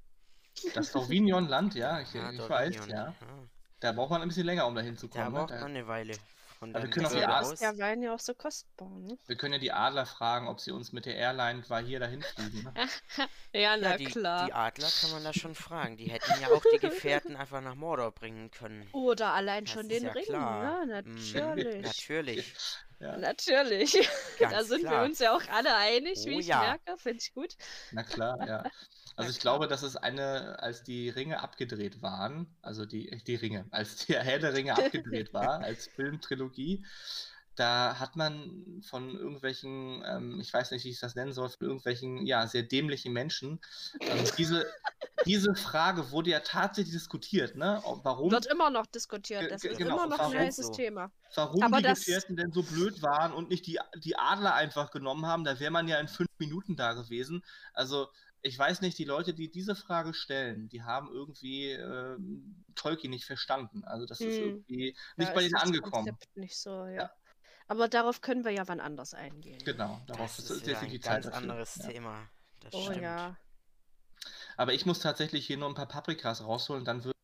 Das 0.74 0.92
Sauvignon-Land, 0.92 1.74
ja, 1.74 2.00
ich, 2.00 2.12
ja, 2.14 2.30
ich 2.30 2.48
weiß, 2.48 2.86
ja. 2.86 2.86
ja. 2.86 3.14
Da 3.80 3.92
braucht 3.92 4.10
man 4.10 4.22
ein 4.22 4.28
bisschen 4.28 4.46
länger, 4.46 4.66
um 4.66 4.74
da 4.74 4.80
hinzukommen. 4.80 5.32
Da 5.32 5.38
braucht 5.38 5.50
ne? 5.50 5.60
man 5.60 5.70
eine 5.70 5.86
Weile. 5.86 6.14
Von 6.58 6.72
wir 6.72 6.88
können 6.88 7.08
die 7.10 7.16
der 7.16 7.78
Wein 7.78 8.02
ja 8.02 8.14
auch 8.14 8.20
so 8.20 8.32
kostbar, 8.32 8.88
ne? 8.88 9.18
Wir 9.26 9.36
können 9.36 9.54
ja 9.54 9.58
die 9.60 9.72
Adler 9.72 10.06
fragen, 10.06 10.48
ob 10.48 10.60
sie 10.60 10.70
uns 10.70 10.90
mit 10.92 11.04
der 11.04 11.16
Airline 11.16 11.68
war 11.68 11.82
hier 11.82 12.00
dahin 12.00 12.22
fliegen. 12.22 12.62
Ne? 12.62 12.72
ja, 13.52 13.76
na 13.76 13.90
ja, 13.90 13.96
die, 13.98 14.04
klar. 14.06 14.46
Die 14.46 14.52
Adler 14.54 14.88
kann 15.00 15.10
man 15.10 15.24
da 15.24 15.34
schon 15.34 15.54
fragen. 15.54 15.98
Die 15.98 16.06
hätten 16.06 16.32
ja 16.40 16.48
auch 16.48 16.62
die 16.72 16.78
Gefährten 16.78 17.36
einfach 17.36 17.60
nach 17.60 17.74
Mordor 17.74 18.10
bringen 18.12 18.50
können. 18.50 18.88
Oder 18.92 19.34
allein 19.34 19.64
das 19.64 19.74
schon 19.74 19.88
den 19.88 20.04
ja 20.04 20.12
Ring, 20.12 20.24
klar. 20.24 20.86
ne? 20.86 21.02
Natürlich. 21.02 21.82
natürlich. 21.82 22.54
Ja. 22.98 23.14
Natürlich. 23.18 24.08
da 24.38 24.64
sind 24.64 24.80
klar. 24.80 25.02
wir 25.02 25.04
uns 25.04 25.18
ja 25.18 25.36
auch 25.36 25.42
alle 25.50 25.76
einig, 25.76 26.18
oh, 26.22 26.30
wie 26.30 26.40
ich 26.40 26.46
ja. 26.46 26.60
merke. 26.60 26.96
Finde 26.96 27.18
ich 27.18 27.34
gut. 27.34 27.54
Na 27.90 28.02
klar, 28.02 28.38
ja. 28.48 28.64
Also 29.16 29.30
ich 29.30 29.40
glaube, 29.40 29.66
dass 29.66 29.82
es 29.82 29.96
eine, 29.96 30.62
als 30.62 30.82
die 30.82 31.08
Ringe 31.08 31.42
abgedreht 31.42 32.02
waren, 32.02 32.46
also 32.62 32.84
die, 32.84 33.10
die 33.26 33.34
Ringe, 33.34 33.64
als 33.70 34.06
der 34.06 34.22
Herr 34.22 34.38
der 34.38 34.54
Ringe 34.54 34.76
abgedreht 34.76 35.32
war, 35.32 35.60
als 35.64 35.88
Filmtrilogie, 35.88 36.84
da 37.56 37.98
hat 37.98 38.16
man 38.16 38.82
von 38.86 39.16
irgendwelchen, 39.16 40.04
ähm, 40.06 40.40
ich 40.40 40.52
weiß 40.52 40.70
nicht, 40.72 40.84
wie 40.84 40.90
ich 40.90 41.00
das 41.00 41.14
nennen 41.14 41.32
soll, 41.32 41.48
von 41.48 41.66
irgendwelchen, 41.66 42.26
ja, 42.26 42.46
sehr 42.46 42.62
dämlichen 42.62 43.14
Menschen, 43.14 43.60
ähm, 44.00 44.24
diese, 44.36 44.66
diese 45.24 45.54
Frage 45.54 46.10
wurde 46.10 46.30
ja 46.30 46.40
tatsächlich 46.40 46.92
diskutiert, 46.92 47.56
ne? 47.56 47.82
Warum? 48.02 48.30
Wird 48.30 48.46
immer 48.46 48.68
noch 48.68 48.84
diskutiert, 48.84 49.50
das 49.50 49.64
ist 49.64 49.78
genau, 49.78 50.04
immer 50.04 50.06
noch 50.06 50.30
ein 50.30 50.38
heißes 50.38 50.66
so. 50.66 50.72
Thema. 50.72 51.10
Warum 51.34 51.62
Aber 51.62 51.78
die 51.78 51.84
das... 51.84 52.00
Gefährten 52.00 52.36
denn 52.36 52.52
so 52.52 52.62
blöd 52.62 53.02
waren 53.02 53.32
und 53.32 53.48
nicht 53.48 53.66
die, 53.66 53.78
die 53.96 54.16
Adler 54.16 54.54
einfach 54.54 54.90
genommen 54.90 55.24
haben, 55.24 55.44
da 55.44 55.58
wäre 55.58 55.70
man 55.70 55.88
ja 55.88 55.98
in 55.98 56.08
fünf 56.08 56.28
Minuten 56.38 56.76
da 56.76 56.92
gewesen. 56.92 57.42
Also, 57.72 58.08
ich 58.42 58.58
weiß 58.58 58.80
nicht, 58.80 58.98
die 58.98 59.04
Leute, 59.04 59.34
die 59.34 59.50
diese 59.50 59.74
Frage 59.74 60.14
stellen, 60.14 60.68
die 60.68 60.82
haben 60.82 61.08
irgendwie 61.12 61.72
äh, 61.72 62.16
Tolkien 62.74 63.10
nicht 63.10 63.24
verstanden. 63.24 63.84
Also 63.84 64.06
das 64.06 64.20
hm. 64.20 64.28
ist 64.28 64.38
irgendwie 64.38 64.96
nicht 65.16 65.28
ja, 65.28 65.34
bei 65.34 65.42
ihnen 65.42 65.56
angekommen. 65.56 66.06
Konzept 66.06 66.36
nicht 66.36 66.56
so, 66.56 66.86
ja. 66.86 66.94
ja. 66.94 67.10
Aber 67.68 67.88
darauf 67.88 68.20
können 68.20 68.44
wir 68.44 68.52
ja 68.52 68.68
wann 68.68 68.80
anders 68.80 69.14
eingehen. 69.14 69.58
Genau, 69.64 70.00
darauf 70.06 70.36
das 70.36 70.44
ist, 70.44 70.50
ist 70.50 70.66
definitiv 70.66 71.06
ein 71.06 71.22
ganz 71.22 71.34
anderes 71.34 71.76
ja. 71.76 71.88
Thema. 71.88 72.28
Das 72.60 72.74
oh 72.74 72.84
stimmt. 72.84 73.02
ja. 73.02 73.36
Aber 74.56 74.72
ich 74.72 74.86
muss 74.86 75.00
tatsächlich 75.00 75.46
hier 75.46 75.56
nur 75.56 75.68
ein 75.68 75.74
paar 75.74 75.88
Paprikas 75.88 76.42
rausholen, 76.42 76.84
dann 76.84 77.04
wird 77.04 77.16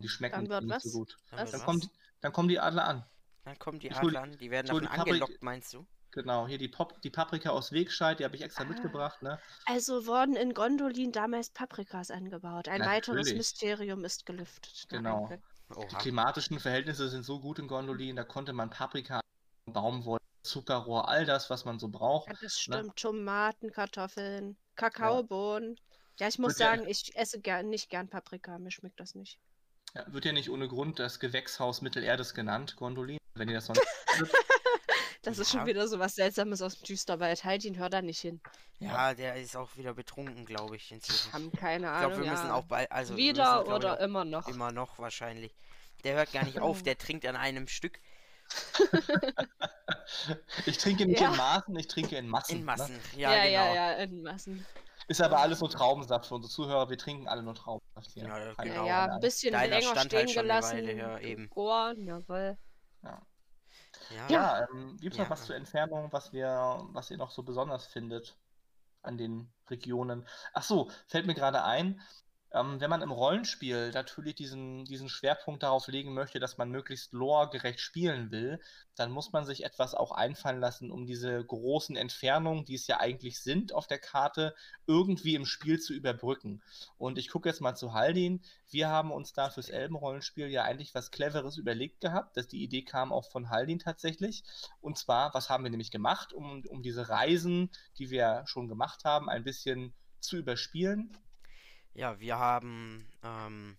die 0.00 0.08
schmecken 0.08 0.48
dann 0.48 0.64
nicht 0.64 0.76
was? 0.76 0.82
so 0.84 0.98
gut. 0.98 1.18
Dann, 1.30 1.50
kommen, 1.60 1.90
dann 2.20 2.32
kommen 2.32 2.48
die 2.48 2.58
Adler 2.58 2.86
an. 2.86 3.04
Dann 3.44 3.58
kommen 3.58 3.80
die 3.80 3.90
Adler 3.92 4.22
an, 4.22 4.36
die 4.38 4.50
werden 4.50 4.68
davon 4.68 4.86
angelockt, 4.86 5.42
meinst 5.42 5.74
du? 5.74 5.86
Genau, 6.12 6.46
hier 6.46 6.58
die, 6.58 6.68
Pop 6.68 7.00
die 7.02 7.10
Paprika 7.10 7.50
aus 7.50 7.70
Wegscheid, 7.72 8.18
die 8.18 8.24
habe 8.24 8.34
ich 8.34 8.42
extra 8.42 8.64
ah. 8.64 8.66
mitgebracht. 8.66 9.22
Ne? 9.22 9.38
Also 9.66 10.06
wurden 10.06 10.34
in 10.34 10.54
Gondolin 10.54 11.12
damals 11.12 11.50
Paprikas 11.50 12.10
angebaut. 12.10 12.68
Ein 12.68 12.80
Natürlich. 12.80 13.08
weiteres 13.08 13.34
Mysterium 13.34 14.04
ist 14.04 14.26
gelüftet. 14.26 14.86
Genau. 14.88 15.30
Die 15.70 15.96
klimatischen 15.96 16.58
Verhältnisse 16.58 17.08
sind 17.08 17.24
so 17.24 17.40
gut 17.40 17.60
in 17.60 17.68
Gondolin, 17.68 18.16
da 18.16 18.24
konnte 18.24 18.52
man 18.52 18.70
Paprika, 18.70 19.20
Baumwolle, 19.66 20.20
Zuckerrohr, 20.42 21.08
all 21.08 21.24
das, 21.24 21.48
was 21.48 21.64
man 21.64 21.78
so 21.78 21.88
braucht. 21.88 22.28
Ja, 22.28 22.34
das 22.34 22.42
ne? 22.42 22.50
stimmt. 22.50 22.86
Ne? 22.86 22.94
Tomaten, 22.96 23.70
Kartoffeln, 23.70 24.56
Kakaobohnen. 24.74 25.76
Ja, 26.18 26.24
ja 26.24 26.28
ich 26.28 26.38
muss 26.38 26.58
Wird 26.58 26.58
sagen, 26.58 26.82
ja... 26.82 26.88
ich 26.88 27.14
esse 27.14 27.40
gern, 27.40 27.68
nicht 27.68 27.88
gern 27.88 28.08
Paprika, 28.08 28.58
mir 28.58 28.72
schmeckt 28.72 28.98
das 28.98 29.14
nicht. 29.14 29.38
Ja, 29.94 30.12
wird 30.12 30.24
ja 30.24 30.32
nicht 30.32 30.50
ohne 30.50 30.66
Grund 30.66 30.98
das 30.98 31.20
Gewächshaus 31.20 31.82
Mittelerdes 31.82 32.34
genannt, 32.34 32.76
Gondolin, 32.76 33.18
wenn 33.34 33.48
ihr 33.48 33.56
das 33.56 33.66
sonst 33.66 33.82
Das 35.22 35.36
ja. 35.36 35.42
ist 35.42 35.50
schon 35.50 35.66
wieder 35.66 35.86
so 35.86 35.98
was 35.98 36.14
Seltsames 36.14 36.62
aus 36.62 36.78
dem 36.78 36.86
Düsterwald. 36.86 37.44
Halt 37.44 37.64
ihn, 37.64 37.76
hör 37.78 37.90
da 37.90 38.00
nicht 38.00 38.20
hin. 38.20 38.40
Ja, 38.78 39.12
der 39.12 39.36
ist 39.36 39.56
auch 39.56 39.76
wieder 39.76 39.92
betrunken, 39.92 40.46
glaube 40.46 40.76
ich. 40.76 40.90
Inzwischen. 40.90 41.32
Haben 41.32 41.52
keine 41.52 41.90
Ahnung. 41.90 42.12
Ich 42.12 42.16
glaube, 42.16 42.24
wir 42.24 42.30
müssen 42.30 42.50
auch 42.50 42.64
bei. 42.64 42.90
Also 42.90 43.16
wieder 43.16 43.60
müssen, 43.60 43.72
oder 43.74 43.98
ich, 43.98 44.04
immer 44.04 44.24
noch? 44.24 44.48
Immer 44.48 44.72
noch 44.72 44.98
wahrscheinlich. 44.98 45.54
Der 46.04 46.14
hört 46.14 46.32
gar 46.32 46.44
nicht 46.44 46.60
auf, 46.60 46.82
der 46.84 46.96
trinkt 46.96 47.26
an 47.26 47.36
einem 47.36 47.68
Stück. 47.68 48.00
ich 50.66 50.78
trinke 50.78 51.06
nicht 51.06 51.20
ja. 51.20 51.30
in 51.30 51.36
Maßen, 51.36 51.76
ich 51.76 51.86
trinke 51.86 52.16
in 52.16 52.26
Massen. 52.26 52.56
In 52.56 52.64
Massen, 52.64 52.96
ne? 52.96 53.20
ja, 53.20 53.32
ja, 53.32 53.44
genau. 53.44 53.74
ja, 53.74 53.74
ja, 53.74 53.92
in 53.98 54.22
Massen. 54.22 54.66
Ist 55.06 55.20
aber 55.20 55.38
alles 55.38 55.60
nur 55.60 55.70
Traubensaft 55.70 56.26
für 56.26 56.36
unsere 56.36 56.52
Zuhörer. 56.52 56.88
Wir 56.88 56.98
trinken 56.98 57.28
alle 57.28 57.42
nur 57.42 57.54
Traubensaft 57.54 58.10
hier. 58.12 58.24
Ja, 58.24 58.54
genau. 58.54 58.86
ja, 58.86 59.04
ein 59.06 59.20
bisschen 59.20 59.52
Deiner 59.52 59.78
länger 59.78 59.90
stand 59.90 60.06
stehen 60.06 60.26
halt 60.26 60.34
gelassen. 60.34 60.76
Weile, 60.78 60.96
ja, 60.96 61.18
eben. 61.18 61.50
Ohren, 61.54 62.06
jawohl. 62.06 62.56
Ja. 63.02 63.20
Ja, 64.10 64.28
ja 64.28 64.68
ähm, 64.70 64.96
gibt 65.00 65.14
es 65.14 65.18
ja. 65.18 65.24
noch 65.24 65.30
was 65.30 65.46
zur 65.46 65.56
Entfernung, 65.56 66.12
was 66.12 66.32
wir, 66.32 66.86
was 66.92 67.10
ihr 67.10 67.16
noch 67.16 67.30
so 67.30 67.42
besonders 67.42 67.86
findet 67.86 68.36
an 69.02 69.16
den 69.18 69.52
Regionen? 69.68 70.26
Ach 70.52 70.62
so, 70.62 70.90
fällt 71.06 71.26
mir 71.26 71.34
gerade 71.34 71.64
ein, 71.64 72.00
ähm, 72.52 72.80
wenn 72.80 72.90
man 72.90 73.02
im 73.02 73.12
Rollenspiel 73.12 73.90
natürlich 73.92 74.34
diesen, 74.34 74.84
diesen 74.84 75.08
Schwerpunkt 75.08 75.62
darauf 75.62 75.86
legen 75.86 76.14
möchte, 76.14 76.40
dass 76.40 76.58
man 76.58 76.70
möglichst 76.70 77.12
loregerecht 77.12 77.80
spielen 77.80 78.30
will, 78.32 78.60
dann 78.96 79.12
muss 79.12 79.32
man 79.32 79.44
sich 79.44 79.64
etwas 79.64 79.94
auch 79.94 80.10
einfallen 80.10 80.60
lassen, 80.60 80.90
um 80.90 81.06
diese 81.06 81.44
großen 81.44 81.96
Entfernungen, 81.96 82.64
die 82.64 82.74
es 82.74 82.86
ja 82.88 82.98
eigentlich 82.98 83.40
sind 83.40 83.72
auf 83.72 83.86
der 83.86 83.98
Karte, 83.98 84.54
irgendwie 84.86 85.36
im 85.36 85.46
Spiel 85.46 85.78
zu 85.78 85.94
überbrücken. 85.94 86.60
Und 86.98 87.18
ich 87.18 87.28
gucke 87.28 87.48
jetzt 87.48 87.60
mal 87.60 87.76
zu 87.76 87.94
Haldin. 87.94 88.42
Wir 88.68 88.88
haben 88.88 89.12
uns 89.12 89.32
da 89.32 89.50
fürs 89.50 89.68
Elbenrollenspiel 89.68 90.48
ja 90.48 90.64
eigentlich 90.64 90.94
was 90.94 91.12
Cleveres 91.12 91.56
überlegt 91.56 92.00
gehabt, 92.00 92.36
dass 92.36 92.48
die 92.48 92.62
Idee 92.62 92.82
kam 92.82 93.12
auch 93.12 93.30
von 93.30 93.50
Haldin 93.50 93.78
tatsächlich. 93.78 94.42
Und 94.80 94.98
zwar, 94.98 95.32
was 95.34 95.50
haben 95.50 95.62
wir 95.62 95.70
nämlich 95.70 95.92
gemacht, 95.92 96.32
um, 96.32 96.64
um 96.68 96.82
diese 96.82 97.08
Reisen, 97.08 97.70
die 97.98 98.10
wir 98.10 98.42
schon 98.46 98.68
gemacht 98.68 99.04
haben, 99.04 99.28
ein 99.28 99.44
bisschen 99.44 99.94
zu 100.20 100.36
überspielen? 100.36 101.16
Ja, 101.94 102.18
wir 102.20 102.38
haben, 102.38 103.08
ähm, 103.22 103.76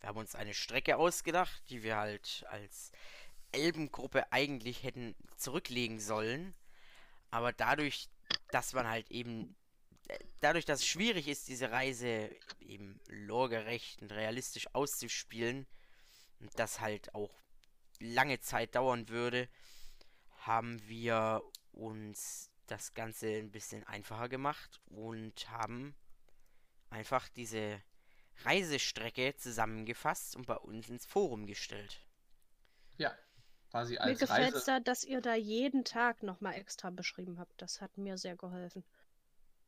wir 0.00 0.08
haben 0.08 0.18
uns 0.18 0.34
eine 0.34 0.54
Strecke 0.54 0.96
ausgedacht, 0.96 1.62
die 1.70 1.82
wir 1.82 1.96
halt 1.96 2.44
als 2.50 2.92
Elbengruppe 3.52 4.30
eigentlich 4.32 4.82
hätten 4.82 5.14
zurücklegen 5.36 6.00
sollen. 6.00 6.54
Aber 7.30 7.52
dadurch, 7.52 8.08
dass 8.50 8.72
man 8.74 8.86
halt 8.88 9.10
eben, 9.10 9.56
äh, 10.08 10.18
dadurch, 10.40 10.64
dass 10.66 10.80
es 10.80 10.86
schwierig 10.86 11.28
ist, 11.28 11.48
diese 11.48 11.70
Reise 11.70 12.30
eben 12.60 13.00
lorgerecht 13.08 14.02
und 14.02 14.12
realistisch 14.12 14.66
auszuspielen, 14.74 15.66
und 16.40 16.58
das 16.58 16.80
halt 16.80 17.14
auch 17.14 17.34
lange 18.00 18.40
Zeit 18.40 18.74
dauern 18.74 19.08
würde, 19.08 19.48
haben 20.40 20.80
wir 20.88 21.42
uns 21.72 22.50
das 22.66 22.94
Ganze 22.94 23.28
ein 23.28 23.50
bisschen 23.50 23.84
einfacher 23.84 24.28
gemacht 24.28 24.80
und 24.86 25.50
haben 25.50 25.94
einfach 26.90 27.28
diese 27.28 27.80
Reisestrecke 28.44 29.34
zusammengefasst 29.36 30.36
und 30.36 30.46
bei 30.46 30.56
uns 30.56 30.88
ins 30.88 31.06
Forum 31.06 31.46
gestellt. 31.46 32.00
Ja, 32.96 33.14
quasi 33.70 33.98
als 33.98 34.20
Mir 34.20 34.26
gefällt 34.26 34.54
es 34.54 34.64
da, 34.64 34.80
dass 34.80 35.04
ihr 35.04 35.20
da 35.20 35.34
jeden 35.34 35.84
Tag 35.84 36.22
nochmal 36.22 36.54
extra 36.54 36.90
beschrieben 36.90 37.38
habt. 37.38 37.60
Das 37.60 37.80
hat 37.80 37.96
mir 37.98 38.16
sehr 38.18 38.36
geholfen. 38.36 38.84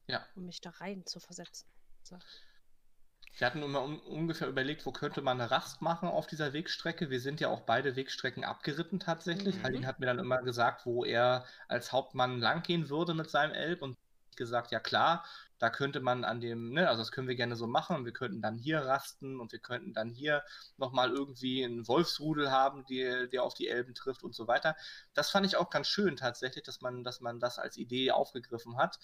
Ja. 0.07 0.27
Um 0.35 0.47
mich 0.47 0.61
da 0.61 0.71
rein 0.71 1.07
zu 1.07 1.21
versetzen. 1.21 1.69
So. 2.03 2.19
Wir 3.39 3.47
hatten 3.47 3.63
immer 3.63 3.83
un 3.83 4.01
ungefähr 4.01 4.49
überlegt, 4.49 4.85
wo 4.87 4.93
könnte 4.93 5.23
man 5.23 5.41
eine 5.41 5.51
Rast 5.51 5.83
machen 5.83 6.09
auf 6.09 6.27
dieser 6.27 6.53
Wegstrecke. 6.53 7.11
Wir 7.11 7.21
sind 7.21 7.41
ja 7.41 7.49
auch 7.49 7.61
beide 7.61 7.95
Wegstrecken 7.97 8.45
abgeritten 8.45 8.99
tatsächlich. 8.99 9.57
Mhm. 9.57 9.63
Halin 9.63 9.87
hat 9.87 10.01
mir 10.01 10.07
dann 10.07 10.19
immer 10.19 10.43
gesagt, 10.43 10.85
wo 10.85 11.05
er 11.05 11.47
als 11.69 11.93
Hauptmann 11.93 12.41
langgehen 12.41 12.89
würde 12.89 13.15
mit 13.15 13.31
seinem 13.31 13.55
Elb 13.55 13.83
und 13.83 13.97
gesagt, 14.37 14.73
ja 14.73 14.81
klar, 14.81 15.25
da 15.61 15.69
könnte 15.69 16.01
man 16.01 16.25
an 16.25 16.41
dem, 16.41 16.73
ne, 16.73 16.89
also 16.89 17.03
das 17.03 17.13
können 17.13 17.29
wir 17.29 17.37
gerne 17.37 17.55
so 17.55 17.67
machen. 17.67 18.07
Wir 18.07 18.13
könnten 18.13 18.41
dann 18.41 18.57
hier 18.59 18.81
rasten 18.81 19.39
und 19.39 19.53
wir 19.53 19.59
könnten 19.59 19.93
dann 19.93 20.11
hier 20.11 20.43
nochmal 20.79 21.11
irgendwie 21.11 21.65
einen 21.65 21.87
Wolfsrudel 21.87 22.51
haben, 22.51 22.85
die, 22.87 23.29
der 23.31 23.45
auf 23.45 23.53
die 23.55 23.69
Elben 23.69 23.95
trifft 23.95 24.25
und 24.25 24.35
so 24.35 24.49
weiter. 24.49 24.75
Das 25.13 25.31
fand 25.31 25.47
ich 25.47 25.57
auch 25.57 25.69
ganz 25.69 25.87
schön 25.87 26.17
tatsächlich, 26.17 26.65
dass 26.65 26.81
man, 26.81 27.05
dass 27.05 27.21
man 27.21 27.41
das 27.41 27.59
als 27.59 27.77
Idee 27.77 28.11
aufgegriffen 28.11 28.79
hat. 28.79 28.99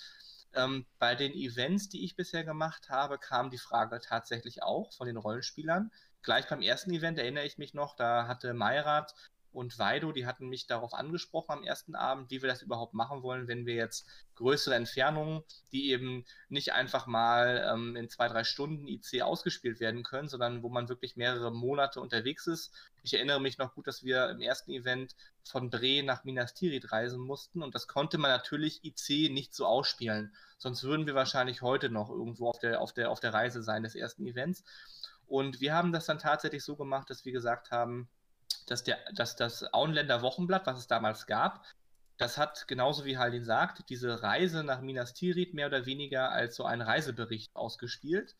Ähm, 0.54 0.86
bei 0.98 1.14
den 1.14 1.34
Events, 1.34 1.90
die 1.90 2.04
ich 2.04 2.16
bisher 2.16 2.42
gemacht 2.42 2.88
habe, 2.88 3.18
kam 3.18 3.50
die 3.50 3.58
Frage 3.58 4.00
tatsächlich 4.00 4.62
auch 4.62 4.94
von 4.94 5.06
den 5.06 5.18
Rollenspielern. 5.18 5.92
Gleich 6.22 6.48
beim 6.48 6.62
ersten 6.62 6.90
Event 6.90 7.18
erinnere 7.18 7.44
ich 7.44 7.58
mich 7.58 7.74
noch, 7.74 7.94
da 7.94 8.26
hatte 8.26 8.54
Meirat 8.54 9.14
und 9.56 9.78
Vaido, 9.78 10.12
die 10.12 10.26
hatten 10.26 10.48
mich 10.48 10.66
darauf 10.66 10.92
angesprochen 10.92 11.52
am 11.52 11.64
ersten 11.64 11.94
Abend, 11.94 12.30
wie 12.30 12.42
wir 12.42 12.48
das 12.48 12.60
überhaupt 12.60 12.92
machen 12.92 13.22
wollen, 13.22 13.48
wenn 13.48 13.64
wir 13.64 13.74
jetzt 13.74 14.06
größere 14.34 14.74
Entfernungen, 14.74 15.42
die 15.72 15.90
eben 15.92 16.26
nicht 16.50 16.74
einfach 16.74 17.06
mal 17.06 17.66
ähm, 17.72 17.96
in 17.96 18.10
zwei, 18.10 18.28
drei 18.28 18.44
Stunden 18.44 18.86
IC 18.86 19.22
ausgespielt 19.22 19.80
werden 19.80 20.02
können, 20.02 20.28
sondern 20.28 20.62
wo 20.62 20.68
man 20.68 20.90
wirklich 20.90 21.16
mehrere 21.16 21.50
Monate 21.50 22.02
unterwegs 22.02 22.46
ist. 22.46 22.70
Ich 23.02 23.14
erinnere 23.14 23.40
mich 23.40 23.56
noch 23.56 23.74
gut, 23.74 23.86
dass 23.86 24.04
wir 24.04 24.28
im 24.28 24.42
ersten 24.42 24.72
Event 24.72 25.16
von 25.42 25.70
Bre 25.70 26.02
nach 26.02 26.24
Minas 26.24 26.52
Tirith 26.52 26.92
reisen 26.92 27.20
mussten 27.20 27.62
und 27.62 27.74
das 27.74 27.88
konnte 27.88 28.18
man 28.18 28.30
natürlich 28.30 28.84
IC 28.84 29.32
nicht 29.32 29.54
so 29.54 29.64
ausspielen. 29.64 30.34
Sonst 30.58 30.84
würden 30.84 31.06
wir 31.06 31.14
wahrscheinlich 31.14 31.62
heute 31.62 31.88
noch 31.88 32.10
irgendwo 32.10 32.50
auf 32.50 32.58
der, 32.58 32.82
auf 32.82 32.92
der, 32.92 33.10
auf 33.10 33.20
der 33.20 33.32
Reise 33.32 33.62
sein 33.62 33.84
des 33.84 33.94
ersten 33.94 34.26
Events. 34.26 34.64
Und 35.26 35.60
wir 35.60 35.74
haben 35.74 35.92
das 35.92 36.04
dann 36.04 36.18
tatsächlich 36.18 36.62
so 36.62 36.76
gemacht, 36.76 37.08
dass 37.08 37.24
wir 37.24 37.32
gesagt 37.32 37.70
haben, 37.70 38.08
dass, 38.66 38.84
der, 38.84 38.98
dass 39.14 39.36
das 39.36 39.72
Auenländer 39.72 40.22
Wochenblatt, 40.22 40.66
was 40.66 40.78
es 40.78 40.86
damals 40.86 41.26
gab, 41.26 41.64
das 42.18 42.38
hat, 42.38 42.66
genauso 42.66 43.04
wie 43.04 43.18
Haldin 43.18 43.44
sagt, 43.44 43.90
diese 43.90 44.22
Reise 44.22 44.64
nach 44.64 44.80
Minas 44.80 45.12
Tirith 45.12 45.52
mehr 45.52 45.66
oder 45.66 45.86
weniger 45.86 46.30
als 46.30 46.56
so 46.56 46.64
einen 46.64 46.82
Reisebericht 46.82 47.54
ausgespielt. 47.54 48.34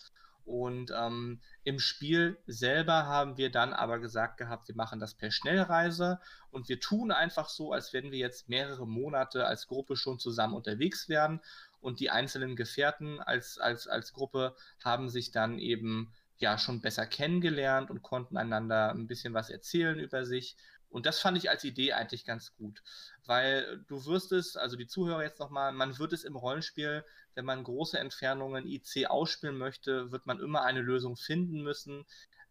Und 0.47 0.93
ähm, 0.97 1.41
im 1.65 1.81
Spiel 1.81 2.39
selber 2.47 3.07
haben 3.07 3.37
wir 3.37 3.51
dann 3.51 3.73
aber 3.73 3.99
gesagt 3.99 4.37
gehabt, 4.37 4.69
wir 4.69 4.77
machen 4.77 5.01
das 5.01 5.15
per 5.15 5.33
Schnellreise 5.33 6.21
und 6.53 6.69
wir 6.69 6.79
tun 6.79 7.11
einfach 7.11 7.49
so, 7.49 7.73
als 7.73 7.93
wenn 7.93 8.13
wir 8.13 8.19
jetzt 8.19 8.49
mehrere 8.49 8.87
Monate 8.87 9.45
als 9.45 9.67
Gruppe 9.67 9.97
schon 9.97 10.21
zusammen 10.21 10.55
unterwegs 10.55 11.09
wären. 11.09 11.41
Und 11.81 11.99
die 11.99 12.11
einzelnen 12.11 12.55
Gefährten 12.55 13.21
als, 13.21 13.59
als, 13.59 13.89
als 13.89 14.13
Gruppe 14.13 14.55
haben 14.85 15.09
sich 15.09 15.33
dann 15.33 15.59
eben 15.59 16.15
ja 16.39 16.59
schon 16.59 16.81
besser 16.81 17.07
kennengelernt 17.07 17.91
und 17.91 18.03
konnten 18.03 18.37
einander 18.37 18.91
ein 18.91 19.07
bisschen 19.07 19.35
was 19.35 19.51
erzählen 19.51 19.99
über 19.99 20.25
sich. 20.25 20.57
Und 20.89 21.05
das 21.07 21.21
fand 21.21 21.37
ich 21.37 21.51
als 21.51 21.65
Idee 21.65 21.93
eigentlich 21.93 22.25
ganz 22.25 22.55
gut, 22.57 22.83
weil 23.27 23.85
du 23.89 24.07
wirst 24.07 24.33
es, 24.33 24.57
also 24.57 24.77
die 24.77 24.87
Zuhörer 24.87 25.23
jetzt 25.23 25.41
nochmal, 25.41 25.73
man 25.73 25.99
wird 25.99 26.13
es 26.13 26.25
im 26.25 26.37
Rollenspiel, 26.37 27.05
wenn 27.35 27.45
man 27.45 27.65
große 27.65 27.99
Entfernungen 27.99 28.67
IC 28.67 29.07
ausspielen 29.07 29.59
möchte, 29.59 30.11
wird 30.13 30.27
man 30.27 30.41
immer 30.41 30.63
eine 30.63 30.81
Lösung 30.81 31.17
finden 31.17 31.63
müssen. 31.63 32.07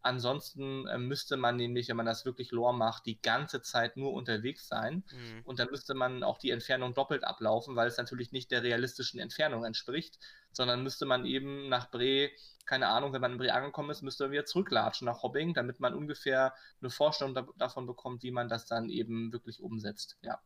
Ansonsten 0.06 0.86
äh, 0.86 1.00
müsste 1.00 1.36
man 1.36 1.56
nämlich, 1.56 1.90
wenn 1.90 1.98
man 1.98 2.06
das 2.06 2.26
wirklich 2.26 2.52
Lore 2.52 2.76
macht, 2.76 3.08
die 3.08 3.20
ganze 3.20 3.64
Zeit 3.64 3.98
nur 3.98 4.14
unterwegs 4.14 4.68
sein. 4.68 5.04
Mhm. 5.12 5.42
Und 5.46 5.58
dann 5.58 5.72
müsste 5.72 5.96
man 5.96 6.24
auch 6.24 6.38
die 6.38 6.52
Entfernung 6.52 6.94
doppelt 6.94 7.24
ablaufen, 7.24 7.76
weil 7.76 7.88
es 7.88 7.98
natürlich 7.98 8.32
nicht 8.32 8.52
der 8.52 8.62
realistischen 8.62 9.20
Entfernung 9.20 9.66
entspricht, 9.66 10.20
sondern 10.52 10.84
müsste 10.84 11.08
man 11.08 11.26
eben 11.26 11.70
nach 11.70 11.90
Bre, 11.90 12.30
keine 12.68 12.90
Ahnung, 12.90 13.14
wenn 13.14 13.22
man 13.22 13.32
in 13.32 13.38
Bre 13.40 13.52
angekommen 13.52 13.90
ist, 13.90 14.04
müsste 14.04 14.26
man 14.26 14.34
wieder 14.34 14.46
zurücklatschen 14.46 15.08
nach 15.08 15.24
Hobbing, 15.24 15.56
damit 15.56 15.80
man 15.80 15.96
ungefähr 15.96 16.54
eine 16.82 16.92
Vorstellung 16.92 17.34
da 17.34 17.48
davon 17.56 17.88
bekommt, 17.88 18.22
wie 18.22 18.32
man 18.32 18.48
das 18.48 18.68
dann 18.68 18.90
eben 18.90 19.34
wirklich 19.34 19.60
umsetzt. 19.60 20.20
Ja. 20.22 20.40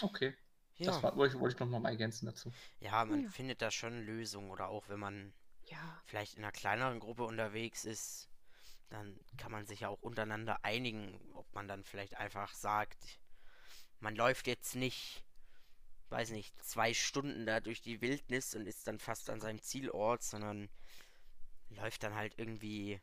Okay. 0.00 0.34
Ja. 0.76 0.86
Das 0.86 1.02
war, 1.02 1.14
wollte, 1.16 1.38
wollte 1.38 1.54
ich 1.54 1.60
noch 1.60 1.80
mal 1.80 1.90
ergänzen 1.90 2.24
dazu. 2.24 2.50
Ja, 2.80 3.04
man 3.04 3.24
ja. 3.24 3.28
findet 3.28 3.60
da 3.60 3.70
schon 3.70 4.06
Lösungen 4.06 4.50
oder 4.50 4.68
auch 4.68 4.88
wenn 4.88 5.00
man 5.00 5.34
ja. 5.64 6.02
vielleicht 6.06 6.38
in 6.38 6.44
einer 6.44 6.52
kleineren 6.52 6.98
Gruppe 6.98 7.24
unterwegs 7.24 7.84
ist, 7.84 8.30
dann 8.90 9.18
kann 9.36 9.52
man 9.52 9.66
sich 9.66 9.80
ja 9.80 9.88
auch 9.88 10.00
untereinander 10.00 10.64
einigen, 10.64 11.20
ob 11.34 11.52
man 11.54 11.68
dann 11.68 11.84
vielleicht 11.84 12.16
einfach 12.16 12.54
sagt, 12.54 13.20
man 14.00 14.14
läuft 14.14 14.46
jetzt 14.46 14.74
nicht, 14.74 15.24
weiß 16.10 16.30
nicht, 16.30 16.62
zwei 16.62 16.94
Stunden 16.94 17.46
da 17.46 17.60
durch 17.60 17.82
die 17.82 18.00
Wildnis 18.00 18.54
und 18.54 18.66
ist 18.66 18.86
dann 18.86 18.98
fast 18.98 19.30
an 19.30 19.40
seinem 19.40 19.60
Zielort, 19.60 20.22
sondern 20.22 20.68
läuft 21.70 22.02
dann 22.02 22.14
halt 22.14 22.34
irgendwie 22.38 23.00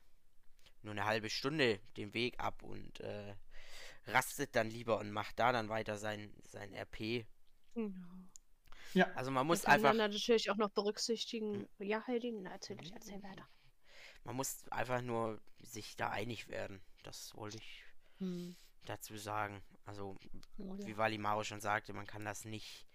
nur 0.81 0.91
eine 0.91 1.05
halbe 1.05 1.29
Stunde 1.29 1.79
den 1.97 2.13
Weg 2.13 2.39
ab 2.39 2.63
und 2.63 2.99
äh, 3.01 3.35
rastet 4.07 4.55
dann 4.55 4.69
lieber 4.69 4.99
und 4.99 5.11
macht 5.11 5.39
da 5.39 5.51
dann 5.51 5.69
weiter 5.69 5.97
sein, 5.97 6.33
sein 6.43 6.73
RP. 6.73 7.25
Genau. 7.73 8.07
Ja. 8.93 9.11
Also 9.15 9.29
man 9.29 9.45
muss 9.45 9.65
einfach. 9.65 9.89
Dann 9.89 9.97
natürlich 9.97 10.49
auch 10.49 10.55
noch 10.55 10.69
berücksichtigen. 10.69 11.67
Hm. 11.77 11.87
Ja, 11.87 12.05
Heidi, 12.07 12.31
na, 12.31 12.51
erzähl 12.51 12.81
ich, 12.81 12.93
erzähl 12.93 13.21
weiter. 13.21 13.47
Man 14.25 14.35
muss 14.35 14.67
einfach 14.71 15.01
nur 15.01 15.39
sich 15.61 15.95
da 15.95 16.09
einig 16.09 16.49
werden. 16.49 16.81
Das 17.03 17.33
wollte 17.35 17.57
ich 17.57 17.83
hm. 18.19 18.55
dazu 18.85 19.17
sagen. 19.17 19.61
Also, 19.85 20.17
oh, 20.57 20.75
ja. 20.79 20.87
wie 20.87 20.97
Valimaro 20.97 21.43
schon 21.43 21.61
sagte, 21.61 21.93
man 21.93 22.07
kann 22.07 22.25
das 22.25 22.43
nicht. 22.43 22.85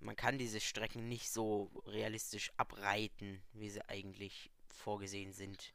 Man 0.00 0.16
kann 0.16 0.36
diese 0.36 0.60
Strecken 0.60 1.08
nicht 1.08 1.30
so 1.30 1.70
realistisch 1.86 2.52
abreiten, 2.58 3.40
wie 3.52 3.70
sie 3.70 3.88
eigentlich 3.88 4.50
vorgesehen 4.66 5.32
sind. 5.32 5.72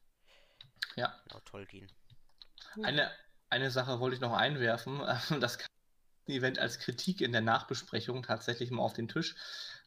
Ja. 0.95 1.19
Laut 1.31 1.45
Tolkien. 1.45 1.91
Eine, 2.83 3.11
eine 3.49 3.71
Sache 3.71 3.99
wollte 3.99 4.15
ich 4.15 4.21
noch 4.21 4.33
einwerfen. 4.33 5.01
Das 5.39 5.57
Event 6.27 6.59
als 6.59 6.79
Kritik 6.79 7.21
in 7.21 7.31
der 7.31 7.41
Nachbesprechung 7.41 8.23
tatsächlich 8.23 8.71
mal 8.71 8.83
auf 8.83 8.93
den 8.93 9.07
Tisch, 9.07 9.35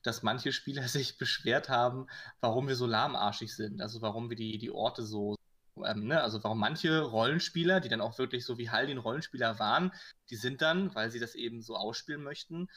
dass 0.05 0.23
manche 0.23 0.53
Spieler 0.53 0.87
sich 0.89 1.19
beschwert 1.19 1.69
haben, 1.69 2.07
warum 2.41 2.69
wir 2.69 2.77
so 2.77 2.87
lahmarschig 2.87 3.55
sind, 3.55 3.81
also 3.81 4.01
warum 4.03 4.31
wir 4.31 4.37
die, 4.37 4.59
die 4.59 4.71
Orte 4.71 5.03
so, 5.03 5.37
ähm, 5.85 6.07
ne? 6.07 6.23
also 6.23 6.45
warum 6.45 6.61
manche 6.61 7.01
Rollenspieler, 7.01 7.81
die 7.81 7.89
dann 7.89 8.01
auch 8.01 8.19
wirklich 8.19 8.45
so 8.45 8.59
wie 8.59 8.71
Haldin 8.71 8.99
Rollenspieler 8.99 9.59
waren, 9.59 9.93
die 10.31 10.37
sind 10.37 10.63
dann, 10.63 10.95
weil 10.95 11.11
sie 11.11 11.19
das 11.19 11.35
eben 11.35 11.63
so 11.63 11.77
ausspielen 11.77 12.23
möchten, 12.23 12.69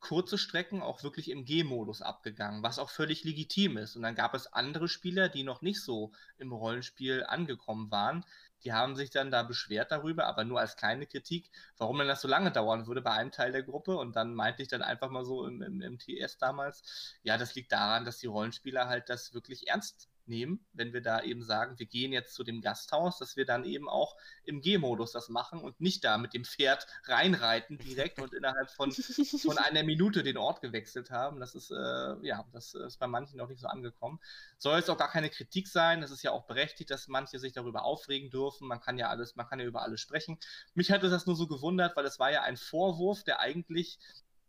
kurze 0.00 0.38
Strecken 0.38 0.82
auch 0.82 1.02
wirklich 1.02 1.30
im 1.30 1.44
G-Modus 1.44 2.02
abgegangen, 2.02 2.62
was 2.62 2.78
auch 2.78 2.90
völlig 2.90 3.22
legitim 3.24 3.76
ist. 3.76 3.96
Und 3.96 4.02
dann 4.02 4.14
gab 4.14 4.34
es 4.34 4.52
andere 4.52 4.88
Spieler, 4.88 5.28
die 5.28 5.44
noch 5.44 5.60
nicht 5.60 5.82
so 5.82 6.12
im 6.38 6.52
Rollenspiel 6.52 7.24
angekommen 7.24 7.90
waren, 7.90 8.24
die 8.64 8.72
haben 8.72 8.96
sich 8.96 9.10
dann 9.10 9.30
da 9.30 9.42
beschwert 9.42 9.90
darüber, 9.90 10.26
aber 10.26 10.44
nur 10.44 10.60
als 10.60 10.76
kleine 10.76 11.06
Kritik, 11.06 11.50
warum 11.78 11.98
denn 11.98 12.08
das 12.08 12.20
so 12.20 12.28
lange 12.28 12.52
dauern 12.52 12.86
würde 12.86 13.02
bei 13.02 13.12
einem 13.12 13.30
Teil 13.30 13.52
der 13.52 13.62
Gruppe. 13.62 13.96
Und 13.96 14.16
dann 14.16 14.34
meinte 14.34 14.62
ich 14.62 14.68
dann 14.68 14.82
einfach 14.82 15.10
mal 15.10 15.24
so 15.24 15.46
im, 15.46 15.62
im, 15.62 15.80
im 15.80 15.98
TS 15.98 16.38
damals, 16.38 17.16
ja, 17.22 17.38
das 17.38 17.54
liegt 17.54 17.72
daran, 17.72 18.04
dass 18.04 18.18
die 18.18 18.26
Rollenspieler 18.26 18.88
halt 18.88 19.08
das 19.08 19.34
wirklich 19.34 19.68
ernst 19.68 20.08
nehmen, 20.30 20.64
wenn 20.72 20.94
wir 20.94 21.02
da 21.02 21.22
eben 21.22 21.42
sagen, 21.42 21.78
wir 21.78 21.84
gehen 21.84 22.12
jetzt 22.12 22.34
zu 22.34 22.42
dem 22.42 22.62
Gasthaus, 22.62 23.18
dass 23.18 23.36
wir 23.36 23.44
dann 23.44 23.64
eben 23.64 23.88
auch 23.88 24.16
im 24.44 24.62
G-Modus 24.62 25.12
das 25.12 25.28
machen 25.28 25.60
und 25.60 25.80
nicht 25.80 26.04
da 26.04 26.16
mit 26.16 26.32
dem 26.32 26.46
Pferd 26.46 26.86
reinreiten 27.04 27.76
direkt 27.76 28.18
und 28.20 28.32
innerhalb 28.32 28.70
von, 28.70 28.90
von 29.42 29.58
einer 29.58 29.82
Minute 29.82 30.22
den 30.22 30.38
Ort 30.38 30.62
gewechselt 30.62 31.10
haben. 31.10 31.40
Das 31.40 31.54
ist, 31.54 31.70
äh, 31.70 32.16
ja, 32.22 32.46
das 32.52 32.72
ist 32.72 32.98
bei 32.98 33.06
manchen 33.06 33.36
noch 33.36 33.48
nicht 33.48 33.60
so 33.60 33.68
angekommen. 33.68 34.20
Soll 34.56 34.78
jetzt 34.78 34.88
auch 34.88 34.98
gar 34.98 35.10
keine 35.10 35.28
Kritik 35.28 35.68
sein. 35.68 36.02
Es 36.02 36.10
ist 36.10 36.22
ja 36.22 36.30
auch 36.30 36.46
berechtigt, 36.46 36.90
dass 36.90 37.08
manche 37.08 37.38
sich 37.38 37.52
darüber 37.52 37.84
aufregen 37.84 38.30
dürfen. 38.30 38.66
Man 38.66 38.80
kann 38.80 38.96
ja 38.96 39.08
alles, 39.08 39.36
man 39.36 39.46
kann 39.46 39.60
ja 39.60 39.66
über 39.66 39.82
alles 39.82 40.00
sprechen. 40.00 40.38
Mich 40.74 40.90
hatte 40.90 41.10
das 41.10 41.26
nur 41.26 41.36
so 41.36 41.46
gewundert, 41.46 41.96
weil 41.96 42.06
es 42.06 42.18
war 42.18 42.30
ja 42.30 42.42
ein 42.42 42.56
Vorwurf, 42.56 43.24
der 43.24 43.40
eigentlich 43.40 43.98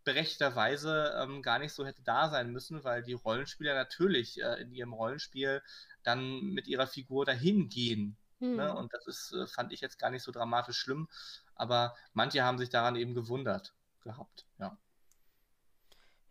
berechterweise 0.04 1.14
ähm, 1.22 1.42
gar 1.42 1.60
nicht 1.60 1.74
so 1.74 1.86
hätte 1.86 2.02
da 2.04 2.30
sein 2.30 2.52
müssen, 2.52 2.84
weil 2.84 3.04
die 3.04 3.14
Rollenspieler 3.14 3.74
natürlich 3.76 4.42
äh, 4.42 4.62
in 4.62 4.74
ihrem 4.74 4.94
Rollenspiel 4.94 5.62
dann 6.04 6.42
mit 6.42 6.68
ihrer 6.68 6.88
Figur 6.88 7.26
dahin 7.26 7.70
gehen. 7.70 8.18
Hm. 8.40 8.56
Ne? 8.56 8.76
Und 8.76 8.94
das 8.94 9.08
ist, 9.08 9.34
äh, 9.34 9.48
fand 9.48 9.72
ich 9.72 9.82
jetzt 9.82 10.00
gar 10.00 10.10
nicht 10.10 10.24
so 10.24 10.32
dramatisch 10.32 10.78
schlimm, 10.78 11.08
aber 11.56 11.96
manche 12.14 12.44
haben 12.44 12.58
sich 12.58 12.70
daran 12.70 12.96
eben 12.96 13.14
gewundert 13.14 13.74
gehabt, 14.04 14.46
ja. 14.58 14.78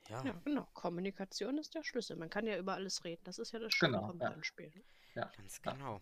Ja. 0.08 0.24
ja, 0.24 0.32
genau. 0.44 0.66
Kommunikation 0.74 1.56
ist 1.58 1.74
der 1.76 1.84
Schlüssel. 1.84 2.16
Man 2.16 2.30
kann 2.30 2.44
ja 2.44 2.58
über 2.58 2.74
alles 2.74 3.04
reden. 3.04 3.22
Das 3.22 3.38
ist 3.38 3.52
ja 3.52 3.60
das 3.60 3.72
Schöne 3.72 3.98
genau, 3.98 4.08
vom 4.08 4.20
ja. 4.20 4.26
Rollenspiel. 4.26 4.72
Ja, 5.14 5.30
ganz 5.36 5.62
genau. 5.62 6.00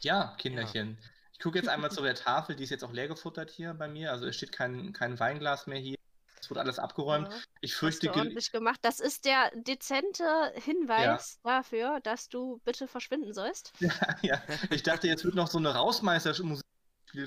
Ja, 0.00 0.34
Kinderchen. 0.38 0.98
Ja. 1.00 1.08
Ich 1.40 1.44
gucke 1.44 1.56
jetzt 1.56 1.70
einmal 1.70 1.90
zu 1.90 2.02
der 2.02 2.14
Tafel, 2.14 2.54
die 2.54 2.64
ist 2.64 2.68
jetzt 2.68 2.84
auch 2.84 2.92
leer 2.92 3.08
gefuttert 3.08 3.50
hier 3.50 3.72
bei 3.72 3.88
mir. 3.88 4.12
Also 4.12 4.26
es 4.26 4.36
steht 4.36 4.52
kein, 4.52 4.92
kein 4.92 5.18
Weinglas 5.18 5.66
mehr 5.66 5.78
hier. 5.78 5.96
Es 6.38 6.50
wurde 6.50 6.60
alles 6.60 6.78
abgeräumt. 6.78 7.28
Ja, 7.28 7.38
ich 7.62 7.74
fürchte. 7.74 8.08
Hast 8.08 8.14
du 8.14 8.20
ordentlich 8.20 8.52
gemacht. 8.52 8.78
Das 8.82 9.00
ist 9.00 9.24
der 9.24 9.50
dezente 9.54 10.52
Hinweis 10.56 11.40
ja. 11.42 11.56
dafür, 11.56 12.00
dass 12.02 12.28
du 12.28 12.60
bitte 12.66 12.86
verschwinden 12.88 13.32
sollst. 13.32 13.72
Ja, 13.80 13.92
ja. 14.20 14.42
Ich 14.68 14.82
dachte, 14.82 15.06
jetzt 15.06 15.24
wird 15.24 15.34
noch 15.34 15.48
so 15.48 15.56
eine 15.56 15.74
Rausmeistermusik 15.74 16.62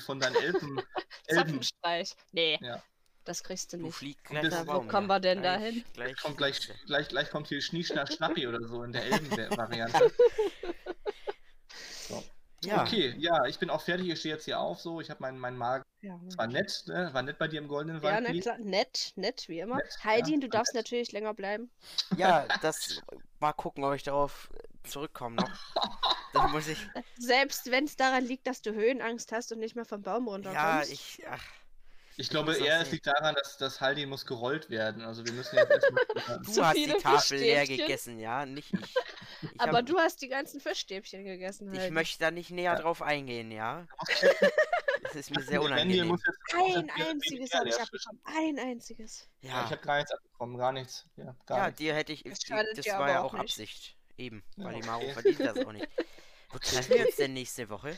von 0.01 0.19
deinen 0.19 0.35
Elfen. 0.35 0.79
Zapfenstreich. 1.27 2.15
Nee. 2.33 2.59
Ja. 2.61 2.83
Das 3.25 3.43
kriegst 3.43 3.73
du 3.73 3.77
nicht. 3.77 3.87
Du 3.87 3.91
fliegst 3.91 4.25
gleich 4.25 4.47
da, 4.49 4.67
wo 4.67 4.81
kommen 4.81 5.07
wir 5.07 5.19
denn 5.21 5.41
da 5.41 5.57
hin? 5.57 5.83
Gleich, 5.93 6.15
kommt 6.17 6.37
gleich, 6.37 6.69
gleich, 6.85 7.07
gleich 7.07 7.31
kommt 7.31 7.47
hier 7.47 7.61
Schnieschnapp 7.61 8.13
Schnappi 8.13 8.45
oder 8.45 8.61
so 8.67 8.83
in 8.83 8.91
der 8.91 9.05
Elben-Variante. 9.05 10.11
Ja. 12.65 12.81
Okay, 12.81 13.15
ja, 13.17 13.45
ich 13.45 13.59
bin 13.59 13.69
auch 13.69 13.81
fertig. 13.81 14.07
Ich 14.09 14.19
stehe 14.19 14.33
jetzt 14.35 14.45
hier 14.45 14.59
auf 14.59 14.79
so. 14.79 15.01
Ich 15.01 15.09
habe 15.09 15.21
meinen 15.21 15.39
mein 15.39 15.57
Magen 15.57 15.83
Ja. 16.01 16.19
Es 16.27 16.37
war 16.37 16.47
nett, 16.47 16.83
ne? 16.87 17.09
War 17.13 17.21
nett 17.21 17.37
bei 17.37 17.47
dir 17.47 17.59
im 17.59 17.67
Goldenen 17.67 17.97
Ja, 17.97 18.03
Wald. 18.03 18.23
na 18.23 18.29
Willi? 18.29 18.41
klar, 18.41 18.57
nett, 18.59 19.11
nett, 19.15 19.45
wie 19.47 19.59
immer. 19.59 19.77
Nett, 19.77 19.97
Heidi, 20.03 20.33
ja, 20.33 20.39
du 20.39 20.49
darfst 20.49 20.73
nett. 20.73 20.85
natürlich 20.85 21.11
länger 21.11 21.33
bleiben. 21.33 21.69
Ja, 22.17 22.45
das 22.61 23.01
mal 23.39 23.53
gucken, 23.53 23.83
ob 23.83 23.93
ich 23.95 24.03
darauf 24.03 24.49
zurückkomme 24.83 25.35
noch. 25.37 25.51
Dann 26.33 26.51
muss 26.51 26.67
ich. 26.67 26.77
Selbst 27.17 27.69
wenn 27.71 27.85
es 27.85 27.95
daran 27.95 28.25
liegt, 28.25 28.47
dass 28.47 28.61
du 28.61 28.73
Höhenangst 28.73 29.31
hast 29.31 29.51
und 29.51 29.59
nicht 29.59 29.75
mehr 29.75 29.85
vom 29.85 30.01
Baum 30.01 30.27
runterkommst. 30.27 30.89
Ja, 30.89 30.93
ich. 30.93 31.21
Ach, 31.29 31.43
Ich 32.17 32.29
glaube 32.29 32.51
das 32.53 32.61
eher, 32.61 32.81
es 32.81 32.91
liegt 32.91 33.07
daran, 33.07 33.35
dass 33.35 33.57
das 33.57 33.81
Haldi 33.81 34.05
muss 34.05 34.25
gerollt 34.25 34.69
werden. 34.69 35.03
Also 35.03 35.25
wir 35.25 35.33
müssen 35.33 35.55
jetzt 35.55 35.71
erstmal. 35.71 36.03
du 36.43 36.65
hast 36.65 36.75
die 36.75 36.87
Tafel 37.01 37.39
leer 37.39 37.65
gegessen, 37.67 38.19
ja, 38.19 38.45
nicht 38.45 38.73
ich. 38.73 38.95
Ich 39.53 39.59
Aber 39.61 39.77
hab- 39.79 39.85
du 39.85 39.97
hast 39.97 40.21
die 40.21 40.27
ganzen 40.29 40.59
Fischstäbchen 40.59 41.25
gegessen. 41.25 41.73
Ich 41.73 41.79
Heidi. 41.79 41.91
möchte 41.91 42.19
da 42.19 42.31
nicht 42.31 42.51
näher 42.51 42.73
Ja. 42.73 42.79
drauf 42.79 43.01
eingehen, 43.01 43.51
ja. 43.51 43.87
Das 45.03 45.15
ist 45.15 45.31
mir 45.35 45.43
sehr 45.43 45.61
unangenehm. 45.61 46.09
jetzt- 46.11 46.25
Ein 46.55 46.89
einziges 46.89 47.53
habe 47.53 47.69
ich 47.69 47.75
abbekommen. 47.79 48.21
Ein 48.23 48.57
einziges. 48.57 49.27
Ja, 49.41 49.65
ich 49.65 49.71
habe 49.71 49.81
gar 49.81 49.97
nichts 49.97 50.11
abbekommen, 50.11 50.57
gar 50.57 50.71
nichts. 50.71 51.05
Ja, 51.17 51.35
gar 51.45 51.57
ja 51.57 51.65
nichts. 51.65 51.77
dir 51.77 51.93
hätte 51.93 52.13
ich. 52.13 52.23
Das 52.23 52.39
Das, 52.39 52.87
war 52.87 53.09
ja 53.09 53.21
auch 53.21 53.33
auch. 53.33 53.39
Absicht. 53.39 53.95
Eben, 54.17 54.43
Ja, 54.55 54.65
weil 54.65 54.75
die 54.81 54.87
Maro 54.87 55.01
okay. 55.03 55.13
verdient 55.13 55.39
das 55.41 55.57
auch 55.65 55.71
nicht. 55.73 55.87
Wo 56.51 56.57
treffen 56.59 56.89
wir 56.97 57.05
uns 57.07 57.15
denn 57.17 57.33
nächste 57.33 57.67
Woche? 57.69 57.97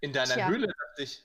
In 0.00 0.12
deiner 0.12 0.34
Tja. 0.34 0.48
Höhle 0.48 0.66
dachte 0.68 1.02
ich. 1.02 1.22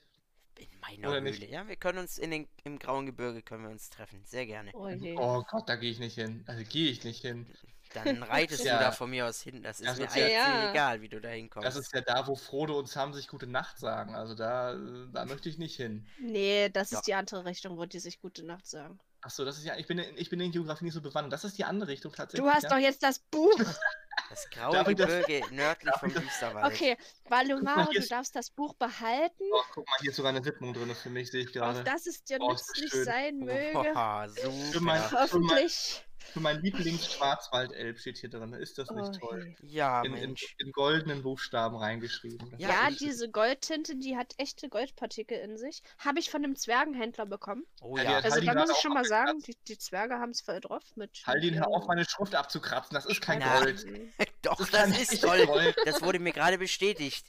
In 0.58 0.68
meiner 0.80 1.08
Oder 1.08 1.20
Höhle. 1.20 1.30
nicht? 1.30 1.42
Ja, 1.48 1.66
wir 1.66 1.76
können 1.76 1.98
uns 1.98 2.18
in 2.18 2.30
den, 2.30 2.48
im 2.64 2.78
grauen 2.78 3.06
Gebirge 3.06 3.42
können 3.42 3.62
wir 3.64 3.70
uns 3.70 3.90
treffen. 3.90 4.24
Sehr 4.24 4.44
gerne. 4.44 4.72
Oh 4.74 4.88
je. 4.88 5.16
Oh 5.16 5.42
Gott, 5.50 5.68
da 5.68 5.76
gehe 5.76 5.90
ich 5.90 5.98
nicht 6.00 6.16
hin. 6.16 6.44
Also 6.46 6.62
gehe 6.64 6.90
ich 6.90 7.02
nicht 7.04 7.22
hin. 7.22 7.46
Dann 7.94 8.22
reitest 8.22 8.64
Ja. 8.64 8.78
du 8.78 8.84
da 8.84 8.92
von 8.92 9.10
mir 9.10 9.26
aus 9.26 9.40
hin. 9.42 9.62
Das 9.62 9.80
ist 9.80 9.86
Das 9.88 9.98
mir 9.98 10.06
ist 10.06 10.16
ja- 10.16 10.28
Ja. 10.28 10.70
egal, 10.70 11.00
wie 11.00 11.08
du 11.08 11.20
da 11.20 11.28
hinkommst. 11.28 11.66
Das 11.66 11.76
ist 11.76 11.92
ja 11.94 12.00
da, 12.00 12.26
wo 12.26 12.34
Frodo 12.36 12.78
und 12.78 12.88
Sam 12.88 13.12
sich 13.14 13.28
gute 13.28 13.46
Nacht 13.46 13.78
sagen. 13.78 14.14
Also 14.14 14.34
da, 14.34 14.74
da 15.12 15.24
möchte 15.24 15.48
ich 15.48 15.58
nicht 15.58 15.76
hin. 15.76 16.06
Nee, 16.20 16.68
das 16.70 16.90
Ja. 16.90 16.98
ist 16.98 17.06
die 17.06 17.14
andere 17.14 17.44
Richtung, 17.44 17.76
wo 17.78 17.84
die 17.86 18.00
sich 18.00 18.20
gute 18.20 18.44
Nacht 18.44 18.66
sagen. 18.66 18.98
Achso, 19.20 19.44
das 19.44 19.58
ist 19.58 19.64
ja, 19.64 19.76
ich 19.76 19.86
bin, 19.88 19.98
in- 19.98 20.16
ich 20.16 20.30
bin 20.30 20.38
in 20.40 20.52
Geografie 20.52 20.84
nicht 20.84 20.94
so 20.94 21.00
bewandert. 21.00 21.32
Das 21.32 21.42
ist 21.44 21.58
die 21.58 21.64
andere 21.64 21.90
Richtung 21.90 22.12
tatsächlich. 22.12 22.46
Du 22.48 22.52
hast 22.54 22.62
ja? 22.64 22.68
doch 22.70 22.78
jetzt 22.78 23.02
das 23.02 23.18
Buch. 23.18 23.52
Das 24.30 24.50
graue 24.50 24.72
das- 24.74 24.86
Gebirge 25.24 25.42
nördlich 25.54 25.94
vom 26.00 26.12
das- 26.12 26.22
Düsterwald. 26.22 26.66
Okay, 26.74 26.98
Valumaro, 27.30 27.90
du 27.90 27.98
ist- 27.98 28.10
darfst 28.10 28.34
das 28.36 28.50
Buch 28.50 28.74
behalten. 28.74 29.44
Oh, 29.52 29.62
guck 29.72 29.86
mal, 29.86 29.94
hier 30.00 30.10
ist 30.10 30.16
sogar 30.16 30.30
eine 30.30 30.44
Widmung 30.44 30.74
drin 30.74 30.92
für 30.94 31.08
mich, 31.08 31.30
sehe 31.30 31.44
ich 31.44 31.52
gerade. 31.52 31.82
dass 31.84 32.06
es 32.06 32.24
dir 32.24 32.36
Oh, 32.40 32.52
ist 32.52 32.60
das 32.68 32.68
nützlich 32.76 32.90
schön. 32.90 33.04
sein 33.04 33.38
möge. 33.38 33.70
Boah, 33.72 34.28
Für 34.28 34.80
mein- 34.80 35.02
super. 35.02 35.20
Hoffentlich. 35.22 36.04
Für 36.32 36.40
mein 36.40 36.60
Lieblings-Schwarzwaldelb 36.60 37.98
steht 37.98 38.18
hier 38.18 38.30
drin. 38.30 38.52
Ist 38.52 38.78
das 38.78 38.90
nicht 38.90 39.18
Oh 39.22 39.28
toll? 39.28 39.54
Ja, 39.62 40.02
In, 40.02 40.14
in, 40.14 40.20
Mensch. 40.20 40.54
in 40.58 40.72
goldenen 40.72 41.22
Buchstaben 41.22 41.76
reingeschrieben. 41.76 42.50
Das 42.50 42.60
Ja, 42.60 42.90
diese 42.90 43.30
Goldtinte, 43.30 43.96
die 43.96 44.16
hat 44.16 44.34
echte 44.38 44.68
Goldpartikel 44.68 45.38
in 45.38 45.56
sich. 45.56 45.82
Habe 45.98 46.18
ich 46.18 46.30
von 46.30 46.44
einem 46.44 46.56
Zwergenhändler 46.56 47.26
bekommen. 47.26 47.64
Oh 47.80 47.96
Ja, 47.96 48.02
ja. 48.04 48.16
Also 48.16 48.32
Haldi 48.32 48.46
da 48.46 48.54
muss 48.54 48.70
ich 48.70 48.76
schon 48.78 48.92
mal 48.92 49.04
sagen, 49.04 49.40
die, 49.40 49.56
die 49.66 49.78
Zwerge 49.78 50.14
haben 50.18 50.30
es 50.30 50.40
voll 50.40 50.60
drauf 50.60 50.84
mit. 50.96 51.22
Haldin, 51.26 51.54
mit 51.54 51.60
hör 51.60 51.68
auf, 51.68 51.86
meine 51.86 52.04
Schrift 52.04 52.34
abzukratzen. 52.34 52.94
Das 52.94 53.06
ist 53.06 53.20
kein 53.20 53.38
Na. 53.38 53.58
Gold. 53.60 53.84
Doch, 54.42 54.60
ist 54.60 54.74
das 54.74 54.90
ist 54.98 55.22
toll. 55.22 55.46
Gold. 55.46 55.76
Das 55.86 56.02
wurde 56.02 56.18
mir 56.18 56.32
gerade 56.32 56.58
bestätigt. 56.58 57.26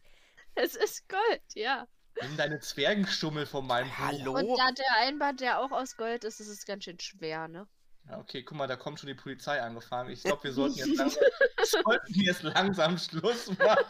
Es 0.56 0.76
ist 0.76 1.08
Gold, 1.08 1.42
ja. 1.54 1.88
Nimm 2.22 2.36
deine 2.38 2.60
Zwergenstummel 2.60 3.46
von 3.46 3.66
meinem 3.66 3.88
Buch. 3.90 3.98
Hallo? 3.98 4.34
Und 4.34 4.58
da 4.58 4.72
der 4.72 4.98
Einband, 4.98 5.40
der 5.40 5.60
auch 5.60 5.72
aus 5.72 5.96
Gold 5.96 6.24
ist, 6.26 6.40
ist 6.40 6.50
es 6.50 6.66
ganz 6.66 6.84
schön 6.84 7.00
schwer, 7.00 7.48
ne? 7.48 7.68
Ja, 8.10 8.18
okay, 8.18 8.44
guck 8.44 8.58
mal, 8.58 8.68
da 8.68 8.76
kommt 8.76 9.00
schon 9.00 9.08
die 9.08 9.14
Polizei 9.14 9.62
angefahren. 9.62 10.10
Ich 10.10 10.24
glaube, 10.24 10.44
wir 10.44 10.52
sollten 10.54 10.78
jetzt 10.80 10.96
langsam, 10.98 11.24
sollten 11.64 12.22
jetzt 12.22 12.44
langsam 12.44 12.98
Schluss 12.98 13.48
machen. 13.58 13.86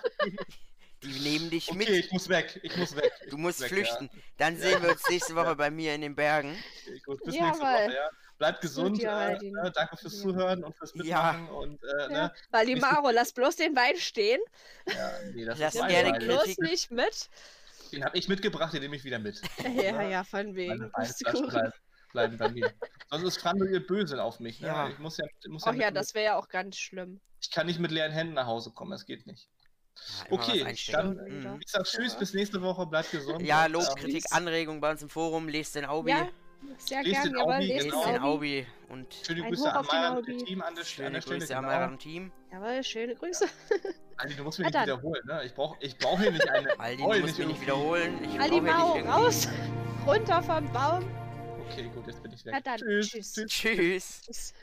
Die 1.03 1.19
nehmen 1.21 1.49
dich 1.49 1.69
Okay, 1.69 1.77
mit. 1.77 1.89
ich 1.89 2.11
muss 2.11 2.27
weg. 2.27 2.59
Ich 2.63 2.75
muss 2.75 2.93
weg. 2.95 3.09
Ich 3.23 3.29
Du 3.29 3.37
muss 3.37 3.59
musst 3.59 3.61
weg, 3.61 3.69
flüchten. 3.69 4.09
Dann 4.37 4.57
sehen 4.57 4.81
wir 4.81 4.89
uns 4.91 5.07
nächste 5.09 5.33
Woche 5.35 5.55
bei 5.55 5.71
mir 5.71 5.95
in 5.95 6.01
den 6.01 6.15
Bergen. 6.15 6.53
Ja. 6.53 6.59
Okay, 6.91 7.01
gut, 7.05 7.23
bis 7.23 7.35
Jawohl. 7.35 7.47
nächste 7.47 7.63
Woche, 7.65 7.93
ja. 7.95 8.09
Bleibt 8.37 8.61
gesund. 8.61 9.01
dir, 9.01 9.09
Äh, 9.09 9.33
äh, 9.67 9.71
danke 9.73 9.95
fürs 9.97 10.15
Ja. 10.15 10.21
Zuhören 10.21 10.63
und 10.65 10.75
fürs 10.75 10.91
Ja. 10.95 11.01
Mitmachen. 11.33 11.49
Und, 11.49 11.83
äh, 11.83 11.87
Ja. 12.01 12.07
ne? 12.09 12.33
Valimaro, 12.51 13.11
lass 13.11 13.31
bloß 13.31 13.55
den 13.55 13.75
Wein 13.77 13.95
stehen. 13.97 14.41
ja, 14.87 15.11
nee, 15.33 15.45
das 15.45 15.59
Lass 15.59 15.75
ist 15.75 15.81
Wein. 15.81 16.19
bloß 16.19 16.57
nicht 16.57 16.91
mit. 16.91 17.29
Den 17.93 18.03
habe 18.03 18.17
ich 18.17 18.27
mitgebracht, 18.27 18.73
den 18.73 18.81
nehme 18.81 18.95
ich 18.97 19.03
wieder 19.05 19.19
mit. 19.19 19.41
Ja, 19.75 20.01
ja, 20.03 20.23
von 20.25 20.53
wegen. 20.55 20.77
Meine 20.77 20.89
Pustekuchen. 20.89 21.71
Bleiben, 22.11 22.37
bei 22.37 22.49
mir. 22.49 22.71
Sonst 23.09 23.23
ist 23.23 23.39
Franduil 23.41 23.79
böse 23.79 24.21
auf 24.23 24.39
mich. 24.39 24.59
Ne? 24.61 24.67
Ja. 24.67 24.89
Ich 24.89 24.99
muss 24.99 25.17
ja, 25.17 25.25
ich 25.41 25.49
muss 25.49 25.63
Ach 25.65 25.71
mit- 25.71 25.81
ja, 25.81 25.91
das 25.91 26.13
wäre 26.13 26.25
ja 26.25 26.35
auch 26.37 26.47
ganz 26.49 26.77
schlimm. 26.77 27.19
ich 27.41 27.51
kann 27.51 27.67
nicht 27.67 27.79
mit 27.79 27.91
leeren 27.91 28.11
Händen 28.11 28.33
nach 28.33 28.47
Hause 28.47 28.71
kommen, 28.71 28.91
das 28.91 29.05
geht 29.05 29.25
nicht. 29.27 29.49
Ja, 30.29 30.31
Okay, 30.31 30.75
dann- 30.91 31.15
Mhm. 31.15 31.59
Ich 31.61 31.71
sag 31.71 31.83
Tschüss, 31.83 32.13
Ja. 32.13 32.19
bis 32.19 32.33
nächste 32.33 32.61
Woche, 32.61 32.85
bleibt 32.85 33.11
gesund. 33.11 33.41
Ja, 33.41 33.65
und, 33.65 33.73
Lob, 33.73 33.95
Kritik. 33.97 34.23
Anregung 34.31 34.79
bei 34.79 34.91
uns 34.91 35.01
im 35.01 35.09
Forum. 35.09 35.49
Lest 35.49 35.75
den 35.75 35.85
Aubi. 35.85 36.11
Ja, 36.11 36.29
sehr 36.77 37.03
Lest 37.03 37.13
gern, 37.23 37.33
den 37.33 37.37
Aubi, 37.37 37.67
lest 37.67 37.85
genau. 37.85 38.05
Den 38.05 38.21
Aubi. 38.21 38.67
Und 38.87 39.13
Schöne 39.13 39.41
Grüße 39.43 39.71
an 39.73 39.85
Maya 39.85 40.09
und 40.15 40.25
Team 40.45 40.61
an 40.61 40.73
der, 40.73 40.83
an 40.83 40.85
schöne 40.85 41.11
der 41.11 41.21
Stelle. 41.21 41.39
Grüße 41.39 41.57
an 41.57 41.63
genau. 41.65 41.77
eurem 41.77 41.99
Team. 41.99 42.31
Jawohl, 42.51 42.83
schöne 42.83 43.15
Grüße. 43.15 43.45
Aldi, 44.17 44.35
du 44.35 44.43
musst 44.43 44.59
mich 44.59 44.67
nicht 44.71 44.81
wiederholen, 44.81 45.21
ne? 45.25 45.43
Ich 45.45 45.53
brauche 45.53 45.77
ich 45.81 45.97
brauch 45.97 46.19
hier 46.19 46.31
nicht 46.31 46.49
eine. 46.49 46.79
Aldi, 46.79 47.03
du 47.03 47.09
musst 47.19 47.37
mich 47.37 47.47
nicht 47.47 47.61
wiederholen. 47.61 48.23
Ich 48.23 48.31
hier 48.31 48.61
nicht 48.61 49.07
raus! 49.07 49.47
Runter 50.07 50.41
vom 50.41 50.71
Baum. 50.71 51.05
Okay, 51.71 51.89
gut, 51.93 52.07
jetzt 52.07 52.23
bin 52.23 52.33
ich 52.33 52.45
weg. 52.45 52.53
Na 52.53 52.61
dann, 52.61 52.77
tschüss. 52.79 53.11
tschüss. 53.11 53.33
tschüss. 53.33 54.21
Tschüss. 54.25 54.53